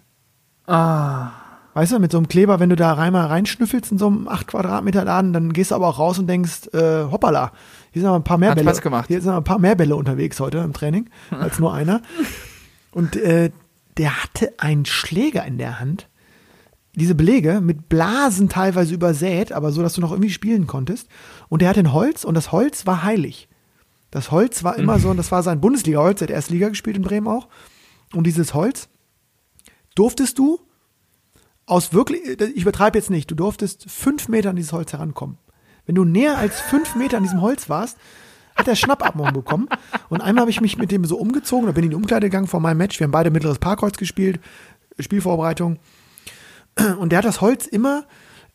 Ah. 0.67 1.31
Weißt 1.73 1.93
du, 1.93 1.99
mit 1.99 2.11
so 2.11 2.17
einem 2.17 2.27
Kleber, 2.27 2.59
wenn 2.59 2.69
du 2.69 2.75
da 2.75 2.95
einmal 2.95 3.27
reinschnüffelst 3.27 3.93
in 3.93 3.97
so 3.97 4.07
einem 4.07 4.27
8 4.27 4.47
Quadratmeter 4.47 5.05
Laden, 5.05 5.31
dann 5.31 5.53
gehst 5.53 5.71
du 5.71 5.75
aber 5.75 5.87
auch 5.87 5.99
raus 5.99 6.19
und 6.19 6.27
denkst, 6.27 6.67
äh, 6.73 7.05
hoppala, 7.09 7.53
hier 7.91 8.01
sind 8.01 8.07
aber 8.07 8.19
ein 8.19 8.23
paar 8.23 8.37
mehr 8.37 8.51
Hat 8.51 8.55
Bälle. 8.55 8.69
Spaß 8.69 8.81
gemacht. 8.81 9.07
Hier 9.07 9.21
sind 9.21 9.29
aber 9.29 9.41
ein 9.41 9.45
paar 9.45 9.59
mehr 9.59 9.75
Bälle 9.75 9.95
unterwegs 9.95 10.39
heute 10.39 10.59
im 10.59 10.73
Training, 10.73 11.09
als 11.29 11.59
nur 11.59 11.73
einer. 11.73 12.01
Und 12.91 13.15
äh, 13.15 13.51
der 13.97 14.23
hatte 14.23 14.53
einen 14.57 14.85
Schläger 14.85 15.45
in 15.45 15.57
der 15.57 15.79
Hand. 15.79 16.07
Diese 16.95 17.15
Belege 17.15 17.61
mit 17.61 17.87
Blasen 17.87 18.49
teilweise 18.49 18.93
übersät, 18.93 19.51
aber 19.51 19.71
so, 19.71 19.81
dass 19.81 19.93
du 19.93 20.01
noch 20.01 20.11
irgendwie 20.11 20.29
spielen 20.29 20.67
konntest. 20.67 21.07
Und 21.49 21.61
der 21.61 21.69
hatte 21.69 21.79
ein 21.81 21.93
Holz 21.93 22.23
und 22.23 22.33
das 22.33 22.51
Holz 22.51 22.85
war 22.85 23.03
heilig. 23.03 23.47
Das 24.09 24.29
Holz 24.31 24.65
war 24.65 24.77
immer 24.77 24.99
so, 24.99 25.09
und 25.09 25.17
das 25.17 25.31
war 25.31 25.41
sein 25.41 25.61
Bundesliga-Holz, 25.61 26.19
der 26.19 26.27
hat 26.27 26.35
erst 26.35 26.49
Liga 26.49 26.67
gespielt 26.67 26.97
in 26.97 27.01
Bremen 27.01 27.27
auch. 27.27 27.47
Und 28.13 28.25
dieses 28.27 28.53
Holz 28.53 28.89
durftest 29.95 30.37
du 30.37 30.59
aus 31.65 31.93
wirklich, 31.93 32.21
ich 32.27 32.63
übertreibe 32.63 32.97
jetzt 32.97 33.09
nicht, 33.09 33.31
du 33.31 33.35
durftest 33.35 33.89
fünf 33.89 34.27
Meter 34.27 34.49
an 34.49 34.57
dieses 34.57 34.73
Holz 34.73 34.91
herankommen. 34.91 35.37
Wenn 35.91 35.95
du 35.95 36.05
näher 36.05 36.37
als 36.37 36.61
fünf 36.61 36.95
Meter 36.95 37.17
an 37.17 37.23
diesem 37.23 37.41
Holz 37.41 37.67
warst, 37.67 37.97
hat 38.55 38.65
er 38.65 38.77
Schnappatmung 38.77 39.33
bekommen. 39.33 39.67
Und 40.07 40.21
einmal 40.21 40.43
habe 40.43 40.49
ich 40.49 40.61
mich 40.61 40.77
mit 40.77 40.89
dem 40.89 41.03
so 41.03 41.17
umgezogen, 41.17 41.65
da 41.65 41.73
bin 41.73 41.83
ich 41.83 41.87
in 41.87 41.89
die 41.89 41.95
Umkleide 41.97 42.27
gegangen 42.27 42.47
vor 42.47 42.61
meinem 42.61 42.77
Match. 42.77 42.97
Wir 42.97 43.03
haben 43.03 43.11
beide 43.11 43.29
mittleres 43.29 43.59
Parkholz 43.59 43.97
gespielt, 43.97 44.39
Spielvorbereitung. 44.99 45.79
Und 46.97 47.11
der 47.11 47.17
hat 47.17 47.25
das 47.25 47.41
Holz 47.41 47.65
immer 47.65 48.05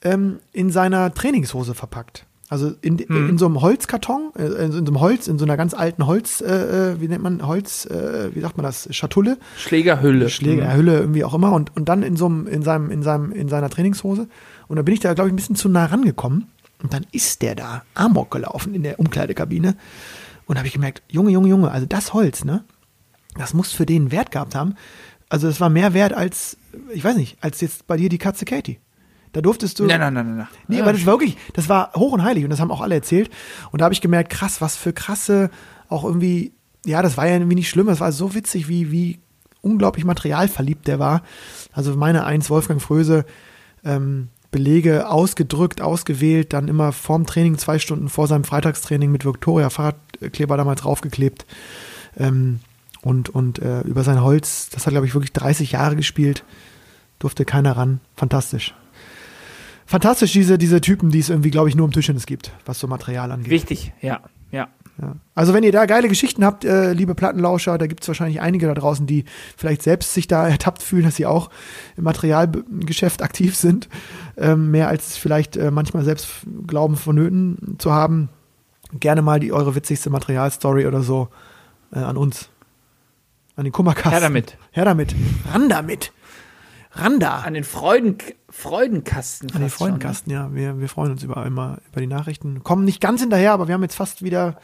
ähm, 0.01 0.39
in 0.55 0.71
seiner 0.71 1.13
Trainingshose 1.13 1.75
verpackt. 1.75 2.25
Also 2.49 2.73
in, 2.81 2.99
in 3.01 3.37
so 3.37 3.45
einem 3.45 3.61
Holzkarton, 3.61 4.31
äh, 4.39 4.65
in 4.65 4.73
so 4.73 4.79
einem 4.79 5.01
Holz, 5.01 5.29
in 5.29 5.39
so 5.39 5.45
einer 5.45 5.59
ganz 5.59 5.75
alten 5.75 6.07
Holz, 6.07 6.41
äh, 6.41 6.93
äh, 6.93 7.01
wie 7.01 7.09
nennt 7.09 7.23
man 7.23 7.47
Holz, 7.47 7.85
äh, 7.85 8.35
wie 8.35 8.41
sagt 8.41 8.57
man 8.57 8.65
das, 8.65 8.89
Schatulle. 8.95 9.37
Schlägerhülle. 9.59 10.31
Schlägerhülle, 10.31 11.01
irgendwie 11.01 11.25
auch 11.25 11.35
immer. 11.35 11.53
Und, 11.53 11.77
und 11.77 11.89
dann 11.89 12.03
in 12.03 12.17
so 12.17 12.27
einem, 12.27 12.47
in 12.47 12.63
seinem, 12.63 12.91
in 12.91 13.03
seinem, 13.03 13.33
in 13.33 13.49
seiner 13.49 13.69
Trainingshose. 13.69 14.29
Und 14.69 14.77
da 14.77 14.83
bin 14.83 14.95
ich 14.95 15.01
da, 15.01 15.13
glaube 15.15 15.29
ich, 15.29 15.33
ein 15.33 15.37
bisschen 15.37 15.57
zu 15.57 15.69
nah 15.69 15.87
rangekommen. 15.87 16.47
Und 16.83 16.93
dann 16.93 17.07
ist 17.13 17.43
der 17.43 17.55
da 17.55 17.83
Amok 17.95 18.31
gelaufen 18.31 18.75
in 18.75 18.83
der 18.83 18.99
Umkleidekabine. 18.99 19.77
Und 20.47 20.59
habe 20.59 20.67
ich 20.67 20.75
gemerkt, 20.75 21.03
Junge, 21.11 21.31
Junge, 21.31 21.49
Junge, 21.49 21.71
also 21.71 21.87
das 21.87 22.13
Holz, 22.13 22.45
ne? 22.45 22.65
Das 23.37 23.53
muss 23.53 23.73
für 23.73 23.87
den 23.87 24.11
Wert 24.11 24.31
gehabt 24.31 24.55
haben. 24.55 24.75
Also 25.29 25.49
es 25.49 25.61
war 25.61 25.69
mehr 25.69 25.93
wert 25.93 26.13
als, 26.13 26.57
ich 26.93 27.05
weiß 27.05 27.17
nicht, 27.17 27.37
als 27.43 27.61
jetzt 27.61 27.87
bei 27.87 27.97
dir 27.97 28.09
die 28.09 28.19
Katze 28.19 28.45
Katie. 28.45 28.79
Da 29.33 29.43
durftest 29.43 29.79
du. 29.79 29.85
Nein, 29.85 30.01
nein, 30.01 30.15
nein, 30.15 30.27
nein. 30.27 30.37
nein. 30.37 30.49
Nee, 30.69 30.81
aber 30.81 30.93
das 30.93 31.05
war 31.05 31.15
wirklich, 31.15 31.37
das 31.53 31.69
war 31.69 31.93
hoch 31.95 32.13
und 32.13 32.23
heilig 32.23 32.45
und 32.45 32.51
das 32.51 32.61
haben 32.61 32.71
auch 32.71 32.81
alle 32.81 32.95
erzählt. 32.95 33.29
Und 33.71 33.81
da 33.81 33.85
habe 33.85 33.93
ich 33.93 34.01
gemerkt, 34.01 34.31
krass, 34.31 34.61
was 34.61 34.77
für 34.77 34.93
krasse, 34.93 35.51
auch 35.89 36.05
irgendwie, 36.05 36.55
ja, 36.87 37.03
das 37.03 37.17
war 37.17 37.27
ja 37.27 37.35
irgendwie 37.35 37.57
nicht 37.57 37.69
schlimm, 37.69 37.89
es 37.89 38.01
war 38.01 38.13
so 38.13 38.35
witzig, 38.35 38.69
wie, 38.69 38.91
wie 38.91 39.19
unglaublich 39.61 40.05
materialverliebt 40.05 40.87
der 40.87 40.99
war. 40.99 41.23
Also 41.73 41.95
meine 41.97 42.25
Eins, 42.25 42.49
Wolfgang 42.49 42.81
Fröse, 42.81 43.27
ähm, 43.85 44.29
Belege 44.51 45.09
ausgedrückt, 45.09 45.81
ausgewählt, 45.81 46.53
dann 46.53 46.69
immer 46.69 46.93
vorm 46.93 47.27
Training, 47.27 47.59
zwei 47.59 47.79
Stunden 47.79 48.09
vor 48.09 48.27
seinem 48.27 48.45
Freitagstraining 48.45 49.11
mit 49.11 49.25
Victoria 49.25 49.71
Fahrradkleber 49.71 50.57
damals 50.57 50.83
draufgeklebt. 50.83 51.47
Ähm, 52.17 52.61
und 53.03 53.29
und 53.29 53.61
äh, 53.61 53.83
über 53.83 54.03
sein 54.03 54.23
Holz, 54.23 54.69
das 54.71 54.87
hat, 54.87 54.93
glaube 54.93 55.07
ich, 55.07 55.15
wirklich 55.15 55.33
30 55.33 55.73
Jahre 55.73 55.97
gespielt, 55.97 56.45
durfte 57.19 57.45
keiner 57.45 57.77
ran. 57.77 58.01
Fantastisch. 58.17 58.75
Fantastisch, 59.87 60.33
diese, 60.33 60.59
diese 60.59 60.81
Typen, 60.81 61.11
die 61.11 61.21
es 61.21 61.29
irgendwie, 61.29 61.51
glaube 61.51 61.69
ich, 61.69 61.77
nur 61.77 61.87
im 61.87 61.93
Tischtennis 61.93 62.27
gibt, 62.27 62.51
was 62.65 62.81
so 62.81 62.89
Material 62.89 63.31
angeht. 63.31 63.51
Wichtig, 63.51 63.93
ja, 64.03 64.21
ja. 65.01 65.17
Also 65.35 65.53
wenn 65.53 65.63
ihr 65.63 65.73
da 65.73 65.85
geile 65.85 66.09
Geschichten 66.09 66.45
habt, 66.45 66.65
äh, 66.65 66.93
liebe 66.93 67.15
Plattenlauscher, 67.15 67.77
da 67.77 67.87
gibt 67.87 68.03
es 68.03 68.09
wahrscheinlich 68.09 68.41
einige 68.41 68.67
da 68.67 68.75
draußen, 68.75 69.07
die 69.07 69.25
vielleicht 69.57 69.83
selbst 69.83 70.15
sich 70.15 70.27
da 70.27 70.49
ertappt 70.49 70.83
fühlen, 70.83 71.05
dass 71.05 71.17
sie 71.17 71.27
auch 71.27 71.51
im 71.97 72.05
Materialgeschäft 72.05 73.23
aktiv 73.23 73.57
sind, 73.57 73.89
ähm, 74.37 74.71
mehr 74.71 74.89
als 74.89 75.17
vielleicht 75.17 75.57
äh, 75.57 75.71
manchmal 75.71 76.05
selbst 76.05 76.29
glauben 76.67 76.97
vonnöten 76.97 77.77
zu 77.79 77.93
haben. 77.93 78.31
Gerne 78.99 79.21
mal 79.21 79.41
die 79.41 79.53
eure 79.53 79.75
witzigste 79.75 80.11
Materialstory 80.11 80.87
oder 80.87 81.03
so 81.03 81.29
äh, 81.93 81.99
an 81.99 82.17
uns. 82.17 82.49
An 83.57 83.65
den 83.65 83.73
Kummerkasten. 83.73 84.13
Her 84.13 84.21
damit. 84.21 84.57
Her 84.71 84.85
damit. 84.85 85.15
Ran 85.51 85.69
damit. 85.69 86.13
Ran 86.97 87.21
da. 87.21 87.41
An 87.41 87.55
den 87.55 87.65
Freuden, 87.65 88.19
Freudenkasten. 88.49 89.49
An 89.51 89.55
den 89.55 89.59
schon, 89.59 89.63
ne? 89.63 89.71
Freudenkasten, 89.71 90.33
ja. 90.33 90.55
Wir, 90.55 90.81
wir 90.81 90.89
freuen 90.89 91.13
uns 91.13 91.23
über 91.23 91.45
immer 91.47 91.79
über 91.91 92.01
die 92.01 92.07
Nachrichten. 92.07 92.63
Kommen 92.63 92.85
nicht 92.85 93.01
ganz 93.01 93.21
hinterher, 93.21 93.53
aber 93.53 93.69
wir 93.69 93.75
haben 93.75 93.83
jetzt 93.83 93.97
fast 93.97 94.23
wieder 94.23 94.57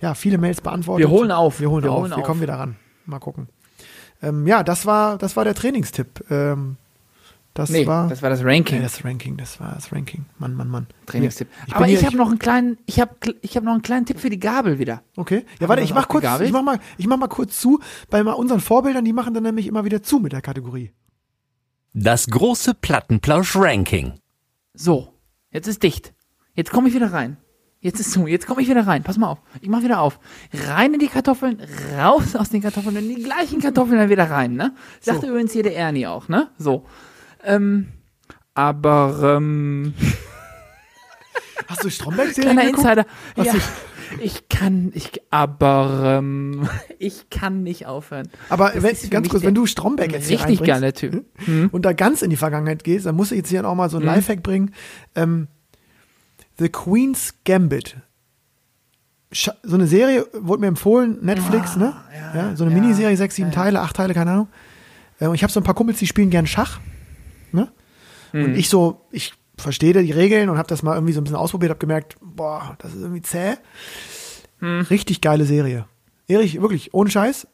ja, 0.00 0.14
viele 0.14 0.38
Mails 0.38 0.60
beantwortet. 0.60 1.06
Wir 1.06 1.10
holen 1.10 1.30
auf. 1.30 1.60
Wir 1.60 1.70
holen 1.70 1.84
Wir 1.84 1.92
auf. 1.92 2.00
holen 2.00 2.10
wir 2.10 2.18
auf. 2.18 2.24
kommen 2.24 2.40
wieder 2.40 2.54
ran. 2.58 2.76
Mal 3.06 3.18
gucken. 3.18 3.48
Ähm, 4.22 4.46
ja, 4.46 4.62
das 4.62 4.86
war, 4.86 5.18
das 5.18 5.36
war 5.36 5.44
der 5.44 5.54
Trainingstipp. 5.54 6.24
Ähm, 6.30 6.76
das 7.54 7.68
Nee, 7.68 7.86
war 7.86 8.08
das 8.08 8.22
war 8.22 8.30
das 8.30 8.42
Ranking. 8.42 8.78
Nee, 8.78 8.82
das 8.82 9.04
Ranking, 9.04 9.36
das 9.36 9.60
war 9.60 9.72
das 9.74 9.92
Ranking. 9.92 10.24
Mann, 10.38 10.54
Mann, 10.54 10.68
Mann. 10.68 10.86
Trainingstipp. 11.04 11.48
Ich 11.66 11.74
Aber 11.74 11.84
hier- 11.84 11.98
ich 11.98 12.06
habe 12.06 12.16
noch 12.16 12.28
einen 12.30 12.38
kleinen, 12.38 12.78
ich 12.86 12.98
habe 12.98 13.10
ich 13.42 13.56
hab 13.56 13.64
noch 13.64 13.72
einen 13.72 13.82
kleinen 13.82 14.06
Tipp 14.06 14.20
für 14.20 14.30
die 14.30 14.38
Gabel 14.40 14.78
wieder. 14.78 15.02
Okay. 15.16 15.44
Ja, 15.60 15.68
warte, 15.68 15.82
wir 15.82 15.84
ich 15.84 15.92
mach 15.92 16.08
kurz, 16.08 16.24
ich 16.40 16.50
mach 16.52 16.62
mal, 16.62 16.78
ich 16.96 17.06
mach 17.06 17.18
mal 17.18 17.26
kurz 17.28 17.60
zu. 17.60 17.80
Bei 18.08 18.22
mal 18.22 18.32
unseren 18.32 18.60
Vorbildern, 18.60 19.04
die 19.04 19.12
machen 19.12 19.34
dann 19.34 19.42
nämlich 19.42 19.66
immer 19.66 19.84
wieder 19.84 20.02
zu 20.02 20.18
mit 20.18 20.32
der 20.32 20.40
Kategorie. 20.40 20.92
Das 21.94 22.26
große 22.26 22.74
Plattenplausch-Ranking. 22.74 24.14
So, 24.74 25.12
jetzt 25.50 25.66
ist 25.68 25.82
dicht. 25.82 26.14
Jetzt 26.54 26.70
komme 26.70 26.88
ich 26.88 26.94
wieder 26.94 27.12
rein. 27.12 27.36
Jetzt 27.80 28.00
ist 28.00 28.12
zu. 28.12 28.26
Jetzt 28.26 28.46
komme 28.46 28.62
ich 28.62 28.68
wieder 28.68 28.86
rein. 28.86 29.02
Pass 29.02 29.18
mal 29.18 29.28
auf. 29.28 29.38
Ich 29.60 29.68
mache 29.68 29.82
wieder 29.82 30.00
auf. 30.00 30.18
Rein 30.68 30.94
in 30.94 31.00
die 31.00 31.08
Kartoffeln, 31.08 31.60
raus 31.98 32.36
aus 32.36 32.48
den 32.48 32.62
Kartoffeln, 32.62 32.96
in 32.96 33.08
die 33.14 33.22
gleichen 33.22 33.60
Kartoffeln 33.60 33.98
dann 33.98 34.08
wieder 34.08 34.30
rein, 34.30 34.54
ne? 34.54 34.74
Sagte 35.00 35.26
übrigens 35.26 35.52
hier 35.52 35.64
der 35.64 35.76
Ernie 35.76 36.06
auch, 36.06 36.28
ne? 36.28 36.48
So. 36.58 36.86
Ähm, 37.44 37.88
aber, 38.54 39.36
ähm, 39.36 39.94
Hast 41.66 41.84
du 41.84 41.90
stromberg 41.90 42.32
kleiner 42.34 42.68
Insider. 42.68 43.06
Hast 43.36 43.46
Ja, 43.46 43.52
du- 43.54 43.58
ich 44.20 44.48
kann, 44.48 44.90
ich, 44.94 45.10
aber, 45.30 46.18
ähm, 46.18 46.68
ich 46.98 47.30
kann 47.30 47.62
nicht 47.62 47.86
aufhören. 47.86 48.28
Aber 48.48 48.72
wenn, 48.74 48.96
ganz 49.10 49.28
kurz, 49.28 49.42
wenn 49.42 49.54
du 49.54 49.66
Stromberg 49.66 50.12
jetzt 50.12 50.28
hier 50.28 50.38
Richtig 50.38 50.60
reinbringst, 50.60 50.80
geiler 50.82 50.92
Typ. 50.92 51.72
und 51.72 51.84
da 51.84 51.92
ganz 51.92 52.22
in 52.22 52.30
die 52.30 52.36
Vergangenheit 52.36 52.84
gehst, 52.84 53.06
dann 53.06 53.14
muss 53.16 53.30
ich 53.32 53.38
jetzt 53.38 53.48
hier 53.48 53.66
auch 53.66 53.74
mal 53.74 53.90
so 53.90 53.98
ein 53.98 54.04
Lifehack 54.04 54.42
bringen. 54.42 54.72
Ähm, 55.14 55.48
The 56.58 56.68
Queen's 56.68 57.34
Gambit. 57.44 57.96
So 59.32 59.50
eine 59.74 59.86
Serie 59.86 60.26
wurde 60.34 60.60
mir 60.60 60.66
empfohlen, 60.66 61.18
Netflix, 61.22 61.76
ne? 61.76 61.94
Ja, 62.34 62.54
so 62.54 62.64
eine 62.64 62.74
Ah, 62.74 62.76
ja, 62.76 62.82
Miniserie, 62.82 63.16
sechs, 63.16 63.36
sieben 63.36 63.50
Teile, 63.50 63.80
acht 63.80 63.96
Teile, 63.96 64.12
keine 64.12 64.32
Ahnung. 64.32 64.48
Äh, 65.20 65.26
Und 65.28 65.34
ich 65.34 65.42
habe 65.42 65.52
so 65.52 65.58
ein 65.60 65.64
paar 65.64 65.74
Kumpels, 65.74 65.98
die 65.98 66.06
spielen 66.06 66.28
gern 66.28 66.46
Schach. 66.46 66.80
Ne? 67.50 67.72
Mhm. 68.32 68.44
Und 68.44 68.54
ich 68.56 68.68
so, 68.68 69.00
ich 69.10 69.32
verstehe 69.62 69.92
die 69.92 70.12
Regeln 70.12 70.48
und 70.50 70.58
habe 70.58 70.68
das 70.68 70.82
mal 70.82 70.94
irgendwie 70.94 71.12
so 71.14 71.20
ein 71.20 71.24
bisschen 71.24 71.36
ausprobiert, 71.38 71.70
habe 71.70 71.78
gemerkt, 71.80 72.16
boah, 72.20 72.76
das 72.80 72.92
ist 72.94 73.00
irgendwie 73.02 73.22
zäh. 73.22 73.54
Mhm. 74.60 74.82
Richtig 74.90 75.20
geile 75.20 75.44
Serie. 75.44 75.86
Erich, 76.28 76.60
wirklich, 76.60 76.94
ohne 76.94 77.10
Scheiß. 77.10 77.46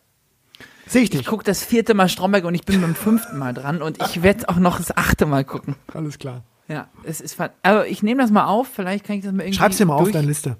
Sehe 0.86 1.02
ich 1.02 1.12
Ich 1.12 1.18
dich. 1.18 1.26
gucke 1.26 1.44
das 1.44 1.62
vierte 1.64 1.94
Mal 1.94 2.08
Stromberg 2.08 2.44
und 2.44 2.54
ich 2.54 2.64
bin 2.64 2.80
beim 2.80 2.94
fünften 2.94 3.38
Mal 3.38 3.52
dran 3.54 3.82
und 3.82 4.02
ich 4.02 4.22
werde 4.22 4.48
auch 4.48 4.56
noch 4.56 4.78
das 4.78 4.96
achte 4.96 5.26
Mal 5.26 5.44
gucken. 5.44 5.74
Alles 5.92 6.18
klar. 6.18 6.42
Ja, 6.66 6.88
es 7.04 7.20
ist 7.20 7.34
ver- 7.34 7.52
aber 7.62 7.86
ich 7.88 8.02
nehme 8.02 8.20
das 8.22 8.30
mal 8.30 8.44
auf, 8.46 8.68
vielleicht 8.68 9.04
kann 9.06 9.16
ich 9.16 9.22
das 9.24 9.32
mal 9.32 9.42
irgendwie 9.42 9.56
Schreib's 9.58 9.76
dir 9.78 9.86
mal 9.86 9.94
auf 9.94 10.02
durch- 10.02 10.12
deine 10.12 10.26
Liste. 10.26 10.56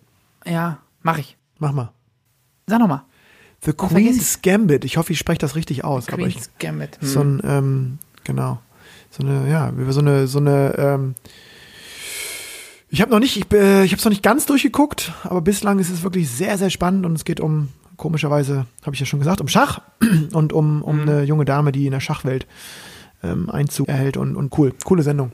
Ja, 0.47 0.79
mach 1.03 1.19
ich. 1.19 1.37
Mach 1.59 1.73
mal. 1.73 1.93
Sag 2.67 2.79
noch 2.81 2.89
mal. 2.89 3.05
The 3.65 3.73
Queen's 3.73 4.41
Gambit. 4.43 4.85
Ich 4.85 4.97
hoffe, 4.99 5.13
ich 5.13 5.19
spreche 5.19 5.39
das 5.39 5.57
richtig 5.57 5.85
aus. 5.85 6.07
ich, 6.09 6.15
Queen's 6.15 6.51
Gambit. 6.59 6.99
Hm. 7.01 7.09
so 7.09 7.21
ein, 7.21 7.41
ähm, 7.45 7.99
genau. 8.25 8.61
So 9.19 9.27
eine, 9.27 9.51
ja, 9.51 9.73
wir 9.77 9.93
so 9.93 10.01
eine, 10.01 10.27
so 10.29 10.39
eine, 10.39 10.75
ähm, 10.79 11.15
ich 12.91 13.03
habe 13.03 13.11
noch 13.11 13.19
nicht, 13.19 13.37
ich, 13.37 13.53
äh, 13.53 13.85
ich 13.85 13.91
habe 13.93 13.99
es 13.99 14.05
noch 14.05 14.11
nicht 14.11 14.23
ganz 14.23 14.47
durchgeguckt, 14.47 15.13
aber 15.25 15.41
bislang 15.41 15.79
ist 15.79 15.91
es 15.91 16.03
wirklich 16.03 16.31
sehr, 16.31 16.57
sehr 16.57 16.71
spannend 16.71 17.05
und 17.05 17.15
es 17.15 17.25
geht 17.25 17.41
um, 17.41 17.69
komischerweise, 17.97 18.67
habe 18.83 18.95
ich 18.95 19.01
ja 19.01 19.07
schon 19.07 19.19
gesagt, 19.19 19.41
um 19.41 19.49
Schach 19.49 19.81
und 20.33 20.53
um, 20.53 20.83
um 20.83 20.97
Mhm. 20.97 21.03
eine 21.03 21.23
junge 21.25 21.45
Dame, 21.45 21.73
die 21.73 21.87
in 21.87 21.93
der 21.93 22.01
Schachwelt 22.01 22.47
ähm, 23.23 23.51
Einzug 23.51 23.89
erhält 23.89 24.17
und, 24.17 24.37
und 24.37 24.57
cool, 24.57 24.73
coole 24.85 25.03
Sendung, 25.03 25.33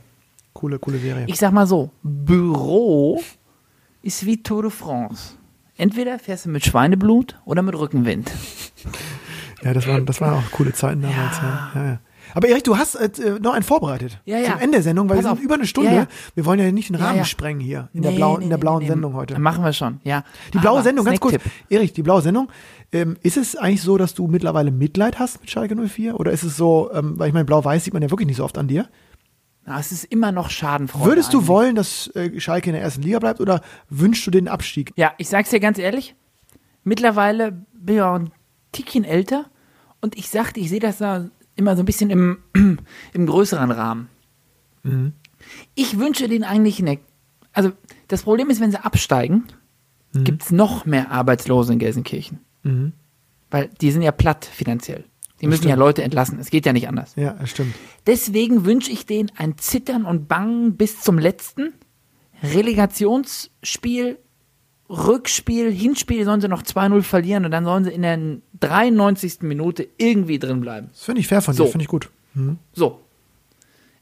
coole, 0.53 0.79
coole 0.79 0.97
Serie. 0.97 1.25
Ich 1.27 1.37
sag 1.37 1.51
mal 1.53 1.67
so, 1.67 1.91
Büro 2.01 3.21
ist 4.01 4.25
wie 4.25 4.41
Tour 4.41 4.63
de 4.63 4.71
France. 4.71 5.33
Entweder 5.77 6.17
fährst 6.19 6.45
du 6.45 6.49
mit 6.49 6.65
Schweineblut 6.65 7.37
oder 7.45 7.61
mit 7.61 7.75
Rückenwind. 7.77 8.31
ja, 9.61 9.73
das 9.73 9.85
waren, 9.87 10.05
das 10.05 10.19
waren 10.21 10.33
auch 10.43 10.51
coole 10.51 10.73
Zeiten 10.73 11.01
damals. 11.01 11.37
Ja. 11.37 11.71
Ja, 11.75 11.85
ja. 11.85 11.99
Aber 12.35 12.49
Erik, 12.49 12.65
du 12.65 12.77
hast 12.77 12.95
äh, 12.95 13.39
noch 13.39 13.53
einen 13.53 13.63
vorbereitet. 13.63 14.19
Ja, 14.25 14.37
ja. 14.37 14.51
Zum 14.51 14.59
Ende 14.59 14.71
der 14.73 14.83
Sendung, 14.83 15.07
weil 15.07 15.15
Pass 15.15 15.25
wir 15.25 15.29
sind 15.29 15.39
auf. 15.39 15.43
über 15.43 15.55
eine 15.55 15.65
Stunde. 15.65 15.89
Ja, 15.89 15.95
ja. 15.99 16.07
Wir 16.35 16.45
wollen 16.45 16.59
ja 16.59 16.69
nicht 16.69 16.89
den 16.89 16.97
Rahmen 16.97 17.19
ja. 17.19 17.23
sprengen 17.23 17.61
hier 17.61 17.87
in 17.93 18.01
der 18.01 18.11
Nee, 18.11 18.17
blauen, 18.17 18.39
nee, 18.39 18.43
in 18.43 18.49
der 18.49 18.57
nee, 18.57 18.61
blauen 18.61 18.81
nee, 18.83 18.89
Sendung 18.89 19.13
heute. 19.13 19.39
Machen 19.39 19.63
wir 19.63 19.71
schon, 19.71 20.01
ja. 20.03 20.25
Die 20.53 20.57
blaue 20.57 20.79
Aber 20.79 20.83
Sendung, 20.83 21.05
ganz 21.05 21.19
kurz. 21.21 21.37
Erich, 21.69 21.93
die 21.93 22.03
blaue 22.03 22.21
Sendung. 22.21 22.49
Ähm, 22.91 23.15
ist 23.23 23.37
es 23.37 23.55
eigentlich 23.55 23.81
so, 23.81 23.97
dass 23.97 24.13
du 24.13 24.27
mittlerweile 24.27 24.71
Mitleid 24.71 25.17
hast 25.17 25.39
mit 25.39 25.49
Schalke 25.49 25.75
04? 25.75 26.19
Oder 26.19 26.31
ist 26.33 26.43
es 26.43 26.57
so, 26.57 26.91
ähm, 26.93 27.17
weil 27.17 27.29
ich 27.29 27.33
meine, 27.33 27.45
blau-weiß 27.45 27.85
sieht 27.85 27.93
man 27.93 28.03
ja 28.03 28.11
wirklich 28.11 28.27
nicht 28.27 28.37
so 28.37 28.43
oft 28.43 28.57
an 28.57 28.67
dir? 28.67 28.89
Na, 29.65 29.79
es 29.79 29.93
ist 29.93 30.03
immer 30.03 30.33
noch 30.33 30.49
Schadenfreude. 30.49 31.05
Würdest 31.05 31.33
du 31.33 31.37
eigentlich. 31.37 31.47
wollen, 31.47 31.75
dass 31.75 32.07
äh, 32.15 32.37
Schalke 32.39 32.69
in 32.69 32.73
der 32.73 32.83
ersten 32.83 33.01
Liga 33.01 33.19
bleibt 33.19 33.39
oder 33.39 33.61
wünschst 33.89 34.27
du 34.27 34.31
den 34.31 34.49
Abstieg? 34.49 34.91
Ja, 34.97 35.13
ich 35.17 35.29
sag's 35.29 35.51
dir 35.51 35.61
ganz 35.61 35.79
ehrlich. 35.79 36.15
Mittlerweile 36.83 37.53
bin 37.73 37.95
ich 37.95 38.01
auch 38.01 38.15
ein 38.15 38.31
Tickchen 38.73 39.05
älter 39.05 39.45
und 40.01 40.17
ich 40.17 40.29
sagte, 40.29 40.59
ich 40.59 40.69
sehe 40.69 40.79
das 40.79 40.97
da 40.97 41.29
immer 41.55 41.75
so 41.75 41.83
ein 41.83 41.85
bisschen 41.85 42.09
im, 42.09 42.37
im 43.13 43.25
größeren 43.25 43.71
Rahmen. 43.71 44.09
Ich 45.73 45.97
wünsche 45.97 46.27
denen 46.27 46.43
eigentlich 46.43 46.79
eine. 46.79 46.99
Also, 47.53 47.71
das 48.07 48.23
Problem 48.23 48.49
ist, 48.49 48.61
wenn 48.61 48.71
sie 48.71 48.83
absteigen, 48.83 49.45
gibt's 50.13 50.51
noch 50.51 50.85
mehr 50.85 51.11
Arbeitslose 51.11 51.73
in 51.73 51.79
Gelsenkirchen. 51.79 52.39
Weil 53.49 53.69
die 53.81 53.91
sind 53.91 54.01
ja 54.01 54.11
platt 54.11 54.45
finanziell. 54.45 55.05
Die 55.41 55.47
müssen 55.47 55.67
ja. 55.67 55.75
Leute 55.75 56.03
entlassen. 56.03 56.39
Es 56.39 56.49
geht 56.49 56.65
ja 56.65 56.73
nicht 56.73 56.87
anders. 56.87 57.13
Ja, 57.15 57.33
das 57.33 57.49
stimmt. 57.49 57.75
Deswegen 58.07 58.65
wünsche 58.65 58.91
ich 58.91 59.05
denen 59.05 59.31
ein 59.35 59.57
Zittern 59.57 60.05
und 60.05 60.27
Bangen 60.27 60.77
bis 60.77 61.01
zum 61.01 61.19
letzten. 61.19 61.73
Relegationsspiel, 62.41 64.17
Rückspiel, 64.89 65.71
Hinspiel 65.71 66.25
sollen 66.25 66.41
sie 66.41 66.47
noch 66.47 66.61
2-0 66.63 67.01
verlieren 67.01 67.45
und 67.45 67.51
dann 67.51 67.65
sollen 67.65 67.83
sie 67.83 67.91
in 67.91 68.03
der 68.03 68.19
93. 68.59 69.41
Minute 69.41 69.87
irgendwie 69.97 70.37
drin 70.39 70.61
bleiben. 70.61 70.89
Das 70.91 71.03
finde 71.03 71.21
ich 71.21 71.27
fair 71.27 71.41
von 71.41 71.53
So. 71.53 71.63
dir, 71.65 71.71
finde 71.71 71.83
ich 71.83 71.87
gut. 71.89 72.09
So. 72.73 72.99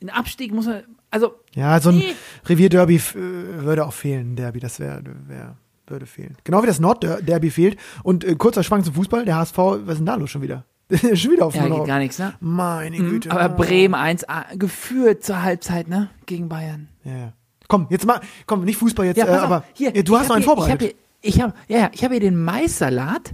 Ein 0.01 0.09
Abstieg 0.09 0.51
muss 0.53 0.65
man, 0.65 0.83
also, 1.11 1.35
Ja, 1.55 1.79
so 1.79 1.89
ein 1.89 1.97
Nee. 1.99 2.13
Revierderby 2.45 2.95
äh, 2.95 3.13
würde 3.15 3.85
auch 3.85 3.93
fehlen, 3.93 4.35
Derby, 4.35 4.59
das 4.59 4.79
wäre, 4.79 5.01
wär, 5.27 5.55
würde 5.87 6.05
fehlen. 6.05 6.35
Genau 6.43 6.61
wie 6.63 6.67
das 6.67 6.79
Nordderby 6.79 7.49
fehlt. 7.51 7.77
Und 8.03 8.25
äh, 8.25 8.35
kurzer 8.35 8.63
Schwank 8.63 8.83
zum 8.83 8.95
Fußball, 8.95 9.23
der 9.23 9.37
HSV, 9.37 9.57
was 9.57 9.79
ist 9.93 9.97
denn 9.99 10.05
da 10.05 10.15
los 10.15 10.31
schon 10.31 10.41
wieder? 10.41 10.65
schon 11.13 11.31
wieder 11.31 11.45
auf 11.45 11.55
ja, 11.55 11.67
geht 11.69 11.85
gar 11.85 11.99
nichts, 11.99 12.19
ne? 12.19 12.33
Meine 12.41 12.97
Güte. 12.97 13.31
Aber. 13.31 13.55
Bremen 13.55 13.95
1A, 13.95 14.57
geführt 14.57 15.23
zur 15.23 15.41
Halbzeit, 15.41 15.87
ne? 15.87 16.09
Gegen 16.25 16.49
Bayern. 16.49 16.89
Ja, 17.05 17.11
ja. 17.17 17.33
Komm, 17.73 17.87
jetzt 17.89 18.05
mal, 18.05 18.21
komm, 18.45 18.65
nicht 18.65 18.77
Fußball 18.77 19.07
jetzt, 19.07 19.17
Ja, 19.17 19.25
äh, 19.25 19.31
aber 19.31 19.63
hier, 19.73 19.95
ja, 19.95 20.03
du 20.03 20.15
hast 20.15 20.27
noch 20.27 20.35
hab 20.35 20.35
einen 20.35 20.43
hier- 20.43 20.55
vorbereitet. 20.55 20.95
Ich 21.21 21.41
habe 21.41 21.55
ja, 21.67 21.79
ja, 21.79 21.89
ich 21.91 22.03
habe 22.03 22.13
hier 22.13 22.21
den 22.21 22.43
Maissalat, 22.43 23.33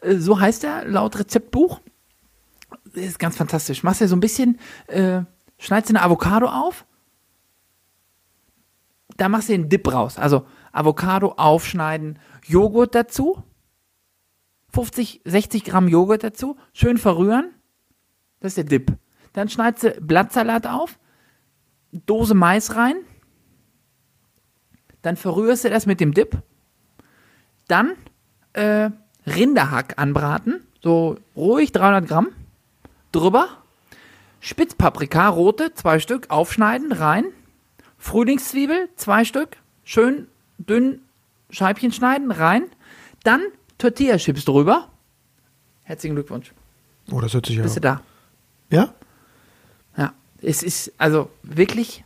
äh, 0.00 0.14
so 0.14 0.38
heißt 0.38 0.62
er 0.62 0.84
laut 0.84 1.18
Rezeptbuch. 1.18 1.80
Das 2.94 3.02
ist 3.02 3.18
ganz 3.18 3.36
fantastisch. 3.36 3.82
Machst 3.82 4.00
du 4.00 4.06
so 4.06 4.14
ein 4.14 4.20
bisschen, 4.20 4.60
äh, 4.86 5.22
schneidest 5.58 5.90
du 5.90 5.96
eine 5.96 6.04
Avocado 6.04 6.46
auf, 6.46 6.86
da 9.16 9.28
machst 9.28 9.48
du 9.48 9.54
den 9.54 9.68
Dip 9.68 9.92
raus. 9.92 10.18
Also 10.18 10.46
Avocado 10.70 11.34
aufschneiden, 11.36 12.20
Joghurt 12.46 12.94
dazu, 12.94 13.42
50, 14.72 15.22
60 15.24 15.64
Gramm 15.64 15.88
Joghurt 15.88 16.22
dazu, 16.22 16.56
schön 16.72 16.96
verrühren. 16.96 17.50
Das 18.38 18.50
ist 18.52 18.56
der 18.58 18.64
Dip. 18.64 18.92
Dann 19.32 19.48
schneidest 19.48 19.82
du 19.82 19.90
Blattsalat 20.00 20.68
auf, 20.68 21.00
Dose 21.90 22.34
Mais 22.34 22.76
rein, 22.76 22.94
dann 25.02 25.16
verrührst 25.16 25.64
du 25.64 25.70
das 25.70 25.86
mit 25.86 26.00
dem 26.00 26.14
Dip. 26.14 26.38
Dann 27.68 27.92
äh, 28.52 28.90
Rinderhack 29.26 29.94
anbraten, 29.96 30.66
so 30.82 31.18
ruhig 31.36 31.72
300 31.72 32.06
Gramm. 32.06 32.28
Drüber. 33.12 33.48
Spitzpaprika, 34.40 35.28
rote, 35.28 35.74
zwei 35.74 35.98
Stück, 35.98 36.30
aufschneiden, 36.30 36.92
rein. 36.92 37.26
Frühlingszwiebel, 37.98 38.88
zwei 38.96 39.24
Stück, 39.24 39.58
schön 39.84 40.26
dünn 40.58 41.02
Scheibchen 41.50 41.92
schneiden, 41.92 42.30
rein. 42.30 42.64
Dann 43.24 43.42
Tortilla-Chips 43.78 44.44
drüber. 44.44 44.88
Herzlichen 45.82 46.14
Glückwunsch. 46.14 46.52
Oh, 47.10 47.20
das 47.20 47.34
hört 47.34 47.46
sich 47.46 47.56
ja. 47.56 47.62
Bist 47.62 47.76
du 47.76 47.80
da? 47.80 48.00
Ja? 48.70 48.94
Ja. 49.96 50.14
Es 50.40 50.62
ist 50.62 50.92
also 50.96 51.30
wirklich 51.42 52.04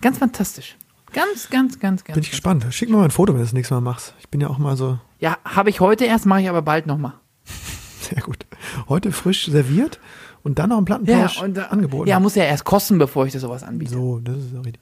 ganz 0.00 0.18
fantastisch. 0.18 0.76
Ganz, 1.12 1.50
ganz, 1.50 1.78
ganz, 1.78 2.04
ganz. 2.04 2.14
Bin 2.14 2.22
ich 2.22 2.30
gespannt. 2.30 2.64
Schick 2.70 2.88
mir 2.88 2.96
mal 2.96 3.04
ein 3.04 3.10
Foto, 3.10 3.32
wenn 3.32 3.40
du 3.40 3.44
das 3.44 3.52
nächste 3.52 3.74
Mal 3.74 3.80
machst. 3.80 4.14
Ich 4.20 4.28
bin 4.28 4.40
ja 4.40 4.48
auch 4.48 4.58
mal 4.58 4.76
so, 4.76 4.98
Ja, 5.18 5.38
habe 5.44 5.70
ich 5.70 5.80
heute 5.80 6.04
erst, 6.04 6.26
mache 6.26 6.42
ich 6.42 6.48
aber 6.48 6.62
bald 6.62 6.86
nochmal. 6.86 7.14
sehr 8.00 8.22
gut. 8.22 8.46
Heute 8.88 9.12
frisch 9.12 9.46
serviert 9.46 9.98
und 10.42 10.58
dann 10.58 10.70
noch 10.70 10.78
ein 10.78 10.80
Ja, 10.86 10.96
Plattenplausch 10.96 11.42
und, 11.42 11.58
äh, 11.58 11.62
angeboten. 11.62 12.08
ja, 12.08 12.20
muss 12.20 12.34
ja 12.34 12.44
erst 12.44 12.64
kosten, 12.64 12.98
bevor 12.98 13.26
ich 13.26 13.32
dir 13.32 13.40
sowas 13.40 13.62
anbiete. 13.62 13.92
So, 13.92 14.20
das 14.20 14.36
ist 14.38 14.54
auch 14.56 14.64
richtig. 14.64 14.80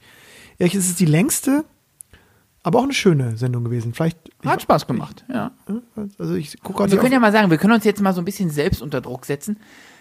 Ja, 0.59 0.66
es 0.66 0.74
ist 0.74 1.01
die 1.01 1.07
längste, 1.07 1.64
aber 2.62 2.81
auch 2.81 2.85
eine 2.85 2.93
schöne 2.95 3.37
Sendung 3.37 3.64
gewesen. 3.64 3.95
Vielleicht, 3.95 4.18
Hat 4.45 4.61
Spaß 4.62 4.87
gemacht, 4.87 5.24
ja. 5.29 5.53
ich, 5.68 6.20
also 6.20 6.35
ich 6.35 6.61
gucke 6.61 6.79
gerade 6.79 6.93
Wir 6.93 6.99
können 6.99 7.12
ja 7.12 7.18
auf, 7.18 7.22
mal 7.22 7.33
sagen, 7.33 7.51
wir 7.51 7.59
können 7.59 7.72
uns 7.74 7.85
jetzt 7.85 8.01
mal 8.03 8.12
so 8.12 8.20
ein 8.20 8.24
bisschen 8.24 8.51
selbst 8.51 8.83
unter 8.83 9.01
Druck 9.01 9.24
setzen. 9.24 9.59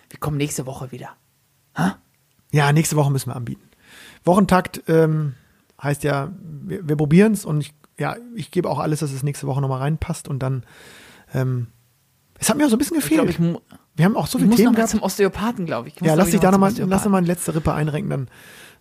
Wir 0.09 0.19
kommen 0.19 0.38
nächste 0.38 0.65
Woche 0.65 0.91
wieder. 0.91 1.09
ja, 2.51 2.71
nächste 2.73 2.95
Woche 2.95 3.11
müssen 3.11 3.30
wir 3.30 3.36
anbieten. 3.36 3.61
Wochentakt 4.23 4.84
ähm, 4.88 5.34
heißt 5.82 6.03
ja, 6.03 6.32
wir, 6.41 6.88
wir 6.88 6.95
probieren 6.95 7.34
es 7.34 7.45
und 7.45 7.61
ich, 7.61 7.73
ja, 7.99 8.15
ich 8.36 8.51
gebe 8.51 8.69
auch 8.69 8.80
alles, 8.80 8.99
dass 8.99 9.11
es 9.11 9.23
nächste 9.23 9.47
Woche 9.47 9.61
nochmal 9.61 9.80
reinpasst 9.80 10.28
und 10.28 10.39
dann, 10.39 10.63
ähm, 11.34 11.67
es 12.39 12.49
hat 12.49 12.57
mir 12.57 12.65
auch 12.65 12.69
so 12.69 12.75
ein 12.75 12.80
bisschen 12.80 12.97
Ich 12.97 13.03
gefehlt. 13.03 13.30
ich, 13.30 13.39
mu 13.39 13.59
wir 13.95 14.05
haben 14.05 14.15
auch 14.15 14.28
so 14.28 14.38
ich 14.38 14.43
viele 14.43 14.49
muss 14.49 14.57
Themen 14.57 14.73
noch 14.73 14.80
mal 14.80 14.88
zum 14.88 15.01
Osteopathen, 15.01 15.65
glaube 15.65 15.88
ich. 15.88 15.95
ich. 15.95 16.01
muss, 16.01 16.07
Ja, 16.07 16.13
glaub 16.13 16.19
lass 16.25 16.28
ich, 16.28 16.34
dich 16.34 16.41
da 16.41 16.51
nochmal, 16.51 16.71
lass 16.78 17.05
mal 17.05 17.17
eine 17.17 17.25
letzte 17.28 17.55
Rippe 17.55 17.73
einrenken, 17.73 18.09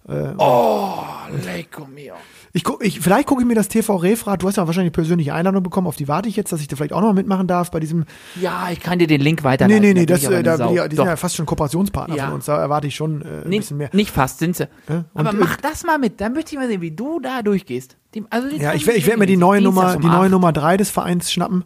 dann. 0.08 0.34
Oh, 0.38 1.02
lecco 1.44 1.86
mio. 1.86 2.14
Ich 2.56 2.64
guck, 2.64 2.82
ich, 2.82 3.00
vielleicht 3.00 3.26
gucke 3.26 3.42
ich 3.42 3.46
mir 3.46 3.54
das 3.54 3.68
TV 3.68 3.96
Refrat, 3.96 4.42
du 4.42 4.48
hast 4.48 4.56
ja 4.56 4.66
wahrscheinlich 4.66 4.94
persönliche 4.94 5.34
Einladung 5.34 5.62
bekommen, 5.62 5.86
auf 5.86 5.96
die 5.96 6.08
warte 6.08 6.26
ich 6.30 6.36
jetzt, 6.36 6.52
dass 6.52 6.60
ich 6.62 6.68
da 6.68 6.76
vielleicht 6.76 6.94
auch 6.94 7.00
nochmal 7.00 7.12
mitmachen 7.12 7.46
darf 7.46 7.70
bei 7.70 7.80
diesem. 7.80 8.06
Ja, 8.40 8.68
ich 8.72 8.80
kann 8.80 8.98
dir 8.98 9.06
den 9.06 9.20
Link 9.20 9.40
Nee, 9.40 9.44
weiterleiten. 9.44 9.82
nee, 9.82 9.92
nee, 9.92 10.06
da 10.06 10.14
bin 10.14 10.22
das, 10.24 10.32
äh, 10.32 10.42
da, 10.42 10.56
die, 10.84 10.88
die 10.88 10.96
sind 10.96 11.04
ja 11.04 11.16
fast 11.16 11.36
schon 11.36 11.44
Kooperationspartner 11.44 12.16
Ja. 12.16 12.24
von 12.24 12.32
uns, 12.36 12.46
da 12.46 12.56
erwarte 12.58 12.86
ich 12.86 12.94
schon 12.94 13.20
äh, 13.20 13.24
ein 13.24 13.42
Nee, 13.50 13.58
bisschen 13.58 13.76
mehr. 13.76 13.90
Nicht 13.92 14.10
fast 14.10 14.38
sind 14.38 14.56
sie. 14.56 14.68
Ja, 14.88 15.04
und, 15.12 15.26
Aber 15.26 15.36
äh, 15.36 15.38
mach 15.38 15.56
das 15.58 15.84
mal 15.84 15.98
mit. 15.98 16.18
Dann 16.22 16.32
möchte 16.32 16.54
ich 16.54 16.58
mal 16.58 16.66
sehen, 16.66 16.80
wie 16.80 16.92
du 16.92 17.20
da 17.20 17.42
durchgehst. 17.42 17.98
Also 18.30 18.48
Ja, 18.48 18.72
ich, 18.72 18.86
werde 18.86 18.96
ich 18.98 19.04
sich 19.04 19.06
werd 19.08 19.18
mir 19.18 19.26
die 19.26 19.36
neue 19.36 19.60
Nummer, 19.60 19.94
um 19.96 20.00
die 20.00 20.08
neue. 20.08 20.30
Nummer 20.30 20.50
drei 20.50 20.78
des 20.78 20.88
Vereins 20.88 21.30
schnappen. 21.30 21.64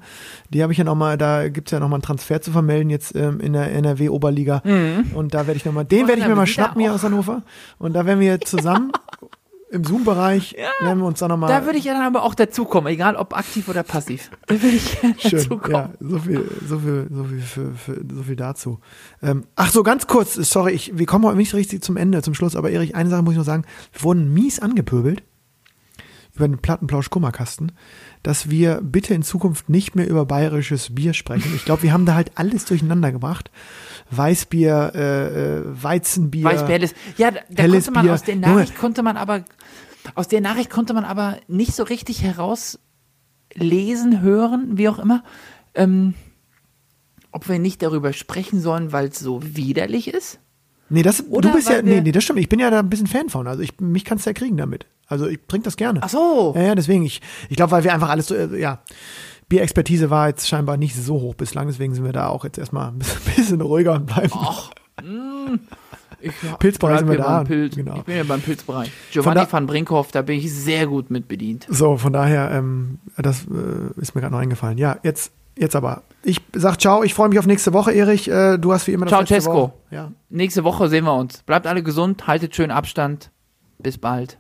Die 0.49 0.65
habe 0.65 0.73
ich 0.73 0.79
ja 0.79 0.85
nochmal, 0.85 1.17
da 1.17 1.49
gibt's 1.49 1.71
ja 1.71 1.79
nochmal 1.79 1.99
einen 1.99 2.03
Transfer 2.03 2.41
zu 2.41 2.51
vermelden 2.51 2.91
jetzt 2.91 3.15
ähm, 3.15 3.39
in 3.39 3.53
der 3.53 3.71
NRW-Oberliga. 3.71 4.61
Und 5.15 5.33
da 5.33 5.47
werde 5.47 5.59
ich 5.59 5.65
nochmal, 5.65 5.85
den 5.85 6.09
werde 6.09 6.21
ich 6.21 6.27
mir 6.27 6.35
mal 6.35 6.49
schnappen 6.49 6.81
hier 6.81 6.93
aus 6.93 7.05
Hannover. 7.05 7.43
Und 7.79 7.93
da 7.93 8.05
werden 8.05 8.19
wir 8.19 8.41
zusammen 8.41 8.91
im 9.71 9.85
Zoom-Bereich, 9.85 10.57
werden 10.81 10.99
wir 10.99 11.07
uns 11.07 11.21
dann 11.21 11.29
nochmal. 11.29 11.49
Da 11.49 11.65
würde 11.65 11.79
ich 11.79 11.85
ja 11.85 11.95
dann 11.95 12.03
aber 12.03 12.25
auch 12.25 12.35
dazukommen, 12.35 12.93
egal 12.93 13.15
ob 13.17 13.37
aktiv 13.37 13.69
oder 13.69 13.83
passiv. 13.83 14.31
Da 14.47 14.61
würde 14.61 14.77
ich 14.77 14.91
Schön, 15.19 15.39
dazukommen. 15.39 15.73
ja, 15.73 15.91
so 16.01 16.19
viel, 16.19 16.51
so 16.67 16.79
viel, 16.81 17.07
so 17.11 17.25
viel, 17.25 17.41
für, 17.41 17.73
für, 17.75 18.05
so 18.15 18.23
viel 18.25 18.37
dazu. 18.37 18.81
Ähm, 19.23 19.45
ach 19.55 19.71
so, 19.71 19.83
ganz 19.83 20.09
kurz, 20.09 20.35
sorry, 20.35 20.73
ich, 20.73 20.99
wir 20.99 21.07
kommen 21.07 21.25
heute 21.25 21.37
nicht 21.37 21.55
richtig 21.55 21.83
zum 21.85 21.97
Ende, 21.97 22.23
zum 22.23 22.35
Schluss, 22.35 22.57
aber 22.57 22.71
Erich, 22.71 22.97
eine 22.97 23.11
Sache 23.11 23.23
muss 23.23 23.33
ich 23.33 23.39
noch 23.39 23.45
sagen, 23.45 23.65
wir 23.93 24.03
wurden 24.03 24.33
mies 24.33 24.59
angepöbelt 24.59 25.23
über 26.35 26.49
den 26.49 26.59
Plattenplausch-Kummerkasten, 26.59 27.73
dass 28.23 28.51
wir 28.51 28.81
bitte 28.83 29.15
in 29.15 29.23
Zukunft 29.23 29.69
nicht 29.69 29.95
mehr 29.95 30.09
über 30.09 30.25
bayerisches 30.25 30.95
Bier 30.95 31.13
sprechen. 31.13 31.53
Ich 31.55 31.65
glaube, 31.65 31.83
wir 31.83 31.93
haben 31.93 32.07
da 32.07 32.15
halt 32.15 32.33
alles 32.37 32.65
durcheinander 32.65 33.13
gebracht. 33.13 33.51
Weißbier, 34.11 34.93
äh, 34.95 35.59
äh, 35.59 35.63
Weizenbier. 35.65 36.45
Weißbier, 36.45 36.69
helles. 36.69 36.95
Ja, 37.17 37.31
da, 37.31 37.67
konnte 37.69 37.91
man 37.91 38.05
Bier. 38.05 38.15
aus 38.15 38.27
Junge. 38.27 38.41
Nachricht 38.41 38.77
konnte 38.77 39.03
man 39.03 39.17
aber 39.17 39.45
aus 40.15 40.29
der 40.29 40.41
Nachricht 40.41 40.71
konnte 40.71 40.95
man 40.95 41.05
aber 41.05 41.39
nicht 41.49 41.75
so 41.75 41.83
richtig 41.83 42.23
herauslesen, 42.23 44.21
hören, 44.21 44.79
wie 44.79 44.89
auch 44.89 44.99
immer, 44.99 45.23
ähm, 45.75 46.15
ob 47.33 47.49
wir 47.49 47.59
nicht 47.59 47.83
darüber 47.83 48.13
sprechen 48.13 48.61
sollen, 48.61 48.93
weil 48.93 49.09
es 49.09 49.19
so 49.19 49.41
widerlich 49.43 50.13
ist. 50.13 50.41
Nee, 50.89 51.03
das, 51.03 51.25
Oder 51.29 51.51
du 51.51 51.55
bist 51.55 51.71
ja, 51.71 51.83
nee, 51.83 52.01
nee, 52.01 52.11
das 52.11 52.25
stimmt. 52.25 52.41
Ich 52.41 52.49
bin 52.49 52.59
ja 52.59 52.69
da 52.69 52.81
ein 52.81 52.91
bisschen 52.91 53.07
Fan 53.07 53.29
von. 53.29 53.47
Also 53.47 53.63
ich, 53.63 53.79
mich 53.79 54.05
kannst 54.05 54.27
du 54.27 54.31
ja 54.31 54.35
kriegen 54.35 54.57
damit. 54.57 54.87
Also 55.07 55.29
ich 55.29 55.39
trinke 55.47 55.65
das 55.65 55.77
gerne. 55.77 56.01
Ach 56.03 56.09
so. 56.09 56.53
Ja, 56.57 56.63
ja, 56.63 56.75
deswegen. 56.75 57.05
Ich, 57.05 57.21
ich 57.49 57.57
glaube, 57.57 57.71
weil 57.71 57.85
wir 57.85 57.95
einfach 57.95 58.09
alles 58.09 58.27
so, 58.27 58.35
äh, 58.35 58.61
ja, 58.61 58.83
Bierexpertise 59.49 60.11
war 60.11 60.29
jetzt 60.29 60.49
scheinbar 60.49 60.77
nicht 60.77 60.97
so 60.97 61.21
hoch 61.21 61.35
bislang, 61.35 61.67
deswegen 61.67 61.95
sind 61.95 62.05
wir 62.05 62.13
da 62.13 62.29
auch 62.29 62.45
jetzt 62.45 62.59
erstmal 62.59 62.89
ein 62.93 62.99
bisschen, 63.37 63.61
ruhiger 63.61 63.95
und 63.95 64.07
bleiben. 64.07 64.33
Ach, 64.33 64.71
mm, 65.03 65.57
Pilzbereich 66.59 67.01
sind 67.01 67.09
wir 67.09 67.19
da. 67.19 67.45
Pilz. 67.45 67.77
Genau. 67.77 67.97
Ich 67.97 68.03
bin 68.03 68.17
ja 68.17 68.25
beim 68.25 68.41
Pilzbereich. 68.41 68.91
Giovanni 69.11 69.43
van 69.51 69.67
Brinkhoff, 69.67 70.13
da 70.13 70.23
bin 70.23 70.39
ich 70.39 70.53
sehr 70.53 70.87
gut 70.87 71.11
mit 71.11 71.29
bedient. 71.29 71.67
So, 71.69 71.97
von 71.97 72.13
daher, 72.13 72.51
ähm, 72.51 72.99
das 73.17 73.43
äh, 73.45 74.01
ist 74.01 74.15
mir 74.15 74.21
gerade 74.21 74.35
noch 74.35 74.41
eingefallen. 74.41 74.79
Ja, 74.79 74.99
jetzt, 75.03 75.33
jetzt 75.57 75.77
aber. 75.77 76.03
Ich 76.23 76.41
sag 76.53 76.81
ciao, 76.81 77.03
ich 77.03 77.15
freue 77.15 77.29
mich 77.29 77.39
auf 77.39 77.47
nächste 77.47 77.73
Woche, 77.73 77.93
Erich. 77.93 78.29
Äh, 78.29 78.59
du 78.59 78.73
hast 78.73 78.87
wie 78.87 78.93
immer 78.93 79.07
das 79.07 79.13
Ciao, 79.13 79.25
Cesco. 79.27 79.55
Wort. 79.55 79.73
Ja. 79.91 80.13
Nächste 80.29 80.65
Woche 80.65 80.89
sehen 80.89 81.05
wir 81.05 81.15
uns. 81.15 81.43
Bleibt 81.43 81.67
alle 81.67 81.83
gesund, 81.83 82.27
haltet 82.27 82.55
schön 82.55 82.71
Abstand. 82.71 83.31
Bis 83.79 83.97
bald. 83.97 84.39